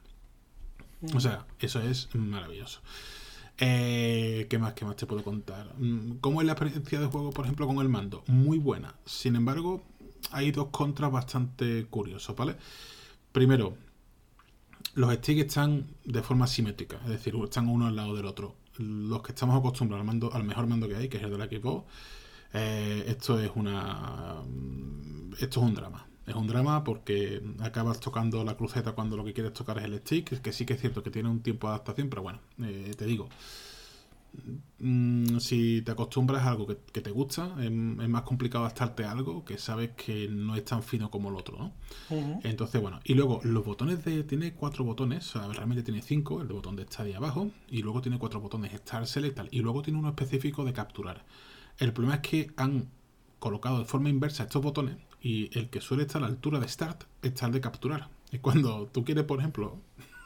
O 1.14 1.20
sea, 1.20 1.46
eso 1.60 1.82
es 1.82 2.08
maravilloso. 2.16 2.80
Eh, 3.58 4.48
¿Qué 4.50 4.58
más? 4.58 4.76
¿Qué 4.76 4.86
más 4.86 4.96
te 4.96 5.06
puedo 5.06 5.22
contar? 5.22 5.76
Mm, 5.78 6.20
¿Cómo 6.22 6.40
es 6.40 6.48
la 6.48 6.54
experiencia 6.54 6.98
de 6.98 7.08
juego, 7.08 7.32
por 7.32 7.44
ejemplo, 7.44 7.68
con 7.68 7.80
el 7.80 7.90
mando? 7.90 8.24
Muy 8.28 8.58
buena. 8.58 8.96
Sin 9.04 9.36
embargo, 9.36 9.84
hay 10.32 10.52
dos 10.52 10.70
contras 10.72 11.12
bastante 11.12 11.86
curiosos, 11.90 12.34
¿vale? 12.38 12.56
Primero, 13.34 13.76
los 14.96 15.14
sticks 15.14 15.42
están 15.42 15.88
de 16.06 16.24
forma 16.24 16.48
simétrica, 16.48 17.02
es 17.04 17.10
decir, 17.10 17.36
están 17.44 17.68
uno 17.68 17.88
al 17.88 17.98
lado 17.98 18.16
del 18.16 18.28
otro. 18.28 18.56
Los 18.78 19.24
que 19.24 19.34
estamos 19.34 19.60
acostumbrados 19.60 20.04
al, 20.04 20.08
mando, 20.08 20.34
al 20.34 20.46
mejor 20.46 20.68
mando 20.68 20.88
que 20.88 20.96
hay, 20.96 21.10
que 21.10 21.18
es 21.18 21.24
el 21.24 21.32
del 21.32 21.42
equipo, 21.42 21.86
eh, 22.54 23.06
esto 23.08 23.40
es 23.40 23.52
una. 23.56 24.42
Esto 25.40 25.60
es 25.60 25.66
un 25.66 25.76
drama. 25.76 26.06
Es 26.26 26.36
un 26.36 26.48
drama 26.48 26.84
porque 26.84 27.42
acabas 27.60 28.00
tocando 28.00 28.44
la 28.44 28.56
cruceta 28.56 28.92
cuando 28.92 29.18
lo 29.18 29.26
que 29.26 29.34
quieres 29.34 29.54
tocar 29.54 29.80
es 29.80 29.86
el 29.86 29.98
stick, 29.98 30.42
que 30.42 30.54
sí 30.54 30.64
que 30.64 30.74
es 30.74 30.80
cierto 30.80 31.02
que 31.02 31.10
tiene 31.10 31.28
un 31.28 31.42
tiempo 31.42 31.68
de 31.68 31.74
adaptación, 31.74 32.08
pero 32.08 32.22
bueno, 32.22 32.40
eh, 32.62 32.94
te 32.96 33.06
digo, 33.06 33.30
mm, 34.78 35.40
si 35.40 35.82
te 35.82 35.92
acostumbras 35.92 36.44
a 36.44 36.52
algo 36.52 36.68
que, 36.68 37.02
te 37.02 37.10
gusta, 37.10 37.56
es, 37.60 37.72
más 37.72 38.22
complicado 38.22 38.66
adaptarte 38.66 39.06
a 39.06 39.12
algo 39.12 39.44
que 39.44 39.58
sabes 39.58 39.92
que 39.96 40.28
no 40.30 40.56
es 40.56 40.64
tan 40.66 40.84
fino 40.84 41.10
como 41.10 41.30
el 41.30 41.36
otro, 41.36 41.58
¿no? 41.58 41.74
Entonces, 42.44 42.80
bueno, 42.80 43.00
y 43.04 43.16
luego 43.16 43.40
los 43.44 43.66
botones 43.66 44.06
de... 44.06 44.24
Tiene 44.24 44.54
cuatro 44.54 44.84
botones, 44.84 45.36
o 45.36 45.40
sea, 45.40 45.48
realmente 45.52 45.82
tiene 45.82 46.04
cinco, 46.04 46.44
el 46.44 46.48
de 46.48 46.54
botón 46.54 46.76
de 46.76 46.84
estar 46.84 47.08
ahí 47.08 47.14
abajo, 47.14 47.50
y 47.70 47.82
luego 47.82 48.02
tiene 48.02 48.20
cuatro 48.20 48.40
botones, 48.40 48.72
Start, 48.74 49.08
Select, 49.08 49.36
tal, 49.36 49.50
y 49.50 49.62
luego 49.62 49.82
tiene 49.82 49.98
uno 49.98 50.10
específico 50.10 50.64
de 50.64 50.74
capturar. 50.74 51.26
El 51.80 51.94
problema 51.94 52.16
es 52.16 52.22
que 52.22 52.52
han 52.58 52.88
colocado 53.40 53.80
de 53.80 53.86
forma 53.86 54.10
inversa 54.10 54.44
estos 54.44 54.62
botones 54.62 54.98
y 55.22 55.58
el 55.58 55.70
que 55.70 55.82
suele 55.82 56.04
estar 56.04 56.22
a 56.22 56.26
la 56.26 56.28
altura 56.28 56.60
de 56.60 56.68
start 56.68 57.04
está 57.22 57.46
el 57.46 57.54
de 57.54 57.62
capturar. 57.62 58.10
Y 58.32 58.40
cuando 58.40 58.88
tú 58.88 59.04
quieres, 59.04 59.24
por 59.24 59.40
ejemplo, 59.40 59.78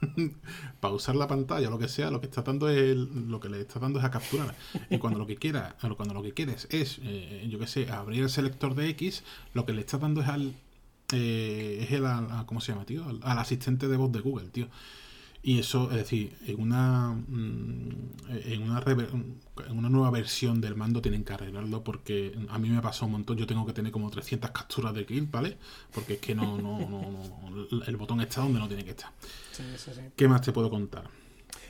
pausar 0.80 1.16
la 1.16 1.28
pantalla 1.28 1.68
o 1.68 1.72
lo 1.72 1.80
que 1.80 1.88
sea, 1.88 2.12
lo 2.12 2.20
que 2.20 2.28
está 2.28 2.42
dando 2.42 2.70
es 2.70 2.96
lo 2.96 3.40
que 3.40 3.50
le 3.50 3.62
está 3.62 3.80
dando 3.80 4.00
es 4.00 4.06
a 4.06 4.12
capturar. 4.12 4.56
Y 4.90 4.98
cuando 4.98 5.20
lo 5.20 5.28
que 5.28 5.38
quieras, 5.38 5.76
cuando 5.98 6.14
lo 6.14 6.24
que 6.24 6.34
quieres 6.34 6.68
es, 6.72 7.00
eh, 7.04 7.48
yo 7.50 7.60
qué 7.60 7.68
sé, 7.68 7.92
abrir 7.92 8.24
el 8.24 8.30
selector 8.30 8.76
de 8.76 8.90
X, 8.90 9.24
lo 9.54 9.66
que 9.66 9.74
le 9.74 9.82
está 9.82 9.98
dando 9.98 10.22
es 10.22 10.28
al 10.28 10.54
eh, 11.12 11.80
es 11.82 11.92
el, 11.92 12.06
¿cómo 12.46 12.60
se 12.60 12.72
llama, 12.72 12.86
tío? 12.86 13.06
al, 13.06 13.38
asistente 13.40 13.88
de 13.88 13.98
voz 13.98 14.12
de 14.12 14.20
Google, 14.20 14.50
tío. 14.50 14.68
Y 15.46 15.60
eso, 15.60 15.92
es 15.92 15.98
decir, 15.98 16.38
en 16.48 16.62
una, 16.62 17.14
mm, 17.14 17.90
en 18.46 18.64
una, 18.64 18.82
en 18.88 19.78
una 19.78 19.90
nueva 19.90 20.10
versión 20.10 20.62
del 20.62 20.76
mando 20.76 21.02
tienen 21.02 21.26
que 21.26 21.34
arreglarlo 21.34 21.84
porque 21.84 22.34
a 22.48 22.58
mí 22.58 22.70
me 22.70 22.82
pasó 22.82 23.06
un 23.06 23.12
montón. 23.12 23.38
Yo 23.38 23.46
tengo 23.46 23.66
que 23.66 23.74
tener 23.74 23.92
como 23.92 24.10
300 24.10 24.52
capturas 24.52 24.94
de 24.94 25.06
kill, 25.06 25.28
¿vale? 25.30 25.58
Porque 25.94 26.14
es 26.14 26.20
que 26.20 26.34
no, 26.34 26.58
no, 26.58 26.80
no, 26.80 27.84
el 27.86 27.98
botón 27.98 28.22
está 28.22 28.42
donde 28.42 28.60
no 28.60 28.70
tiene 28.70 28.86
que 28.86 28.92
estar. 28.92 29.12
Sí, 29.52 29.64
sí, 29.76 29.92
sí. 29.94 30.02
¿Qué 30.16 30.30
más 30.30 30.42
te 30.42 30.54
puedo 30.54 30.70
contar? 30.70 31.10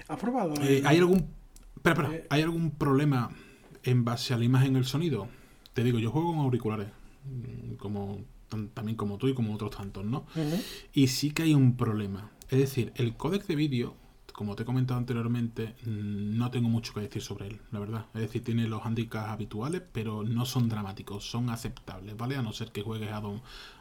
¿Has 0.07 0.19
probado? 0.19 0.53
Eh, 0.61 0.83
¿Hay 0.85 0.99
algún 0.99 1.27
espera, 1.75 2.03
espera, 2.03 2.15
eh, 2.15 2.27
¿hay 2.29 2.41
algún 2.43 2.71
problema 2.71 3.31
en 3.83 4.05
base 4.05 4.33
a 4.33 4.37
la 4.37 4.45
imagen 4.45 4.69
en 4.69 4.75
el 4.77 4.85
sonido? 4.85 5.27
Te 5.73 5.83
digo, 5.83 5.99
yo 5.99 6.11
juego 6.11 6.31
con 6.31 6.39
auriculares, 6.39 6.87
mm, 7.25 7.75
como 7.75 8.23
también 8.73 8.95
como 8.95 9.17
tú 9.17 9.27
y 9.27 9.33
como 9.33 9.53
otros 9.55 9.71
tantos, 9.71 10.05
¿no? 10.05 10.25
Y 10.93 11.07
sí 11.07 11.31
que 11.31 11.41
hay 11.41 11.55
un 11.55 11.75
problema. 11.75 12.29
Es 12.53 12.59
decir, 12.59 12.93
el 12.97 13.17
códec 13.17 13.47
de 13.47 13.55
vídeo, 13.55 13.95
como 14.31 14.55
te 14.55 14.61
he 14.61 14.65
comentado 14.67 14.99
anteriormente, 14.99 15.73
mm, 15.87 16.37
no 16.37 16.51
tengo 16.51 16.69
mucho 16.69 16.93
que 16.93 16.99
decir 16.99 17.23
sobre 17.23 17.47
él, 17.47 17.59
la 17.71 17.79
verdad. 17.79 18.05
Es 18.13 18.21
decir, 18.21 18.43
tiene 18.43 18.67
los 18.67 18.85
handicaps 18.85 19.29
habituales, 19.29 19.81
pero 19.91 20.21
no 20.21 20.45
son 20.45 20.69
dramáticos, 20.69 21.27
son 21.27 21.49
aceptables, 21.49 22.15
¿vale? 22.15 22.35
A 22.35 22.43
no 22.43 22.53
ser 22.53 22.71
que 22.71 22.83
juegues 22.83 23.09
a, 23.11 23.23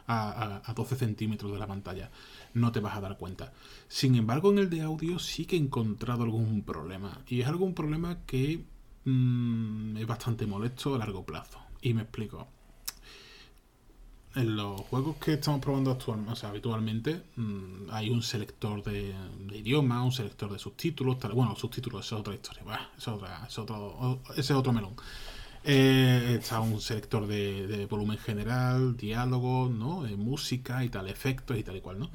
a, 0.07 0.73
12 0.73 0.95
centímetros 0.95 1.51
de 1.51 1.59
la 1.59 1.67
pantalla. 1.67 2.09
No 2.55 2.71
te 2.71 2.79
vas 2.79 2.97
a 2.97 3.01
dar 3.01 3.19
cuenta. 3.19 3.53
Sin 3.87 4.15
embargo, 4.15 4.51
en 4.51 4.57
el 4.57 4.71
de 4.71 4.81
audio 4.81 5.19
sí 5.19 5.45
que 5.45 5.55
he 5.55 5.59
encontrado 5.59 6.23
algún 6.23 6.63
problema. 6.63 7.21
Y 7.27 7.41
es 7.41 7.47
algún 7.47 7.75
problema 7.75 8.25
que 8.25 8.65
mm, 9.05 9.97
es 9.97 10.07
bastante 10.07 10.47
molesto 10.47 10.95
a 10.95 10.97
largo 10.97 11.23
plazo. 11.23 11.59
Y 11.79 11.93
me 11.93 12.01
explico 12.01 12.47
en 14.35 14.55
los 14.55 14.81
juegos 14.81 15.17
que 15.17 15.33
estamos 15.33 15.61
probando 15.61 15.91
actualmente, 15.91 16.31
o 16.31 16.35
sea, 16.35 16.49
habitualmente, 16.49 17.23
mm, 17.35 17.89
hay 17.91 18.09
un 18.09 18.21
selector 18.23 18.83
de, 18.83 19.13
idioma, 19.53 20.03
un 20.03 20.11
selector 20.11 20.51
de 20.51 20.59
subtítulos, 20.59 21.19
tal, 21.19 21.33
bueno, 21.33 21.55
subtítulos, 21.55 22.05
es 22.05 22.13
otra 22.13 22.33
historia, 22.33 22.63
es, 22.97 23.07
otra, 23.07 23.45
es 23.47 23.57
otro, 23.57 24.21
ese 24.31 24.41
es 24.41 24.51
otro 24.51 24.73
melón. 24.73 24.95
Eh, 25.65 26.37
está 26.39 26.59
un 26.59 26.81
selector 26.81 27.25
de, 27.25 27.85
volumen 27.89 28.17
general, 28.17 28.97
diálogo, 28.97 29.69
¿no? 29.69 30.01
Música 30.17 30.83
y 30.83 30.89
tal, 30.89 31.07
efectos 31.07 31.57
y 31.57 31.63
tal 31.63 31.77
y 31.77 31.81
cual, 31.81 31.99
¿no? 31.99 32.09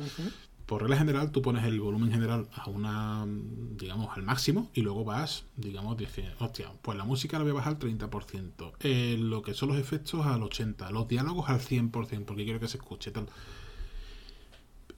Por 0.68 0.82
regla 0.82 0.98
general, 0.98 1.32
tú 1.32 1.40
pones 1.40 1.64
el 1.64 1.80
volumen 1.80 2.12
general 2.12 2.46
a 2.52 2.68
una, 2.68 3.24
digamos, 3.26 4.14
al 4.14 4.22
máximo 4.22 4.70
y 4.74 4.82
luego 4.82 5.02
vas, 5.02 5.44
digamos, 5.56 5.96
dices, 5.96 6.26
hostia, 6.40 6.70
pues 6.82 6.98
la 6.98 7.04
música 7.04 7.38
la 7.38 7.44
voy 7.44 7.52
a 7.52 7.54
bajar 7.54 7.72
al 7.72 7.78
30%, 7.78 8.72
eh, 8.80 9.16
lo 9.18 9.40
que 9.40 9.54
son 9.54 9.70
los 9.70 9.78
efectos 9.78 10.26
al 10.26 10.42
80%, 10.42 10.90
los 10.90 11.08
diálogos 11.08 11.48
al 11.48 11.60
100%, 11.60 12.26
porque 12.26 12.44
quiero 12.44 12.60
que 12.60 12.68
se 12.68 12.76
escuche 12.76 13.10
tal. 13.10 13.30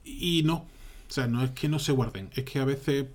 Y 0.03 0.43
no, 0.43 0.55
o 0.55 0.67
sea, 1.07 1.27
no 1.27 1.41
es 1.41 1.51
que 1.51 1.69
no 1.69 1.79
se 1.79 1.93
guarden, 1.93 2.31
es 2.33 2.43
que 2.43 2.59
a 2.59 2.65
veces, 2.65 3.07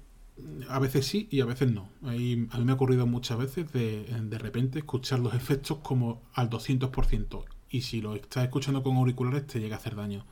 a 0.71 0.79
veces 0.79 1.07
sí 1.07 1.29
y 1.31 1.43
a 1.43 1.45
veces 1.45 1.71
no. 1.71 1.91
a 2.05 2.13
mí 2.13 2.37
me 2.37 2.73
ha 2.73 2.75
ocurrido 2.75 3.07
muchas 3.07 3.37
veces 3.37 3.71
de, 3.71 4.05
de 4.05 4.39
repente 4.39 4.79
escuchar 4.79 5.19
los 5.19 5.35
efectos 5.35 5.81
como 5.83 6.23
al 6.33 6.49
200%, 6.49 7.45
y 7.69 7.83
si 7.83 8.01
lo 8.01 8.15
estás 8.15 8.45
escuchando 8.45 8.83
con 8.83 8.97
auriculares 8.97 9.47
te 9.47 9.61
llega 9.61 9.77
a 9.77 9.79
hacer 9.79 9.95
daño. 9.95 10.25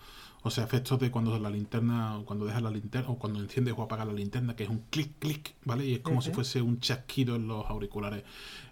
O 0.46 0.50
sea, 0.50 0.62
efectos 0.64 1.00
de 1.00 1.10
cuando 1.10 1.38
la 1.38 1.48
linterna, 1.48 2.20
cuando 2.26 2.44
dejas 2.44 2.62
la 2.62 2.70
linterna, 2.70 3.08
o 3.08 3.18
cuando 3.18 3.40
enciendes 3.40 3.74
o 3.76 3.82
apagas 3.82 4.06
la 4.06 4.12
linterna, 4.12 4.54
que 4.54 4.64
es 4.64 4.68
un 4.68 4.84
clic, 4.90 5.18
clic, 5.18 5.54
¿vale? 5.64 5.86
Y 5.86 5.94
es 5.94 6.00
como 6.00 6.20
si 6.20 6.32
fuese 6.32 6.60
un 6.60 6.80
chasquido 6.80 7.36
en 7.36 7.48
los 7.48 7.64
auriculares. 7.64 8.24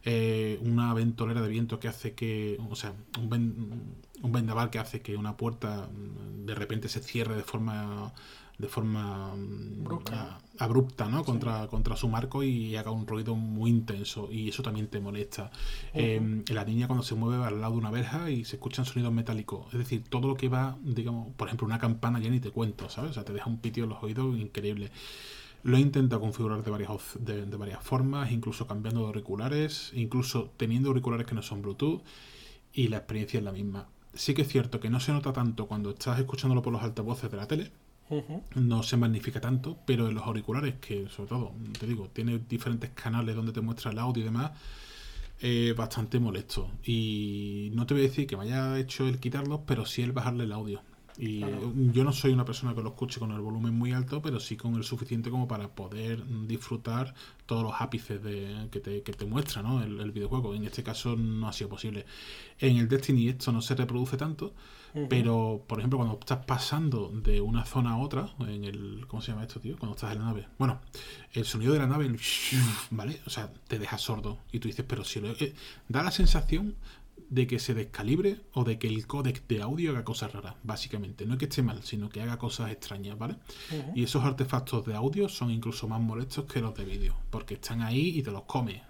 Eh, 0.04 0.58
una 0.62 0.92
ventolera 0.92 1.40
de 1.40 1.48
viento 1.48 1.80
que 1.80 1.88
hace 1.88 2.12
que, 2.12 2.58
o 2.68 2.76
sea, 2.76 2.92
un, 3.18 3.96
un 4.22 4.32
vendaval 4.32 4.68
que 4.68 4.80
hace 4.80 5.00
que 5.00 5.16
una 5.16 5.38
puerta 5.38 5.88
mm, 5.90 6.44
de 6.44 6.54
repente 6.54 6.90
se 6.90 7.00
cierre 7.00 7.36
de 7.36 7.42
forma 7.42 8.12
de 8.62 8.68
forma 8.68 9.34
mm, 9.34 9.84
abrupta, 10.58 11.08
¿no? 11.08 11.24
Contra, 11.24 11.66
contra 11.66 11.96
su 11.96 12.08
marco 12.08 12.44
y 12.44 12.76
haga 12.76 12.92
un 12.92 13.08
ruido 13.08 13.34
muy 13.34 13.70
intenso 13.70 14.28
y 14.30 14.48
eso 14.48 14.62
también 14.62 14.86
te 14.86 15.00
molesta. 15.00 15.50
Em, 15.92 16.44
la 16.48 16.64
niña 16.64 16.86
cuando 16.86 17.02
se 17.02 17.16
mueve 17.16 17.44
al 17.44 17.60
lado 17.60 17.72
de 17.72 17.78
una 17.78 17.90
verja 17.90 18.30
y 18.30 18.44
se 18.44 18.56
escuchan 18.56 18.84
sonidos 18.84 19.12
metálicos, 19.12 19.66
es 19.72 19.80
decir, 19.80 20.04
todo 20.08 20.28
lo 20.28 20.36
que 20.36 20.48
va, 20.48 20.78
digamos, 20.80 21.34
por 21.34 21.48
ejemplo, 21.48 21.66
una 21.66 21.80
campana 21.80 22.20
ya 22.20 22.30
ni 22.30 22.38
te 22.38 22.50
cuento, 22.50 22.88
¿sabes? 22.88 23.10
O 23.10 23.14
sea, 23.14 23.24
te 23.24 23.32
deja 23.32 23.50
un 23.50 23.58
pitio 23.58 23.82
en 23.82 23.90
los 23.90 24.00
oídos 24.00 24.38
increíble. 24.38 24.92
Lo 25.64 25.76
he 25.76 25.80
intentado 25.80 26.20
configurar 26.20 26.62
de 26.62 26.70
varias, 26.70 26.90
de, 27.18 27.44
de 27.46 27.56
varias 27.56 27.82
formas, 27.82 28.30
incluso 28.30 28.68
cambiando 28.68 29.00
de 29.00 29.06
auriculares, 29.08 29.90
incluso 29.94 30.52
teniendo 30.56 30.90
auriculares 30.90 31.26
que 31.26 31.34
no 31.34 31.42
son 31.42 31.62
Bluetooth 31.62 32.02
y 32.72 32.88
la 32.88 32.98
experiencia 32.98 33.38
es 33.38 33.44
la 33.44 33.52
misma 33.52 33.88
sí 34.14 34.34
que 34.34 34.42
es 34.42 34.48
cierto 34.48 34.80
que 34.80 34.90
no 34.90 35.00
se 35.00 35.12
nota 35.12 35.32
tanto 35.32 35.66
cuando 35.66 35.90
estás 35.90 36.18
escuchándolo 36.18 36.62
por 36.62 36.72
los 36.72 36.82
altavoces 36.82 37.30
de 37.30 37.36
la 37.36 37.46
tele. 37.46 37.72
No 38.54 38.82
se 38.82 38.96
magnifica 38.96 39.40
tanto, 39.40 39.78
pero 39.86 40.08
en 40.08 40.14
los 40.14 40.24
auriculares, 40.24 40.74
que 40.80 41.08
sobre 41.08 41.30
todo, 41.30 41.52
te 41.78 41.86
digo, 41.86 42.10
tiene 42.12 42.40
diferentes 42.48 42.90
canales 42.90 43.34
donde 43.34 43.52
te 43.52 43.60
muestra 43.60 43.90
el 43.90 43.98
audio 43.98 44.22
y 44.22 44.24
demás, 44.24 44.52
es 45.40 45.74
bastante 45.74 46.20
molesto. 46.20 46.70
Y 46.84 47.70
no 47.74 47.86
te 47.86 47.94
voy 47.94 48.04
a 48.04 48.06
decir 48.08 48.26
que 48.26 48.36
me 48.36 48.44
haya 48.44 48.78
hecho 48.78 49.08
el 49.08 49.18
quitarlos, 49.18 49.60
pero 49.66 49.86
sí 49.86 50.02
el 50.02 50.12
bajarle 50.12 50.44
el 50.44 50.52
audio. 50.52 50.82
Y 51.18 51.40
yo 51.92 52.04
no 52.04 52.12
soy 52.12 52.32
una 52.32 52.44
persona 52.44 52.74
que 52.74 52.82
lo 52.82 52.90
escuche 52.90 53.20
con 53.20 53.32
el 53.32 53.40
volumen 53.40 53.74
muy 53.74 53.92
alto, 53.92 54.22
pero 54.22 54.40
sí 54.40 54.56
con 54.56 54.74
el 54.76 54.84
suficiente 54.84 55.30
como 55.30 55.46
para 55.46 55.68
poder 55.68 56.24
disfrutar 56.46 57.14
todos 57.44 57.62
los 57.62 57.74
ápices 57.78 58.22
de, 58.22 58.68
que, 58.70 58.80
te, 58.80 59.02
que 59.02 59.12
te 59.12 59.26
muestra 59.26 59.62
¿no? 59.62 59.82
el, 59.82 60.10
videojuego. 60.10 60.54
En 60.54 60.64
este 60.64 60.82
caso 60.82 61.16
no 61.16 61.48
ha 61.48 61.52
sido 61.52 61.68
posible. 61.68 62.06
En 62.58 62.76
el 62.76 62.88
Destiny 62.88 63.28
esto 63.28 63.52
no 63.52 63.60
se 63.60 63.74
reproduce 63.74 64.16
tanto, 64.16 64.54
pero 65.08 65.62
por 65.66 65.78
ejemplo 65.78 65.98
cuando 65.98 66.18
estás 66.18 66.44
pasando 66.44 67.10
de 67.12 67.40
una 67.40 67.64
zona 67.64 67.92
a 67.92 67.98
otra, 67.98 68.28
en 68.40 68.64
el... 68.64 69.04
¿Cómo 69.08 69.22
se 69.22 69.32
llama 69.32 69.42
esto, 69.42 69.60
tío? 69.60 69.76
Cuando 69.78 69.96
estás 69.96 70.12
en 70.12 70.18
la 70.18 70.26
nave. 70.26 70.48
Bueno, 70.58 70.80
el 71.32 71.44
sonido 71.44 71.72
de 71.72 71.78
la 71.78 71.86
nave, 71.86 72.14
¿vale? 72.90 73.20
O 73.26 73.30
sea, 73.30 73.52
te 73.68 73.78
deja 73.78 73.98
sordo. 73.98 74.38
Y 74.52 74.58
tú 74.58 74.68
dices, 74.68 74.84
pero 74.86 75.04
si 75.04 75.20
lo... 75.20 75.30
Eh, 75.30 75.54
da 75.88 76.02
la 76.02 76.10
sensación 76.10 76.74
de 77.32 77.46
que 77.46 77.58
se 77.58 77.72
descalibre 77.72 78.42
o 78.52 78.62
de 78.62 78.78
que 78.78 78.86
el 78.86 79.06
códec 79.06 79.46
de 79.48 79.62
audio 79.62 79.92
haga 79.92 80.04
cosas 80.04 80.34
raras, 80.34 80.54
básicamente. 80.62 81.24
No 81.24 81.32
es 81.32 81.38
que 81.38 81.46
esté 81.46 81.62
mal, 81.62 81.82
sino 81.82 82.10
que 82.10 82.20
haga 82.20 82.36
cosas 82.36 82.70
extrañas, 82.70 83.18
¿vale? 83.18 83.36
Y 83.94 84.04
esos 84.04 84.22
artefactos 84.22 84.84
de 84.84 84.94
audio 84.94 85.30
son 85.30 85.50
incluso 85.50 85.88
más 85.88 85.98
molestos 85.98 86.44
que 86.44 86.60
los 86.60 86.74
de 86.74 86.84
vídeo, 86.84 87.16
porque 87.30 87.54
están 87.54 87.80
ahí 87.80 88.18
y 88.18 88.22
te 88.22 88.30
los 88.30 88.42
come. 88.42 88.82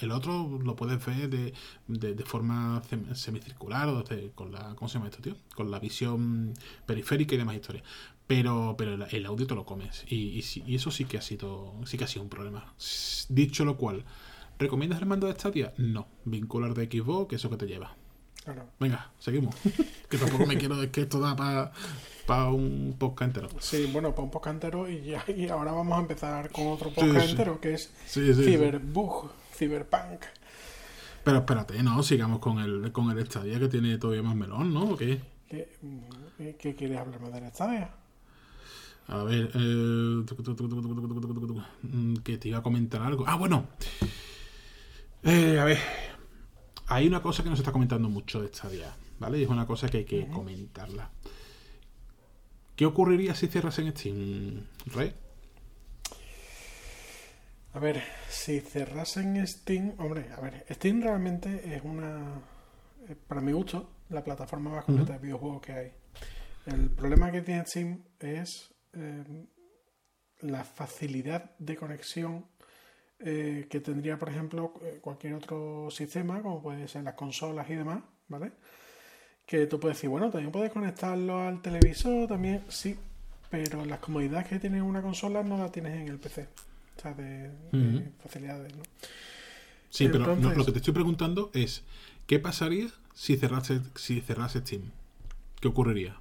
El 0.00 0.12
otro 0.12 0.60
lo 0.62 0.76
puedes 0.76 1.04
ver 1.04 1.30
de, 1.30 1.54
de, 1.88 2.24
forma 2.24 2.82
semicircular 3.14 3.88
o 3.88 4.04
con 4.34 4.52
la, 4.52 4.74
¿cómo 4.74 4.90
se 4.90 4.98
llama 4.98 5.08
esto, 5.08 5.22
tío? 5.22 5.36
Con 5.54 5.70
la 5.70 5.78
visión 5.78 6.52
periférica 6.84 7.34
y 7.34 7.38
demás 7.38 7.56
historias. 7.56 7.84
Pero, 8.26 8.74
pero 8.76 9.02
el, 9.06 9.26
audio 9.26 9.46
te 9.46 9.54
lo 9.54 9.64
comes. 9.64 10.04
Y, 10.08 10.44
y, 10.66 10.74
eso 10.74 10.90
sí 10.90 11.06
que 11.06 11.16
ha 11.16 11.22
sido, 11.22 11.74
sí 11.86 11.96
que 11.96 12.04
ha 12.04 12.06
sido 12.06 12.22
un 12.22 12.28
problema. 12.28 12.74
Dicho 13.30 13.64
lo 13.64 13.78
cual, 13.78 14.04
¿Recomiendas 14.62 15.00
el 15.00 15.06
mando 15.06 15.26
de 15.26 15.32
Stadia? 15.32 15.72
No. 15.76 16.06
Vincular 16.24 16.72
de 16.72 16.86
Xbox, 16.86 17.28
que 17.28 17.34
eso 17.34 17.50
que 17.50 17.56
te 17.56 17.66
lleva. 17.66 17.96
Claro. 18.44 18.68
Venga, 18.78 19.10
seguimos. 19.18 19.56
que 20.08 20.18
tampoco 20.18 20.46
me 20.46 20.56
quiero, 20.56 20.80
es 20.80 20.90
que 20.90 21.00
esto 21.00 21.18
da 21.18 21.34
para 22.26 22.48
un 22.48 22.94
podcast 22.96 23.36
entero. 23.36 23.48
Sí, 23.58 23.90
bueno, 23.92 24.12
para 24.12 24.22
un 24.22 24.30
podcast 24.30 24.54
entero 24.54 24.88
y, 24.88 25.02
ya, 25.02 25.24
y 25.26 25.48
ahora 25.48 25.72
vamos 25.72 25.98
a 25.98 26.00
empezar 26.00 26.50
con 26.50 26.68
otro 26.68 26.90
podcast 26.90 27.30
entero 27.30 27.60
que 27.60 27.74
es 27.74 27.92
Cyberbug, 28.06 29.32
Cyberpunk. 29.52 30.26
Pero 31.24 31.38
espérate, 31.38 31.82
no, 31.82 32.00
sigamos 32.04 32.38
con 32.38 32.60
el, 32.60 32.92
con 32.92 33.10
el 33.10 33.26
Stadia 33.26 33.58
que 33.58 33.68
tiene 33.68 33.98
todavía 33.98 34.22
más 34.22 34.36
melón, 34.36 34.72
¿no? 34.72 34.90
¿O 34.90 34.96
qué? 34.96 35.20
¿Qué, 35.48 35.68
qué 36.56 36.74
quieres 36.76 36.98
hablarme 36.98 37.30
del 37.30 37.50
Stadia? 37.50 37.90
A 39.08 39.24
ver, 39.24 39.50
eh, 39.54 40.24
que 42.22 42.38
te 42.38 42.48
iba 42.48 42.58
a 42.58 42.62
comentar 42.62 43.02
algo. 43.02 43.24
Ah, 43.26 43.34
bueno. 43.34 43.66
Eh, 45.24 45.58
a 45.58 45.64
ver, 45.64 45.78
hay 46.88 47.06
una 47.06 47.22
cosa 47.22 47.44
que 47.44 47.50
nos 47.50 47.58
está 47.60 47.70
comentando 47.70 48.08
mucho 48.08 48.40
de 48.40 48.46
esta 48.46 48.68
día, 48.68 48.92
¿vale? 49.20 49.38
Y 49.38 49.44
es 49.44 49.48
una 49.48 49.66
cosa 49.66 49.88
que 49.88 49.98
hay 49.98 50.04
que 50.04 50.26
comentarla. 50.28 51.10
¿Qué 52.74 52.86
ocurriría 52.86 53.34
si 53.34 53.46
cierras 53.46 53.78
en 53.78 53.96
Steam, 53.96 54.66
Rey? 54.86 55.14
A 57.74 57.78
ver, 57.78 58.02
si 58.28 58.60
cerras 58.60 59.16
en 59.16 59.46
Steam, 59.46 59.94
hombre, 59.98 60.28
a 60.36 60.40
ver, 60.40 60.66
Steam 60.70 61.00
realmente 61.00 61.74
es 61.74 61.82
una, 61.84 62.42
eh, 63.08 63.14
para 63.14 63.40
mi 63.40 63.52
gusto, 63.52 63.90
la 64.08 64.24
plataforma 64.24 64.70
más 64.70 64.84
completa 64.84 65.14
de 65.14 65.18
videojuegos 65.20 65.62
que 65.62 65.72
hay. 65.72 65.92
El 66.66 66.90
problema 66.90 67.30
que 67.30 67.42
tiene 67.42 67.64
Steam 67.64 68.02
es 68.18 68.74
eh, 68.92 69.46
la 70.40 70.64
facilidad 70.64 71.56
de 71.58 71.76
conexión 71.76 72.46
eh, 73.24 73.66
que 73.70 73.80
tendría, 73.80 74.18
por 74.18 74.28
ejemplo, 74.28 74.74
eh, 74.82 74.98
cualquier 75.00 75.34
otro 75.34 75.88
sistema, 75.90 76.42
como 76.42 76.60
puede 76.60 76.88
ser 76.88 77.04
las 77.04 77.14
consolas 77.14 77.68
y 77.70 77.74
demás, 77.74 78.02
¿vale? 78.28 78.52
Que 79.46 79.66
tú 79.66 79.78
puedes 79.78 79.96
decir, 79.96 80.10
bueno, 80.10 80.30
también 80.30 80.50
puedes 80.50 80.72
conectarlo 80.72 81.40
al 81.40 81.62
televisor, 81.62 82.26
también, 82.28 82.62
sí, 82.68 82.96
pero 83.48 83.84
las 83.84 84.00
comodidades 84.00 84.48
que 84.48 84.58
tiene 84.58 84.82
una 84.82 85.02
consola 85.02 85.42
no 85.42 85.56
las 85.56 85.70
tienes 85.70 86.00
en 86.00 86.08
el 86.08 86.18
PC. 86.18 86.48
O 86.96 87.00
sea, 87.00 87.14
de, 87.14 87.50
facilidades, 88.22 88.74
¿no? 88.76 88.82
Sí, 89.88 90.08
pero 90.08 90.34
lo 90.34 90.64
que 90.64 90.72
te 90.72 90.78
estoy 90.78 90.94
preguntando 90.94 91.50
es, 91.54 91.84
¿qué 92.26 92.38
pasaría 92.38 92.88
si 93.14 93.36
cerrase, 93.36 93.80
si 93.94 94.20
cerrase 94.20 94.60
Steam? 94.60 94.90
¿Qué 95.60 95.68
ocurriría? 95.68 96.16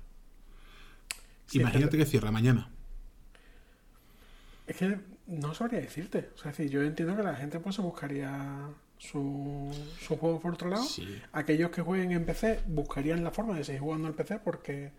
Imagínate 1.53 1.97
que 1.97 2.05
cierra 2.05 2.31
mañana. 2.31 2.69
Es 4.67 4.77
que 4.77 4.99
no 5.31 5.53
sabría 5.53 5.79
decirte. 5.79 6.29
O 6.35 6.37
sea, 6.37 6.51
yo 6.65 6.83
entiendo 6.83 7.15
que 7.15 7.23
la 7.23 7.35
gente 7.35 7.59
pues 7.59 7.75
se 7.75 7.81
buscaría 7.81 8.69
su, 8.97 9.71
su 9.99 10.17
juego 10.17 10.39
por 10.39 10.53
otro 10.53 10.69
lado. 10.69 10.85
Aquellos 11.31 11.71
que 11.71 11.81
jueguen 11.81 12.11
en 12.11 12.25
PC 12.25 12.59
buscarían 12.67 13.23
la 13.23 13.31
forma 13.31 13.55
de 13.55 13.63
seguir 13.63 13.81
jugando 13.81 14.07
al 14.07 14.13
PC 14.13 14.39
porque... 14.39 14.91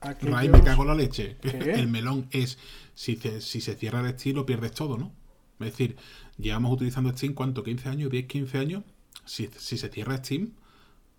Aquellos... 0.00 0.50
me 0.50 0.62
cago 0.62 0.84
la 0.84 0.94
leche. 0.94 1.36
El 1.42 1.88
melón 1.88 2.26
es, 2.30 2.58
si, 2.94 3.16
si 3.16 3.60
se 3.60 3.74
cierra 3.74 4.00
el 4.00 4.06
estilo, 4.06 4.46
pierdes 4.46 4.72
todo, 4.72 4.96
¿no? 4.96 5.12
Es 5.60 5.72
decir, 5.72 5.96
llevamos 6.38 6.72
utilizando 6.72 7.10
Steam, 7.12 7.34
¿cuánto? 7.34 7.62
¿15 7.62 7.86
años? 7.86 8.10
¿10, 8.10 8.26
15 8.26 8.58
años? 8.58 8.84
Si, 9.26 9.50
si 9.58 9.76
se 9.76 9.90
cierra 9.90 10.16
Steam, 10.16 10.52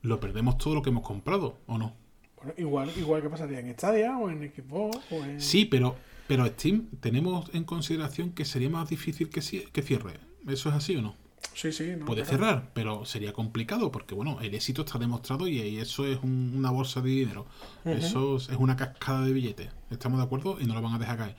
lo 0.02 0.20
perdemos 0.20 0.58
todo 0.58 0.74
lo 0.74 0.82
que 0.82 0.90
hemos 0.90 1.06
comprado, 1.06 1.60
¿o 1.68 1.78
no? 1.78 1.94
Bueno, 2.38 2.54
igual, 2.58 2.92
igual 2.98 3.22
que 3.22 3.30
pasaría 3.30 3.60
en 3.60 3.72
Stadia 3.74 4.18
o 4.18 4.32
en 4.32 4.52
Xbox 4.52 4.98
o 5.12 5.24
en... 5.24 5.40
Sí, 5.40 5.66
pero 5.66 5.96
pero 6.32 6.48
Steam, 6.48 6.88
tenemos 7.02 7.54
en 7.54 7.66
consideración 7.66 8.32
que 8.32 8.46
sería 8.46 8.70
más 8.70 8.88
difícil 8.88 9.28
que, 9.28 9.42
que 9.42 9.82
cierre. 9.82 10.18
¿Eso 10.48 10.70
es 10.70 10.76
así 10.76 10.96
o 10.96 11.02
no? 11.02 11.18
Sí, 11.54 11.74
sí. 11.74 11.92
Puede 12.06 12.24
cerrar, 12.24 12.72
pero 12.74 13.04
sería 13.04 13.34
complicado 13.34 13.92
porque, 13.92 14.16
bueno, 14.16 14.40
el 14.40 14.56
éxito 14.56 14.84
está 14.84 14.98
demostrado 14.98 15.50
y, 15.50 15.60
eso 15.80 16.08
es 16.08 16.20
una 16.24 16.72
bolsa 16.72 17.02
de 17.02 17.10
dinero. 17.10 17.48
Eso 17.84 18.38
es 18.38 18.48
una 18.58 18.78
cascada 18.78 19.26
de 19.26 19.34
billetes. 19.34 19.72
¿Estamos 19.90 20.20
de 20.20 20.24
acuerdo? 20.24 20.58
Y 20.62 20.68
no 20.68 20.74
lo 20.74 20.82
van 20.82 20.94
a 20.94 21.00
dejar 21.00 21.18
caer. 21.18 21.36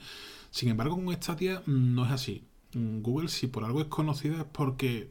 Sin 0.50 0.68
embargo, 0.68 1.02
con 1.02 1.10
Stadia 1.14 1.62
no 1.64 2.04
es 2.04 2.10
así. 2.10 2.44
Google, 2.74 3.30
si 3.30 3.46
por 3.46 3.64
algo 3.64 3.80
es 3.80 3.86
conocida, 3.86 4.40
es 4.40 4.46
porque 4.52 5.10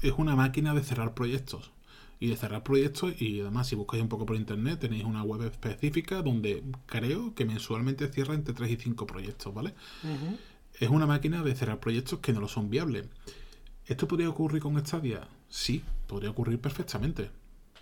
es 0.00 0.14
una 0.16 0.36
máquina 0.36 0.72
de 0.72 0.82
cerrar 0.82 1.12
proyectos 1.12 1.70
y 2.22 2.28
de 2.28 2.36
cerrar 2.36 2.62
proyectos 2.62 3.20
y 3.20 3.40
además 3.40 3.66
si 3.66 3.74
buscáis 3.74 4.00
un 4.00 4.08
poco 4.08 4.24
por 4.24 4.36
internet 4.36 4.78
tenéis 4.78 5.02
una 5.02 5.24
web 5.24 5.42
específica 5.42 6.22
donde 6.22 6.62
creo 6.86 7.34
que 7.34 7.44
mensualmente 7.44 8.06
cierra 8.06 8.34
entre 8.34 8.54
3 8.54 8.70
y 8.70 8.76
5 8.76 9.06
proyectos, 9.08 9.52
¿vale? 9.52 9.74
Es 10.78 10.88
una 10.88 11.04
máquina 11.04 11.42
de 11.42 11.52
cerrar 11.56 11.80
proyectos 11.80 12.20
que 12.20 12.32
no 12.32 12.38
lo 12.38 12.46
son 12.46 12.70
viables. 12.70 13.08
¿Esto 13.86 14.06
podría 14.06 14.28
ocurrir 14.30 14.62
con 14.62 14.78
Stadia? 14.86 15.26
Sí, 15.48 15.82
podría 16.06 16.30
ocurrir 16.30 16.60
perfectamente. 16.60 17.28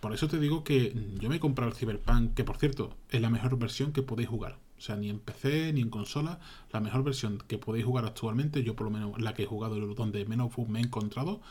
Por 0.00 0.14
eso 0.14 0.26
te 0.26 0.40
digo 0.40 0.64
que 0.64 0.94
yo 1.20 1.28
me 1.28 1.36
he 1.36 1.40
comprado 1.40 1.70
el 1.70 1.76
Cyberpunk, 1.76 2.32
que 2.32 2.44
por 2.44 2.56
cierto 2.56 2.96
es 3.10 3.20
la 3.20 3.28
mejor 3.28 3.58
versión 3.58 3.92
que 3.92 4.00
podéis 4.00 4.30
jugar. 4.30 4.56
O 4.78 4.80
sea, 4.80 4.96
ni 4.96 5.10
en 5.10 5.18
PC 5.18 5.74
ni 5.74 5.82
en 5.82 5.90
consola, 5.90 6.40
la 6.72 6.80
mejor 6.80 7.04
versión 7.04 7.42
que 7.46 7.58
podéis 7.58 7.84
jugar 7.84 8.06
actualmente, 8.06 8.64
yo 8.64 8.74
por 8.74 8.86
lo 8.86 8.90
menos 8.90 9.20
la 9.20 9.34
que 9.34 9.42
he 9.42 9.46
jugado 9.46 9.78
donde 9.94 10.24
menos 10.24 10.50
me 10.66 10.78
he 10.78 10.82
encontrado, 10.82 11.42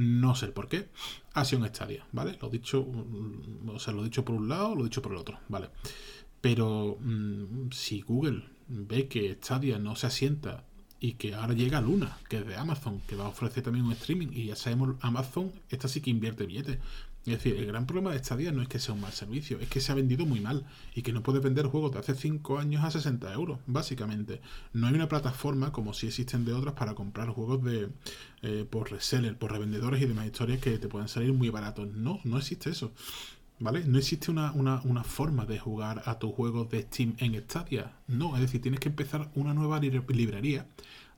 no 0.00 0.34
sé 0.34 0.48
por 0.48 0.68
qué, 0.68 0.88
ha 1.34 1.44
sido 1.44 1.62
un 1.62 1.68
Stadia, 1.68 2.06
¿vale? 2.12 2.38
Lo 2.40 2.48
dicho, 2.48 2.86
o 3.68 3.78
sea, 3.78 3.92
lo 3.92 4.02
dicho 4.02 4.24
por 4.24 4.34
un 4.34 4.48
lado, 4.48 4.74
lo 4.74 4.84
dicho 4.84 5.02
por 5.02 5.12
el 5.12 5.18
otro, 5.18 5.38
¿vale? 5.48 5.68
Pero 6.40 6.96
mm, 7.00 7.70
si 7.70 8.00
Google 8.00 8.44
ve 8.68 9.08
que 9.08 9.34
Stadia 9.34 9.78
no 9.78 9.96
se 9.96 10.06
asienta 10.06 10.64
y 11.00 11.14
que 11.14 11.34
ahora 11.34 11.52
llega 11.52 11.80
Luna, 11.82 12.18
que 12.28 12.38
es 12.38 12.46
de 12.46 12.56
Amazon, 12.56 13.00
que 13.06 13.16
va 13.16 13.26
a 13.26 13.28
ofrecer 13.28 13.62
también 13.62 13.84
un 13.84 13.92
streaming, 13.92 14.28
y 14.32 14.46
ya 14.46 14.56
sabemos, 14.56 14.96
Amazon, 15.00 15.52
esta 15.68 15.88
sí 15.88 16.00
que 16.00 16.10
invierte 16.10 16.46
billetes. 16.46 16.78
Es 17.26 17.34
decir, 17.34 17.56
el 17.56 17.66
gran 17.66 17.84
problema 17.84 18.10
de 18.10 18.16
esta 18.16 18.34
día 18.34 18.50
no 18.50 18.62
es 18.62 18.68
que 18.68 18.78
sea 18.78 18.94
un 18.94 19.02
mal 19.02 19.12
servicio, 19.12 19.60
es 19.60 19.68
que 19.68 19.80
se 19.80 19.92
ha 19.92 19.94
vendido 19.94 20.24
muy 20.24 20.40
mal 20.40 20.64
y 20.94 21.02
que 21.02 21.12
no 21.12 21.22
puede 21.22 21.38
vender 21.38 21.66
juegos 21.66 21.92
de 21.92 21.98
hace 21.98 22.14
5 22.14 22.58
años 22.58 22.82
a 22.82 22.90
60 22.90 23.30
euros, 23.34 23.58
básicamente. 23.66 24.40
No 24.72 24.86
hay 24.86 24.94
una 24.94 25.08
plataforma 25.08 25.70
como 25.70 25.92
si 25.92 26.06
existen 26.06 26.46
de 26.46 26.54
otras 26.54 26.74
para 26.74 26.94
comprar 26.94 27.28
juegos 27.28 27.62
de 27.62 27.90
eh, 28.42 28.66
por 28.68 28.90
reseller, 28.90 29.36
por 29.36 29.52
revendedores 29.52 30.00
y 30.00 30.06
demás 30.06 30.26
historias 30.26 30.60
que 30.60 30.78
te 30.78 30.88
pueden 30.88 31.08
salir 31.08 31.34
muy 31.34 31.50
baratos. 31.50 31.88
No, 31.88 32.20
no 32.24 32.38
existe 32.38 32.70
eso. 32.70 32.92
¿Vale? 33.58 33.84
No 33.84 33.98
existe 33.98 34.30
una, 34.30 34.52
una, 34.52 35.04
forma 35.04 35.44
de 35.44 35.58
jugar 35.58 36.02
a 36.06 36.18
tus 36.18 36.32
juegos 36.32 36.70
de 36.70 36.80
Steam 36.80 37.16
en 37.18 37.38
Stadia. 37.42 37.92
No, 38.08 38.34
es 38.34 38.40
decir, 38.40 38.62
tienes 38.62 38.80
que 38.80 38.88
empezar 38.88 39.30
una 39.34 39.52
nueva 39.52 39.78
librería 39.78 40.66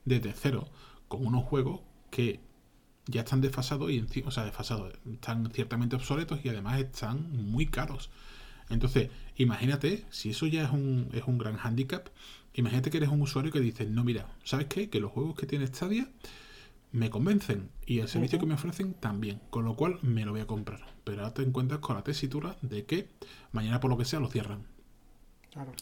desde 0.03 0.33
cero 0.33 0.67
con 1.07 1.25
unos 1.25 1.45
juegos 1.45 1.79
que 2.11 2.41
ya 3.07 3.21
están 3.21 3.41
desfasados 3.41 3.91
y 3.91 4.05
o 4.25 4.31
sea, 4.31 4.45
desfasados, 4.45 4.93
están 5.11 5.51
ciertamente 5.51 5.95
obsoletos 5.95 6.39
y 6.43 6.49
además 6.49 6.79
están 6.79 7.31
muy 7.31 7.67
caros. 7.67 8.09
Entonces, 8.69 9.09
imagínate, 9.35 10.05
si 10.09 10.29
eso 10.29 10.47
ya 10.47 10.63
es 10.63 10.71
un, 10.71 11.09
es 11.13 11.23
un 11.25 11.37
gran 11.37 11.57
handicap, 11.61 12.07
imagínate 12.53 12.89
que 12.89 12.97
eres 12.97 13.09
un 13.09 13.21
usuario 13.21 13.51
que 13.51 13.59
dice, 13.59 13.85
no, 13.85 14.03
mira, 14.03 14.27
¿sabes 14.43 14.67
qué? 14.67 14.89
Que 14.89 14.99
los 14.99 15.11
juegos 15.11 15.35
que 15.35 15.45
tiene 15.45 15.67
Stadia 15.67 16.09
me 16.91 17.09
convencen 17.09 17.69
y 17.85 17.99
el 17.99 18.07
servicio 18.07 18.39
que 18.39 18.45
me 18.45 18.53
ofrecen 18.53 18.93
también, 18.93 19.41
con 19.49 19.65
lo 19.65 19.75
cual 19.75 19.99
me 20.01 20.25
lo 20.25 20.31
voy 20.31 20.41
a 20.41 20.47
comprar. 20.47 20.81
Pero 21.03 21.23
ahora 21.23 21.33
te 21.33 21.41
encuentras 21.41 21.81
con 21.81 21.95
la 21.95 22.03
tesitura 22.03 22.55
de 22.61 22.85
que 22.85 23.09
mañana 23.51 23.79
por 23.79 23.89
lo 23.89 23.97
que 23.97 24.05
sea 24.05 24.19
lo 24.19 24.29
cierran. 24.29 24.65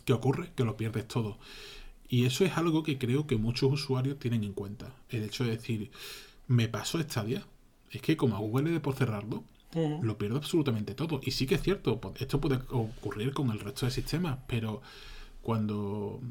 ¿Qué 0.06 0.14
ocurre? 0.14 0.52
Que 0.56 0.64
lo 0.64 0.76
pierdes 0.76 1.08
todo. 1.08 1.38
Y 2.08 2.26
eso 2.26 2.44
es 2.44 2.58
algo 2.58 2.84
que 2.84 2.98
creo 2.98 3.28
que 3.28 3.38
muchos 3.38 3.72
usuarios 3.72 4.20
tienen 4.20 4.44
en 4.44 4.54
cuenta. 4.54 4.94
El 5.10 5.24
hecho 5.24 5.46
de 5.46 5.52
decir, 5.52 5.92
me 6.52 6.68
paso 6.68 7.02
Stadia. 7.02 7.46
Es 7.90 8.02
que 8.02 8.18
como 8.18 8.36
a 8.36 8.40
Google 8.40 8.66
le 8.66 8.72
de 8.72 8.80
por 8.80 8.96
cerrarlo, 8.96 9.44
lo 9.74 10.18
pierdo 10.18 10.38
absolutamente 10.38 10.94
todo. 10.94 11.22
Y 11.24 11.32
sí 11.32 11.46
que 11.48 11.56
es 11.56 11.62
cierto, 11.62 12.00
esto 12.20 12.42
puede 12.42 12.60
ocurrir 12.70 13.34
con 13.34 13.50
el 13.52 13.60
resto 13.60 13.86
de 13.86 13.92
sistemas, 13.92 14.40
pero 14.48 14.82
cuando 15.42 16.22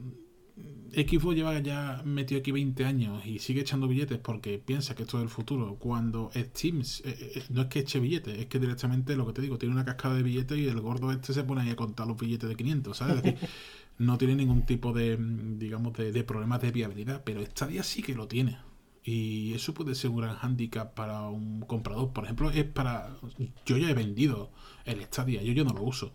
Xbox 0.92 1.34
lleva 1.34 1.58
ya 1.60 2.02
metido 2.04 2.40
aquí 2.40 2.50
20 2.52 2.84
años 2.84 3.24
y 3.24 3.38
sigue 3.38 3.62
echando 3.62 3.88
billetes 3.88 4.18
porque 4.18 4.58
piensa 4.58 4.94
que 4.94 5.04
esto 5.04 5.18
es 5.18 5.22
el 5.24 5.30
futuro. 5.30 5.76
Cuando 5.76 6.30
Steam 6.34 6.80
eh, 6.80 6.84
eh, 7.04 7.42
no 7.50 7.62
es 7.62 7.68
que 7.68 7.80
eche 7.80 8.00
billetes, 8.00 8.38
es 8.38 8.46
que 8.46 8.58
directamente 8.58 9.16
lo 9.16 9.26
que 9.26 9.32
te 9.32 9.42
digo, 9.42 9.56
tiene 9.58 9.74
una 9.74 9.84
cascada 9.84 10.16
de 10.16 10.22
billetes 10.22 10.58
y 10.58 10.66
el 10.66 10.80
gordo 10.80 11.10
este 11.12 11.32
se 11.32 11.44
pone 11.44 11.62
ahí 11.62 11.70
a 11.70 11.76
contar 11.76 12.06
los 12.06 12.18
billetes 12.18 12.48
de 12.48 12.56
500, 12.56 12.96
¿sabes? 12.96 13.16
Es 13.16 13.22
decir, 13.22 13.48
no 13.98 14.18
tiene 14.18 14.34
ningún 14.34 14.66
tipo 14.66 14.92
de, 14.92 15.16
digamos, 15.18 15.94
de, 15.94 16.12
de 16.12 16.24
problemas 16.24 16.60
de 16.60 16.72
viabilidad, 16.72 17.22
pero 17.24 17.44
Stadia 17.44 17.82
sí 17.82 18.02
que 18.02 18.14
lo 18.14 18.26
tiene. 18.26 18.58
Y 19.02 19.54
eso 19.54 19.72
puede 19.72 19.94
ser 19.94 20.10
un 20.10 20.18
gran 20.18 20.36
handicap 20.40 20.94
para 20.94 21.22
un 21.22 21.62
comprador. 21.62 22.12
Por 22.12 22.24
ejemplo, 22.24 22.50
es 22.50 22.64
para. 22.64 23.16
Yo 23.64 23.78
ya 23.78 23.88
he 23.88 23.94
vendido 23.94 24.50
el 24.84 25.02
Stadia, 25.04 25.42
yo, 25.42 25.52
yo 25.52 25.64
no 25.64 25.72
lo 25.72 25.82
uso. 25.82 26.12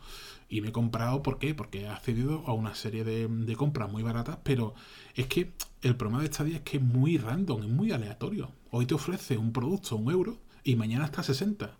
Y 0.50 0.62
me 0.62 0.70
he 0.70 0.72
comprado, 0.72 1.24
¿por 1.24 1.40
qué? 1.40 1.56
Porque 1.56 1.82
he 1.82 1.88
accedido 1.88 2.44
a 2.46 2.54
una 2.54 2.76
serie 2.76 3.04
de, 3.04 3.56
compras 3.56 3.92
muy 3.92 4.04
baratas, 4.04 4.38
pero 4.44 4.76
es 5.16 5.26
que 5.26 5.54
el 5.82 5.96
problema 5.96 6.22
de 6.22 6.28
Stadia 6.28 6.58
es 6.58 6.62
que 6.62 6.78
es 6.78 6.84
muy 6.84 7.18
random, 7.18 7.64
es 7.64 7.70
muy 7.70 7.92
aleatorio. 7.92 8.52
Hoy 8.70 8.86
te 8.86 8.94
ofrece 8.94 9.38
un 9.38 9.52
producto 9.52 9.96
un 9.96 10.12
euro 10.12 10.38
y 10.64 10.76
mañana 10.76 11.06
está 11.06 11.22
a 11.22 11.24
60. 11.24 11.78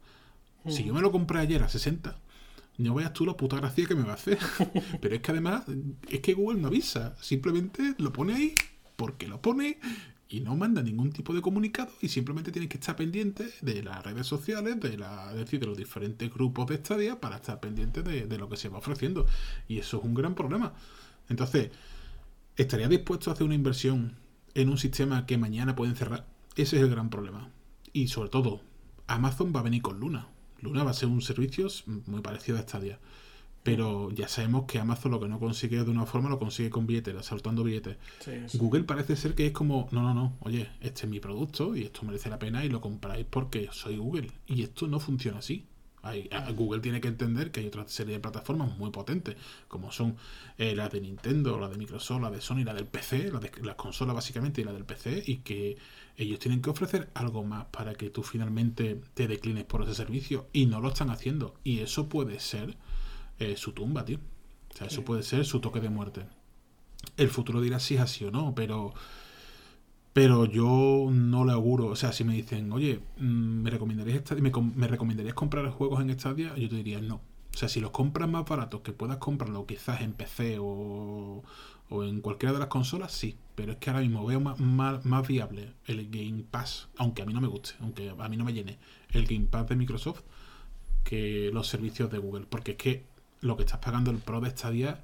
Si 0.68 0.84
yo 0.84 0.96
me 0.96 1.02
lo 1.02 1.12
compré 1.12 1.40
ayer 1.40 1.62
a 1.62 1.70
60, 1.70 2.18
no 2.80 2.96
veas 2.96 3.14
tú 3.14 3.24
la 3.24 3.38
puta 3.38 3.58
gracia 3.58 3.86
que 3.86 3.94
me 3.94 4.04
va 4.04 4.12
a 4.12 4.16
hacer. 4.16 4.40
Pero 5.02 5.16
es 5.16 5.22
que 5.22 5.32
además, 5.32 5.66
es 6.10 6.22
que 6.22 6.34
Google 6.34 6.60
no 6.60 6.70
avisa. 6.70 7.16
Simplemente 7.22 7.94
lo 8.00 8.12
pone 8.12 8.34
ahí 8.34 8.56
porque 8.96 9.28
lo 9.28 9.42
pone 9.42 9.80
y 10.28 10.42
no 10.42 10.56
manda 10.56 10.82
ningún 10.82 11.12
tipo 11.12 11.34
de 11.34 11.42
comunicado 11.42 11.92
y 12.02 12.08
simplemente 12.08 12.52
tienes 12.52 12.70
que 12.70 12.78
estar 12.78 12.96
pendiente 12.96 13.48
de 13.62 13.84
las 13.84 14.04
redes 14.04 14.26
sociales, 14.26 14.80
de 14.80 14.98
la, 14.98 15.34
decir, 15.34 15.60
de 15.60 15.68
los 15.68 15.78
diferentes 15.78 16.34
grupos 16.34 16.68
de 16.68 16.78
Stadia 16.78 17.20
para 17.20 17.38
estar 17.38 17.60
pendiente 17.60 18.02
de, 18.02 18.38
lo 18.38 18.50
que 18.50 18.58
se 18.58 18.70
va 18.70 18.80
ofreciendo. 18.80 19.28
Y 19.68 19.78
eso 19.80 19.98
es 19.98 20.04
un 20.04 20.16
gran 20.16 20.34
problema. 20.34 20.74
Entonces, 21.30 21.70
¿estaría 22.56 22.88
dispuesto 22.88 23.30
a 23.30 23.34
hacer 23.34 23.46
una 23.46 23.56
inversión 23.56 24.16
en 24.56 24.70
un 24.70 24.78
sistema 24.78 25.26
que 25.26 25.38
mañana 25.38 25.76
pueden 25.76 25.96
cerrar? 25.96 26.26
Ese 26.56 26.78
es 26.78 26.84
el 26.84 26.90
gran 26.90 27.10
problema. 27.10 27.52
Y 27.94 28.08
sobre 28.08 28.30
todo, 28.30 28.62
Amazon 29.08 29.54
va 29.56 29.60
a 29.60 29.64
venir 29.64 29.82
con 29.82 30.00
Luna. 30.00 30.28
Luna 30.62 30.84
va 30.84 30.92
a 30.92 30.96
ser 30.96 31.10
un 31.10 31.22
servicio 31.22 31.68
muy 32.08 32.22
parecido 32.22 32.58
a 32.58 32.62
Stadia. 32.62 33.00
Pero 33.66 34.12
ya 34.12 34.28
sabemos 34.28 34.66
que 34.66 34.78
Amazon 34.78 35.10
lo 35.10 35.20
que 35.20 35.28
no 35.28 35.40
consigue 35.40 35.84
de 35.84 35.90
una 35.90 36.06
forma 36.06 36.30
lo 36.30 36.38
consigue 36.38 36.70
con 36.70 36.86
billetes, 36.86 37.26
saltando 37.26 37.64
billetes. 37.64 37.98
Google 38.54 38.84
parece 38.84 39.16
ser 39.16 39.34
que 39.34 39.48
es 39.48 39.54
como, 39.54 39.90
no, 39.92 40.04
no, 40.04 40.14
no, 40.14 40.38
oye, 40.42 40.70
este 40.82 41.08
es 41.08 41.10
mi 41.10 41.20
producto 41.20 41.76
y 41.76 41.82
esto 41.82 42.04
merece 42.04 42.30
la 42.30 42.38
pena 42.38 42.64
y 42.64 42.70
lo 42.70 42.80
compráis 42.80 43.26
porque 43.28 43.68
soy 43.72 43.98
Google. 43.98 44.30
Y 44.46 44.62
esto 44.62 44.88
no 44.88 45.00
funciona 45.00 45.40
así. 45.40 45.66
Google 46.56 46.82
tiene 46.82 47.02
que 47.02 47.08
entender 47.08 47.50
que 47.50 47.62
hay 47.62 47.66
otra 47.66 47.88
serie 47.88 48.14
de 48.14 48.20
plataformas 48.20 48.78
muy 48.78 48.92
potentes, 48.92 49.36
como 49.68 49.92
son 49.92 50.16
eh, 50.60 50.76
las 50.76 50.92
de 50.92 51.02
Nintendo, 51.02 51.60
la 51.60 51.68
de 51.68 51.78
Microsoft, 51.78 52.22
la 52.22 52.30
de 52.30 52.42
Sony, 52.42 52.64
la 52.64 52.76
del 52.76 52.86
PC, 52.86 53.32
la 53.32 53.40
de 53.40 53.52
las 53.64 53.76
consolas 53.76 54.14
básicamente 54.14 54.62
y 54.62 54.64
la 54.64 54.74
del 54.74 54.86
PC, 54.86 55.24
y 55.26 55.38
que 55.38 55.76
ellos 56.18 56.38
tienen 56.38 56.62
que 56.62 56.70
ofrecer 56.70 57.10
algo 57.16 57.44
más 57.44 57.66
para 57.66 57.96
que 57.96 58.12
tú 58.12 58.22
finalmente 58.22 59.02
te 59.16 59.28
declines 59.28 59.64
por 59.64 59.82
ese 59.82 59.96
servicio 59.96 60.48
y 60.54 60.68
no 60.68 60.80
lo 60.82 60.90
están 60.90 61.10
haciendo. 61.10 61.56
Y 61.64 61.80
eso 61.80 62.08
puede 62.08 62.40
ser 62.40 62.78
eh, 63.40 63.56
su 63.58 63.72
tumba, 63.74 64.06
tío. 64.06 64.20
O 64.74 64.78
sea, 64.78 64.88
eso 64.88 65.04
puede 65.04 65.24
ser 65.24 65.46
su 65.46 65.60
toque 65.60 65.80
de 65.80 65.90
muerte. 65.90 66.26
El 67.18 67.30
futuro 67.30 67.62
dirá 67.62 67.80
si 67.80 67.96
es 67.96 68.02
así 68.02 68.26
o 68.26 68.32
no, 68.32 68.54
pero. 68.56 68.94
Pero 70.14 70.46
yo 70.46 71.10
no 71.12 71.44
le 71.44 71.52
auguro. 71.52 71.88
O 71.88 71.96
sea, 71.96 72.14
si 72.14 72.24
me 72.24 72.34
dicen, 72.34 72.72
oye, 72.72 73.02
mm, 73.18 73.64
¿me 73.64 73.70
recomendarías, 73.70 74.24
me, 74.40 74.52
me 74.76 74.88
recomendarías 74.88 75.34
comprar 75.34 75.70
juegos 75.70 76.02
en 76.02 76.18
Stadia? 76.18 76.56
Yo 76.56 76.70
te 76.70 76.76
diría 76.78 77.02
no. 77.02 77.16
O 77.16 77.58
sea, 77.58 77.70
si 77.70 77.80
los 77.80 77.92
compras 77.92 78.30
más 78.30 78.46
baratos 78.46 78.82
que 78.82 78.92
puedas 78.92 79.18
comprarlo 79.18 79.66
quizás 79.66 80.02
en 80.02 80.14
PC 80.14 80.58
o, 80.60 81.44
o 81.90 82.04
en 82.04 82.22
cualquiera 82.22 82.54
de 82.54 82.60
las 82.60 82.68
consolas, 82.68 83.12
sí. 83.14 83.38
Pero 83.56 83.74
es 83.74 83.78
que 83.78 83.90
ahora 83.90 84.02
mismo 84.02 84.26
veo 84.26 84.42
más, 84.42 84.60
más, 84.60 85.06
más, 85.06 85.26
viable 85.28 85.74
el 85.86 86.10
Game 86.10 86.44
Pass, 86.50 86.90
aunque 86.98 87.22
a 87.22 87.26
mí 87.26 87.34
no 87.34 87.40
me 87.40 87.48
guste, 87.48 87.72
aunque 87.80 88.10
a 88.10 88.30
mí 88.30 88.36
no 88.36 88.44
me 88.44 88.54
llene, 88.54 88.78
el 89.12 89.26
Game 89.26 89.46
Pass 89.46 89.70
de 89.70 89.76
Microsoft 89.78 90.24
que 91.06 91.50
los 91.54 91.68
servicios 91.68 92.12
de 92.12 92.18
Google. 92.18 92.46
Porque 92.50 92.72
es 92.72 92.78
que 92.78 93.06
lo 93.42 93.58
que 93.58 93.64
estás 93.64 93.80
pagando 93.80 94.12
el 94.12 94.18
Pro 94.18 94.42
de 94.42 94.50
Stadia 94.52 95.00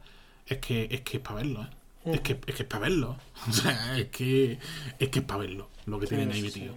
es 0.46 0.58
que 0.60 0.88
es 0.92 1.02
que 1.02 1.18
es 1.18 1.24
para 1.24 1.38
verlo, 1.38 1.64
¿eh? 1.64 1.70
Es 2.06 2.22
que, 2.22 2.40
es 2.46 2.56
que 2.56 2.64
es 2.64 2.70
para 2.70 2.82
verlo. 2.82 3.18
O 3.50 3.54
sea, 3.54 3.98
es 3.98 4.08
que 4.08 4.60
es 5.00 5.10
que 5.10 5.20
es 5.20 5.26
para 5.26 5.42
verlo 5.42 5.70
lo 5.86 6.00
que 6.00 6.08
tienen 6.08 6.32
ahí 6.32 6.42
metido. 6.42 6.76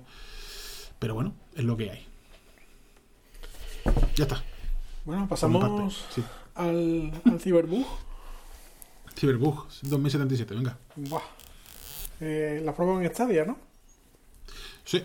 Pero 0.99 1.15
bueno, 1.15 1.35
es 1.55 1.65
lo 1.65 1.77
que 1.77 1.91
hay. 1.91 2.07
Ya 4.17 4.25
está. 4.25 4.43
Bueno, 5.05 5.29
pasamos 5.29 6.07
al, 6.55 7.13
al 7.25 7.41
Cyberbug. 7.41 7.87
Cyberbug 9.15 9.67
2077, 9.83 10.55
venga. 10.55 10.79
Buah. 10.97 11.23
Eh, 12.21 12.63
la 12.65 12.75
prueba 12.75 13.03
en 13.03 13.11
Stadia, 13.11 13.45
¿no? 13.45 13.59
Sí, 14.85 15.03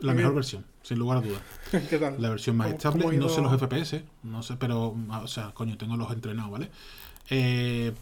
la 0.00 0.14
mejor 0.14 0.34
versión 0.34 0.64
sin 0.86 1.00
lugar 1.00 1.18
a 1.18 1.20
dudas. 1.20 1.42
¿Qué 1.90 1.98
tal? 1.98 2.22
La 2.22 2.30
versión 2.30 2.56
más 2.56 2.70
estable, 2.70 3.16
no 3.16 3.28
sé 3.28 3.40
los 3.40 3.52
FPS, 3.60 4.02
no 4.22 4.42
sé, 4.44 4.56
pero, 4.56 4.96
o 5.22 5.26
sea, 5.26 5.52
coño, 5.52 5.76
tengo 5.76 5.96
los 5.96 6.12
entrenados, 6.12 6.52
¿vale? 6.52 6.70
Eh, 7.28 7.92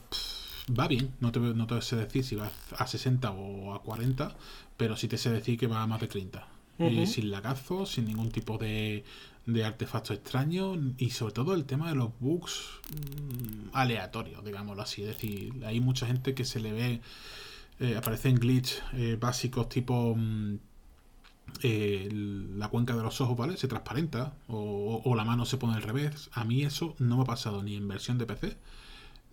va 0.78 0.86
bien, 0.86 1.14
no 1.20 1.32
te, 1.32 1.40
no 1.40 1.66
te 1.66 1.80
sé 1.80 1.96
decir 1.96 2.22
si 2.22 2.36
va 2.36 2.50
a 2.76 2.86
60 2.86 3.30
o 3.30 3.74
a 3.74 3.82
40, 3.82 4.36
pero 4.76 4.96
sí 4.96 5.08
te 5.08 5.16
sé 5.16 5.30
decir 5.30 5.58
que 5.58 5.66
va 5.66 5.82
a 5.82 5.86
más 5.86 6.00
de 6.00 6.08
30. 6.08 6.46
Y 6.78 7.06
sin 7.06 7.30
lagazos, 7.30 7.92
sin 7.92 8.04
ningún 8.04 8.30
tipo 8.30 8.58
de, 8.58 9.04
de 9.46 9.64
artefacto 9.64 10.12
extraño 10.12 10.74
y 10.98 11.10
sobre 11.10 11.32
todo 11.32 11.54
el 11.54 11.64
tema 11.64 11.88
de 11.88 11.94
los 11.94 12.10
bugs 12.18 12.80
mm, 12.90 13.68
aleatorios, 13.72 14.44
digámoslo 14.44 14.82
así. 14.82 15.02
Es 15.02 15.08
decir, 15.08 15.64
hay 15.64 15.80
mucha 15.80 16.06
gente 16.06 16.34
que 16.34 16.44
se 16.44 16.60
le 16.60 16.72
ve, 16.72 17.00
eh, 17.78 17.96
aparecen 17.96 18.34
glitch 18.34 18.82
eh, 18.92 19.16
básicos 19.18 19.70
tipo... 19.70 20.14
Mm, 20.16 20.58
eh, 21.62 22.08
la 22.12 22.68
cuenca 22.68 22.96
de 22.96 23.02
los 23.02 23.20
ojos, 23.20 23.36
¿vale? 23.36 23.56
Se 23.56 23.68
transparenta 23.68 24.34
o, 24.48 25.14
la 25.16 25.24
mano 25.24 25.46
se 25.46 25.56
pone 25.56 25.74
al 25.74 25.82
revés. 25.82 26.30
A 26.32 26.44
mí 26.44 26.62
eso 26.62 26.94
no 26.98 27.16
me 27.16 27.22
ha 27.22 27.26
pasado 27.26 27.62
ni 27.62 27.76
en 27.76 27.88
versión 27.88 28.18
de 28.18 28.26
PC 28.26 28.56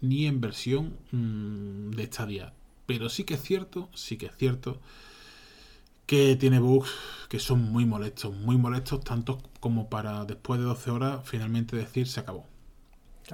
ni 0.01 0.25
en 0.27 0.41
versión 0.41 0.97
mm, 1.11 1.91
de 1.91 2.05
Stadia. 2.07 2.53
Pero 2.85 3.09
sí 3.09 3.23
que 3.23 3.35
es 3.35 3.41
cierto, 3.41 3.89
sí 3.93 4.17
que 4.17 4.27
es 4.27 4.35
cierto 4.35 4.79
que 6.05 6.35
tiene 6.35 6.59
bugs 6.59 6.91
que 7.29 7.39
son 7.39 7.61
muy 7.71 7.85
molestos, 7.85 8.35
muy 8.35 8.57
molestos, 8.57 9.03
tanto 9.03 9.41
como 9.59 9.89
para 9.89 10.25
después 10.25 10.59
de 10.59 10.65
12 10.65 10.91
horas 10.91 11.21
finalmente 11.23 11.75
decir 11.77 12.07
se 12.07 12.19
acabó. 12.19 12.50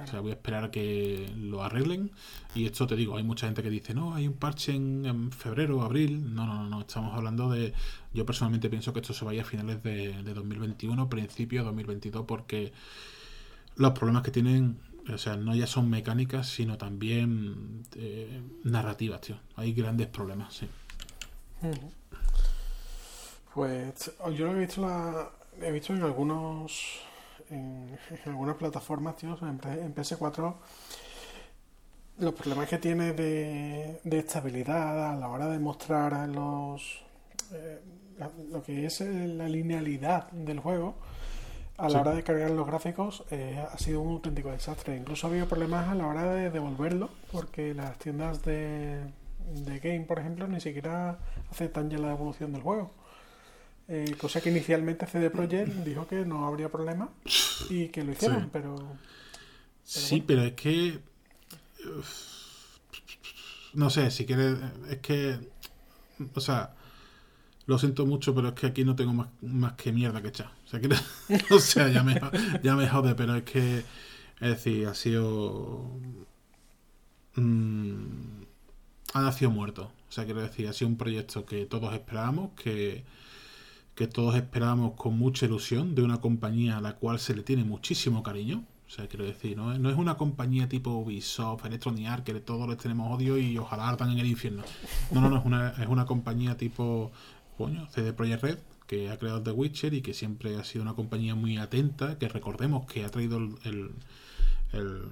O 0.02 0.06
sea, 0.06 0.20
voy 0.20 0.30
a 0.30 0.34
esperar 0.34 0.64
a 0.64 0.70
que 0.70 1.30
lo 1.36 1.62
arreglen. 1.62 2.10
Y 2.54 2.66
esto 2.66 2.86
te 2.86 2.96
digo, 2.96 3.16
hay 3.16 3.22
mucha 3.22 3.46
gente 3.46 3.62
que 3.62 3.70
dice, 3.70 3.94
no, 3.94 4.14
hay 4.14 4.26
un 4.26 4.34
parche 4.34 4.74
en, 4.74 5.30
febrero, 5.32 5.82
abril. 5.82 6.34
No, 6.34 6.46
no, 6.46 6.62
no, 6.62 6.68
no, 6.68 6.80
estamos 6.80 7.14
hablando 7.14 7.50
de... 7.50 7.72
Yo 8.12 8.24
personalmente 8.24 8.70
pienso 8.70 8.92
que 8.92 9.00
esto 9.00 9.12
se 9.12 9.24
vaya 9.24 9.42
a 9.42 9.44
finales 9.44 9.82
de, 9.82 10.22
2021, 10.22 11.08
principio 11.08 11.60
de 11.60 11.66
2022, 11.66 12.24
porque 12.26 12.72
los 13.76 13.92
problemas 13.92 14.22
que 14.22 14.30
tienen, 14.30 14.78
o 15.12 15.18
sea, 15.18 15.36
no 15.36 15.54
ya 15.54 15.66
son 15.66 15.90
mecánicas, 15.90 16.48
sino 16.48 16.78
también 16.78 17.84
eh, 17.96 18.40
narrativas, 18.64 19.20
tío. 19.20 19.36
Hay 19.56 19.72
grandes 19.72 20.08
problemas, 20.08 20.54
sí. 20.54 20.68
Pues 23.54 24.12
yo 24.36 24.46
lo 24.46 24.56
he 24.56 24.60
visto, 24.60 24.82
la, 24.82 25.30
he 25.60 25.72
visto 25.72 25.92
en 25.92 26.02
algunos 26.02 27.00
en, 27.50 27.98
algunas 28.26 28.56
plataformas, 28.56 29.16
tío, 29.16 29.38
en, 29.42 29.94
PS4, 29.94 30.54
los 32.18 32.34
problemas 32.34 32.68
que 32.68 32.78
tiene 32.78 33.12
de, 33.12 34.00
estabilidad 34.04 35.12
a 35.12 35.16
la 35.16 35.28
hora 35.28 35.46
de 35.46 35.58
mostrar 35.58 36.28
los 36.28 37.02
eh, 37.52 37.80
lo 38.50 38.62
que 38.62 38.86
es 38.86 39.00
la 39.00 39.48
linealidad 39.48 40.30
del 40.32 40.58
juego 40.58 40.96
a 41.78 41.88
la 41.88 42.00
hora 42.00 42.12
de 42.12 42.24
cargar 42.24 42.50
los 42.50 42.66
gráficos 42.66 43.22
eh, 43.30 43.64
ha 43.72 43.78
sido 43.78 44.00
un 44.00 44.14
auténtico 44.14 44.50
desastre. 44.50 44.96
Incluso 44.96 45.26
ha 45.26 45.30
habido 45.30 45.46
problemas 45.46 45.88
a 45.88 45.94
la 45.94 46.08
hora 46.08 46.34
de 46.34 46.50
devolverlo 46.50 47.08
porque 47.30 47.72
las 47.72 47.96
tiendas 47.98 48.42
de, 48.44 49.00
de 49.54 49.78
game, 49.78 50.00
por 50.00 50.18
ejemplo, 50.18 50.48
ni 50.48 50.60
siquiera 50.60 51.18
aceptan 51.50 51.88
ya 51.88 51.98
la 51.98 52.08
devolución 52.08 52.52
del 52.52 52.62
juego. 52.62 52.90
Eh, 53.88 54.14
cosa 54.18 54.40
que 54.42 54.50
inicialmente 54.50 55.06
CD 55.06 55.30
Projekt 55.30 55.72
dijo 55.84 56.06
que 56.06 56.26
no 56.26 56.46
habría 56.46 56.68
problema 56.68 57.08
y 57.70 57.88
que 57.88 58.04
lo 58.04 58.12
hicieron, 58.12 58.50
pero, 58.52 58.76
Sí, 59.88 60.22
pero 60.26 60.42
es 60.42 60.52
que. 60.52 61.00
No 63.72 63.88
sé, 63.88 64.10
si 64.10 64.26
quieres. 64.26 64.58
Es 64.90 64.98
que. 64.98 65.38
O 66.34 66.40
sea. 66.40 66.74
Lo 67.64 67.78
siento 67.78 68.06
mucho, 68.06 68.34
pero 68.34 68.48
es 68.48 68.54
que 68.54 68.66
aquí 68.66 68.82
no 68.82 68.96
tengo 68.96 69.12
más, 69.12 69.28
más 69.42 69.74
que 69.74 69.92
mierda 69.92 70.22
que 70.22 70.28
echar. 70.28 70.50
O 70.64 70.68
sea, 70.68 70.80
que, 70.80 70.88
o 71.54 71.58
sea 71.58 71.88
ya, 71.88 72.02
me, 72.02 72.18
ya 72.62 72.74
me 72.76 72.88
jode, 72.88 73.14
pero 73.14 73.36
es 73.36 73.44
que. 73.44 73.78
Es 74.40 74.48
decir, 74.50 74.86
ha 74.86 74.94
sido. 74.94 75.90
Mmm, 77.36 78.42
ha 79.14 79.22
nacido 79.22 79.50
muerto. 79.50 79.90
O 80.08 80.12
sea, 80.12 80.24
quiero 80.24 80.42
decir, 80.42 80.68
ha 80.68 80.72
sido 80.72 80.88
un 80.88 80.96
proyecto 80.98 81.46
que 81.46 81.66
todos 81.66 81.94
esperábamos, 81.94 82.52
que, 82.52 83.04
que 83.98 84.06
todos 84.06 84.36
esperábamos 84.36 84.92
con 84.92 85.18
mucha 85.18 85.46
ilusión 85.46 85.96
de 85.96 86.02
una 86.02 86.20
compañía 86.20 86.76
a 86.76 86.80
la 86.80 86.94
cual 86.94 87.18
se 87.18 87.34
le 87.34 87.42
tiene 87.42 87.64
muchísimo 87.64 88.22
cariño. 88.22 88.62
O 88.86 88.90
sea, 88.90 89.08
quiero 89.08 89.24
decir, 89.24 89.56
no 89.56 89.72
es, 89.90 89.96
una 89.96 90.16
compañía 90.16 90.68
tipo 90.68 90.90
Ubisoft, 90.92 91.64
Electronic 91.64 92.06
Arts, 92.06 92.24
que 92.24 92.34
todos 92.34 92.68
les 92.68 92.78
tenemos 92.78 93.12
odio 93.12 93.36
y 93.38 93.58
ojalá 93.58 93.88
ardan 93.88 94.12
en 94.12 94.18
el 94.18 94.26
infierno. 94.28 94.62
No, 95.10 95.20
no, 95.20 95.30
no, 95.30 95.38
es 95.38 95.44
una, 95.44 95.70
es 95.70 95.88
una 95.88 96.06
compañía 96.06 96.56
tipo, 96.56 97.10
coño, 97.56 97.88
CD 97.88 98.12
Projekt 98.12 98.42
Red, 98.44 98.58
que 98.86 99.10
ha 99.10 99.18
creado 99.18 99.42
The 99.42 99.50
Witcher 99.50 99.92
y 99.92 100.00
que 100.00 100.14
siempre 100.14 100.54
ha 100.54 100.62
sido 100.62 100.82
una 100.82 100.94
compañía 100.94 101.34
muy 101.34 101.56
atenta, 101.56 102.18
que 102.18 102.28
recordemos 102.28 102.86
que 102.86 103.04
ha 103.04 103.08
traído 103.08 103.38
el, 103.38 103.56
el, 103.64 103.90
el, 104.74 105.08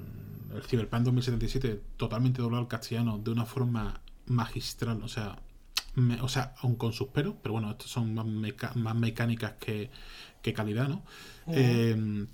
el 0.54 0.62
Cyberpunk 0.62 1.02
2077 1.02 1.82
totalmente 1.96 2.40
doblado 2.40 2.62
al 2.62 2.68
castellano 2.68 3.18
de 3.18 3.32
una 3.32 3.46
forma 3.46 4.00
magistral, 4.26 5.02
o 5.02 5.08
sea, 5.08 5.40
me, 5.96 6.20
o 6.20 6.28
sea, 6.28 6.54
aún 6.62 6.76
con 6.76 6.92
sus 6.92 7.08
peros, 7.08 7.34
pero 7.42 7.52
bueno, 7.54 7.70
estos 7.70 7.90
son 7.90 8.14
más, 8.14 8.26
meca 8.26 8.72
más 8.74 8.94
mecánicas 8.94 9.54
que, 9.60 9.90
que, 10.42 10.52
calidad, 10.52 10.88
¿no? 10.88 11.02
Uh 11.46 11.52
-huh. 11.52 11.54
eh, 11.56 12.26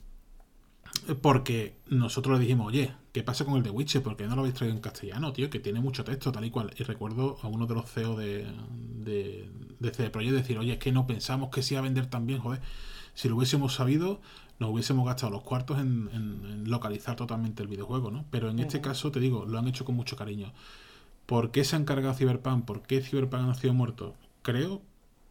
porque 1.22 1.76
nosotros 1.89 2.39
le 2.39 2.43
dijimos, 2.44 2.66
oye, 2.68 2.93
¿qué 3.12 3.22
pasa 3.22 3.44
con 3.44 3.56
el 3.56 3.62
de 3.62 3.70
Witcher? 3.70 4.02
¿Por 4.02 4.16
qué 4.16 4.26
no 4.26 4.34
lo 4.34 4.43
habéis 4.43 4.55
traído 4.55 4.76
en 4.76 4.82
castellano, 4.82 5.32
tío? 5.32 5.48
Que 5.48 5.59
tiene 5.59 5.80
mucho 5.80 6.05
texto, 6.05 6.30
tal 6.32 6.44
y 6.44 6.51
cual. 6.51 6.72
Y 6.78 6.82
recuerdo 6.84 7.39
a 7.43 7.48
uno 7.48 7.66
de 7.66 7.74
los 7.74 7.90
CEO 7.90 8.14
de, 8.16 8.47
de, 8.98 9.48
de 9.80 9.90
CD 9.90 10.10
Projekt 10.10 10.34
decir, 10.34 10.59
oye, 10.59 10.74
es 10.74 10.78
que 10.78 10.93
no 10.93 11.06
pensamos 11.06 11.48
que 11.51 11.62
se 11.62 11.74
iba 11.74 11.80
a 11.80 11.82
vender 11.84 12.06
tan 12.06 12.26
bien, 12.26 12.40
joder. 12.40 12.60
Si 13.14 13.28
lo 13.28 13.36
hubiésemos 13.36 13.74
sabido, 13.74 14.20
nos 14.59 14.70
hubiésemos 14.70 15.06
gastado 15.06 15.32
los 15.32 15.43
cuartos 15.43 15.78
en, 15.78 16.09
en, 16.12 16.44
en 16.51 16.70
localizar 16.70 17.16
totalmente 17.16 17.62
el 17.62 17.68
videojuego, 17.68 18.10
¿no? 18.10 18.26
Pero 18.30 18.51
en 18.51 18.56
uh 18.56 18.59
-huh. 18.60 18.62
este 18.66 18.80
caso, 18.82 19.10
te 19.10 19.20
digo, 19.20 19.47
lo 19.47 19.59
han 19.59 19.68
hecho 19.68 19.84
con 19.84 19.94
mucho 19.97 20.16
cariño. 20.16 20.52
¿Por 21.32 21.50
qué 21.50 21.64
se 21.64 21.76
han 21.76 21.86
cargado 21.86 22.12
Cyberpunk? 22.12 22.66
¿Por 22.66 22.82
qué 22.82 23.00
Cyberpunk 23.00 23.48
ha 23.48 23.54
sido 23.54 23.72
muerto? 23.72 24.14
Creo 24.42 24.82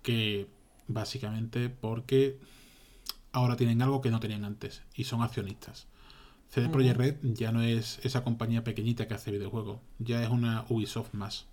que 0.02 0.48
básicamente 0.88 1.70
porque 1.70 2.40
ahora 3.32 3.56
tienen 3.56 3.84
algo 3.84 4.02
que 4.02 4.10
no 4.10 4.20
tenían 4.20 4.44
antes 4.44 4.82
y 4.96 5.04
son 5.04 5.22
accionistas. 5.22 5.86
CD 6.50 6.70
Projekt 6.70 6.98
Red 6.98 7.16
ya 7.22 7.52
no 7.52 7.62
es 7.62 8.00
esa 8.02 8.24
compañía 8.24 8.64
pequeñita 8.64 9.08
que 9.08 9.14
hace 9.14 9.30
videojuegos, 9.30 9.78
ya 10.00 10.24
es 10.24 10.30
una 10.32 10.66
Ubisoft 10.70 11.14
más. 11.14 11.46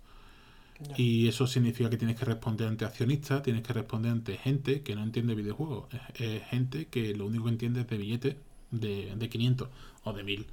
Y 0.97 1.27
eso 1.27 1.45
significa 1.45 1.91
que 1.91 1.97
tienes 1.97 2.17
que 2.17 2.25
responder 2.25 2.69
ante 2.69 2.85
accionistas, 2.85 3.43
tienes 3.43 3.61
que 3.61 3.73
responder 3.73 4.11
ante 4.11 4.35
gente 4.35 4.81
que 4.81 4.95
no 4.95 5.03
entiende 5.03 5.35
videojuegos, 5.35 5.93
es, 5.93 6.21
es 6.21 6.47
gente 6.47 6.87
que 6.87 7.13
lo 7.13 7.27
único 7.27 7.43
que 7.43 7.51
entiende 7.51 7.81
es 7.81 7.87
de 7.87 7.97
billetes 7.97 8.35
de, 8.71 9.15
de 9.15 9.29
500 9.29 9.69
o 10.05 10.13
de 10.13 10.23
1000. 10.23 10.47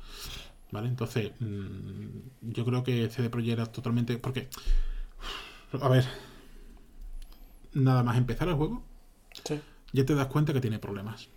¿Vale? 0.70 0.88
Entonces, 0.88 1.32
mmm, 1.40 2.06
yo 2.42 2.64
creo 2.64 2.82
que 2.82 3.08
CD 3.08 3.30
Projekt 3.30 3.52
era 3.52 3.66
totalmente. 3.66 4.18
Porque, 4.18 4.48
a 5.80 5.88
ver, 5.88 6.04
nada 7.72 8.02
más 8.02 8.16
empezar 8.16 8.48
el 8.48 8.54
juego, 8.54 8.82
sí. 9.44 9.60
ya 9.92 10.04
te 10.04 10.14
das 10.14 10.26
cuenta 10.28 10.52
que 10.52 10.60
tiene 10.60 10.78
problemas. 10.78 11.28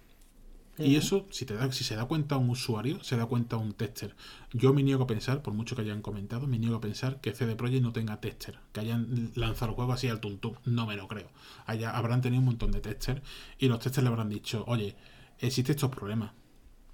Uh 0.78 0.84
-huh. 0.84 0.88
Y 0.88 0.96
eso, 0.96 1.28
si, 1.30 1.46
te 1.46 1.56
da, 1.56 1.70
si 1.72 1.84
se 1.84 1.96
da 1.96 2.06
cuenta 2.06 2.38
un 2.38 2.50
usuario, 2.50 3.04
se 3.04 3.18
da 3.18 3.26
cuenta 3.26 3.58
un 3.58 3.74
tester. 3.74 4.16
Yo 4.54 4.74
me 4.74 4.82
niego 4.82 5.04
a 5.04 5.08
pensar, 5.08 5.42
por 5.42 5.54
mucho 5.54 5.76
que 5.76 5.82
hayan 5.82 6.02
comentado, 6.02 6.48
me 6.48 6.58
niego 6.58 6.78
a 6.78 6.82
pensar 6.82 7.20
que 7.22 7.34
CD 7.34 7.56
Projekt 7.56 7.84
no 7.84 7.92
tenga 7.92 8.22
tester, 8.22 8.60
que 8.72 8.80
hayan 8.80 9.32
lanzado 9.36 9.72
el 9.72 9.76
juego 9.76 9.94
así 9.94 10.08
al 10.08 10.22
tuntum. 10.22 10.56
No 10.66 10.88
me 10.88 10.96
lo 10.96 11.08
creo. 11.08 11.30
Allá 11.66 11.92
habrán 11.96 12.22
tenido 12.22 12.40
un 12.40 12.46
montón 12.46 12.72
de 12.72 12.80
testers 12.80 13.22
y 13.60 13.68
los 13.68 13.80
testers 13.80 14.04
le 14.04 14.10
habrán 14.10 14.30
dicho, 14.30 14.64
oye, 14.68 14.96
existen 15.40 15.76
estos 15.76 15.90
problemas. 15.92 16.32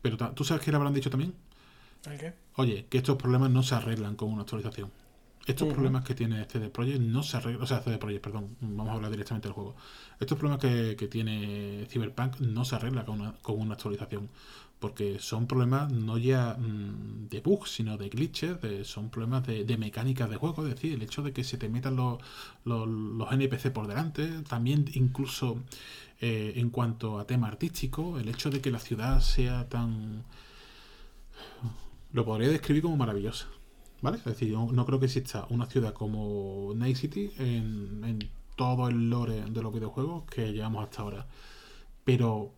Pero 0.01 0.17
¿tú 0.33 0.43
sabes 0.43 0.63
qué 0.63 0.71
le 0.71 0.77
habrán 0.77 0.93
dicho 0.93 1.09
también? 1.09 1.33
¿Qué? 2.19 2.33
Oye, 2.55 2.85
que 2.89 2.97
estos 2.97 3.17
problemas 3.17 3.49
no 3.51 3.63
se 3.63 3.75
arreglan 3.75 4.15
con 4.15 4.31
una 4.31 4.43
actualización. 4.43 4.91
Estos 5.45 5.67
uh 5.67 5.71
-huh. 5.71 5.73
problemas 5.73 6.03
que 6.03 6.15
tiene 6.15 6.43
CD 6.45 6.69
Projekt 6.69 7.01
no 7.01 7.21
se 7.21 7.37
arreglan, 7.37 7.61
o 7.61 7.67
sea, 7.67 7.81
CD 7.81 7.97
Projekt, 7.97 8.23
perdón, 8.23 8.55
vamos 8.61 8.89
a 8.89 8.93
hablar 8.93 9.11
directamente 9.11 9.47
del 9.47 9.53
juego. 9.53 9.75
Estos 10.19 10.37
problemas 10.37 10.59
que, 10.59 10.95
que 10.95 11.07
tiene 11.07 11.85
Cyberpunk 11.87 12.39
no 12.39 12.65
se 12.65 12.75
arreglan 12.75 13.05
con 13.05 13.21
una, 13.21 13.33
con 13.41 13.59
una 13.59 13.73
actualización, 13.73 14.29
porque 14.79 15.19
son 15.19 15.45
problemas 15.47 15.91
no 15.91 16.17
ya 16.17 16.55
mmm, 16.57 17.27
de 17.29 17.41
bugs, 17.41 17.69
sino 17.71 17.97
de 17.97 18.09
glitches, 18.09 18.59
de, 18.61 18.83
son 18.85 19.09
problemas 19.09 19.45
de, 19.45 19.63
de 19.65 19.77
mecánicas 19.77 20.29
de 20.29 20.37
juego, 20.37 20.63
es 20.63 20.73
decir, 20.75 20.93
el 20.93 21.01
hecho 21.03 21.21
de 21.21 21.31
que 21.31 21.43
se 21.43 21.57
te 21.57 21.69
metan 21.69 21.95
los, 21.95 22.19
los, 22.65 22.87
los 22.87 23.31
NPC 23.31 23.71
por 23.71 23.87
delante, 23.87 24.27
también 24.49 24.85
incluso 24.93 25.59
eh, 26.21 26.53
en 26.55 26.69
cuanto 26.71 27.19
a 27.19 27.27
tema 27.27 27.47
artístico, 27.47 28.17
el 28.19 28.29
hecho 28.29 28.49
de 28.49 28.61
que 28.61 28.71
la 28.71 28.79
ciudad 28.79 29.19
sea 29.21 29.67
tan 29.69 30.23
lo 32.13 32.25
podría 32.25 32.49
describir 32.49 32.83
como 32.83 32.97
maravillosa. 32.97 33.47
¿Vale? 34.01 34.17
Es 34.17 34.25
decir, 34.25 34.49
yo 34.49 34.67
no 34.71 34.85
creo 34.85 34.99
que 34.99 35.05
exista 35.07 35.47
una 35.49 35.65
ciudad 35.65 35.93
como 35.93 36.73
Night 36.75 36.97
City 36.97 37.31
en, 37.37 38.03
en 38.03 38.29
todo 38.55 38.87
el 38.87 39.09
lore 39.09 39.43
de 39.49 39.61
los 39.61 39.73
videojuegos 39.73 40.25
que 40.25 40.51
llevamos 40.53 40.83
hasta 40.83 41.01
ahora. 41.01 41.25
Pero 42.03 42.51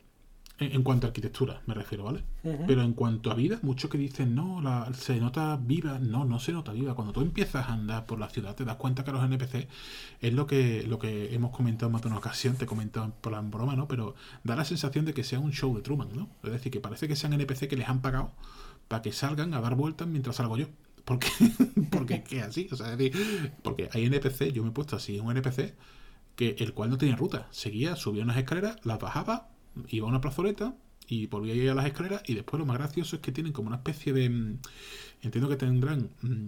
en, 0.60 0.74
en 0.74 0.84
cuanto 0.84 1.08
a 1.08 1.10
arquitectura, 1.10 1.62
me 1.66 1.74
refiero, 1.74 2.04
¿vale? 2.04 2.24
Uh 2.44 2.50
-huh. 2.50 2.64
Pero 2.68 2.82
en 2.82 2.94
cuanto 2.94 3.32
a 3.32 3.36
vida, 3.36 3.60
muchos 3.62 3.90
que 3.90 3.98
dicen, 3.98 4.36
no, 4.36 4.62
la, 4.62 4.92
se 4.94 5.20
nota 5.20 5.58
viva. 5.62 6.00
No, 6.00 6.26
no 6.26 6.40
se 6.40 6.52
nota 6.52 6.74
viva. 6.74 6.96
Cuando 6.96 7.14
tú 7.14 7.22
empiezas 7.22 7.68
a 7.68 7.74
andar 7.74 8.06
por 8.06 8.20
la 8.20 8.30
ciudad, 8.30 8.56
te 8.56 8.66
das 8.66 8.76
cuenta 8.76 9.04
que 9.04 9.12
los 9.12 9.24
NPC 9.24 9.68
es 10.20 10.34
lo 10.34 10.48
que, 10.48 10.84
lo 10.88 10.98
que 11.00 11.34
hemos 11.34 11.52
comentado 11.56 11.88
en 11.88 11.94
más 11.94 12.02
de 12.02 12.08
una 12.10 12.18
ocasión, 12.18 12.56
te 12.56 12.66
he 12.66 12.68
comentado 12.68 13.14
por 13.22 13.32
la 13.32 13.42
broma, 13.42 13.76
¿no? 13.76 13.88
Pero 13.88 14.16
da 14.44 14.56
la 14.56 14.66
sensación 14.66 15.06
de 15.06 15.14
que 15.14 15.24
sea 15.24 15.40
un 15.40 15.52
show 15.52 15.74
de 15.76 15.82
Truman, 15.82 16.10
¿no? 16.14 16.28
Es 16.44 16.52
decir, 16.52 16.72
que 16.72 16.80
parece 16.82 17.08
que 17.08 17.16
sean 17.16 17.34
NPC 17.34 17.68
que 17.68 17.78
les 17.78 17.88
han 17.88 18.02
pagado 18.02 18.32
para 18.88 19.02
que 19.02 19.12
salgan 19.12 19.54
a 19.54 19.62
dar 19.62 19.76
vueltas 19.76 20.08
mientras 20.08 20.38
salgo 20.38 20.58
yo. 20.58 20.68
Porque, 21.06 21.30
porque 21.92 22.24
¿qué 22.24 22.42
así? 22.42 22.68
O 22.72 22.76
sea, 22.76 22.92
es 22.92 22.98
decir, 22.98 23.54
porque 23.64 23.90
hay 23.94 24.06
NPC, 24.06 24.52
yo 24.52 24.64
me 24.64 24.70
he 24.70 24.74
puesto 24.74 24.96
así, 24.96 25.20
un 25.20 25.32
NPC 25.32 25.74
que 26.36 26.56
el 26.60 26.74
cual 26.74 26.90
no 26.90 26.98
tenía 26.98 27.16
ruta. 27.16 27.48
Seguía, 27.52 27.96
subía 27.96 28.24
unas 28.24 28.38
escaleras, 28.38 28.78
las 28.84 29.00
bajaba, 29.00 29.50
iba 29.90 30.06
a 30.06 30.10
una 30.10 30.22
plazoleta 30.22 30.76
y 31.08 31.28
volvía 31.28 31.54
a 31.54 31.56
ir 31.56 31.70
a 31.70 31.76
las 31.76 31.86
escaleras 31.86 32.22
y 32.28 32.36
después 32.36 32.60
lo 32.60 32.66
más 32.66 32.78
gracioso 32.78 33.16
es 33.16 33.22
que 33.22 33.32
tienen 33.32 33.54
como 33.54 33.68
una 33.68 33.78
especie 33.78 34.14
de... 34.14 34.30
Mm, 34.30 34.60
entiendo 35.24 35.50
que 35.50 35.56
tendrán 35.56 36.10
mm, 36.22 36.48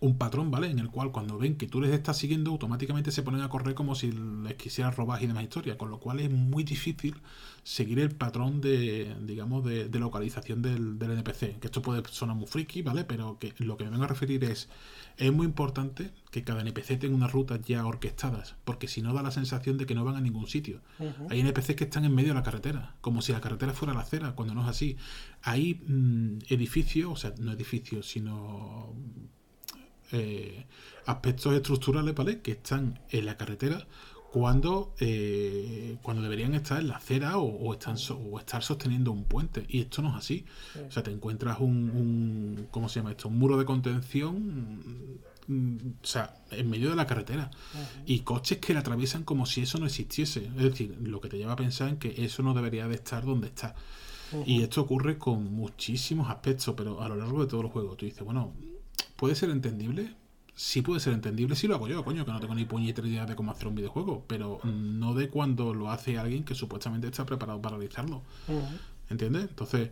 un 0.00 0.18
patrón, 0.18 0.50
¿vale? 0.50 0.70
En 0.70 0.78
el 0.78 0.90
cual 0.90 1.10
cuando 1.12 1.38
ven 1.38 1.56
que 1.56 1.66
tú 1.66 1.80
les 1.80 1.92
estás 1.92 2.16
siguiendo, 2.16 2.50
automáticamente 2.50 3.10
se 3.10 3.22
ponen 3.22 3.40
a 3.40 3.48
correr 3.48 3.74
como 3.74 3.94
si 3.94 4.12
les 4.12 4.54
quisieras 4.54 4.96
robar 4.96 5.22
y 5.22 5.26
demás 5.26 5.44
historia, 5.44 5.76
con 5.78 5.90
lo 5.90 5.98
cual 5.98 6.20
es 6.20 6.30
muy 6.30 6.64
difícil 6.64 7.16
seguir 7.64 8.00
el 8.00 8.10
patrón 8.10 8.60
de, 8.60 9.14
digamos, 9.22 9.64
de, 9.64 9.88
de 9.88 9.98
localización 9.98 10.62
del, 10.62 10.98
del, 10.98 11.12
NPC. 11.12 11.58
Que 11.58 11.66
esto 11.66 11.82
puede 11.82 12.02
sonar 12.10 12.36
muy 12.36 12.46
friki, 12.46 12.82
¿vale? 12.82 13.04
Pero 13.04 13.38
que 13.38 13.54
lo 13.58 13.76
que 13.76 13.84
me 13.84 13.90
vengo 13.90 14.04
a 14.04 14.08
referir 14.08 14.44
es, 14.44 14.68
es 15.16 15.32
muy 15.32 15.46
importante 15.46 16.10
que 16.30 16.42
cada 16.42 16.62
NPC 16.62 16.98
tenga 16.98 17.14
unas 17.14 17.32
rutas 17.32 17.60
ya 17.62 17.84
orquestadas, 17.86 18.56
porque 18.64 18.88
si 18.88 19.02
no 19.02 19.12
da 19.12 19.22
la 19.22 19.30
sensación 19.30 19.78
de 19.78 19.86
que 19.86 19.94
no 19.94 20.04
van 20.04 20.16
a 20.16 20.20
ningún 20.20 20.46
sitio. 20.46 20.80
Uh 20.98 21.04
-huh. 21.04 21.26
Hay 21.30 21.40
NPCs 21.40 21.76
que 21.76 21.84
están 21.84 22.04
en 22.04 22.14
medio 22.14 22.30
de 22.30 22.34
la 22.34 22.42
carretera, 22.42 22.96
como 23.00 23.22
si 23.22 23.32
la 23.32 23.40
carretera 23.40 23.72
fuera 23.72 23.94
la 23.94 24.00
acera, 24.00 24.34
cuando 24.34 24.54
no 24.54 24.62
es 24.62 24.68
así. 24.68 24.96
Hay 25.42 25.74
mmm, 25.86 26.38
edificios, 26.48 27.12
o 27.12 27.16
sea, 27.16 27.34
no 27.38 27.52
edificios, 27.52 28.08
sino 28.08 28.94
eh, 30.12 30.66
aspectos 31.06 31.54
estructurales, 31.54 32.14
¿vale? 32.14 32.40
Que 32.40 32.52
están 32.52 33.00
en 33.10 33.26
la 33.26 33.36
carretera 33.36 33.86
cuando, 34.32 34.94
eh, 34.98 35.98
cuando 36.00 36.22
deberían 36.22 36.54
estar 36.54 36.80
en 36.80 36.88
la 36.88 36.96
acera 36.96 37.36
o, 37.36 37.44
o, 37.44 37.74
están 37.74 37.98
so, 37.98 38.16
o, 38.16 38.38
estar 38.38 38.62
sosteniendo 38.62 39.12
un 39.12 39.24
puente. 39.24 39.66
Y 39.68 39.80
esto 39.80 40.00
no 40.00 40.08
es 40.10 40.16
así. 40.16 40.46
Sí. 40.72 40.80
O 40.88 40.90
sea, 40.90 41.02
te 41.02 41.10
encuentras 41.10 41.60
un, 41.60 41.90
un, 41.90 42.68
¿cómo 42.70 42.88
se 42.88 43.00
llama 43.00 43.10
esto? 43.10 43.28
Un 43.28 43.38
muro 43.38 43.58
de 43.58 43.66
contención, 43.66 45.20
mm, 45.46 45.76
o 46.02 46.06
sea, 46.06 46.34
en 46.50 46.70
medio 46.70 46.88
de 46.88 46.96
la 46.96 47.06
carretera. 47.06 47.50
Y 48.06 48.20
coches 48.20 48.56
que 48.56 48.72
la 48.72 48.80
atraviesan 48.80 49.22
como 49.24 49.44
si 49.44 49.60
eso 49.62 49.78
no 49.78 49.84
existiese. 49.84 50.46
Es 50.46 50.62
decir, 50.62 50.96
lo 51.02 51.20
que 51.20 51.28
te 51.28 51.36
lleva 51.36 51.52
a 51.52 51.56
pensar 51.56 51.90
en 51.90 51.98
que 51.98 52.24
eso 52.24 52.42
no 52.42 52.54
debería 52.54 52.88
de 52.88 52.94
estar 52.94 53.26
donde 53.26 53.48
está. 53.48 53.74
Y 54.46 54.62
esto 54.62 54.80
ocurre 54.80 55.18
con 55.18 55.52
muchísimos 55.52 56.30
aspectos, 56.30 56.74
pero 56.74 57.02
a 57.02 57.08
lo 57.08 57.16
largo 57.16 57.42
de 57.42 57.50
todo 57.50 57.60
el 57.60 57.66
juego. 57.66 57.96
Tú 57.96 58.06
dices, 58.06 58.24
bueno, 58.24 58.54
¿puede 59.22 59.36
ser 59.36 59.50
entendible? 59.50 60.16
sí 60.52 60.82
puede 60.82 60.98
ser 60.98 61.12
entendible 61.12 61.54
si 61.54 61.68
lo 61.68 61.76
hago 61.76 61.86
yo, 61.86 62.04
coño, 62.04 62.24
que 62.24 62.32
no 62.32 62.40
tengo 62.40 62.56
ni 62.56 62.64
puñetera 62.64 63.06
idea 63.06 63.24
de 63.24 63.36
cómo 63.36 63.52
hacer 63.52 63.68
un 63.68 63.76
videojuego, 63.76 64.24
pero 64.26 64.58
no 64.64 65.14
de 65.14 65.28
cuando 65.28 65.72
lo 65.72 65.92
hace 65.92 66.18
alguien 66.18 66.42
que 66.42 66.56
supuestamente 66.56 67.06
está 67.06 67.24
preparado 67.24 67.62
para 67.62 67.76
realizarlo. 67.76 68.22
Uh 68.48 68.54
-huh. 68.54 68.78
¿Entiendes? 69.10 69.44
Entonces, 69.48 69.90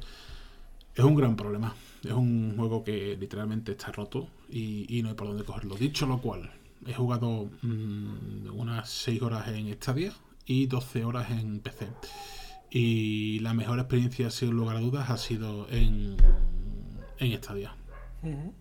es 0.96 1.04
un 1.04 1.14
gran 1.14 1.36
problema. 1.36 1.72
Es 2.02 2.10
un 2.10 2.54
juego 2.56 2.82
que 2.82 3.16
literalmente 3.20 3.70
está 3.70 3.92
roto 3.92 4.26
y, 4.50 4.98
y 4.98 5.00
no 5.02 5.10
hay 5.10 5.14
por 5.14 5.28
dónde 5.28 5.44
cogerlo. 5.44 5.76
Dicho 5.76 6.06
lo 6.06 6.20
cual, 6.20 6.50
he 6.84 6.92
jugado 6.92 7.50
mmm, 7.62 8.48
unas 8.52 8.90
6 8.90 9.22
horas 9.22 9.46
en 9.46 9.72
Stadia 9.74 10.12
y 10.44 10.66
12 10.66 11.04
horas 11.04 11.30
en 11.30 11.60
PC. 11.60 11.86
Y 12.68 13.38
la 13.38 13.54
mejor 13.54 13.78
experiencia, 13.78 14.28
sin 14.30 14.50
lugar 14.50 14.76
a 14.76 14.80
dudas, 14.80 15.08
ha 15.08 15.16
sido 15.16 15.68
en, 15.70 16.16
en 17.18 17.38
Stadia. 17.38 17.76
Uh 18.22 18.28
-huh. 18.28 18.59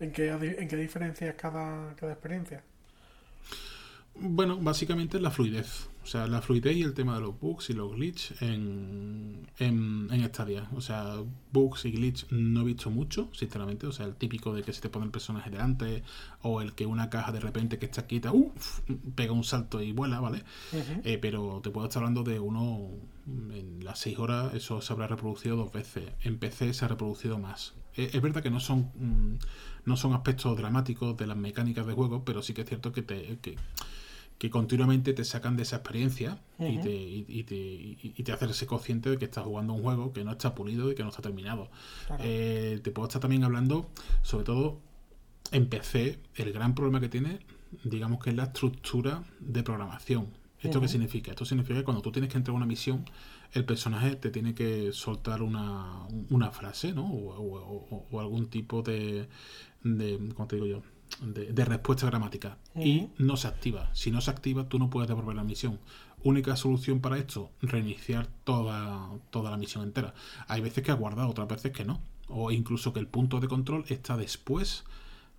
¿En 0.00 0.12
qué, 0.12 0.30
en 0.30 0.68
qué 0.68 0.76
diferencia 0.76 1.28
es 1.28 1.34
cada, 1.34 1.94
cada 1.94 2.12
experiencia? 2.12 2.62
Bueno, 4.14 4.58
básicamente 4.58 5.20
la 5.20 5.30
fluidez. 5.30 5.88
O 6.02 6.06
sea, 6.06 6.26
la 6.26 6.42
fluidez 6.42 6.76
y 6.76 6.82
el 6.82 6.94
tema 6.94 7.14
de 7.14 7.20
los 7.20 7.38
bugs 7.38 7.70
y 7.70 7.74
los 7.74 7.94
glitches 7.94 8.42
en, 8.42 9.46
en, 9.58 10.08
en 10.10 10.24
Stadia. 10.28 10.68
O 10.74 10.80
sea, 10.80 11.16
bugs 11.52 11.84
y 11.84 11.92
glitch 11.92 12.26
no 12.30 12.62
he 12.62 12.64
visto 12.64 12.90
mucho, 12.90 13.28
sinceramente. 13.32 13.86
O 13.86 13.92
sea, 13.92 14.06
el 14.06 14.14
típico 14.16 14.54
de 14.54 14.62
que 14.62 14.72
se 14.72 14.80
te 14.80 14.88
pone 14.88 15.04
el 15.06 15.10
personaje 15.12 15.50
delante 15.50 16.02
o 16.42 16.60
el 16.60 16.74
que 16.74 16.86
una 16.86 17.10
caja 17.10 17.32
de 17.32 17.40
repente 17.40 17.78
que 17.78 17.86
está 17.86 18.06
quieta, 18.06 18.32
uf, 18.32 18.80
pega 19.14 19.32
un 19.32 19.44
salto 19.44 19.82
y 19.82 19.92
vuela, 19.92 20.20
¿vale? 20.20 20.42
Eh, 21.04 21.18
pero 21.20 21.60
te 21.62 21.70
puedo 21.70 21.86
estar 21.86 22.02
hablando 22.02 22.22
de 22.22 22.40
uno 22.40 22.90
en 23.26 23.84
las 23.84 24.00
6 24.00 24.18
horas, 24.18 24.54
eso 24.54 24.80
se 24.80 24.92
habrá 24.92 25.06
reproducido 25.06 25.56
dos 25.56 25.72
veces. 25.72 26.04
En 26.22 26.38
PC 26.38 26.72
se 26.74 26.84
ha 26.84 26.88
reproducido 26.88 27.38
más. 27.38 27.74
Eh, 27.96 28.10
es 28.12 28.22
verdad 28.22 28.42
que 28.42 28.50
no 28.50 28.60
son, 28.60 28.90
mm, 28.94 29.38
no 29.84 29.96
son 29.96 30.14
aspectos 30.14 30.56
dramáticos 30.56 31.16
de 31.16 31.26
las 31.26 31.36
mecánicas 31.36 31.86
de 31.86 31.92
juego, 31.92 32.24
pero 32.24 32.42
sí 32.42 32.54
que 32.54 32.62
es 32.62 32.68
cierto 32.68 32.92
que 32.92 33.02
te... 33.02 33.38
Que, 33.38 33.56
que 34.40 34.48
continuamente 34.48 35.12
te 35.12 35.22
sacan 35.22 35.54
de 35.58 35.64
esa 35.64 35.76
experiencia 35.76 36.38
y, 36.58 36.78
te, 36.78 36.90
y, 36.90 37.44
te, 37.44 37.54
y, 37.54 38.22
te 38.24 38.32
hacen 38.32 38.54
ser 38.54 38.66
consciente 38.66 39.10
de 39.10 39.18
que 39.18 39.26
estás 39.26 39.44
jugando 39.44 39.74
un 39.74 39.82
juego 39.82 40.14
que 40.14 40.24
no 40.24 40.30
está 40.30 40.54
pulido 40.54 40.90
y 40.90 40.94
que 40.94 41.02
no 41.02 41.10
está 41.10 41.20
terminado. 41.20 41.68
Eh, 42.20 42.80
te 42.82 42.90
puedo 42.90 43.06
estar 43.06 43.20
también 43.20 43.44
hablando, 43.44 43.90
sobre 44.22 44.44
todo 44.46 44.80
en 45.52 45.68
PC, 45.68 46.18
el 46.36 46.54
gran 46.54 46.74
problema 46.74 47.00
que 47.00 47.10
tiene, 47.10 47.40
digamos 47.84 48.24
que 48.24 48.30
es 48.30 48.36
la 48.36 48.44
estructura 48.44 49.24
de 49.40 49.62
programación. 49.62 50.28
¿Esto 50.62 50.80
qué 50.80 50.88
significa? 50.88 51.32
Esto 51.32 51.44
significa 51.44 51.78
que 51.80 51.84
cuando 51.84 52.02
tú 52.02 52.10
tienes 52.10 52.30
que 52.30 52.38
entrar 52.38 52.54
a 52.54 52.56
una 52.56 52.66
misión, 52.66 53.04
el 53.52 53.64
personaje 53.64 54.16
te 54.16 54.30
tiene 54.30 54.54
que 54.54 54.92
soltar 54.92 55.42
una, 55.42 56.06
una 56.28 56.50
frase, 56.50 56.92
¿no? 56.92 57.06
O, 57.06 58.06
o, 58.10 58.20
algún 58.20 58.48
tipo 58.48 58.82
de, 58.82 59.28
de, 59.82 60.32
¿cómo 60.34 60.46
te 60.46 60.56
digo 60.56 60.66
yo? 60.66 60.82
de, 61.20 61.64
respuesta 61.64 62.06
gramática 62.06 62.58
y 62.74 63.08
no 63.18 63.36
se 63.36 63.48
activa. 63.48 63.90
Si 63.94 64.10
no 64.10 64.20
se 64.20 64.30
activa, 64.30 64.68
tú 64.68 64.78
no 64.78 64.90
puedes 64.90 65.08
devolver 65.08 65.36
la 65.36 65.44
misión. 65.44 65.78
Única 66.22 66.56
solución 66.56 67.00
para 67.00 67.18
esto, 67.18 67.50
reiniciar 67.62 68.28
toda, 68.44 69.10
toda 69.30 69.50
la 69.50 69.56
misión 69.56 69.84
entera. 69.84 70.14
Hay 70.48 70.60
veces 70.60 70.84
que 70.84 70.90
ha 70.90 70.94
guardado, 70.94 71.28
otras 71.28 71.48
veces 71.48 71.72
que 71.72 71.84
no. 71.84 72.00
O 72.28 72.50
incluso 72.50 72.92
que 72.92 73.00
el 73.00 73.06
punto 73.06 73.40
de 73.40 73.48
control 73.48 73.84
está 73.88 74.16
después 74.16 74.84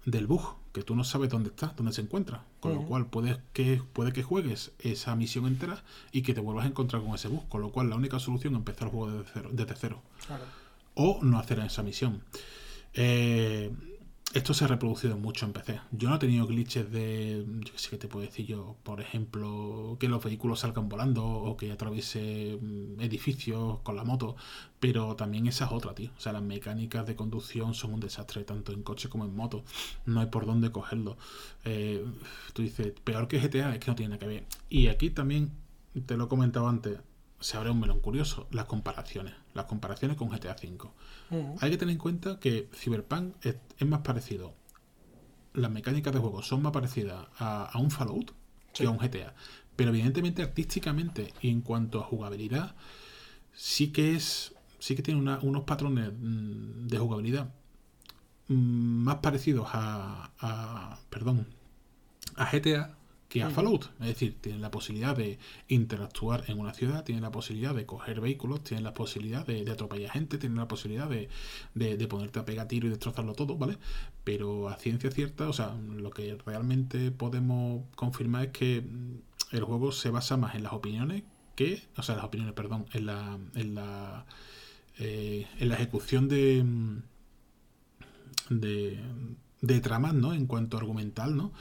del 0.06 0.28
bug, 0.28 0.56
que 0.74 0.82
tú 0.82 0.96
no 0.96 1.04
sabes 1.04 1.30
dónde 1.30 1.50
está, 1.50 1.74
dónde 1.78 1.94
se 1.94 2.02
encuentra. 2.02 2.46
Con 2.60 2.74
lo 2.74 2.84
cual 2.84 3.08
puede 3.08 3.40
que, 3.54 3.82
puede 3.94 4.12
que 4.12 4.24
juegues 4.24 4.72
esa 4.80 5.16
misión 5.16 5.46
entera 5.46 5.84
y 6.12 6.24
que 6.24 6.34
te 6.34 6.42
vuelvas 6.42 6.66
a 6.66 6.70
encontrar 6.70 7.04
con 7.04 7.14
ese 7.14 7.28
bug. 7.28 7.48
Con 7.48 7.62
lo 7.62 7.72
cual 7.72 7.90
la 7.90 7.96
única 7.96 8.20
solución 8.20 8.54
es 8.54 8.60
empezar 8.60 8.88
el 8.88 8.94
juego 8.94 9.12
desde 9.12 9.32
cero. 9.34 9.50
Desde 9.54 9.76
cero. 9.76 10.02
O 10.96 11.20
no 11.22 11.40
hacer 11.40 11.60
esa 11.60 11.84
misión. 11.84 12.24
Eh, 12.94 13.72
esto 14.34 14.54
se 14.54 14.64
ha 14.64 14.68
reproducido 14.68 15.18
mucho 15.18 15.46
en 15.46 15.52
PC. 15.52 15.82
Yo 15.92 16.10
no 16.10 16.16
he 16.16 16.20
tenido 16.20 16.48
glitches 16.48 16.90
de, 16.90 17.46
yo 17.46 17.74
qué 17.74 17.78
sé 17.78 17.90
qué 17.90 17.98
te 17.98 18.08
puedo 18.08 18.26
decir 18.26 18.46
yo, 18.46 18.78
por 18.84 19.02
ejemplo, 19.02 19.98
que 20.00 20.08
los 20.08 20.24
vehículos 20.24 20.62
salgan 20.62 20.88
volando 20.88 21.26
o 21.26 21.58
que 21.58 21.72
atraviese 21.72 22.58
mm, 22.62 23.02
edificios 23.02 23.80
con 23.82 23.98
la 23.98 24.06
moto, 24.06 24.38
pero 24.80 25.16
también 25.18 25.48
esa 25.48 25.66
es 25.66 25.72
otra, 25.72 25.94
tío. 25.94 26.12
O 26.18 26.20
sea, 26.22 26.32
las 26.32 26.44
mecánicas 26.44 27.06
de 27.06 27.16
conducción 27.16 27.74
son 27.74 27.94
un 27.94 28.00
desastre, 28.00 28.44
tanto 28.46 28.72
en 28.72 28.84
coche 28.84 29.10
como 29.10 29.26
en 29.26 29.36
moto. 29.36 29.64
No 30.06 30.22
hay 30.22 30.28
por 30.28 30.46
dónde 30.46 30.72
cogerlo. 30.72 31.18
Eh, 31.66 32.06
tú 32.54 32.62
dices, 32.62 32.94
peor 33.04 33.28
que 33.28 33.40
GTA, 33.40 33.74
es 33.74 33.80
que 33.80 33.92
no 33.92 33.96
tiene 33.96 34.12
nada 34.12 34.20
que 34.20 34.28
ver. 34.28 34.46
Y 34.70 34.88
aquí 34.88 35.10
también, 35.10 35.52
te 36.06 36.16
lo 36.16 36.26
he 36.26 36.28
comentado 36.30 36.70
antes, 36.70 37.00
se 37.42 37.58
abre 37.58 37.72
un 37.72 37.80
melón 37.80 38.00
curioso, 38.00 38.48
las 38.52 38.66
comparaciones, 38.66 39.34
las 39.54 39.66
comparaciones 39.66 40.16
con 40.16 40.30
GTA 40.30 40.56
V. 40.56 40.90
Hay 41.60 41.72
que 41.72 41.78
tener 41.78 41.94
en 41.94 41.98
cuenta 41.98 42.40
que 42.40 42.70
Cyberpunk 42.74 43.36
es, 43.44 43.58
más 43.86 44.02
parecido, 44.02 44.54
las 45.54 45.72
mecánicas 45.72 46.14
de 46.14 46.20
juego 46.20 46.42
son 46.44 46.62
más 46.62 46.72
parecidas 46.72 47.28
a, 47.38 47.78
un 47.80 47.92
Fallout 47.92 48.32
que 48.74 48.86
a 48.86 48.90
un 48.90 48.98
GTA. 48.98 49.34
Pero 49.76 49.90
evidentemente 49.90 50.44
artísticamente 50.44 51.34
y 51.42 51.50
en 51.50 51.62
cuanto 51.62 52.00
a 52.00 52.04
jugabilidad, 52.04 52.76
sí 53.54 53.92
que 53.92 54.16
es. 54.16 54.54
sí 54.80 54.96
que 54.96 55.02
tiene 55.02 55.20
unos 55.42 55.64
patrones 55.64 56.12
mm, 56.14 56.88
de 56.88 56.98
jugabilidad 57.00 57.54
mm, 58.48 59.04
más 59.04 59.16
parecidos 59.18 59.68
a, 59.74 60.32
a. 60.40 61.00
perdón. 61.10 61.48
a 62.36 62.46
GTA 62.52 63.01
que 63.32 63.42
a 63.42 63.50
Fallout. 63.50 63.86
Es 64.02 64.08
decir, 64.08 64.36
tienen 64.42 64.62
la 64.62 64.72
posibilidad 64.72 65.16
de 65.16 65.40
interactuar 65.70 66.44
en 66.48 66.60
una 66.60 66.74
ciudad, 66.74 67.06
tienen 67.06 67.24
la 67.24 67.32
posibilidad 67.32 67.74
de 67.74 67.86
coger 67.86 68.20
vehículos, 68.20 68.62
tienen 68.62 68.84
la 68.84 68.94
posibilidad 68.94 69.48
de, 69.48 69.72
atropellar 69.72 70.12
gente, 70.12 70.38
tienen 70.38 70.58
la 70.58 70.68
posibilidad 70.68 71.10
de, 71.10 71.30
de, 71.74 72.08
ponerte 72.10 72.40
a 72.40 72.46
pegar 72.46 72.68
tiro 72.68 72.88
y 72.88 72.90
destrozarlo 72.90 73.34
todo, 73.34 73.58
¿vale? 73.58 73.78
Pero 74.26 74.68
a 74.68 74.76
ciencia 74.76 75.12
cierta, 75.12 75.48
o 75.48 75.54
sea, 75.54 75.74
lo 75.74 76.10
que 76.10 76.38
realmente 76.46 77.10
podemos 77.12 77.86
confirmar 77.96 78.48
es 78.48 78.52
que 78.52 78.84
el 79.52 79.64
juego 79.64 79.94
se 79.94 80.10
basa 80.10 80.36
más 80.36 80.56
en 80.56 80.64
las 80.64 80.74
opiniones 80.74 81.24
que, 81.56 81.82
o 81.96 82.04
sea, 82.04 82.18
las 82.18 82.26
opiniones, 82.26 82.54
perdón, 82.54 82.86
en 82.92 83.06
la, 83.06 83.40
en 83.56 83.76
la, 83.76 84.26
eh, 85.00 85.48
en 85.58 85.70
la 85.70 85.76
ejecución 85.76 86.28
de, 86.28 86.66
de 88.50 89.00
de 89.62 89.80
tramas, 89.80 90.14
¿no? 90.14 90.34
En 90.34 90.48
cuanto 90.48 90.78
argumental, 90.78 91.38
¿no? 91.38 91.54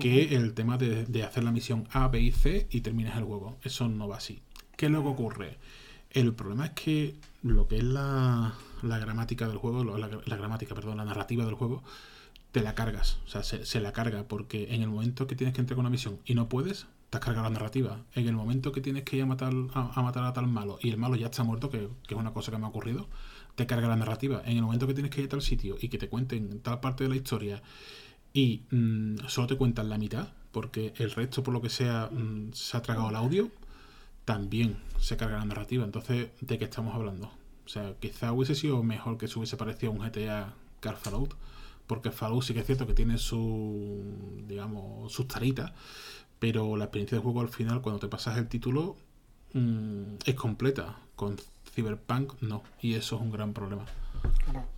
Que 0.00 0.34
el 0.34 0.54
tema 0.54 0.78
de, 0.78 1.22
hacer 1.22 1.44
la 1.44 1.52
misión 1.52 1.86
A, 1.92 2.08
B 2.08 2.20
y 2.20 2.32
C 2.32 2.66
y 2.70 2.80
terminas 2.80 3.16
el 3.18 3.24
juego. 3.24 3.58
Eso 3.62 3.88
no 3.88 4.08
va 4.08 4.16
así. 4.16 4.40
¿Qué 4.76 4.88
luego 4.88 5.10
ocurre? 5.10 5.58
El 6.10 6.34
problema 6.34 6.66
es 6.66 6.72
que 6.72 7.14
lo 7.42 7.68
que 7.68 7.76
es 7.76 7.84
la, 7.84 8.54
la 8.82 8.98
gramática 8.98 9.48
del 9.48 9.58
juego, 9.58 9.84
la, 9.84 10.36
gramática, 10.36 10.74
perdón, 10.74 10.96
la 10.96 11.04
narrativa 11.04 11.44
del 11.44 11.54
juego, 11.54 11.82
te 12.52 12.62
la 12.62 12.74
cargas. 12.74 13.18
O 13.26 13.28
sea, 13.28 13.42
se, 13.42 13.80
la 13.80 13.92
carga 13.92 14.24
porque 14.24 14.74
en 14.74 14.82
el 14.82 14.88
momento 14.88 15.26
que 15.26 15.36
tienes 15.36 15.54
que 15.54 15.60
entrar 15.60 15.76
con 15.76 15.84
una 15.84 15.90
misión 15.90 16.18
y 16.24 16.34
no 16.34 16.48
puedes, 16.48 16.86
te 17.10 17.18
has 17.18 17.24
cargado 17.24 17.44
la 17.44 17.54
narrativa. 17.54 17.98
En 18.14 18.26
el 18.28 18.34
momento 18.34 18.72
que 18.72 18.80
tienes 18.80 19.04
que 19.04 19.16
ir 19.16 19.22
a 19.22 19.26
matar 19.26 19.52
a, 19.74 20.02
matar 20.02 20.24
a 20.24 20.32
tal 20.32 20.46
malo 20.46 20.78
y 20.80 20.90
el 20.90 20.96
malo 20.96 21.16
ya 21.16 21.26
está 21.26 21.44
muerto, 21.44 21.68
que, 21.68 21.88
que 22.06 22.14
es 22.14 22.20
una 22.20 22.32
cosa 22.32 22.50
que 22.50 22.58
me 22.58 22.64
ha 22.64 22.68
ocurrido, 22.68 23.08
te 23.54 23.66
carga 23.66 23.88
la 23.88 23.96
narrativa. 23.96 24.42
En 24.44 24.56
el 24.56 24.62
momento 24.62 24.86
que 24.86 24.94
tienes 24.94 25.10
que 25.10 25.20
ir 25.20 25.26
a 25.26 25.30
tal 25.30 25.42
sitio 25.42 25.76
y 25.80 25.88
que 25.88 25.98
te 25.98 26.08
cuenten 26.08 26.60
tal 26.60 26.80
parte 26.80 27.04
de 27.04 27.10
la 27.10 27.16
historia 27.16 27.62
y 28.32 28.62
mm, 28.70 29.26
solo 29.28 29.46
te 29.46 29.56
cuentan 29.56 29.88
la 29.88 29.98
mitad, 29.98 30.28
porque 30.52 30.94
el 30.96 31.10
resto, 31.10 31.42
por 31.42 31.54
lo 31.54 31.60
que 31.60 31.68
sea, 31.68 32.08
mm, 32.10 32.52
se 32.52 32.76
ha 32.76 32.82
tragado 32.82 33.10
el 33.10 33.16
audio, 33.16 33.50
también 34.24 34.76
se 34.98 35.16
carga 35.16 35.38
la 35.38 35.44
narrativa. 35.44 35.84
Entonces, 35.84 36.28
¿de 36.40 36.58
qué 36.58 36.64
estamos 36.64 36.94
hablando? 36.94 37.30
O 37.64 37.68
sea, 37.68 37.94
quizá 38.00 38.32
hubiese 38.32 38.54
sido 38.54 38.82
mejor 38.82 39.18
que 39.18 39.28
se 39.28 39.38
hubiese 39.38 39.56
parecido 39.56 39.92
a 39.92 39.94
un 39.94 40.00
GTA 40.00 40.54
que 40.80 40.92
Fallout, 40.92 41.34
porque 41.86 42.10
Fallout 42.10 42.42
sí 42.42 42.54
que 42.54 42.60
es 42.60 42.66
cierto 42.66 42.86
que 42.86 42.94
tiene 42.94 43.18
su, 43.18 44.02
digamos, 44.46 45.12
sus 45.12 45.28
taritas, 45.28 45.72
pero 46.38 46.76
la 46.76 46.84
experiencia 46.84 47.18
de 47.18 47.22
juego 47.22 47.40
al 47.40 47.48
final, 47.48 47.82
cuando 47.82 48.00
te 48.00 48.08
pasas 48.08 48.38
el 48.38 48.48
título, 48.48 48.96
mm, 49.54 50.16
es 50.24 50.34
completa, 50.34 50.98
Cyberpunk 51.74 52.34
no, 52.40 52.62
y 52.80 52.94
eso 52.94 53.16
es 53.16 53.22
un 53.22 53.30
gran 53.30 53.52
problema. 53.52 53.84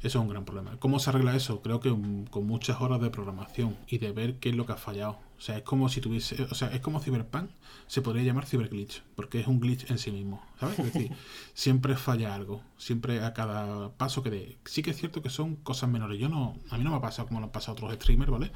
Eso 0.01 0.19
es 0.19 0.23
un 0.23 0.29
gran 0.29 0.45
problema. 0.45 0.77
¿Cómo 0.79 0.99
se 0.99 1.11
arregla 1.11 1.35
eso? 1.35 1.61
Creo 1.61 1.81
que 1.81 1.91
con 2.31 2.47
muchas 2.47 2.81
horas 2.81 3.01
de 3.01 3.11
programación 3.11 3.77
y 3.89 3.99
de 3.99 4.12
ver 4.12 4.39
qué 4.39 4.51
es 4.51 4.57
lo 4.57 4.66
que 4.66 4.73
ha 4.73 4.77
fallado. 4.77 5.19
O 5.37 5.41
sea, 5.41 5.59
es 5.59 5.62
como 5.62 5.89
si 5.89 6.01
tuviese, 6.01 6.43
o 6.45 6.55
sea, 6.55 6.69
es 6.69 6.81
como 6.81 7.01
Cyberpunk 7.01 7.51
se 7.87 8.01
podría 8.01 8.23
llamar 8.23 8.47
Cyberglitch, 8.47 9.03
porque 9.15 9.41
es 9.41 9.47
un 9.47 9.61
glitch 9.61 9.91
en 9.91 9.99
sí 9.99 10.11
mismo, 10.11 10.43
¿sabes? 10.59 10.79
Es 10.79 10.93
decir, 10.93 11.12
siempre 11.55 11.97
falla 11.97 12.35
algo, 12.35 12.62
siempre 12.79 13.23
a 13.23 13.35
cada 13.35 13.93
paso 13.97 14.23
que 14.23 14.31
dé. 14.31 14.59
Sí 14.65 14.83
que 14.83 14.91
es 14.91 14.97
cierto 14.97 15.21
que 15.21 15.31
son 15.31 15.57
cosas 15.57 15.91
menores. 15.91 16.19
Yo 16.19 16.29
no, 16.29 16.57
a 16.71 16.79
mí 16.79 16.85
no 16.85 16.91
me 16.91 16.97
ha 16.97 17.01
pasado 17.01 17.29
como 17.29 17.41
lo 17.41 17.47
han 17.47 17.53
pasado 17.53 17.73
otros 17.73 17.93
streamers, 17.95 18.31
¿vale? 18.31 18.53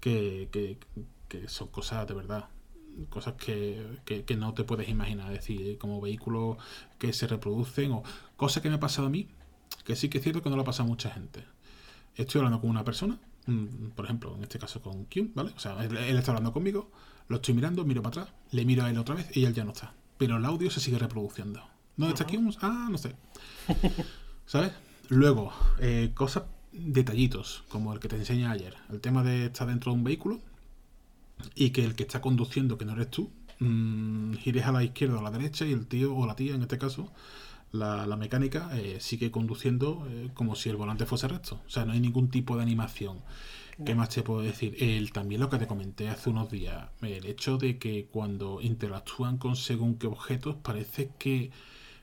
Que, 0.00 0.48
que, 0.52 0.78
que 1.28 1.48
son 1.48 1.68
cosas 1.68 2.06
de 2.06 2.14
verdad 2.14 2.48
cosas 3.06 3.34
que, 3.34 4.00
que, 4.04 4.36
no 4.36 4.54
te 4.54 4.64
puedes 4.64 4.88
imaginar, 4.88 5.32
es 5.32 5.40
decir, 5.40 5.78
como 5.78 6.00
vehículos 6.00 6.56
que 6.98 7.12
se 7.12 7.26
reproducen 7.26 7.92
o 7.92 8.02
cosas 8.36 8.62
que 8.62 8.68
me 8.68 8.76
ha 8.76 8.80
pasado 8.80 9.08
a 9.08 9.10
mí, 9.10 9.28
que 9.84 9.96
sí 9.96 10.08
que 10.08 10.18
es 10.18 10.24
cierto 10.24 10.42
que 10.42 10.50
no 10.50 10.56
lo 10.56 10.62
ha 10.62 10.64
pasado 10.64 10.84
a 10.84 10.88
mucha 10.88 11.10
gente. 11.10 11.44
Estoy 12.14 12.40
hablando 12.40 12.60
con 12.60 12.70
una 12.70 12.84
persona, 12.84 13.18
por 13.94 14.04
ejemplo, 14.04 14.34
en 14.36 14.42
este 14.42 14.58
caso 14.58 14.82
con 14.82 15.06
Kyun, 15.06 15.32
¿vale? 15.34 15.52
O 15.56 15.58
sea, 15.58 15.82
él, 15.82 15.96
está 15.96 16.32
hablando 16.32 16.52
conmigo, 16.52 16.90
lo 17.28 17.36
estoy 17.36 17.54
mirando, 17.54 17.84
miro 17.84 18.02
para 18.02 18.22
atrás, 18.22 18.36
le 18.50 18.64
miro 18.64 18.84
a 18.84 18.90
él 18.90 18.98
otra 18.98 19.14
vez 19.14 19.34
y 19.36 19.44
él 19.44 19.54
ya 19.54 19.64
no 19.64 19.72
está. 19.72 19.94
Pero 20.18 20.36
el 20.36 20.44
audio 20.44 20.70
se 20.70 20.80
sigue 20.80 20.98
reproduciendo. 20.98 21.62
¿Dónde 21.96 22.14
está 22.14 22.26
Kyun? 22.26 22.54
Ah, 22.60 22.88
no 22.90 22.98
sé. 22.98 23.14
¿Sabes? 24.46 24.72
Luego, 25.08 25.52
eh, 25.80 26.12
cosas, 26.14 26.44
detallitos, 26.72 27.64
como 27.68 27.92
el 27.92 28.00
que 28.00 28.08
te 28.08 28.16
enseñé 28.16 28.46
ayer. 28.46 28.74
El 28.90 29.00
tema 29.00 29.22
de 29.22 29.46
estar 29.46 29.66
dentro 29.66 29.92
de 29.92 29.98
un 29.98 30.04
vehículo 30.04 30.40
y 31.54 31.70
que 31.70 31.84
el 31.84 31.94
que 31.94 32.04
está 32.04 32.20
conduciendo, 32.20 32.78
que 32.78 32.84
no 32.84 32.92
eres 32.92 33.10
tú, 33.10 33.30
mmm, 33.60 34.34
gires 34.34 34.66
a 34.66 34.72
la 34.72 34.84
izquierda 34.84 35.16
o 35.16 35.20
a 35.20 35.22
la 35.22 35.30
derecha 35.30 35.66
y 35.66 35.72
el 35.72 35.86
tío 35.86 36.14
o 36.14 36.26
la 36.26 36.36
tía, 36.36 36.54
en 36.54 36.62
este 36.62 36.78
caso, 36.78 37.12
la, 37.72 38.16
mecánica, 38.16 38.70
eh, 38.78 38.98
sigue 39.00 39.30
conduciendo 39.30 40.06
eh, 40.10 40.30
como 40.34 40.54
si 40.56 40.70
el 40.70 40.76
volante 40.76 41.06
fuese 41.06 41.28
recto. 41.28 41.60
O 41.66 41.70
sea, 41.70 41.84
no 41.84 41.92
hay 41.92 42.00
ningún 42.00 42.30
tipo 42.30 42.56
de 42.56 42.62
animación. 42.62 43.18
¿Qué 43.84 43.94
más 43.94 44.08
te 44.08 44.22
puedo 44.22 44.40
decir? 44.40 44.76
El, 44.80 45.12
también 45.12 45.40
lo 45.40 45.48
que 45.48 45.58
te 45.58 45.68
comenté 45.68 46.08
hace 46.08 46.30
unos 46.30 46.50
días, 46.50 46.88
el 47.00 47.24
hecho 47.26 47.58
de 47.58 47.78
que 47.78 48.06
cuando 48.10 48.60
interactúan 48.60 49.38
con 49.38 49.54
según 49.54 49.98
qué 49.98 50.08
objetos, 50.08 50.56
parece 50.56 51.12
que 51.16 51.52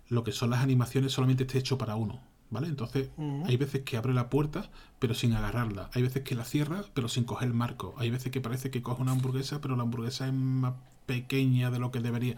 lo 0.07 0.23
que 0.23 0.31
son 0.31 0.51
las 0.51 0.61
animaciones 0.61 1.11
solamente 1.11 1.43
está 1.43 1.57
hecho 1.57 1.77
para 1.77 1.97
uno. 1.97 2.21
¿Vale? 2.49 2.67
Entonces, 2.67 3.09
hay 3.45 3.57
veces 3.57 3.81
que 3.81 3.97
abre 3.97 4.13
la 4.13 4.29
puerta, 4.29 4.69
pero 4.99 5.13
sin 5.13 5.33
agarrarla. 5.33 5.89
Hay 5.93 6.01
veces 6.03 6.23
que 6.23 6.35
la 6.35 6.45
cierra, 6.45 6.83
pero 6.93 7.09
sin 7.09 7.23
coger 7.23 7.47
el 7.47 7.53
marco. 7.53 7.95
Hay 7.97 8.11
veces 8.11 8.31
que 8.31 8.39
parece 8.39 8.69
que 8.69 8.81
coge 8.81 9.01
una 9.01 9.11
hamburguesa, 9.11 9.61
pero 9.61 9.75
la 9.75 9.83
hamburguesa 9.83 10.27
es 10.27 10.33
más 10.33 10.75
pequeña 11.05 11.71
de 11.71 11.79
lo 11.79 11.91
que 11.91 11.99
debería. 11.99 12.37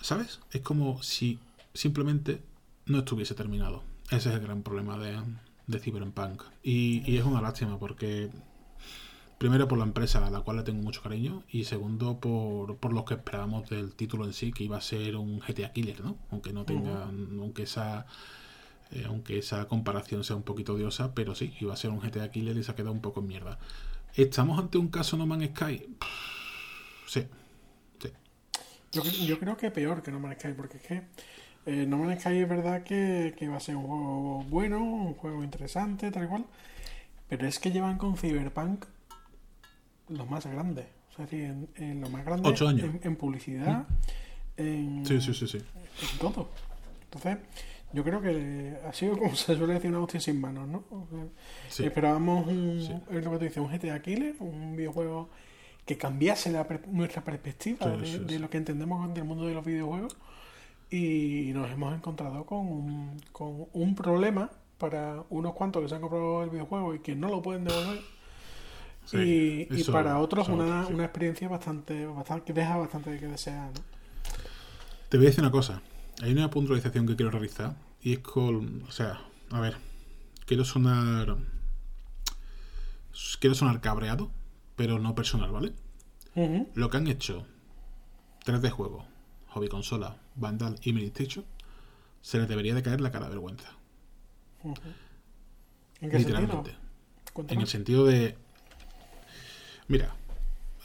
¿Sabes? 0.00 0.40
Es 0.50 0.62
como 0.62 1.02
si 1.02 1.38
simplemente 1.74 2.42
no 2.86 3.00
estuviese 3.00 3.34
terminado. 3.34 3.82
Ese 4.10 4.30
es 4.30 4.34
el 4.34 4.40
gran 4.40 4.62
problema 4.62 4.98
de, 4.98 5.20
de 5.66 5.78
Cyberpunk. 5.78 6.42
Y, 6.62 7.02
y 7.10 7.18
es 7.18 7.24
una 7.24 7.40
lástima 7.40 7.78
porque 7.78 8.30
Primero 9.42 9.66
por 9.66 9.76
la 9.76 9.82
empresa 9.82 10.24
a 10.24 10.30
la 10.30 10.42
cual 10.42 10.58
le 10.58 10.62
tengo 10.62 10.84
mucho 10.84 11.02
cariño 11.02 11.42
y 11.50 11.64
segundo 11.64 12.20
por, 12.20 12.76
por 12.76 12.92
lo 12.92 13.04
que 13.04 13.14
esperábamos 13.14 13.68
del 13.68 13.92
título 13.92 14.24
en 14.24 14.32
sí, 14.32 14.52
que 14.52 14.62
iba 14.62 14.76
a 14.76 14.80
ser 14.80 15.16
un 15.16 15.40
GTA 15.40 15.72
Killer, 15.72 16.00
¿no? 16.00 16.16
Aunque 16.30 16.52
no 16.52 16.64
tenga, 16.64 17.06
aunque 17.06 17.64
esa 17.64 18.06
eh, 18.92 19.04
aunque 19.06 19.38
esa 19.38 19.66
comparación 19.68 20.24
sea 20.24 20.36
un 20.36 20.42
poquito 20.42 20.74
odiosa, 20.74 21.14
pero 21.14 21.34
sí, 21.34 21.54
iba 21.60 21.72
a 21.72 21.76
ser 21.76 21.90
un 21.90 22.00
GTA 22.00 22.30
Killer 22.30 22.56
y 22.56 22.62
se 22.62 22.70
ha 22.70 22.74
quedado 22.74 22.92
un 22.92 23.00
poco 23.00 23.20
en 23.20 23.26
mierda. 23.26 23.58
¿Estamos 24.14 24.58
ante 24.58 24.78
un 24.78 24.88
caso 24.88 25.16
No 25.16 25.26
Man's 25.26 25.50
Sky? 25.50 25.86
Sí. 27.06 27.26
sí. 28.00 28.10
Yo, 28.92 29.02
yo, 29.02 29.38
creo 29.38 29.56
que 29.56 29.70
peor 29.70 30.02
que 30.02 30.10
No 30.10 30.20
Man's 30.20 30.38
Sky, 30.38 30.52
porque 30.54 30.76
es 30.76 30.82
que 30.82 31.02
eh, 31.66 31.86
No 31.86 31.98
Man's 31.98 32.20
Sky 32.20 32.38
es 32.38 32.48
verdad 32.48 32.82
que, 32.82 33.34
que 33.38 33.48
va 33.48 33.56
a 33.56 33.60
ser 33.60 33.76
un 33.76 33.86
juego 33.86 34.44
bueno, 34.48 34.82
un 34.82 35.14
juego 35.14 35.42
interesante, 35.42 36.10
tal 36.10 36.28
cual, 36.28 36.44
pero 37.28 37.46
es 37.46 37.58
que 37.58 37.70
llevan 37.70 37.96
con 37.96 38.16
Cyberpunk 38.16 38.84
los 40.08 40.28
más 40.28 40.46
grandes. 40.46 40.86
O 41.12 41.16
sea, 41.16 41.38
en, 41.38 41.68
en 41.76 42.00
lo 42.00 42.08
más 42.08 42.24
grande. 42.24 42.54
En, 43.02 43.16
publicidad. 43.16 43.86
En, 44.56 45.04
sí, 45.04 45.20
sí, 45.20 45.34
sí, 45.34 45.46
sí. 45.46 45.58
En 45.58 46.18
todo. 46.18 46.48
Entonces, 47.04 47.38
yo 47.92 48.04
creo 48.04 48.20
que 48.20 48.76
ha 48.86 48.92
sido 48.92 49.18
como 49.18 49.34
se 49.36 49.56
suele 49.56 49.74
decir 49.74 49.90
una 49.90 50.00
hostia 50.00 50.20
sin 50.20 50.40
manos, 50.40 50.68
¿no? 50.68 50.84
Esperábamos 51.78 52.46
un, 52.46 53.02
es 53.10 53.24
lo 53.24 53.30
que 53.32 53.38
tú 53.38 53.44
dices, 53.44 53.58
un 53.58 53.70
GTA 53.70 54.00
Killer, 54.00 54.34
un 54.40 54.76
videojuego 54.76 55.28
que 55.84 55.98
cambiase 55.98 56.52
nuestra 56.88 57.24
perspectiva 57.24 57.86
de, 57.88 58.38
lo 58.38 58.48
que 58.48 58.58
entendemos 58.58 59.12
del 59.14 59.24
mundo 59.24 59.46
de 59.46 59.54
los 59.54 59.64
videojuegos 59.64 60.16
y 60.90 61.50
nos 61.54 61.70
hemos 61.70 61.94
encontrado 61.94 62.46
con 62.46 62.58
un, 62.58 63.20
con 63.32 63.66
un 63.72 63.94
problema 63.94 64.50
para 64.78 65.24
unos 65.30 65.54
cuantos 65.54 65.82
que 65.82 65.88
se 65.88 65.94
han 65.94 66.00
comprado 66.00 66.44
el 66.44 66.50
videojuego 66.50 66.94
y 66.94 67.00
que 67.00 67.16
no 67.16 67.28
lo 67.28 67.42
pueden 67.42 67.64
devolver 67.64 68.00
y, 69.12 69.84
para 69.84 70.18
otros 70.18 70.48
una, 70.48 70.86
una, 70.86 71.04
experiencia 71.04 71.48
bastante, 71.48 72.06
bastante 72.06 72.44
que 72.44 72.52
deja 72.52 72.76
bastante 72.76 73.18
que 73.18 73.26
desear. 73.26 73.70
Te 75.08 75.16
voy 75.16 75.26
a 75.26 75.28
decir 75.30 75.42
una 75.42 75.50
cosa. 75.50 75.82
Hay 76.20 76.32
una 76.32 76.50
puntualización 76.50 77.06
que 77.06 77.16
quiero 77.16 77.30
realizar 77.30 77.76
y 78.00 78.12
es 78.14 78.18
con, 78.20 78.82
o 78.82 78.90
sea, 78.90 79.20
a 79.50 79.60
ver, 79.60 79.76
quiero 80.46 80.64
sonar, 80.64 81.36
quiero 83.40 83.54
sonar 83.54 83.80
cabreado, 83.80 84.30
pero 84.76 84.98
no 84.98 85.14
personal, 85.14 85.50
¿vale? 85.50 85.72
Lo 86.74 86.90
que 86.90 86.96
han 86.96 87.06
hecho 87.06 87.46
3D 88.44 88.70
Juego, 88.70 89.06
Hobby 89.48 89.68
Consola, 89.68 90.16
Vandal 90.34 90.78
y 90.82 90.92
Meditation, 90.92 91.44
se 92.20 92.38
les 92.38 92.48
debería 92.48 92.74
de 92.74 92.82
caer 92.82 93.00
la 93.00 93.10
cara 93.10 93.26
de 93.26 93.30
vergüenza. 93.32 93.70
¿En 96.00 96.10
qué 96.10 96.18
Literalmente. 96.18 96.76
En 97.48 97.60
el 97.60 97.66
sentido 97.66 98.04
de 98.04 98.36
Mira, 99.88 100.14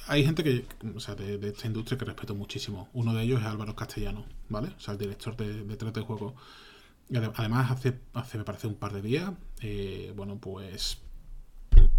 hay 0.07 0.23
gente 0.23 0.43
que, 0.43 0.65
o 0.95 0.99
sea, 0.99 1.15
de, 1.15 1.35
esta 1.47 1.67
industria 1.67 1.97
que 1.97 2.05
respeto 2.05 2.35
muchísimo. 2.35 2.89
Uno 2.93 3.13
de 3.13 3.23
ellos 3.23 3.41
es 3.41 3.45
Álvaro 3.45 3.75
Castellano, 3.75 4.25
¿vale? 4.49 4.69
O 4.77 4.79
sea, 4.79 4.93
el 4.93 4.97
director 4.97 5.35
de, 5.35 5.63
de 5.63 5.77
3D 5.77 6.01
Juego. 6.03 6.35
Además, 7.35 7.71
hace, 7.71 7.99
hace, 8.13 8.37
me 8.37 8.43
parece, 8.43 8.67
un 8.67 8.75
par 8.75 8.93
de 8.93 9.01
días, 9.01 9.31
eh, 9.61 10.11
bueno, 10.15 10.37
pues 10.39 10.99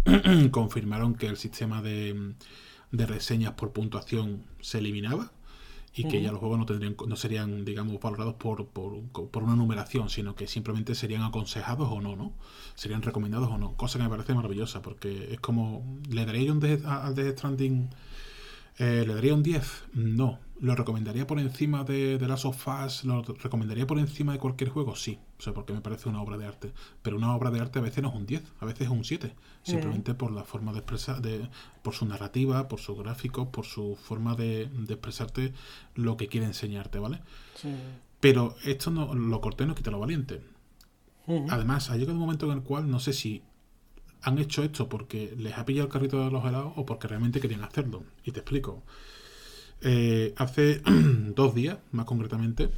confirmaron 0.51 1.15
que 1.15 1.27
el 1.27 1.37
sistema 1.37 1.81
de, 1.81 2.35
de 2.91 3.05
reseñas 3.05 3.53
por 3.53 3.71
puntuación 3.71 4.43
se 4.61 4.77
eliminaba 4.79 5.31
y 5.93 6.07
que 6.07 6.21
ya 6.21 6.31
los 6.31 6.39
juegos 6.39 6.59
no 6.59 6.65
tendrían 6.65 6.95
no 7.07 7.15
serían 7.15 7.65
digamos 7.65 7.99
valorados 7.99 8.35
por, 8.35 8.67
por, 8.67 9.01
por, 9.09 9.43
una 9.43 9.55
numeración 9.55 10.09
sino 10.09 10.35
que 10.35 10.47
simplemente 10.47 10.95
serían 10.95 11.23
aconsejados 11.23 11.89
o 11.91 12.01
no 12.01 12.15
no 12.15 12.33
serían 12.75 13.01
recomendados 13.01 13.49
o 13.49 13.57
no 13.57 13.75
cosa 13.75 13.97
que 13.97 14.03
me 14.03 14.09
parece 14.09 14.33
maravillosa 14.33 14.81
porque 14.81 15.33
es 15.33 15.39
como 15.39 15.99
le 16.09 16.25
daría 16.25 16.51
un 16.53 16.63
al 16.85 17.15
Death 17.15 17.37
Stranding 17.37 17.89
eh, 18.77 19.03
le 19.05 19.13
daría 19.13 19.33
un 19.33 19.43
10 19.43 19.85
no 19.93 20.39
¿Lo 20.61 20.75
recomendaría 20.75 21.25
por 21.25 21.39
encima 21.39 21.85
de, 21.85 22.17
de 22.17 22.27
Last 22.27 22.45
of 22.45 22.67
Us? 22.67 23.05
¿Lo 23.05 23.21
recomendaría 23.21 23.87
por 23.87 23.97
encima 23.97 24.33
de 24.33 24.39
cualquier 24.39 24.69
juego? 24.69 24.95
Sí, 24.95 25.17
o 25.37 25.41
sea, 25.41 25.53
porque 25.53 25.71
me 25.71 25.79
parece 25.79 26.09
una 26.09 26.21
obra 26.21 26.37
de 26.37 26.45
arte. 26.45 26.73
Pero 27.01 27.15
una 27.15 27.33
obra 27.33 27.49
de 27.49 27.61
arte 27.61 27.79
a 27.79 27.81
veces 27.81 28.03
no 28.03 28.09
es 28.09 28.15
un 28.15 28.25
10, 28.25 28.43
a 28.59 28.65
veces 28.65 28.81
es 28.81 28.89
un 28.89 29.05
7. 29.05 29.33
Simplemente 29.63 30.13
por 30.13 30.31
la 30.31 30.43
forma 30.43 30.73
de 30.73 30.79
expresar, 30.79 31.21
de, 31.21 31.47
por 31.81 31.93
su 31.93 32.05
narrativa, 32.05 32.67
por 32.67 32.79
sus 32.79 32.97
gráficos, 32.97 33.47
por 33.47 33.65
su 33.65 33.95
forma 33.95 34.35
de, 34.35 34.63
expresarte 34.89 35.53
lo 35.95 36.17
que 36.17 36.27
quiere 36.27 36.45
enseñarte, 36.45 36.99
¿vale? 36.99 37.21
Sí. 37.55 37.73
Pero 38.19 38.55
esto 38.65 38.91
no, 38.91 39.13
lo 39.13 39.39
corté 39.39 39.65
no 39.65 39.75
quita 39.75 39.91
lo 39.91 39.99
valiente. 39.99 40.41
Además, 41.49 41.91
ha 41.91 41.95
llegado 41.95 42.13
un 42.13 42.21
momento 42.21 42.47
en 42.47 42.57
el 42.57 42.63
cual 42.63 42.89
no 42.89 42.99
sé 42.99 43.13
si 43.13 43.43
han 44.23 44.39
hecho 44.39 44.63
esto 44.63 44.89
porque 44.89 45.33
les 45.37 45.57
ha 45.57 45.65
pillado 45.65 45.85
el 45.85 45.93
carrito 45.93 46.25
de 46.25 46.31
los 46.31 46.43
helados 46.43 46.73
o 46.75 46.85
porque 46.85 47.07
realmente 47.07 47.39
querían 47.39 47.63
hacerlo. 47.63 48.03
Y 48.23 48.31
te 48.31 48.39
explico. 48.39 48.83
Eh, 49.81 50.33
hace 50.37 50.81
dos 51.35 51.55
días, 51.55 51.77
más 51.91 52.05
concretamente. 52.05 52.69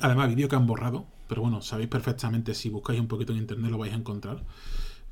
Además, 0.00 0.28
vídeo 0.28 0.48
que 0.48 0.56
han 0.56 0.66
borrado, 0.66 1.06
pero 1.28 1.42
bueno, 1.42 1.62
sabéis 1.62 1.88
perfectamente, 1.88 2.54
si 2.54 2.68
buscáis 2.68 3.00
un 3.00 3.08
poquito 3.08 3.32
en 3.32 3.38
internet 3.38 3.70
lo 3.70 3.78
vais 3.78 3.92
a 3.92 3.96
encontrar. 3.96 4.42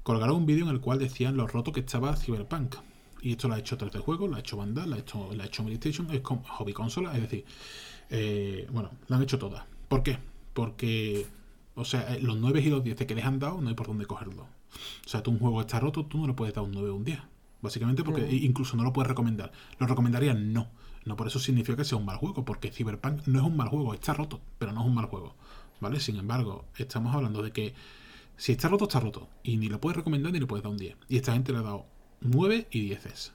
Colgaron 0.03 0.37
un 0.37 0.47
vídeo 0.47 0.65
en 0.65 0.71
el 0.71 0.81
cual 0.81 0.99
decían 0.99 1.37
lo 1.37 1.47
roto 1.47 1.73
que 1.73 1.81
estaba 1.81 2.17
Cyberpunk. 2.17 2.77
Y 3.23 3.33
esto 3.33 3.47
lo 3.47 3.55
ha 3.55 3.59
hecho 3.59 3.79
3D 3.79 4.01
Juegos, 4.01 4.29
lo 4.29 4.37
ha 4.37 4.41
hecho 4.41 4.57
Vandal, 4.57 4.91
lo 4.91 4.97
ha 4.97 4.99
hecho, 4.99 5.31
lo 5.33 5.43
ha 5.43 5.47
hecho 5.47 5.63
Meditation, 5.63 6.11
es 6.11 6.21
como 6.23 6.43
Hobby 6.43 6.73
Consola, 6.73 7.15
es 7.15 7.23
decir, 7.23 7.45
eh, 8.11 8.67
bueno, 8.73 8.91
lo 9.07 9.17
han 9.17 9.23
hecho 9.23 9.39
todas. 9.39 9.65
¿Por 9.89 10.03
qué? 10.03 10.19
Porque, 10.53 11.27
o 11.77 11.85
sea, 11.85 12.15
eh, 12.15 12.21
los 12.21 12.37
9 12.37 12.61
y 12.61 12.69
los 12.69 12.83
10 12.83 12.97
que 12.97 13.15
les 13.15 13.25
han 13.25 13.39
dado, 13.39 13.61
no 13.61 13.69
hay 13.69 13.77
por 13.77 13.87
dónde 13.87 14.07
cogerlo. 14.07 14.43
O 14.43 15.09
sea, 15.09 15.23
tú 15.23 15.31
un 15.31 15.39
juego 15.39 15.61
está 15.61 15.79
roto, 15.79 16.05
tú 16.07 16.19
no 16.19 16.27
le 16.27 16.33
puedes 16.33 16.55
dar 16.55 16.65
un 16.65 16.73
9 16.73 16.91
o 16.91 16.97
un 16.97 17.05
10. 17.05 17.21
Básicamente 17.61 18.03
porque 18.03 18.29
incluso 18.35 18.77
no 18.77 18.83
lo 18.83 18.93
puedes 18.93 19.09
recomendar. 19.09 19.53
¿Lo 19.79 19.87
recomendaría? 19.87 20.35
No. 20.35 20.69
No 21.05 21.17
por 21.17 21.27
eso 21.27 21.39
significa 21.39 21.77
que 21.77 21.85
sea 21.85 21.99
un 21.99 22.05
mal 22.05 22.17
juego, 22.17 22.45
porque 22.45 22.71
Cyberpunk 22.71 23.27
no 23.27 23.41
es 23.41 23.45
un 23.45 23.57
mal 23.57 23.69
juego, 23.69 23.95
está 23.95 24.15
roto, 24.15 24.41
pero 24.59 24.73
no 24.73 24.83
es 24.83 24.87
un 24.87 24.95
mal 24.95 25.07
juego. 25.07 25.35
¿Vale? 25.81 25.99
Sin 25.99 26.17
embargo, 26.17 26.65
estamos 26.77 27.15
hablando 27.15 27.43
de 27.43 27.51
que 27.51 27.75
si 28.37 28.53
está 28.53 28.69
roto, 28.69 28.85
está 28.85 29.01
roto. 29.01 29.29
Y 29.43 29.57
ni 29.57 29.69
lo 29.69 29.81
puedes 29.81 29.97
recomendar 29.97 30.33
ni 30.33 30.41
le 30.41 30.47
puedes 30.47 30.63
dar 30.63 30.73
un 30.73 30.79
10. 30.79 30.97
Y 31.09 31.17
esta 31.17 31.33
gente 31.33 31.53
le 31.53 31.59
ha 31.59 31.63
dado 31.63 31.87
9 32.21 32.69
y 32.71 32.81
10 32.81 33.33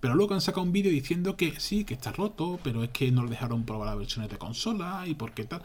Pero 0.00 0.14
luego 0.14 0.34
han 0.34 0.40
sacado 0.40 0.62
un 0.62 0.72
vídeo 0.72 0.90
diciendo 0.90 1.36
que 1.36 1.58
sí, 1.60 1.84
que 1.84 1.94
está 1.94 2.12
roto, 2.12 2.58
pero 2.62 2.82
es 2.82 2.90
que 2.90 3.10
no 3.10 3.24
le 3.24 3.30
dejaron 3.30 3.64
probar 3.64 3.88
las 3.88 3.98
versiones 3.98 4.30
de 4.30 4.38
consola 4.38 5.06
y 5.06 5.14
por 5.14 5.32
qué 5.32 5.44
tal. 5.44 5.62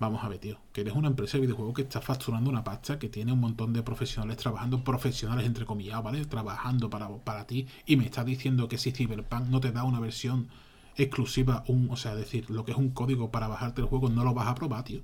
Vamos 0.00 0.24
a 0.24 0.28
ver, 0.28 0.38
tío, 0.38 0.58
que 0.72 0.80
eres 0.80 0.94
una 0.94 1.06
empresa 1.08 1.36
de 1.36 1.42
videojuegos 1.42 1.74
que 1.74 1.82
está 1.82 2.00
facturando 2.00 2.50
una 2.50 2.64
pasta, 2.64 2.98
que 2.98 3.08
tiene 3.08 3.32
un 3.32 3.38
montón 3.38 3.72
de 3.72 3.84
profesionales 3.84 4.36
trabajando, 4.36 4.82
profesionales 4.82 5.46
entre 5.46 5.64
comillas, 5.64 6.02
¿vale? 6.02 6.24
Trabajando 6.24 6.90
para, 6.90 7.08
para 7.08 7.46
ti, 7.46 7.68
y 7.86 7.96
me 7.96 8.06
estás 8.06 8.26
diciendo 8.26 8.66
que 8.66 8.78
si 8.78 8.90
Cyberpunk 8.90 9.46
no 9.46 9.60
te 9.60 9.70
da 9.70 9.84
una 9.84 10.00
versión 10.00 10.48
exclusiva, 10.96 11.64
un, 11.68 11.90
o 11.90 11.96
sea, 11.96 12.14
decir, 12.14 12.50
lo 12.50 12.64
que 12.64 12.72
es 12.72 12.78
un 12.78 12.90
código 12.90 13.30
para 13.30 13.48
bajarte 13.48 13.80
el 13.80 13.86
juego 13.86 14.08
no 14.08 14.24
lo 14.24 14.34
vas 14.34 14.48
a 14.48 14.54
probar, 14.54 14.84
tío. 14.84 15.00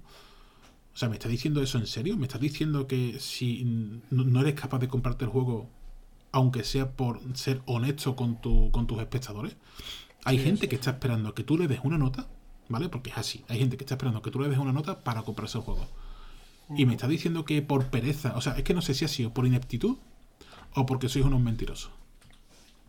O 0.95 0.97
sea, 0.99 1.09
¿me 1.09 1.15
estás 1.15 1.31
diciendo 1.31 1.63
eso 1.63 1.79
en 1.79 1.87
serio? 1.87 2.17
¿Me 2.17 2.27
estás 2.27 2.41
diciendo 2.41 2.87
que 2.87 3.21
si 3.21 3.65
no 4.11 4.41
eres 4.41 4.55
capaz 4.55 4.81
de 4.81 4.89
comprarte 4.89 5.25
el 5.25 5.31
juego, 5.31 5.71
aunque 6.33 6.65
sea 6.65 6.91
por 6.91 7.21
ser 7.37 7.63
honesto 7.67 8.17
con, 8.17 8.41
tu, 8.41 8.71
con 8.73 8.87
tus 8.87 8.99
espectadores? 8.99 9.57
Hay 10.25 10.39
gente 10.39 10.69
que 10.69 10.75
está 10.75 10.91
esperando 10.91 11.35
que 11.35 11.45
tú 11.45 11.57
le 11.57 11.69
des 11.69 11.81
una 11.85 11.99
nota, 11.99 12.27
¿vale? 12.69 12.89
Porque 12.89 13.11
es 13.11 13.19
así. 13.19 13.45
Hay 13.49 13.59
gente 13.59 13.77
que 13.77 13.85
está 13.85 13.95
esperando 13.95 14.23
que 14.23 14.31
tú 14.31 14.41
le 14.41 14.49
des 14.49 14.59
una 14.59 14.73
nota 14.73 14.99
para 15.05 15.23
comprarse 15.23 15.59
el 15.59 15.65
juego. 15.65 15.87
Y 16.77 16.85
me 16.85 16.93
estás 16.93 17.09
diciendo 17.09 17.45
que 17.45 17.63
por 17.63 17.87
pereza, 17.87 18.37
o 18.37 18.41
sea, 18.41 18.55
es 18.55 18.65
que 18.65 18.75
no 18.75 18.83
sé 18.83 18.93
si 18.93 19.05
ha 19.05 19.09
sido 19.09 19.33
por 19.33 19.47
ineptitud 19.47 19.97
o 20.75 20.85
porque 20.85 21.09
sois 21.09 21.25
unos 21.25 21.41
mentirosos. 21.41 21.91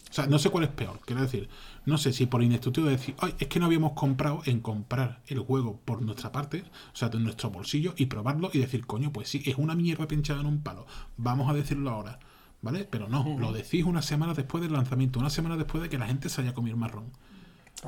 O 0.09 0.13
sea, 0.13 0.25
no 0.25 0.39
sé 0.39 0.49
cuál 0.49 0.63
es 0.63 0.71
peor. 0.71 0.99
Quiero 1.05 1.21
decir, 1.21 1.49
no 1.85 1.97
sé 1.97 2.13
si 2.13 2.25
por 2.25 2.41
ineptitud 2.41 2.85
de 2.85 2.91
decir, 2.91 3.15
ay, 3.19 3.35
es 3.37 3.47
que 3.47 3.59
no 3.59 3.67
habíamos 3.67 3.93
comprado 3.93 4.41
en 4.45 4.59
comprar 4.59 5.21
el 5.27 5.39
juego 5.39 5.79
por 5.85 6.01
nuestra 6.01 6.31
parte, 6.31 6.63
o 6.93 6.95
sea, 6.95 7.09
de 7.09 7.19
nuestro 7.19 7.51
bolsillo, 7.51 7.93
y 7.95 8.07
probarlo 8.07 8.49
y 8.51 8.59
decir, 8.59 8.85
coño, 8.87 9.13
pues 9.13 9.29
sí, 9.29 9.43
es 9.45 9.55
una 9.57 9.75
mierda 9.75 10.07
pinchada 10.07 10.41
en 10.41 10.47
un 10.47 10.63
palo. 10.63 10.87
Vamos 11.17 11.49
a 11.49 11.53
decirlo 11.53 11.91
ahora. 11.91 12.19
¿Vale? 12.61 12.85
Pero 12.89 13.07
no, 13.07 13.37
lo 13.39 13.53
decís 13.53 13.85
una 13.85 14.01
semana 14.01 14.33
después 14.33 14.61
del 14.61 14.73
lanzamiento, 14.73 15.19
una 15.19 15.29
semana 15.29 15.55
después 15.55 15.81
de 15.81 15.89
que 15.89 15.97
la 15.97 16.07
gente 16.07 16.27
se 16.27 16.41
haya 16.41 16.53
comido 16.53 16.75
el 16.75 16.79
marrón. 16.81 17.11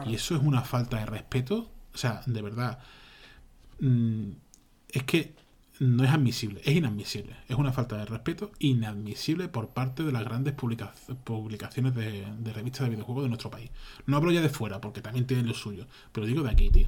Y 0.06 0.15
eso 0.15 0.35
es 0.35 0.41
una 0.41 0.61
falta 0.61 0.98
de 0.98 1.06
respeto. 1.06 1.69
O 1.93 1.98
sea, 1.98 2.22
de 2.26 2.41
verdad. 2.41 2.80
Mm, 3.80 4.31
es 4.89 5.03
que 5.03 5.35
no 5.81 6.03
es 6.03 6.11
admisible, 6.11 6.61
es 6.63 6.75
inadmisible. 6.75 7.35
Es 7.49 7.55
una 7.55 7.73
falta 7.73 7.97
de 7.97 8.05
respeto 8.05 8.51
inadmisible 8.59 9.47
por 9.47 9.69
parte 9.69 10.03
de 10.03 10.11
las 10.11 10.23
grandes 10.23 10.53
publicaciones 10.53 11.95
de, 11.95 12.53
revistas 12.53 12.83
de 12.83 12.91
videojuegos 12.91 13.23
de 13.23 13.29
nuestro 13.29 13.49
país. 13.49 13.71
No 14.05 14.15
hablo 14.15 14.31
ya 14.31 14.41
de 14.41 14.49
fuera, 14.49 14.79
porque 14.79 15.01
también 15.01 15.25
tienen 15.25 15.47
lo 15.47 15.55
suyo, 15.55 15.87
pero 16.11 16.27
digo 16.27 16.43
de 16.43 16.51
aquí, 16.51 16.69
tío. 16.69 16.85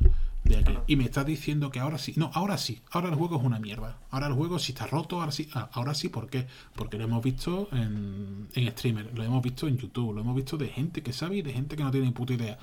Y 0.85 0.95
me 0.95 1.05
estás 1.05 1.25
diciendo 1.25 1.71
que 1.71 1.79
ahora 1.79 1.97
sí. 1.97 2.13
No, 2.17 2.29
ahora 2.35 2.59
sí. 2.59 2.83
Ahora 2.91 3.09
el 3.09 3.15
juego 3.15 3.37
es 3.37 3.43
una 3.43 3.57
mierda. 3.57 3.97
Ahora 4.11 4.27
el 4.27 4.33
juego 4.33 4.59
si 4.59 4.73
está 4.73 4.85
roto, 4.85 5.19
ahora 5.19 5.31
sí. 5.31 5.49
Ah, 5.55 5.71
ahora 5.73 5.95
sí, 5.95 6.09
¿por 6.09 6.29
qué? 6.29 6.45
Porque 6.75 6.99
lo 6.99 7.05
hemos 7.05 7.23
visto 7.23 7.69
en, 7.71 8.47
en 8.53 8.71
streamer, 8.73 9.09
lo 9.17 9.23
hemos 9.23 9.41
visto 9.41 9.67
en 9.67 9.77
YouTube, 9.77 10.13
lo 10.13 10.21
hemos 10.21 10.35
visto 10.35 10.55
de 10.55 10.67
gente 10.67 11.01
que 11.01 11.13
sabe 11.13 11.37
y 11.37 11.41
de 11.41 11.51
gente 11.51 11.75
que 11.75 11.83
no 11.83 11.89
tiene 11.89 12.05
ni 12.05 12.11
puta 12.11 12.33
idea. 12.33 12.59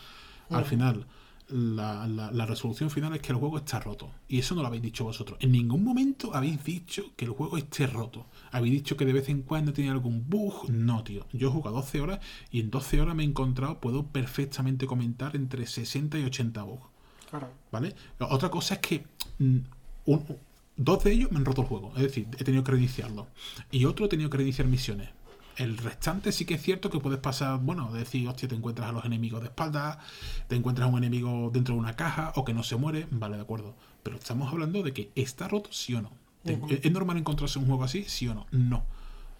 Al 0.48 0.64
final, 0.64 1.06
la, 1.50 2.06
la, 2.06 2.46
resolución 2.46 2.90
final 2.90 3.14
es 3.14 3.20
que 3.20 3.32
el 3.32 3.38
juego 3.38 3.58
está 3.58 3.80
roto. 3.80 4.10
Y 4.28 4.38
eso 4.38 4.54
no 4.54 4.62
lo 4.62 4.68
habéis 4.68 4.82
dicho 4.82 5.04
vosotros. 5.04 5.38
En 5.40 5.52
ningún 5.52 5.84
momento 5.84 6.34
habéis 6.34 6.62
dicho 6.64 7.12
que 7.16 7.24
el 7.24 7.32
juego 7.32 7.56
esté 7.56 7.86
roto. 7.86 8.26
Habéis 8.52 8.74
dicho 8.74 8.96
que 8.96 9.04
de 9.04 9.12
vez 9.12 9.28
en 9.28 9.42
cuando 9.42 9.72
tiene 9.72 9.90
algún 9.90 10.28
bug. 10.28 10.70
No, 10.70 11.02
tío. 11.04 11.26
Yo 11.32 11.48
he 11.48 11.50
jugado 11.50 11.76
12 11.76 12.00
horas 12.00 12.20
y 12.50 12.60
en 12.60 12.70
12 12.70 13.00
horas 13.00 13.14
me 13.14 13.22
he 13.22 13.26
encontrado, 13.26 13.80
puedo 13.80 14.06
perfectamente 14.06 14.86
comentar 14.86 15.36
entre 15.36 15.66
60 15.66 16.18
y 16.18 16.24
80 16.24 16.62
bugs. 16.62 16.86
¿Vale? 17.70 17.94
Otra 18.18 18.50
cosa 18.50 18.74
es 18.74 18.80
que 18.80 19.04
mm, 19.38 19.58
dos 20.76 21.04
de 21.04 21.12
ellos 21.12 21.30
me 21.30 21.38
han 21.38 21.44
roto 21.44 21.62
el 21.62 21.68
juego. 21.68 21.92
Es 21.96 22.02
decir, 22.02 22.26
he 22.38 22.44
tenido 22.44 22.64
que 22.64 22.72
reiniciarlo. 22.72 23.28
Y 23.70 23.84
otro 23.84 24.06
he 24.06 24.08
tenido 24.08 24.30
que 24.30 24.38
reiniciar 24.38 24.66
misiones. 24.66 25.10
El 25.60 25.76
restante 25.76 26.32
sí 26.32 26.46
que 26.46 26.54
es 26.54 26.62
cierto 26.62 26.88
que 26.88 27.00
puedes 27.00 27.18
pasar, 27.18 27.60
bueno, 27.60 27.92
decir, 27.92 28.26
hostia, 28.26 28.48
te 28.48 28.54
encuentras 28.54 28.88
a 28.88 28.92
los 28.92 29.04
enemigos 29.04 29.42
de 29.42 29.48
espalda, 29.48 29.98
te 30.48 30.56
encuentras 30.56 30.88
a 30.88 30.90
un 30.90 30.96
enemigo 30.96 31.50
dentro 31.52 31.74
de 31.74 31.80
una 31.80 31.96
caja 31.96 32.32
o 32.36 32.46
que 32.46 32.54
no 32.54 32.62
se 32.62 32.76
muere, 32.76 33.06
vale, 33.10 33.36
de 33.36 33.42
acuerdo. 33.42 33.74
Pero 34.02 34.16
estamos 34.16 34.50
hablando 34.50 34.82
de 34.82 34.94
que 34.94 35.10
está 35.14 35.48
roto, 35.48 35.70
sí 35.70 35.94
o 35.94 36.00
no. 36.00 36.12
¿Es 36.44 36.90
normal 36.90 37.18
encontrarse 37.18 37.58
un 37.58 37.66
juego 37.66 37.84
así, 37.84 38.04
sí 38.04 38.26
o 38.26 38.34
no? 38.34 38.46
No. 38.50 38.84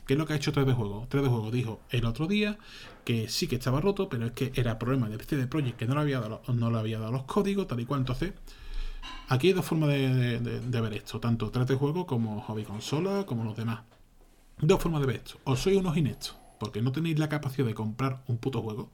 ¿Qué 0.07 0.15
es 0.15 0.19
lo 0.19 0.27
que 0.27 0.35
ha 0.35 0.37
hecho 0.37 0.53
3D 0.53 0.75
Juego? 0.75 1.07
3D 1.09 1.29
Juego 1.29 1.51
dijo 1.51 1.81
el 1.89 2.05
otro 2.05 2.27
día 2.27 2.59
que 3.05 3.29
sí 3.29 3.47
que 3.47 3.55
estaba 3.55 3.81
roto, 3.81 4.09
pero 4.09 4.27
es 4.27 4.33
que 4.33 4.53
era 4.57 4.79
problema 4.79 5.09
de 5.09 5.17
CD 5.25 5.47
Projekt 5.47 5.79
que 5.79 5.87
no 5.87 5.95
le 5.95 6.01
había 6.01 6.21
dado, 6.21 6.43
no 6.49 6.71
le 6.71 6.79
había 6.79 6.99
dado 6.99 7.13
los 7.13 7.23
códigos, 7.23 7.67
tal 7.67 7.81
y 7.81 7.87
cual. 7.87 8.01
Entonces, 8.01 8.35
aquí 9.29 9.47
hay 9.47 9.53
dos 9.55 9.65
formas 9.65 9.89
de, 9.89 10.81
ver 10.81 10.93
esto, 10.93 11.19
tanto 11.19 11.51
3D 11.51 11.79
Juego 11.79 12.07
como 12.07 12.43
Hobby 12.43 12.65
Consola, 12.65 13.25
como 13.25 13.45
los 13.45 13.57
demás. 13.57 13.81
Dos 14.63 14.81
formas 14.83 15.01
de 15.01 15.07
ver 15.07 15.17
esto. 15.17 15.39
O 15.45 15.57
sois 15.57 15.77
unos 15.77 15.97
ineptos, 15.97 16.37
porque 16.59 16.83
no 16.83 16.93
tenéis 16.93 17.19
la 17.19 17.29
capacidad 17.29 17.67
de 17.67 17.75
comprar 17.75 18.23
un 18.27 18.39
puto 18.39 18.63
juego. 18.63 18.91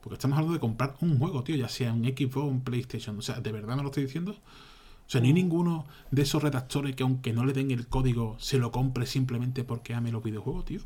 Porque 0.00 0.14
estamos 0.14 0.36
hablando 0.36 0.54
de 0.54 0.60
comprar 0.60 0.94
un 1.00 1.18
juego, 1.18 1.42
tío, 1.42 1.56
ya 1.56 1.68
sea 1.68 1.92
un 1.92 2.04
Xbox 2.04 2.36
o 2.36 2.44
un 2.44 2.62
PlayStation. 2.62 3.18
O 3.18 3.22
sea, 3.22 3.40
¿de 3.40 3.50
verdad 3.50 3.76
me 3.76 3.82
lo 3.82 3.88
estoy 3.88 4.04
diciendo? 4.04 4.32
O 4.32 5.10
sea, 5.10 5.20
ni 5.20 5.32
ninguno 5.32 5.86
de 6.10 6.22
esos 6.22 6.42
redactores 6.42 6.94
que 6.94 7.02
aunque 7.02 7.32
no 7.32 7.44
le 7.44 7.52
den 7.52 7.70
el 7.70 7.88
código, 7.88 8.36
se 8.38 8.58
lo 8.58 8.70
compre 8.70 9.06
simplemente 9.06 9.64
porque 9.64 9.94
ame 9.94 10.12
los 10.12 10.22
videojuegos, 10.22 10.66
tío. 10.66 10.80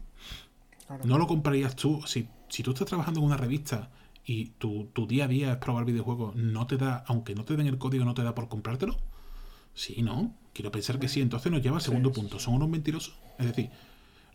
No 1.05 1.19
lo 1.19 1.27
comprarías 1.27 1.77
tú. 1.77 2.03
Si, 2.07 2.29
si 2.49 2.63
tú 2.63 2.71
estás 2.71 2.87
trabajando 2.87 3.21
en 3.21 3.27
una 3.27 3.37
revista 3.37 3.91
y 4.25 4.47
tu, 4.59 4.85
tu, 4.93 5.07
día 5.07 5.25
a 5.25 5.29
día 5.29 5.53
es 5.53 5.59
probar 5.59 5.85
videojuegos, 5.85 6.37
no 6.37 6.67
te 6.67 6.77
da, 6.77 7.05
aunque 7.07 7.35
no 7.35 7.45
te 7.45 7.57
den 7.57 7.67
el 7.67 7.79
código, 7.79 8.05
no 8.05 8.15
te 8.15 8.23
da 8.23 8.35
por 8.35 8.49
comprártelo. 8.49 8.97
Sí, 9.75 10.03
¿no? 10.03 10.35
Quiero 10.53 10.71
pensar 10.71 10.99
que 10.99 11.09
sí. 11.09 11.21
Entonces 11.21 11.51
nos 11.51 11.63
lleva 11.63 11.77
al 11.77 11.83
segundo 11.83 12.13
punto. 12.13 12.39
Son 12.39 12.55
unos 12.55 12.69
mentirosos. 12.69 13.15
Es 13.39 13.47
decir, 13.47 13.71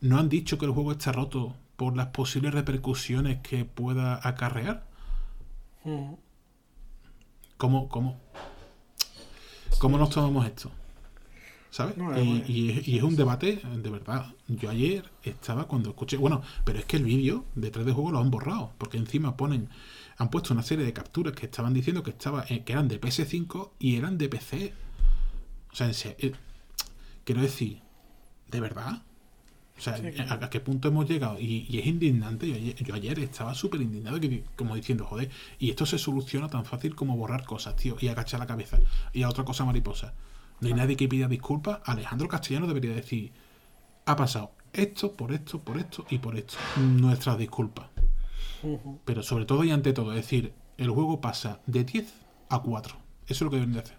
no 0.02 0.18
han 0.18 0.30
dicho 0.30 0.58
que 0.58 0.66
el 0.66 0.72
juego 0.72 0.92
está 0.92 1.12
roto 1.12 1.56
por 1.76 1.96
las 1.96 2.08
posibles 2.08 2.54
repercusiones 2.54 3.40
que 3.40 3.66
pueda 3.66 4.20
acarrear. 4.28 4.86
¿Cómo, 7.58 7.88
cómo, 7.88 8.20
¿Cómo 9.80 9.98
nos 9.98 10.10
tomamos 10.10 10.46
esto? 10.46 10.72
¿Sabes? 11.70 11.96
y, 12.48 12.98
es, 12.98 13.04
un 13.04 13.16
debate, 13.16 13.62
de 13.64 13.90
verdad. 13.90 14.34
Yo 14.48 14.70
ayer 14.70 15.10
estaba 15.22 15.68
cuando 15.68 15.90
escuché. 15.90 16.18
Bueno, 16.18 16.42
pero 16.66 16.80
es 16.80 16.86
que 16.86 16.98
el 16.98 17.04
vídeo 17.04 17.46
de 17.54 17.72
3D 17.72 17.94
juego 17.94 18.12
lo 18.12 18.20
han 18.20 18.32
borrado. 18.32 18.72
Porque 18.78 18.98
encima 18.98 19.38
ponen. 19.38 19.70
Han 20.18 20.30
puesto 20.30 20.54
una 20.54 20.64
serie 20.64 20.84
de 20.86 20.94
capturas 20.94 21.34
que 21.34 21.46
estaban 21.46 21.74
diciendo 21.74 22.02
que 22.02 22.10
estaba 22.10 22.46
eh, 22.50 22.64
que 22.64 22.74
eran 22.74 22.88
de 22.88 23.00
PS5 23.00 23.72
y 23.78 23.98
eran 23.98 24.18
de 24.18 24.30
PC. 24.30 24.74
O 25.72 25.76
sea, 25.76 25.88
en 25.88 25.94
serio, 25.94 26.18
eh, 26.20 26.34
quiero 27.24 27.42
decir, 27.42 27.82
¿de 28.48 28.60
verdad? 28.60 29.04
O 29.78 29.82
sea, 29.82 29.96
¿a, 30.30 30.50
qué 30.50 30.60
punto 30.60 30.88
hemos 30.88 31.08
llegado? 31.08 31.40
Y, 31.40 31.78
es 31.78 31.86
indignante. 31.86 32.76
Yo 32.84 32.96
ayer, 32.96 33.20
estaba 33.20 33.54
súper 33.54 33.82
indignado, 33.82 34.20
como 34.56 34.76
diciendo, 34.76 35.06
joder, 35.06 35.30
y 35.60 35.70
esto 35.70 35.86
se 35.86 36.00
soluciona 36.00 36.50
tan 36.50 36.66
fácil 36.66 36.96
como 36.96 37.16
borrar 37.16 37.46
cosas, 37.46 37.76
tío, 37.76 37.96
y 38.00 38.08
agachar 38.08 38.40
la 38.40 38.48
cabeza. 38.48 38.80
Y 39.14 39.24
a 39.24 39.30
otra 39.30 39.46
cosa 39.46 39.66
mariposa. 39.66 40.14
No 40.60 40.68
hay 40.68 40.74
nadie 40.74 40.96
que 40.96 41.08
pida 41.08 41.28
disculpas. 41.28 41.80
Alejandro 41.86 42.28
Castellano 42.28 42.66
debería 42.66 42.94
decir, 42.94 43.32
ha 44.06 44.16
pasado 44.16 44.52
esto, 44.74 45.14
por 45.14 45.32
esto, 45.32 45.60
por 45.60 45.78
esto 45.78 46.06
y 46.10 46.18
por 46.18 46.36
esto. 46.36 46.56
Nuestras 46.78 47.38
disculpas. 47.38 47.88
Pero 49.06 49.22
sobre 49.22 49.46
todo 49.46 49.64
y 49.64 49.72
ante 49.72 49.94
todo, 49.94 50.12
es 50.12 50.18
decir, 50.18 50.54
el 50.78 50.90
juego 50.90 51.22
pasa 51.22 51.60
de 51.68 51.84
10 51.84 52.14
a 52.50 52.60
4. 52.60 52.96
Eso 53.28 53.34
es 53.34 53.42
lo 53.42 53.50
que 53.50 53.58
deben 53.58 53.74
de 53.74 53.80
hacer. 53.80 53.98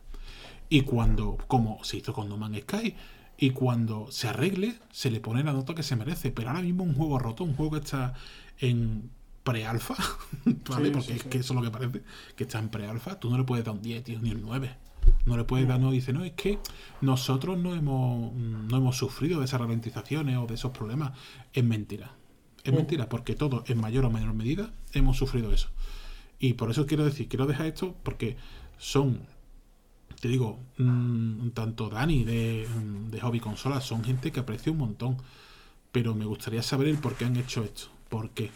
Y 0.69 0.83
cuando, 0.83 1.39
como 1.47 1.83
se 1.85 1.99
hizo 1.99 2.13
con 2.13 2.29
No 2.29 2.37
Man's 2.37 2.63
Sky, 2.63 2.95
y 3.41 3.51
cuando 3.51 4.11
se 4.11 4.29
arregle, 4.29 4.75
se 4.91 5.11
le 5.13 5.21
pone 5.21 5.45
la 5.45 5.53
nota 5.53 5.75
que 5.75 5.85
se 5.85 5.95
merece. 5.95 6.33
Pero 6.33 6.49
ahora 6.49 6.63
mismo 6.63 6.83
un 6.83 6.95
juego 6.95 7.21
roto, 7.21 7.45
un 7.45 7.55
juego 7.55 7.73
que 7.73 7.79
está 7.79 8.15
en 8.59 9.11
pre-alfa, 9.45 9.95
¿vale? 10.69 10.91
Porque 10.91 11.15
es 11.15 11.23
que 11.23 11.39
eso 11.39 11.55
es 11.55 11.57
lo 11.57 11.63
que 11.63 11.71
parece, 11.71 12.03
que 12.35 12.45
está 12.45 12.59
en 12.59 12.69
pre-alfa, 12.69 13.21
tú 13.21 13.31
no 13.31 13.39
le 13.39 13.45
puedes 13.45 13.65
dar 13.65 13.75
un 13.75 13.81
10, 13.81 14.03
tío, 14.03 14.19
ni 14.21 14.33
un 14.33 14.43
9. 14.43 14.75
No 15.25 15.37
le 15.37 15.45
puedes 15.45 15.69
dar, 15.69 15.79
no, 15.79 15.93
dice, 15.93 16.13
no, 16.13 16.25
es 16.25 16.33
que 16.33 16.59
nosotros 17.01 17.57
no 17.57 17.75
hemos, 17.75 18.35
no 18.35 18.77
hemos 18.77 18.97
sufrido 18.97 19.39
de 19.39 19.45
esas 19.45 19.61
ralentizaciones 19.61 20.37
o 20.37 20.47
de 20.47 20.55
esos 20.55 20.73
problemas. 20.73 21.13
Es 21.53 21.65
mentira. 21.65 22.15
Es 22.65 22.75
mentira, 22.75 23.09
porque 23.09 23.35
todos, 23.35 23.71
en 23.71 23.81
mayor 23.81 24.05
o 24.05 24.11
menor 24.11 24.35
medida, 24.35 24.71
hemos 24.93 25.17
sufrido 25.17 25.53
eso. 25.53 25.69
Y 26.41 26.55
por 26.55 26.71
eso 26.71 26.87
quiero 26.87 27.05
decir, 27.05 27.29
quiero 27.29 27.47
dejar 27.47 27.67
esto 27.67 27.95
porque 28.03 28.37
son 28.77 29.21
te 30.21 30.29
digo, 30.29 30.59
mm, 30.79 31.51
tanto 31.51 31.89
Dani 31.89 32.25
de, 32.25 32.67
de 33.11 33.21
Hobby 33.21 33.41
Consolas 33.41 33.85
son 33.85 34.05
gente 34.05 34.33
que 34.33 34.41
aprecio 34.41 34.73
un 34.73 34.79
montón. 34.79 35.17
Pero 35.93 36.15
me 36.15 36.27
gustaría 36.27 36.63
saber 36.63 36.89
el 36.89 36.99
por 36.99 37.15
qué 37.15 37.25
han 37.25 37.37
hecho 37.37 37.65
esto. 37.65 37.89
¿Por 38.09 38.31
qué? 38.31 38.51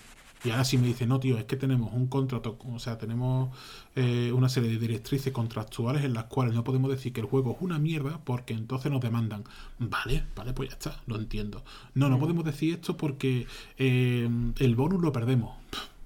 Y 0.45 0.51
ahora 0.51 0.65
si 0.65 0.77
me 0.77 0.89
dice, 0.89 1.07
no, 1.07 1.21
tío, 1.21 1.39
es 1.39 1.45
que 1.45 1.57
tenemos 1.57 1.93
un 1.93 2.09
contrato, 2.09 2.59
o 2.73 2.79
sea, 2.81 2.99
tenemos 2.99 3.57
eh, 3.95 4.33
una 4.33 4.49
serie 4.49 4.71
de 4.71 4.79
directrices 4.79 5.33
contractuales 5.33 6.05
en 6.05 6.15
las 6.15 6.25
cuales 6.25 6.53
no 6.53 6.65
podemos 6.65 6.91
decir 6.91 7.13
que 7.13 7.21
el 7.21 7.27
juego 7.27 7.53
es 7.53 7.59
una 7.61 7.79
mierda 7.79 8.21
porque 8.25 8.55
entonces 8.55 8.91
nos 8.91 9.01
demandan. 9.01 9.45
Vale, 9.79 10.25
vale, 10.35 10.53
pues 10.53 10.71
ya 10.71 10.75
está, 10.75 11.01
lo 11.07 11.17
entiendo. 11.17 11.63
No, 11.95 12.09
no 12.09 12.19
podemos 12.19 12.45
decir 12.45 12.75
esto 12.75 12.97
porque 12.97 13.47
eh, 13.79 14.29
el 14.59 14.75
bonus 14.75 15.01
lo 15.01 15.13
perdemos 15.13 15.53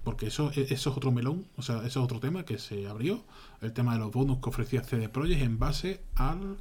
porque 0.07 0.27
eso, 0.29 0.53
e, 0.55 0.73
eso 0.73 0.91
es 0.91 0.97
otro 0.97 1.11
melón, 1.11 1.47
o 1.57 1.63
sea, 1.63 1.79
eso 1.79 1.87
es 1.87 1.97
otro 1.97 2.21
tema 2.21 2.45
que 2.45 2.59
se 2.59 2.87
abrió, 2.87 3.25
el 3.61 3.73
tema 3.73 3.95
de 3.95 4.01
los 4.01 4.13
bonus 4.13 4.39
que 4.39 4.49
ofrecía 4.49 4.83
CD 4.83 5.09
Projekt 5.09 5.43
en 5.43 5.59
base 5.59 6.03
al, 6.15 6.57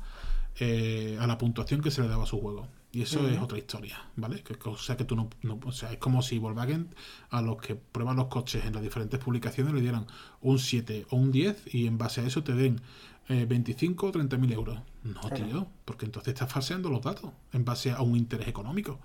eh, 0.60 1.18
a 1.20 1.28
la 1.28 1.38
puntuación 1.38 1.82
que 1.82 1.92
se 1.92 2.02
le 2.02 2.08
daba 2.08 2.24
a 2.24 2.28
su 2.28 2.40
juego. 2.40 2.68
Y 2.92 3.02
eso 3.02 3.28
es 3.28 3.38
otra 3.42 3.58
historia, 3.58 4.02
¿vale? 4.16 4.42
Que, 4.42 4.58
o 4.70 4.78
sea, 4.78 4.96
que 4.96 5.04
tú 5.04 5.18
no, 5.18 5.30
o 5.66 5.72
sea, 5.74 5.92
es 5.92 5.98
como 5.98 6.22
si 6.22 6.40
Volkswagen 6.40 6.96
a 7.30 7.42
los 7.42 7.58
que 7.58 7.76
prueban 7.76 8.16
los 8.16 8.28
coches 8.28 8.64
en 8.64 8.74
las 8.74 8.82
diferentes 8.82 9.20
publicaciones 9.20 9.74
le 9.74 9.82
dieran 9.82 10.08
un 10.40 10.60
7 10.60 11.06
o 11.10 11.18
un 11.18 11.30
10 11.30 11.74
y 11.76 11.88
en 11.88 11.98
base 11.98 12.22
a 12.22 12.26
eso 12.26 12.46
te 12.46 12.54
den 12.54 12.80
25 13.28 14.08
o 14.08 14.12
30 14.12 14.38
mil 14.38 14.54
euros. 14.54 14.80
No, 15.04 15.30
tío, 15.30 15.68
porque 15.84 16.06
entonces 16.06 16.34
estás 16.34 16.52
falseando 16.52 16.90
los 16.90 17.02
datos 17.02 17.32
en 17.52 17.66
base 17.66 17.92
a 17.92 18.02
un 18.02 18.16
interés 18.16 18.48
económico. 18.48 19.00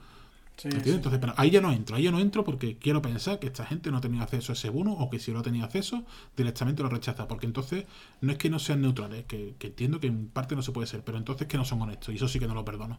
Entonces, 0.64 1.18
pero 1.20 1.32
ahí 1.36 1.50
ya 1.50 1.60
no 1.60 1.72
entro, 1.72 1.96
ahí 1.96 2.04
ya 2.04 2.10
no 2.10 2.20
entro 2.20 2.44
porque 2.44 2.76
quiero 2.76 3.00
pensar 3.00 3.38
que 3.38 3.46
esta 3.46 3.64
gente 3.64 3.90
no 3.90 4.00
tenía 4.00 4.22
acceso 4.22 4.52
a 4.52 4.54
ese 4.54 4.68
bono 4.68 4.92
o 4.92 5.10
que 5.10 5.18
si 5.18 5.32
no 5.32 5.42
tenía 5.42 5.64
acceso, 5.64 6.04
directamente 6.36 6.82
lo 6.82 6.88
rechaza. 6.88 7.28
Porque 7.28 7.46
entonces 7.46 7.86
no 8.20 8.32
es 8.32 8.38
que 8.38 8.50
no 8.50 8.58
sean 8.58 8.82
neutrales, 8.82 9.24
que, 9.24 9.54
entiendo 9.60 10.00
que 10.00 10.08
en 10.08 10.28
parte 10.28 10.56
no 10.56 10.62
se 10.62 10.72
puede 10.72 10.86
ser, 10.86 11.02
pero 11.02 11.18
entonces 11.18 11.46
que 11.46 11.56
no 11.56 11.64
son 11.64 11.80
honestos 11.82 12.12
y 12.12 12.16
eso 12.16 12.28
sí 12.28 12.38
que 12.38 12.46
no 12.46 12.54
lo 12.54 12.64
perdono. 12.64 12.98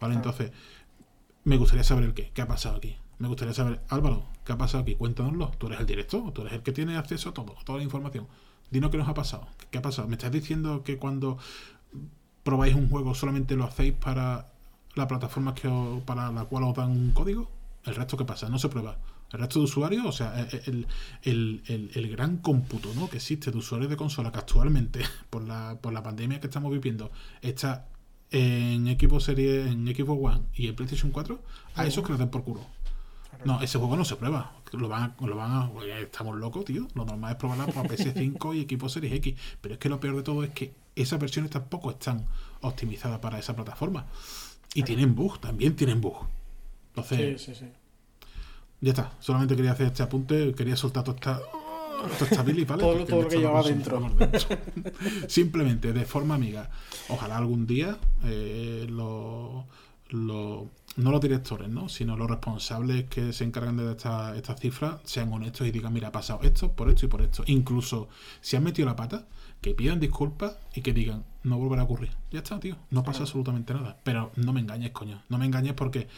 ¿Vale? 0.00 0.14
Entonces, 0.14 0.52
me 1.44 1.56
gustaría 1.56 1.84
saber 1.84 2.04
el 2.04 2.14
qué, 2.14 2.30
qué 2.32 2.42
ha 2.42 2.46
pasado 2.46 2.76
aquí. 2.76 2.96
Me 3.18 3.26
gustaría 3.26 3.54
saber, 3.54 3.80
Álvaro, 3.88 4.26
¿qué 4.44 4.52
ha 4.52 4.58
pasado 4.58 4.82
aquí? 4.82 4.94
Cuéntanoslo. 4.94 5.50
Tú 5.58 5.66
eres 5.66 5.80
el 5.80 5.86
director, 5.86 6.32
tú 6.32 6.42
eres 6.42 6.52
el 6.52 6.62
que 6.62 6.72
tiene 6.72 6.96
acceso 6.96 7.30
a 7.30 7.34
todo, 7.34 7.56
a 7.58 7.64
toda 7.64 7.78
la 7.78 7.84
información. 7.84 8.28
Dinos 8.70 8.90
qué 8.90 8.98
nos 8.98 9.08
ha 9.08 9.14
pasado. 9.14 9.48
¿Qué 9.70 9.78
ha 9.78 9.82
pasado? 9.82 10.08
¿Me 10.08 10.14
estás 10.14 10.30
diciendo 10.30 10.84
que 10.84 10.98
cuando 10.98 11.38
probáis 12.44 12.74
un 12.74 12.88
juego 12.88 13.14
solamente 13.14 13.56
lo 13.56 13.64
hacéis 13.64 13.94
para 13.94 14.52
la 14.98 15.08
plataforma 15.08 15.54
que 15.54 15.68
para 16.04 16.30
la 16.30 16.44
cual 16.44 16.64
os 16.64 16.74
dan 16.74 16.90
un 16.90 17.12
código, 17.12 17.48
el 17.84 17.94
resto 17.94 18.16
que 18.16 18.24
pasa, 18.24 18.48
no 18.48 18.58
se 18.58 18.68
prueba. 18.68 18.98
El 19.32 19.40
resto 19.40 19.58
de 19.58 19.66
usuarios, 19.66 20.06
o 20.06 20.12
sea, 20.12 20.48
el, 20.66 20.86
el, 21.22 22.10
gran 22.10 22.38
cómputo 22.38 22.92
¿no? 22.94 23.10
que 23.10 23.16
existe 23.16 23.50
de 23.50 23.58
usuarios 23.58 23.90
de 23.90 23.96
consola 23.96 24.32
que 24.32 24.38
actualmente, 24.38 25.00
por 25.30 25.42
la, 25.42 25.78
por 25.80 25.92
la 25.92 26.02
pandemia 26.02 26.40
que 26.40 26.46
estamos 26.46 26.72
viviendo, 26.72 27.10
está 27.42 27.86
en 28.30 28.88
equipo 28.88 29.20
serie, 29.20 29.68
en 29.68 29.86
equipo 29.88 30.12
One 30.14 30.42
y 30.54 30.66
en 30.68 30.76
PlayStation 30.76 31.10
4, 31.10 31.40
a 31.76 31.86
esos 31.86 32.04
que 32.04 32.12
lo 32.12 32.18
den 32.18 32.30
por 32.30 32.42
culo. 32.42 32.60
No, 33.44 33.60
ese 33.62 33.78
juego 33.78 33.96
no 33.96 34.04
se 34.04 34.16
prueba. 34.16 34.52
Lo 34.72 34.88
van 34.88 35.14
a, 35.20 35.26
lo 35.26 35.36
van 35.36 35.52
a, 35.52 35.70
estamos 36.00 36.36
locos, 36.36 36.64
tío. 36.64 36.88
Lo 36.94 37.04
normal 37.04 37.32
es 37.32 37.36
probarla 37.36 37.66
para 37.66 37.88
PS5 37.88 38.56
y 38.56 38.60
equipo 38.62 38.88
Series 38.88 39.12
X. 39.14 39.36
Pero 39.60 39.74
es 39.74 39.80
que 39.80 39.88
lo 39.88 40.00
peor 40.00 40.16
de 40.16 40.22
todo 40.22 40.42
es 40.42 40.50
que 40.50 40.74
esas 40.96 41.20
versiones 41.20 41.50
tampoco 41.50 41.90
están 41.90 42.26
optimizadas 42.62 43.20
para 43.20 43.38
esa 43.38 43.54
plataforma. 43.54 44.06
Y 44.74 44.82
tienen 44.82 45.14
bug, 45.14 45.40
también 45.40 45.74
tienen 45.76 46.00
bug. 46.00 46.26
Entonces, 46.90 47.40
sí, 47.42 47.54
sí, 47.54 47.60
sí. 47.60 47.72
ya 48.80 48.90
está. 48.90 49.12
Solamente 49.20 49.56
quería 49.56 49.72
hacer 49.72 49.86
este 49.86 50.02
apunte, 50.02 50.54
quería 50.54 50.76
soltar 50.76 51.04
toda 51.04 51.16
esta, 51.16 51.40
todo, 52.76 53.04
todo 53.06 53.22
lo 53.22 53.28
que 53.28 53.38
llevaba 53.38 53.62
dentro. 53.62 54.10
Simplemente, 55.28 55.92
de 55.92 56.04
forma 56.04 56.34
amiga. 56.34 56.70
Ojalá 57.08 57.36
algún 57.36 57.66
día 57.66 57.98
eh, 58.24 58.86
lo, 58.88 59.66
no 60.98 61.12
los 61.12 61.20
directores, 61.20 61.68
¿no? 61.68 61.88
sino 61.88 62.16
los 62.16 62.28
responsables 62.28 63.04
que 63.04 63.32
se 63.32 63.44
encargan 63.44 63.76
de 63.76 63.92
estas 63.92 64.36
esta 64.36 64.56
cifras 64.56 64.96
sean 65.04 65.32
honestos 65.32 65.66
y 65.66 65.70
digan, 65.70 65.92
mira, 65.92 66.08
ha 66.08 66.12
pasado 66.12 66.40
esto, 66.42 66.72
por 66.72 66.90
esto 66.90 67.06
y 67.06 67.08
por 67.08 67.22
esto. 67.22 67.44
Incluso 67.46 68.08
si 68.40 68.56
han 68.56 68.64
metido 68.64 68.86
la 68.86 68.96
pata, 68.96 69.24
que 69.60 69.74
pidan 69.74 70.00
disculpas 70.00 70.56
y 70.74 70.82
que 70.82 70.92
digan, 70.92 71.24
no 71.44 71.56
volverá 71.56 71.82
a 71.82 71.84
ocurrir. 71.84 72.10
Ya 72.30 72.40
está, 72.40 72.58
tío, 72.58 72.76
no 72.90 73.04
pasa 73.04 73.22
absolutamente 73.22 73.72
nada. 73.74 73.96
Pero 74.02 74.32
no 74.36 74.52
me 74.52 74.60
engañes, 74.60 74.90
coño. 74.90 75.22
No 75.28 75.38
me 75.38 75.46
engañes 75.46 75.74
porque... 75.74 76.08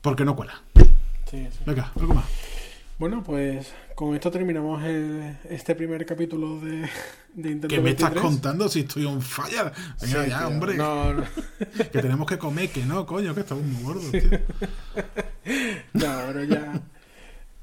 Porque 0.00 0.24
no 0.24 0.36
cuela. 0.36 0.60
Sí, 1.30 1.48
sí. 1.50 1.58
Venga, 1.64 1.92
algo 1.98 2.14
más. 2.14 2.24
Bueno, 2.96 3.24
pues 3.24 3.72
con 3.96 4.14
esto 4.14 4.30
terminamos 4.30 4.80
este 4.84 5.74
primer 5.74 6.06
capítulo 6.06 6.60
de, 6.60 6.88
de 7.34 7.66
¿Qué 7.66 7.80
me 7.80 7.90
estás 7.90 8.12
contando 8.12 8.68
si 8.68 8.80
estoy 8.80 9.04
on 9.04 9.20
fire? 9.20 9.72
Venga 10.00 10.26
ya, 10.28 10.46
hombre. 10.46 10.76
que 11.92 11.98
tenemos 11.98 12.28
que 12.28 12.38
comer, 12.38 12.70
que 12.70 12.84
no, 12.84 13.04
coño, 13.04 13.34
que 13.34 13.40
estamos 13.40 13.64
muy 13.64 13.82
gordos, 13.82 14.12
tío. 14.12 14.22
no, 15.92 16.22
pero 16.28 16.44
ya, 16.44 16.80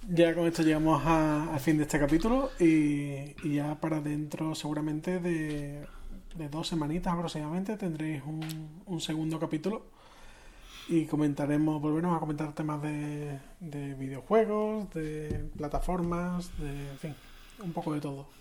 ya 0.09 0.35
con 0.35 0.47
esto 0.47 0.63
llegamos 0.63 1.01
al 1.05 1.59
fin 1.61 1.77
de 1.77 1.83
este 1.83 1.97
capítulo 1.97 2.51
y, 2.59 3.53
ya 3.53 3.75
para 3.75 4.01
dentro 4.01 4.53
seguramente 4.53 5.19
de, 5.19 5.87
dos 6.51 6.67
semanitas 6.67 7.13
aproximadamente 7.13 7.77
tendréis 7.77 8.21
un, 8.25 8.41
un 8.85 8.99
segundo 8.99 9.39
capítulo 9.39 9.90
y 10.87 11.05
comentaremos, 11.05 11.81
volveremos 11.81 12.17
a 12.17 12.19
comentar 12.19 12.53
temas 12.53 12.81
de, 12.81 13.39
de 13.59 13.93
videojuegos, 13.95 14.89
de 14.93 15.49
plataformas, 15.57 16.51
de, 16.59 16.89
en 16.91 16.97
fin, 16.97 17.15
un 17.63 17.71
poco 17.73 17.93
de 17.93 18.01
todo. 18.01 18.40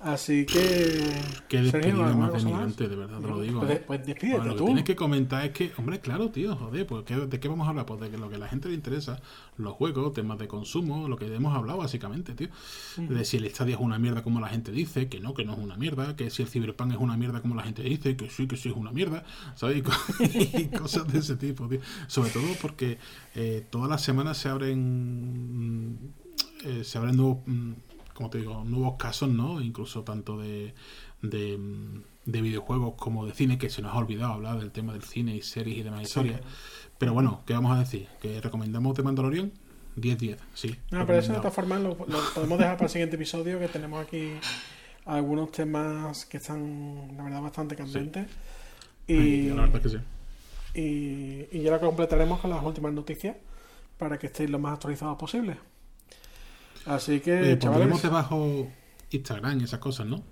Así 0.00 0.46
que. 0.46 1.10
Qué 1.48 1.60
despedida 1.60 2.14
más 2.14 2.32
denigrante, 2.32 2.88
de 2.88 2.94
verdad, 2.94 3.20
te 3.20 3.26
lo 3.26 3.40
digo. 3.40 3.60
Pues, 3.60 3.72
¿eh? 3.72 3.84
pues 3.84 4.06
despídete 4.06 4.44
lo 4.44 4.54
que 4.54 4.62
tienes 4.62 4.84
que 4.84 4.94
comentar 4.94 5.44
es 5.44 5.50
que, 5.50 5.72
hombre, 5.76 5.98
claro, 5.98 6.30
tío, 6.30 6.54
joder, 6.54 6.86
pues 6.86 7.04
¿de 7.04 7.40
qué 7.40 7.48
vamos 7.48 7.66
a 7.66 7.70
hablar? 7.70 7.84
Pues 7.84 8.00
de 8.00 8.16
lo 8.16 8.28
que 8.28 8.36
a 8.36 8.38
la 8.38 8.46
gente 8.46 8.68
le 8.68 8.74
interesa, 8.74 9.20
los 9.56 9.74
juegos, 9.74 10.12
temas 10.12 10.38
de 10.38 10.46
consumo, 10.46 11.08
lo 11.08 11.16
que 11.16 11.26
hemos 11.34 11.56
hablado 11.56 11.80
básicamente, 11.80 12.34
tío. 12.34 12.48
De 12.96 13.24
si 13.24 13.38
el 13.38 13.50
Stadia 13.50 13.74
es 13.74 13.80
una 13.80 13.98
mierda 13.98 14.22
como 14.22 14.38
la 14.38 14.48
gente 14.48 14.70
dice, 14.70 15.08
que 15.08 15.18
no, 15.18 15.34
que 15.34 15.44
no 15.44 15.54
es 15.54 15.58
una 15.58 15.76
mierda, 15.76 16.14
que 16.14 16.30
si 16.30 16.42
el 16.42 16.48
Cyberpunk 16.48 16.92
es 16.92 16.98
una 16.98 17.16
mierda 17.16 17.42
como 17.42 17.56
la 17.56 17.64
gente 17.64 17.82
dice, 17.82 18.16
que 18.16 18.30
sí, 18.30 18.46
que 18.46 18.56
sí 18.56 18.68
es 18.68 18.76
una 18.76 18.92
mierda, 18.92 19.24
¿sabes? 19.56 19.82
Y, 20.20 20.66
cosas 20.66 21.12
de 21.12 21.18
ese 21.18 21.36
tipo, 21.36 21.68
tío. 21.68 21.80
Sobre 22.06 22.30
todo 22.30 22.46
porque 22.62 22.98
eh, 23.34 23.66
todas 23.68 23.90
las 23.90 24.02
semanas 24.02 24.38
se 24.38 24.48
abren. 24.48 25.90
Mm, 25.90 25.98
eh, 26.64 26.84
se 26.84 26.98
abren 26.98 27.16
nuevos. 27.16 27.38
Como 28.18 28.30
te 28.30 28.38
digo, 28.38 28.64
nuevos 28.64 28.96
casos, 28.96 29.28
¿no? 29.28 29.60
Incluso 29.60 30.02
tanto 30.02 30.38
de, 30.38 30.74
de, 31.22 31.56
videojuegos 32.24 32.94
como 32.96 33.24
de 33.24 33.32
cine, 33.32 33.58
que 33.58 33.70
se 33.70 33.80
nos 33.80 33.94
ha 33.94 33.98
olvidado 33.98 34.32
hablar 34.32 34.58
del 34.58 34.72
tema 34.72 34.92
del 34.92 35.04
cine 35.04 35.36
y 35.36 35.42
series 35.42 35.78
y 35.78 35.82
demás 35.84 36.02
historias. 36.02 36.40
Pero 36.98 37.14
bueno, 37.14 37.44
¿qué 37.46 37.52
vamos 37.52 37.76
a 37.76 37.78
decir? 37.78 38.08
¿Que 38.20 38.40
recomendamos 38.40 38.96
The 38.96 39.04
Mandalorian? 39.04 39.52
10-10, 39.96 40.36
sí. 40.52 40.76
No, 40.90 41.06
pero 41.06 41.20
eso 41.20 41.32
de 41.32 41.38
todas 41.38 41.54
formas 41.54 41.80
lo, 41.80 41.96
podemos 41.96 42.58
dejar 42.58 42.74
para 42.74 42.86
el 42.86 42.90
siguiente 42.90 43.14
episodio, 43.14 43.60
que 43.60 43.68
tenemos 43.68 44.04
aquí 44.04 44.32
algunos 45.04 45.52
temas 45.52 46.26
que 46.26 46.38
están, 46.38 47.16
la 47.16 47.22
verdad, 47.22 47.40
bastante 47.40 47.76
candentes. 47.76 48.26
Y, 49.06 49.50
la 49.50 49.62
verdad 49.62 49.80
que 49.80 49.90
sí. 49.90 49.98
Y, 50.74 51.56
y 51.56 51.62
ya 51.62 51.70
lo 51.70 51.78
completaremos 51.78 52.40
con 52.40 52.50
las 52.50 52.64
últimas 52.64 52.92
noticias 52.92 53.36
para 53.96 54.18
que 54.18 54.26
estéis 54.26 54.50
lo 54.50 54.58
más 54.58 54.72
actualizados 54.72 55.16
posible. 55.16 55.56
Así 56.88 57.20
que, 57.20 57.52
eh, 57.52 57.58
chavales. 57.58 58.02
debajo 58.02 58.66
Instagram 59.10 59.60
y 59.60 59.64
esas 59.64 59.78
cosas, 59.78 60.06
¿no? 60.06 60.22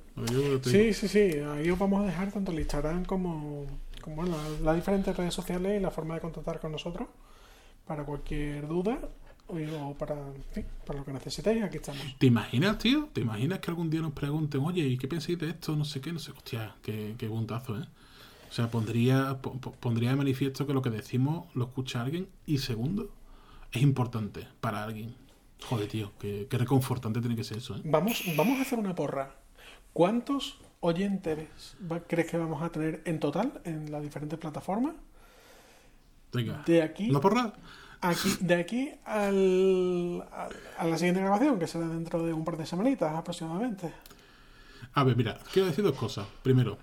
Sí, 0.65 0.95
sí, 0.95 1.09
sí. 1.09 1.39
Ahí 1.41 1.71
os 1.71 1.79
vamos 1.79 2.03
a 2.03 2.07
dejar 2.07 2.33
tanto 2.33 2.53
el 2.53 2.59
Instagram 2.61 3.05
como, 3.05 3.67
como 4.01 4.25
las 4.25 4.75
diferentes 4.75 5.15
redes 5.17 5.35
sociales 5.35 5.79
y 5.79 5.83
la 5.83 5.91
forma 5.91 6.15
de 6.15 6.21
contactar 6.21 6.59
con 6.61 6.73
nosotros 6.73 7.09
para 7.87 8.05
cualquier 8.05 8.67
duda 8.67 8.99
o 9.49 9.95
para, 9.95 10.17
para 10.87 10.99
lo 10.99 11.05
que 11.05 11.13
necesitéis. 11.13 11.63
Aquí 11.63 11.77
estamos. 11.77 12.03
¿Te 12.19 12.27
imaginas, 12.27 12.79
tío? 12.79 13.09
¿Te 13.13 13.21
imaginas 13.21 13.61
que 13.61 13.71
algún 13.71 13.91
día 13.91 14.01
nos 14.01 14.13
pregunten, 14.13 14.63
oye, 14.63 14.87
¿y 14.87 14.97
qué 14.97 15.07
pensáis 15.07 15.39
de 15.39 15.51
esto? 15.51 15.77
No 15.77 15.85
sé 15.85 16.01
qué, 16.01 16.13
no 16.13 16.19
sé. 16.19 16.33
Hostia, 16.33 16.75
qué, 16.83 17.15
qué 17.19 17.29
puntazo, 17.29 17.79
¿eh? 17.79 17.85
O 18.49 18.53
sea, 18.53 18.71
pondría, 18.71 19.39
pondría 19.81 20.11
de 20.11 20.17
manifiesto 20.17 20.67
que 20.67 20.73
lo 20.73 20.81
que 20.81 20.91
decimos 20.91 21.47
lo 21.55 21.65
escucha 21.65 22.01
alguien 22.01 22.29
y 22.47 22.59
segundo, 22.59 23.11
es 23.73 23.83
importante 23.83 24.47
para 24.61 24.83
alguien. 24.83 25.15
Joder, 25.65 25.89
tío, 25.89 26.13
qué, 26.19 26.47
reconfortante 26.51 27.21
tiene 27.21 27.37
que 27.37 27.45
ser 27.45 27.59
eso. 27.59 27.77
¿eh? 27.77 27.81
Vamos, 27.85 28.23
vamos 28.37 28.59
a 28.59 28.63
hacer 28.63 28.79
una 28.79 28.95
porra. 28.95 29.35
¿Cuántos 29.93 30.59
oyentes 30.81 31.49
crees 32.07 32.31
que 32.31 32.37
vamos 32.37 32.63
a 32.63 32.71
tener 32.71 33.03
en 33.05 33.19
total 33.19 33.61
en 33.65 33.91
las 33.91 34.03
diferentes 34.03 34.39
plataformas? 34.39 34.95
Venga. 36.33 36.63
De 36.67 36.83
aquí. 36.83 37.09
¿La 37.09 37.21
porra? 37.21 37.53
Aquí, 38.03 38.37
de 38.41 38.55
aquí 38.55 38.91
al, 39.05 40.23
a, 40.79 40.87
la 40.87 40.99
siguiente 40.99 41.21
grabación, 41.21 41.59
que 41.59 41.67
será 41.67 41.89
dentro 41.89 42.25
de 42.25 42.33
un 42.33 42.45
par 42.45 42.59
de 42.59 42.67
semanitas 42.67 43.15
aproximadamente. 43.15 43.91
A 44.93 45.03
ver, 45.03 45.17
mira, 45.17 45.39
quiero 45.53 45.69
decir 45.69 45.83
dos 45.83 45.97
cosas. 45.97 46.27
Primero, 46.43 46.77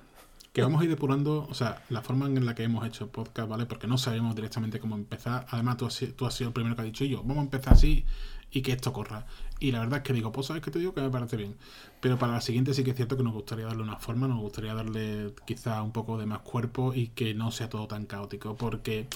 que 0.51 0.63
vamos 0.63 0.81
a 0.81 0.83
ir 0.83 0.89
depurando, 0.89 1.47
o 1.49 1.53
sea, 1.53 1.83
la 1.89 2.01
forma 2.01 2.25
en 2.25 2.45
la 2.45 2.55
que 2.55 2.63
hemos 2.63 2.85
hecho 2.85 3.05
el 3.05 3.09
podcast, 3.11 3.47
¿vale? 3.47 3.67
Porque 3.67 3.87
no 3.87 3.97
sabemos 3.97 4.35
directamente 4.35 4.79
cómo 4.79 4.95
empezar. 4.95 5.45
Además, 5.49 5.77
tú 5.77 5.85
has, 5.85 6.03
tú 6.15 6.25
has 6.25 6.33
sido 6.33 6.49
el 6.49 6.53
primero 6.53 6.75
que 6.75 6.81
ha 6.81 6.85
dicho 6.85 7.05
yo, 7.05 7.19
vamos 7.19 7.37
a 7.37 7.41
empezar 7.41 7.73
así 7.73 8.05
y 8.53 8.61
que 8.61 8.71
esto 8.71 8.93
corra. 8.93 9.25
Y 9.59 9.71
la 9.71 9.79
verdad 9.79 9.97
es 9.97 10.03
que 10.03 10.13
digo, 10.13 10.31
pues 10.31 10.47
sabes 10.47 10.61
que 10.61 10.71
te 10.71 10.79
digo 10.79 10.93
que 10.93 11.01
me 11.01 11.09
parece 11.09 11.35
bien. 11.37 11.55
Pero 11.99 12.17
para 12.19 12.33
la 12.33 12.41
siguiente 12.41 12.73
sí 12.73 12.83
que 12.83 12.91
es 12.91 12.95
cierto 12.95 13.17
que 13.17 13.23
nos 13.23 13.33
gustaría 13.33 13.65
darle 13.65 13.81
una 13.81 13.97
forma, 13.97 14.27
nos 14.27 14.39
gustaría 14.39 14.73
darle 14.73 15.33
quizá 15.45 15.81
un 15.81 15.91
poco 15.91 16.17
de 16.17 16.25
más 16.25 16.39
cuerpo 16.39 16.93
y 16.93 17.07
que 17.07 17.33
no 17.33 17.51
sea 17.51 17.69
todo 17.69 17.87
tan 17.87 18.05
caótico. 18.05 18.55
Porque 18.55 19.07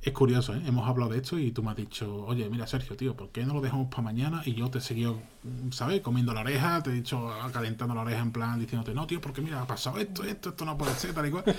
es 0.00 0.12
curioso, 0.12 0.54
¿eh? 0.54 0.62
hemos 0.64 0.88
hablado 0.88 1.10
de 1.10 1.18
esto 1.18 1.38
y 1.38 1.50
tú 1.50 1.62
me 1.62 1.72
has 1.72 1.76
dicho, 1.76 2.24
oye, 2.24 2.48
mira 2.48 2.68
Sergio, 2.68 2.96
tío, 2.96 3.16
¿por 3.16 3.30
qué 3.30 3.44
no 3.44 3.54
lo 3.54 3.60
dejamos 3.60 3.88
para 3.88 4.02
mañana? 4.02 4.42
Y 4.44 4.54
yo 4.54 4.70
te 4.70 4.78
he 4.78 4.80
seguido, 4.80 5.20
¿sabes? 5.72 6.02
Comiendo 6.02 6.32
la 6.32 6.42
oreja, 6.42 6.80
te 6.84 6.90
he 6.90 6.92
dicho, 6.92 7.28
calentando 7.52 7.96
la 7.96 8.02
oreja 8.02 8.20
en 8.20 8.30
plan, 8.30 8.60
diciéndote, 8.60 8.94
no, 8.94 9.08
tío, 9.08 9.20
porque 9.20 9.40
mira, 9.40 9.60
ha 9.60 9.66
pasado 9.66 9.98
esto, 9.98 10.22
esto, 10.22 10.50
esto 10.50 10.64
no 10.64 10.78
puede 10.78 10.94
ser, 10.94 11.14
tal 11.14 11.26
y 11.26 11.30
cual. 11.30 11.44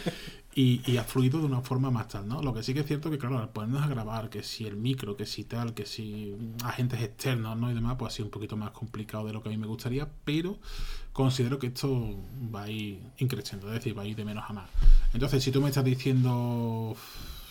Y, 0.56 0.82
y 0.92 0.98
ha 0.98 1.04
fluido 1.04 1.40
de 1.40 1.46
una 1.46 1.62
forma 1.62 1.92
más 1.92 2.08
tal, 2.08 2.28
¿no? 2.28 2.42
Lo 2.42 2.54
que 2.54 2.64
sí 2.64 2.74
que 2.74 2.80
es 2.80 2.88
cierto 2.88 3.12
que, 3.12 3.20
claro, 3.20 3.38
al 3.38 3.50
ponernos 3.50 3.84
a 3.84 3.88
grabar, 3.88 4.30
que 4.30 4.42
si 4.42 4.66
el 4.66 4.76
micro, 4.76 5.16
que 5.16 5.28
si 5.28 5.44
tal, 5.44 5.76
que 5.76 5.86
si 5.86 6.36
agentes 6.66 7.02
externos, 7.02 7.56
¿no? 7.56 7.72
Y 7.72 7.76
demás, 7.76 7.96
pues 8.00 8.12
ha 8.12 8.16
sido 8.16 8.26
un 8.26 8.32
poquito 8.32 8.58
más 8.58 8.72
complicado 8.72 9.28
de 9.28 9.34
lo 9.34 9.44
que 9.44 9.50
a 9.50 9.52
mí 9.52 9.58
me 9.58 9.68
gustaría, 9.68 10.10
pero 10.26 10.58
considero 11.14 11.60
que 11.60 11.68
esto 11.68 12.20
va 12.54 12.64
a 12.64 12.70
ir 12.70 13.00
increciendo, 13.20 13.68
es 13.68 13.76
decir, 13.76 13.98
va 13.98 14.02
a 14.02 14.06
ir 14.08 14.16
de 14.16 14.26
menos 14.26 14.44
a 14.50 14.54
más. 14.54 14.70
Entonces, 15.14 15.44
si 15.44 15.52
tú 15.52 15.62
me 15.62 15.70
estás 15.70 15.86
diciendo 15.86 16.96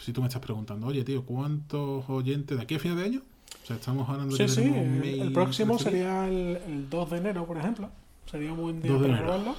si 0.09 0.13
tú 0.15 0.23
me 0.23 0.29
estás 0.29 0.41
preguntando, 0.41 0.87
oye, 0.87 1.05
tío, 1.05 1.23
¿cuántos 1.23 2.09
oyentes 2.09 2.57
de 2.57 2.63
aquí 2.63 2.77
a 2.77 2.79
final 2.79 2.97
de 2.97 3.05
año? 3.05 3.21
O 3.63 3.67
sea, 3.67 3.77
estamos 3.77 4.09
hablando 4.09 4.35
de. 4.35 4.49
Sí, 4.49 4.63
sí, 4.63 4.73
el, 5.21 5.35
próximo 5.35 5.79
sería 5.79 6.27
el, 6.27 6.89
2 6.89 7.11
de 7.11 7.19
enero, 7.19 7.45
por 7.45 7.59
ejemplo. 7.59 7.91
Sería 8.25 8.55
un 8.55 8.63
buen 8.63 8.81
día 8.81 8.99
para 8.99 9.19
probarlo. 9.19 9.55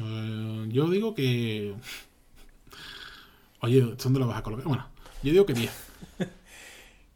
Eh, 0.00 0.68
yo 0.68 0.88
digo 0.88 1.12
que. 1.12 1.74
Oye, 3.62 3.80
¿dónde 3.80 4.20
lo 4.20 4.28
vas 4.28 4.38
a 4.38 4.44
colocar? 4.44 4.64
Bueno, 4.64 4.86
yo 5.24 5.32
digo 5.32 5.44
que 5.44 5.54
10. 5.54 5.72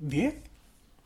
¿10? 0.02 0.34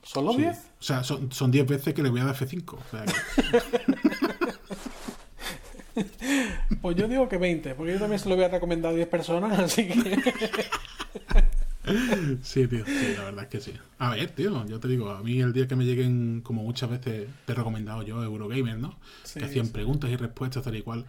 ¿Solo 0.04 0.32
10? 0.32 0.56
O 0.56 0.82
sea, 0.82 1.04
son 1.04 1.50
10 1.50 1.66
veces 1.66 1.92
que 1.92 2.02
le 2.02 2.08
voy 2.08 2.20
a 2.20 2.24
dar 2.24 2.34
F5. 2.34 2.72
O 2.72 2.80
sea, 2.90 3.04
pues 6.80 6.96
yo 6.96 7.06
digo 7.06 7.28
que 7.28 7.36
20, 7.36 7.74
porque 7.74 7.92
yo 7.92 7.98
también 7.98 8.20
se 8.20 8.30
lo 8.30 8.36
voy 8.36 8.46
a 8.46 8.48
recomendar 8.48 8.92
a 8.92 8.96
10 8.96 9.06
personas, 9.08 9.58
así 9.58 9.86
que. 9.86 9.96
Sí, 12.42 12.66
tío, 12.66 12.84
sí, 12.84 13.14
la 13.16 13.24
verdad 13.24 13.44
es 13.44 13.48
que 13.48 13.60
sí. 13.60 13.72
A 13.98 14.10
ver, 14.10 14.30
tío, 14.30 14.66
yo 14.66 14.80
te 14.80 14.88
digo, 14.88 15.10
a 15.10 15.22
mí 15.22 15.40
el 15.40 15.52
día 15.52 15.68
que 15.68 15.76
me 15.76 15.84
lleguen, 15.84 16.40
como 16.42 16.62
muchas 16.62 16.90
veces 16.90 17.28
te 17.44 17.52
he 17.52 17.54
recomendado 17.54 18.02
yo, 18.02 18.22
Eurogamer, 18.22 18.78
¿no? 18.78 18.96
que 19.32 19.44
hacían 19.44 19.68
preguntas 19.68 20.10
y 20.10 20.16
respuestas 20.16 20.64
tal 20.64 20.76
y 20.76 20.82
cual. 20.82 21.06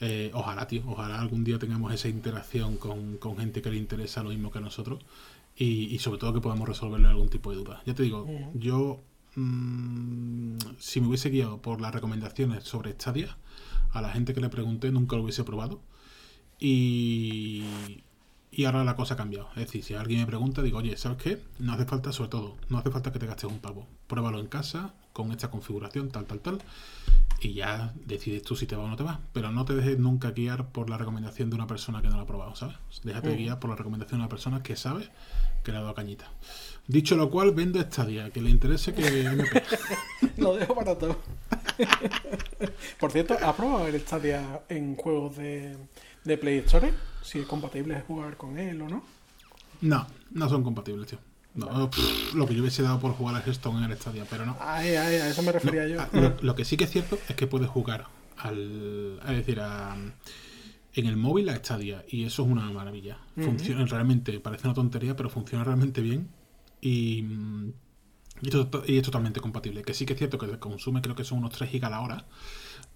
Eh, 0.00 0.30
ojalá, 0.34 0.66
tío, 0.68 0.82
ojalá 0.86 1.20
algún 1.20 1.44
día 1.44 1.58
tengamos 1.58 1.92
esa 1.92 2.08
interacción 2.08 2.76
con, 2.76 3.18
gente 3.38 3.62
que 3.62 3.70
le 3.70 3.76
interesa 3.76 4.22
lo 4.22 4.28
mismo 4.28 4.52
que 4.52 4.58
a 4.58 4.60
nosotros 4.60 5.00
y, 5.56 5.98
sobre 5.98 6.18
todo 6.18 6.34
que 6.34 6.40
podamos 6.40 6.68
resolverle 6.68 7.08
algún 7.08 7.28
tipo 7.30 7.50
de 7.50 7.56
duda. 7.56 7.82
Ya 7.84 7.94
te 7.94 8.02
digo, 8.02 8.26
yo, 8.54 9.00
mm, 9.34 10.58
si 10.78 11.00
me 11.00 11.08
hubiese 11.08 11.30
guiado 11.30 11.60
por 11.60 11.80
las 11.80 11.92
recomendaciones 11.92 12.64
sobre 12.64 12.92
Stadia, 12.92 13.36
a 13.92 14.02
la 14.02 14.10
gente 14.10 14.34
que 14.34 14.40
le 14.40 14.50
pregunté 14.50 14.92
nunca 14.92 15.16
lo 15.16 15.22
hubiese 15.22 15.42
probado. 15.42 15.80
Y, 16.60 17.64
Y 18.58 18.64
ahora 18.64 18.82
la 18.82 18.96
cosa 18.96 19.14
ha 19.14 19.16
cambiado. 19.16 19.48
Es 19.50 19.66
decir, 19.66 19.84
si 19.84 19.94
alguien 19.94 20.18
me 20.18 20.26
pregunta, 20.26 20.62
digo, 20.62 20.78
oye, 20.78 20.96
¿sabes 20.96 21.22
qué? 21.22 21.40
No 21.60 21.74
hace 21.74 21.84
falta, 21.84 22.10
sobre 22.10 22.30
todo, 22.30 22.56
no 22.68 22.78
hace 22.78 22.90
falta 22.90 23.12
que 23.12 23.20
te 23.20 23.26
gastes 23.26 23.48
un 23.48 23.60
pavo. 23.60 23.86
Pruébalo 24.08 24.40
en 24.40 24.48
casa, 24.48 24.94
con 25.12 25.30
esta 25.30 25.48
configuración, 25.48 26.08
tal, 26.08 26.24
tal, 26.24 26.40
tal. 26.40 26.58
Y 27.40 27.52
ya 27.52 27.94
decides 28.04 28.42
tú 28.42 28.56
si 28.56 28.66
te 28.66 28.74
va 28.74 28.82
o 28.82 28.88
no 28.88 28.96
te 28.96 29.04
va. 29.04 29.20
Pero 29.32 29.52
no 29.52 29.64
te 29.64 29.76
dejes 29.76 30.00
nunca 30.00 30.32
guiar 30.32 30.72
por 30.72 30.90
la 30.90 30.98
recomendación 30.98 31.50
de 31.50 31.54
una 31.54 31.68
persona 31.68 32.02
que 32.02 32.08
no 32.08 32.16
lo 32.16 32.22
ha 32.22 32.26
probado, 32.26 32.56
¿sabes? 32.56 32.74
Déjate 33.04 33.36
guiar 33.36 33.60
por 33.60 33.70
la 33.70 33.76
recomendación 33.76 34.18
de 34.18 34.24
una 34.24 34.28
persona 34.28 34.60
que 34.60 34.74
sabe 34.74 35.08
que 35.62 35.70
le 35.70 35.78
ha 35.78 35.82
dado 35.82 35.94
cañita. 35.94 36.28
Dicho 36.88 37.14
lo 37.14 37.30
cual, 37.30 37.52
vendo 37.52 37.80
Stadia. 37.80 38.30
Que 38.30 38.42
le 38.42 38.50
interese 38.50 38.92
que 38.92 39.22
Lo 40.36 40.56
dejo 40.56 40.74
para 40.74 40.98
todo. 40.98 41.16
Por 42.98 43.12
cierto, 43.12 43.34
¿has 43.40 43.54
probado 43.54 43.86
el 43.86 44.00
Stadia 44.00 44.62
en 44.68 44.96
juegos 44.96 45.36
de, 45.36 45.76
de 46.24 46.38
Play 46.38 46.58
Store? 46.58 46.92
Si 47.28 47.40
es 47.40 47.46
compatible 47.46 48.00
jugar 48.06 48.38
con 48.38 48.58
él 48.58 48.80
o 48.80 48.88
no. 48.88 49.02
No, 49.82 50.06
no 50.30 50.48
son 50.48 50.64
compatibles, 50.64 51.08
tío. 51.08 51.18
No, 51.54 51.90
lo 52.34 52.46
que 52.46 52.54
yo 52.54 52.62
hubiese 52.62 52.82
dado 52.82 53.00
por 53.00 53.12
jugar 53.12 53.34
a 53.34 53.40
Hearthstone 53.40 53.84
en 53.84 53.90
el 53.90 53.98
Stadia, 53.98 54.24
pero 54.30 54.46
no. 54.46 54.56
Ay, 54.60 54.94
ay, 54.94 55.16
a 55.16 55.28
eso 55.28 55.42
me 55.42 55.52
refería 55.52 55.86
yo. 55.86 55.98
lo, 56.40 56.54
que 56.54 56.64
sí 56.64 56.78
que 56.78 56.84
es 56.84 56.90
cierto 56.90 57.18
es 57.28 57.36
que 57.36 57.46
puedes 57.46 57.68
jugar 57.68 58.06
al. 58.38 59.20
Es 59.28 59.36
decir, 59.36 59.60
a, 59.60 59.94
en 60.94 61.06
el 61.06 61.18
móvil 61.18 61.50
a 61.50 61.56
Stadia, 61.56 62.02
y 62.08 62.24
eso 62.24 62.44
es 62.44 62.48
una 62.48 62.70
maravilla. 62.70 63.18
Funciona 63.36 63.84
realmente, 63.84 64.40
parece 64.40 64.66
una 64.66 64.74
tontería, 64.74 65.14
pero 65.14 65.28
funciona 65.28 65.64
realmente 65.64 66.00
bien. 66.00 66.30
Y. 66.80 67.24
Y, 68.40 68.96
es 68.96 69.02
totalmente 69.02 69.40
compatible. 69.40 69.82
Que 69.82 69.92
sí 69.92 70.06
que 70.06 70.14
es 70.14 70.18
cierto 70.18 70.38
que 70.38 70.58
consume, 70.58 71.02
creo 71.02 71.14
que 71.14 71.24
son 71.24 71.38
unos 71.38 71.52
3 71.52 71.72
GB 71.72 71.84
a 71.84 71.90
la 71.90 72.00
hora. 72.00 72.24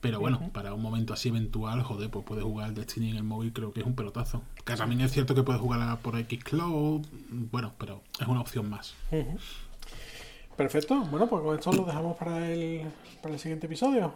Pero 0.03 0.19
bueno, 0.19 0.51
para 0.53 0.75
un 0.75 0.83
momento 0.83 1.15
así 1.15 1.29
eventual, 1.29 1.81
joder, 1.85 2.11
pues 2.11 2.25
puedes 2.25 2.43
jugar 2.43 2.67
al 2.67 2.75
Destiny 2.75 3.11
en 3.11 3.17
el 3.19 3.23
móvil, 3.23 3.53
creo 3.53 3.73
que 3.73 3.81
es 3.81 3.87
un 3.87 3.95
pelotazo. 3.95 4.43
Que 4.65 4.75
también 4.75 5.01
es 5.01 5.13
cierto 5.13 5.33
que 5.33 5.45
puedes 5.45 5.63
jugar 5.63 5.97
por 6.01 6.19
Xcloud, 6.19 7.07
bueno, 7.31 7.73
pero 7.79 8.03
es 8.19 8.27
una 8.27 8.41
opción 8.41 8.69
más. 8.69 8.95
Perfecto, 10.57 11.03
bueno, 11.03 11.29
pues 11.29 11.43
con 11.43 11.57
esto 11.57 11.73
lo 11.73 11.85
dejamos 11.85 12.17
para 12.17 12.51
el, 12.51 12.83
para 13.23 13.35
el 13.35 13.41
siguiente 13.41 13.67
episodio. 13.67 14.13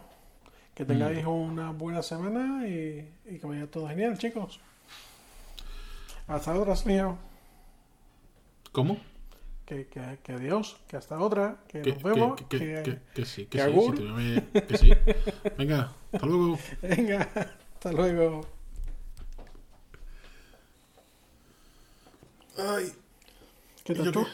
Que 0.75 0.83
tengáis 0.83 1.23
mm. 1.23 1.29
una 1.29 1.71
buena 1.71 2.03
semana 2.03 2.67
y, 2.67 3.09
que 3.25 3.47
vaya 3.47 3.71
todo 3.71 3.87
genial, 3.87 4.17
chicos. 4.17 4.59
Hasta 6.27 6.53
otra, 6.53 6.75
señor. 6.75 7.15
¿Cómo? 8.73 8.97
Que, 9.67 9.85
que, 9.87 9.99
que, 10.23 10.31
adiós, 10.31 10.77
que 10.87 10.95
hasta 10.95 11.19
otra, 11.19 11.57
que, 11.67 11.79
nos 11.83 12.01
vemos, 12.01 12.39
que, 12.47 12.57
que, 12.57 12.99
que, 13.13 13.25
sí, 13.25 13.47
que, 13.47 13.59
sí, 13.59 14.61
que 14.65 14.77
sí. 14.77 14.91
Venga, 15.57 15.91
hasta 16.13 16.25
luego. 16.25 16.57
Venga, 16.81 17.29
hasta 17.73 17.91
luego. 17.91 18.47
Ay. 22.57 22.93
¿Qué 23.83 23.93
tal 23.93 24.11
tú? 24.13 24.25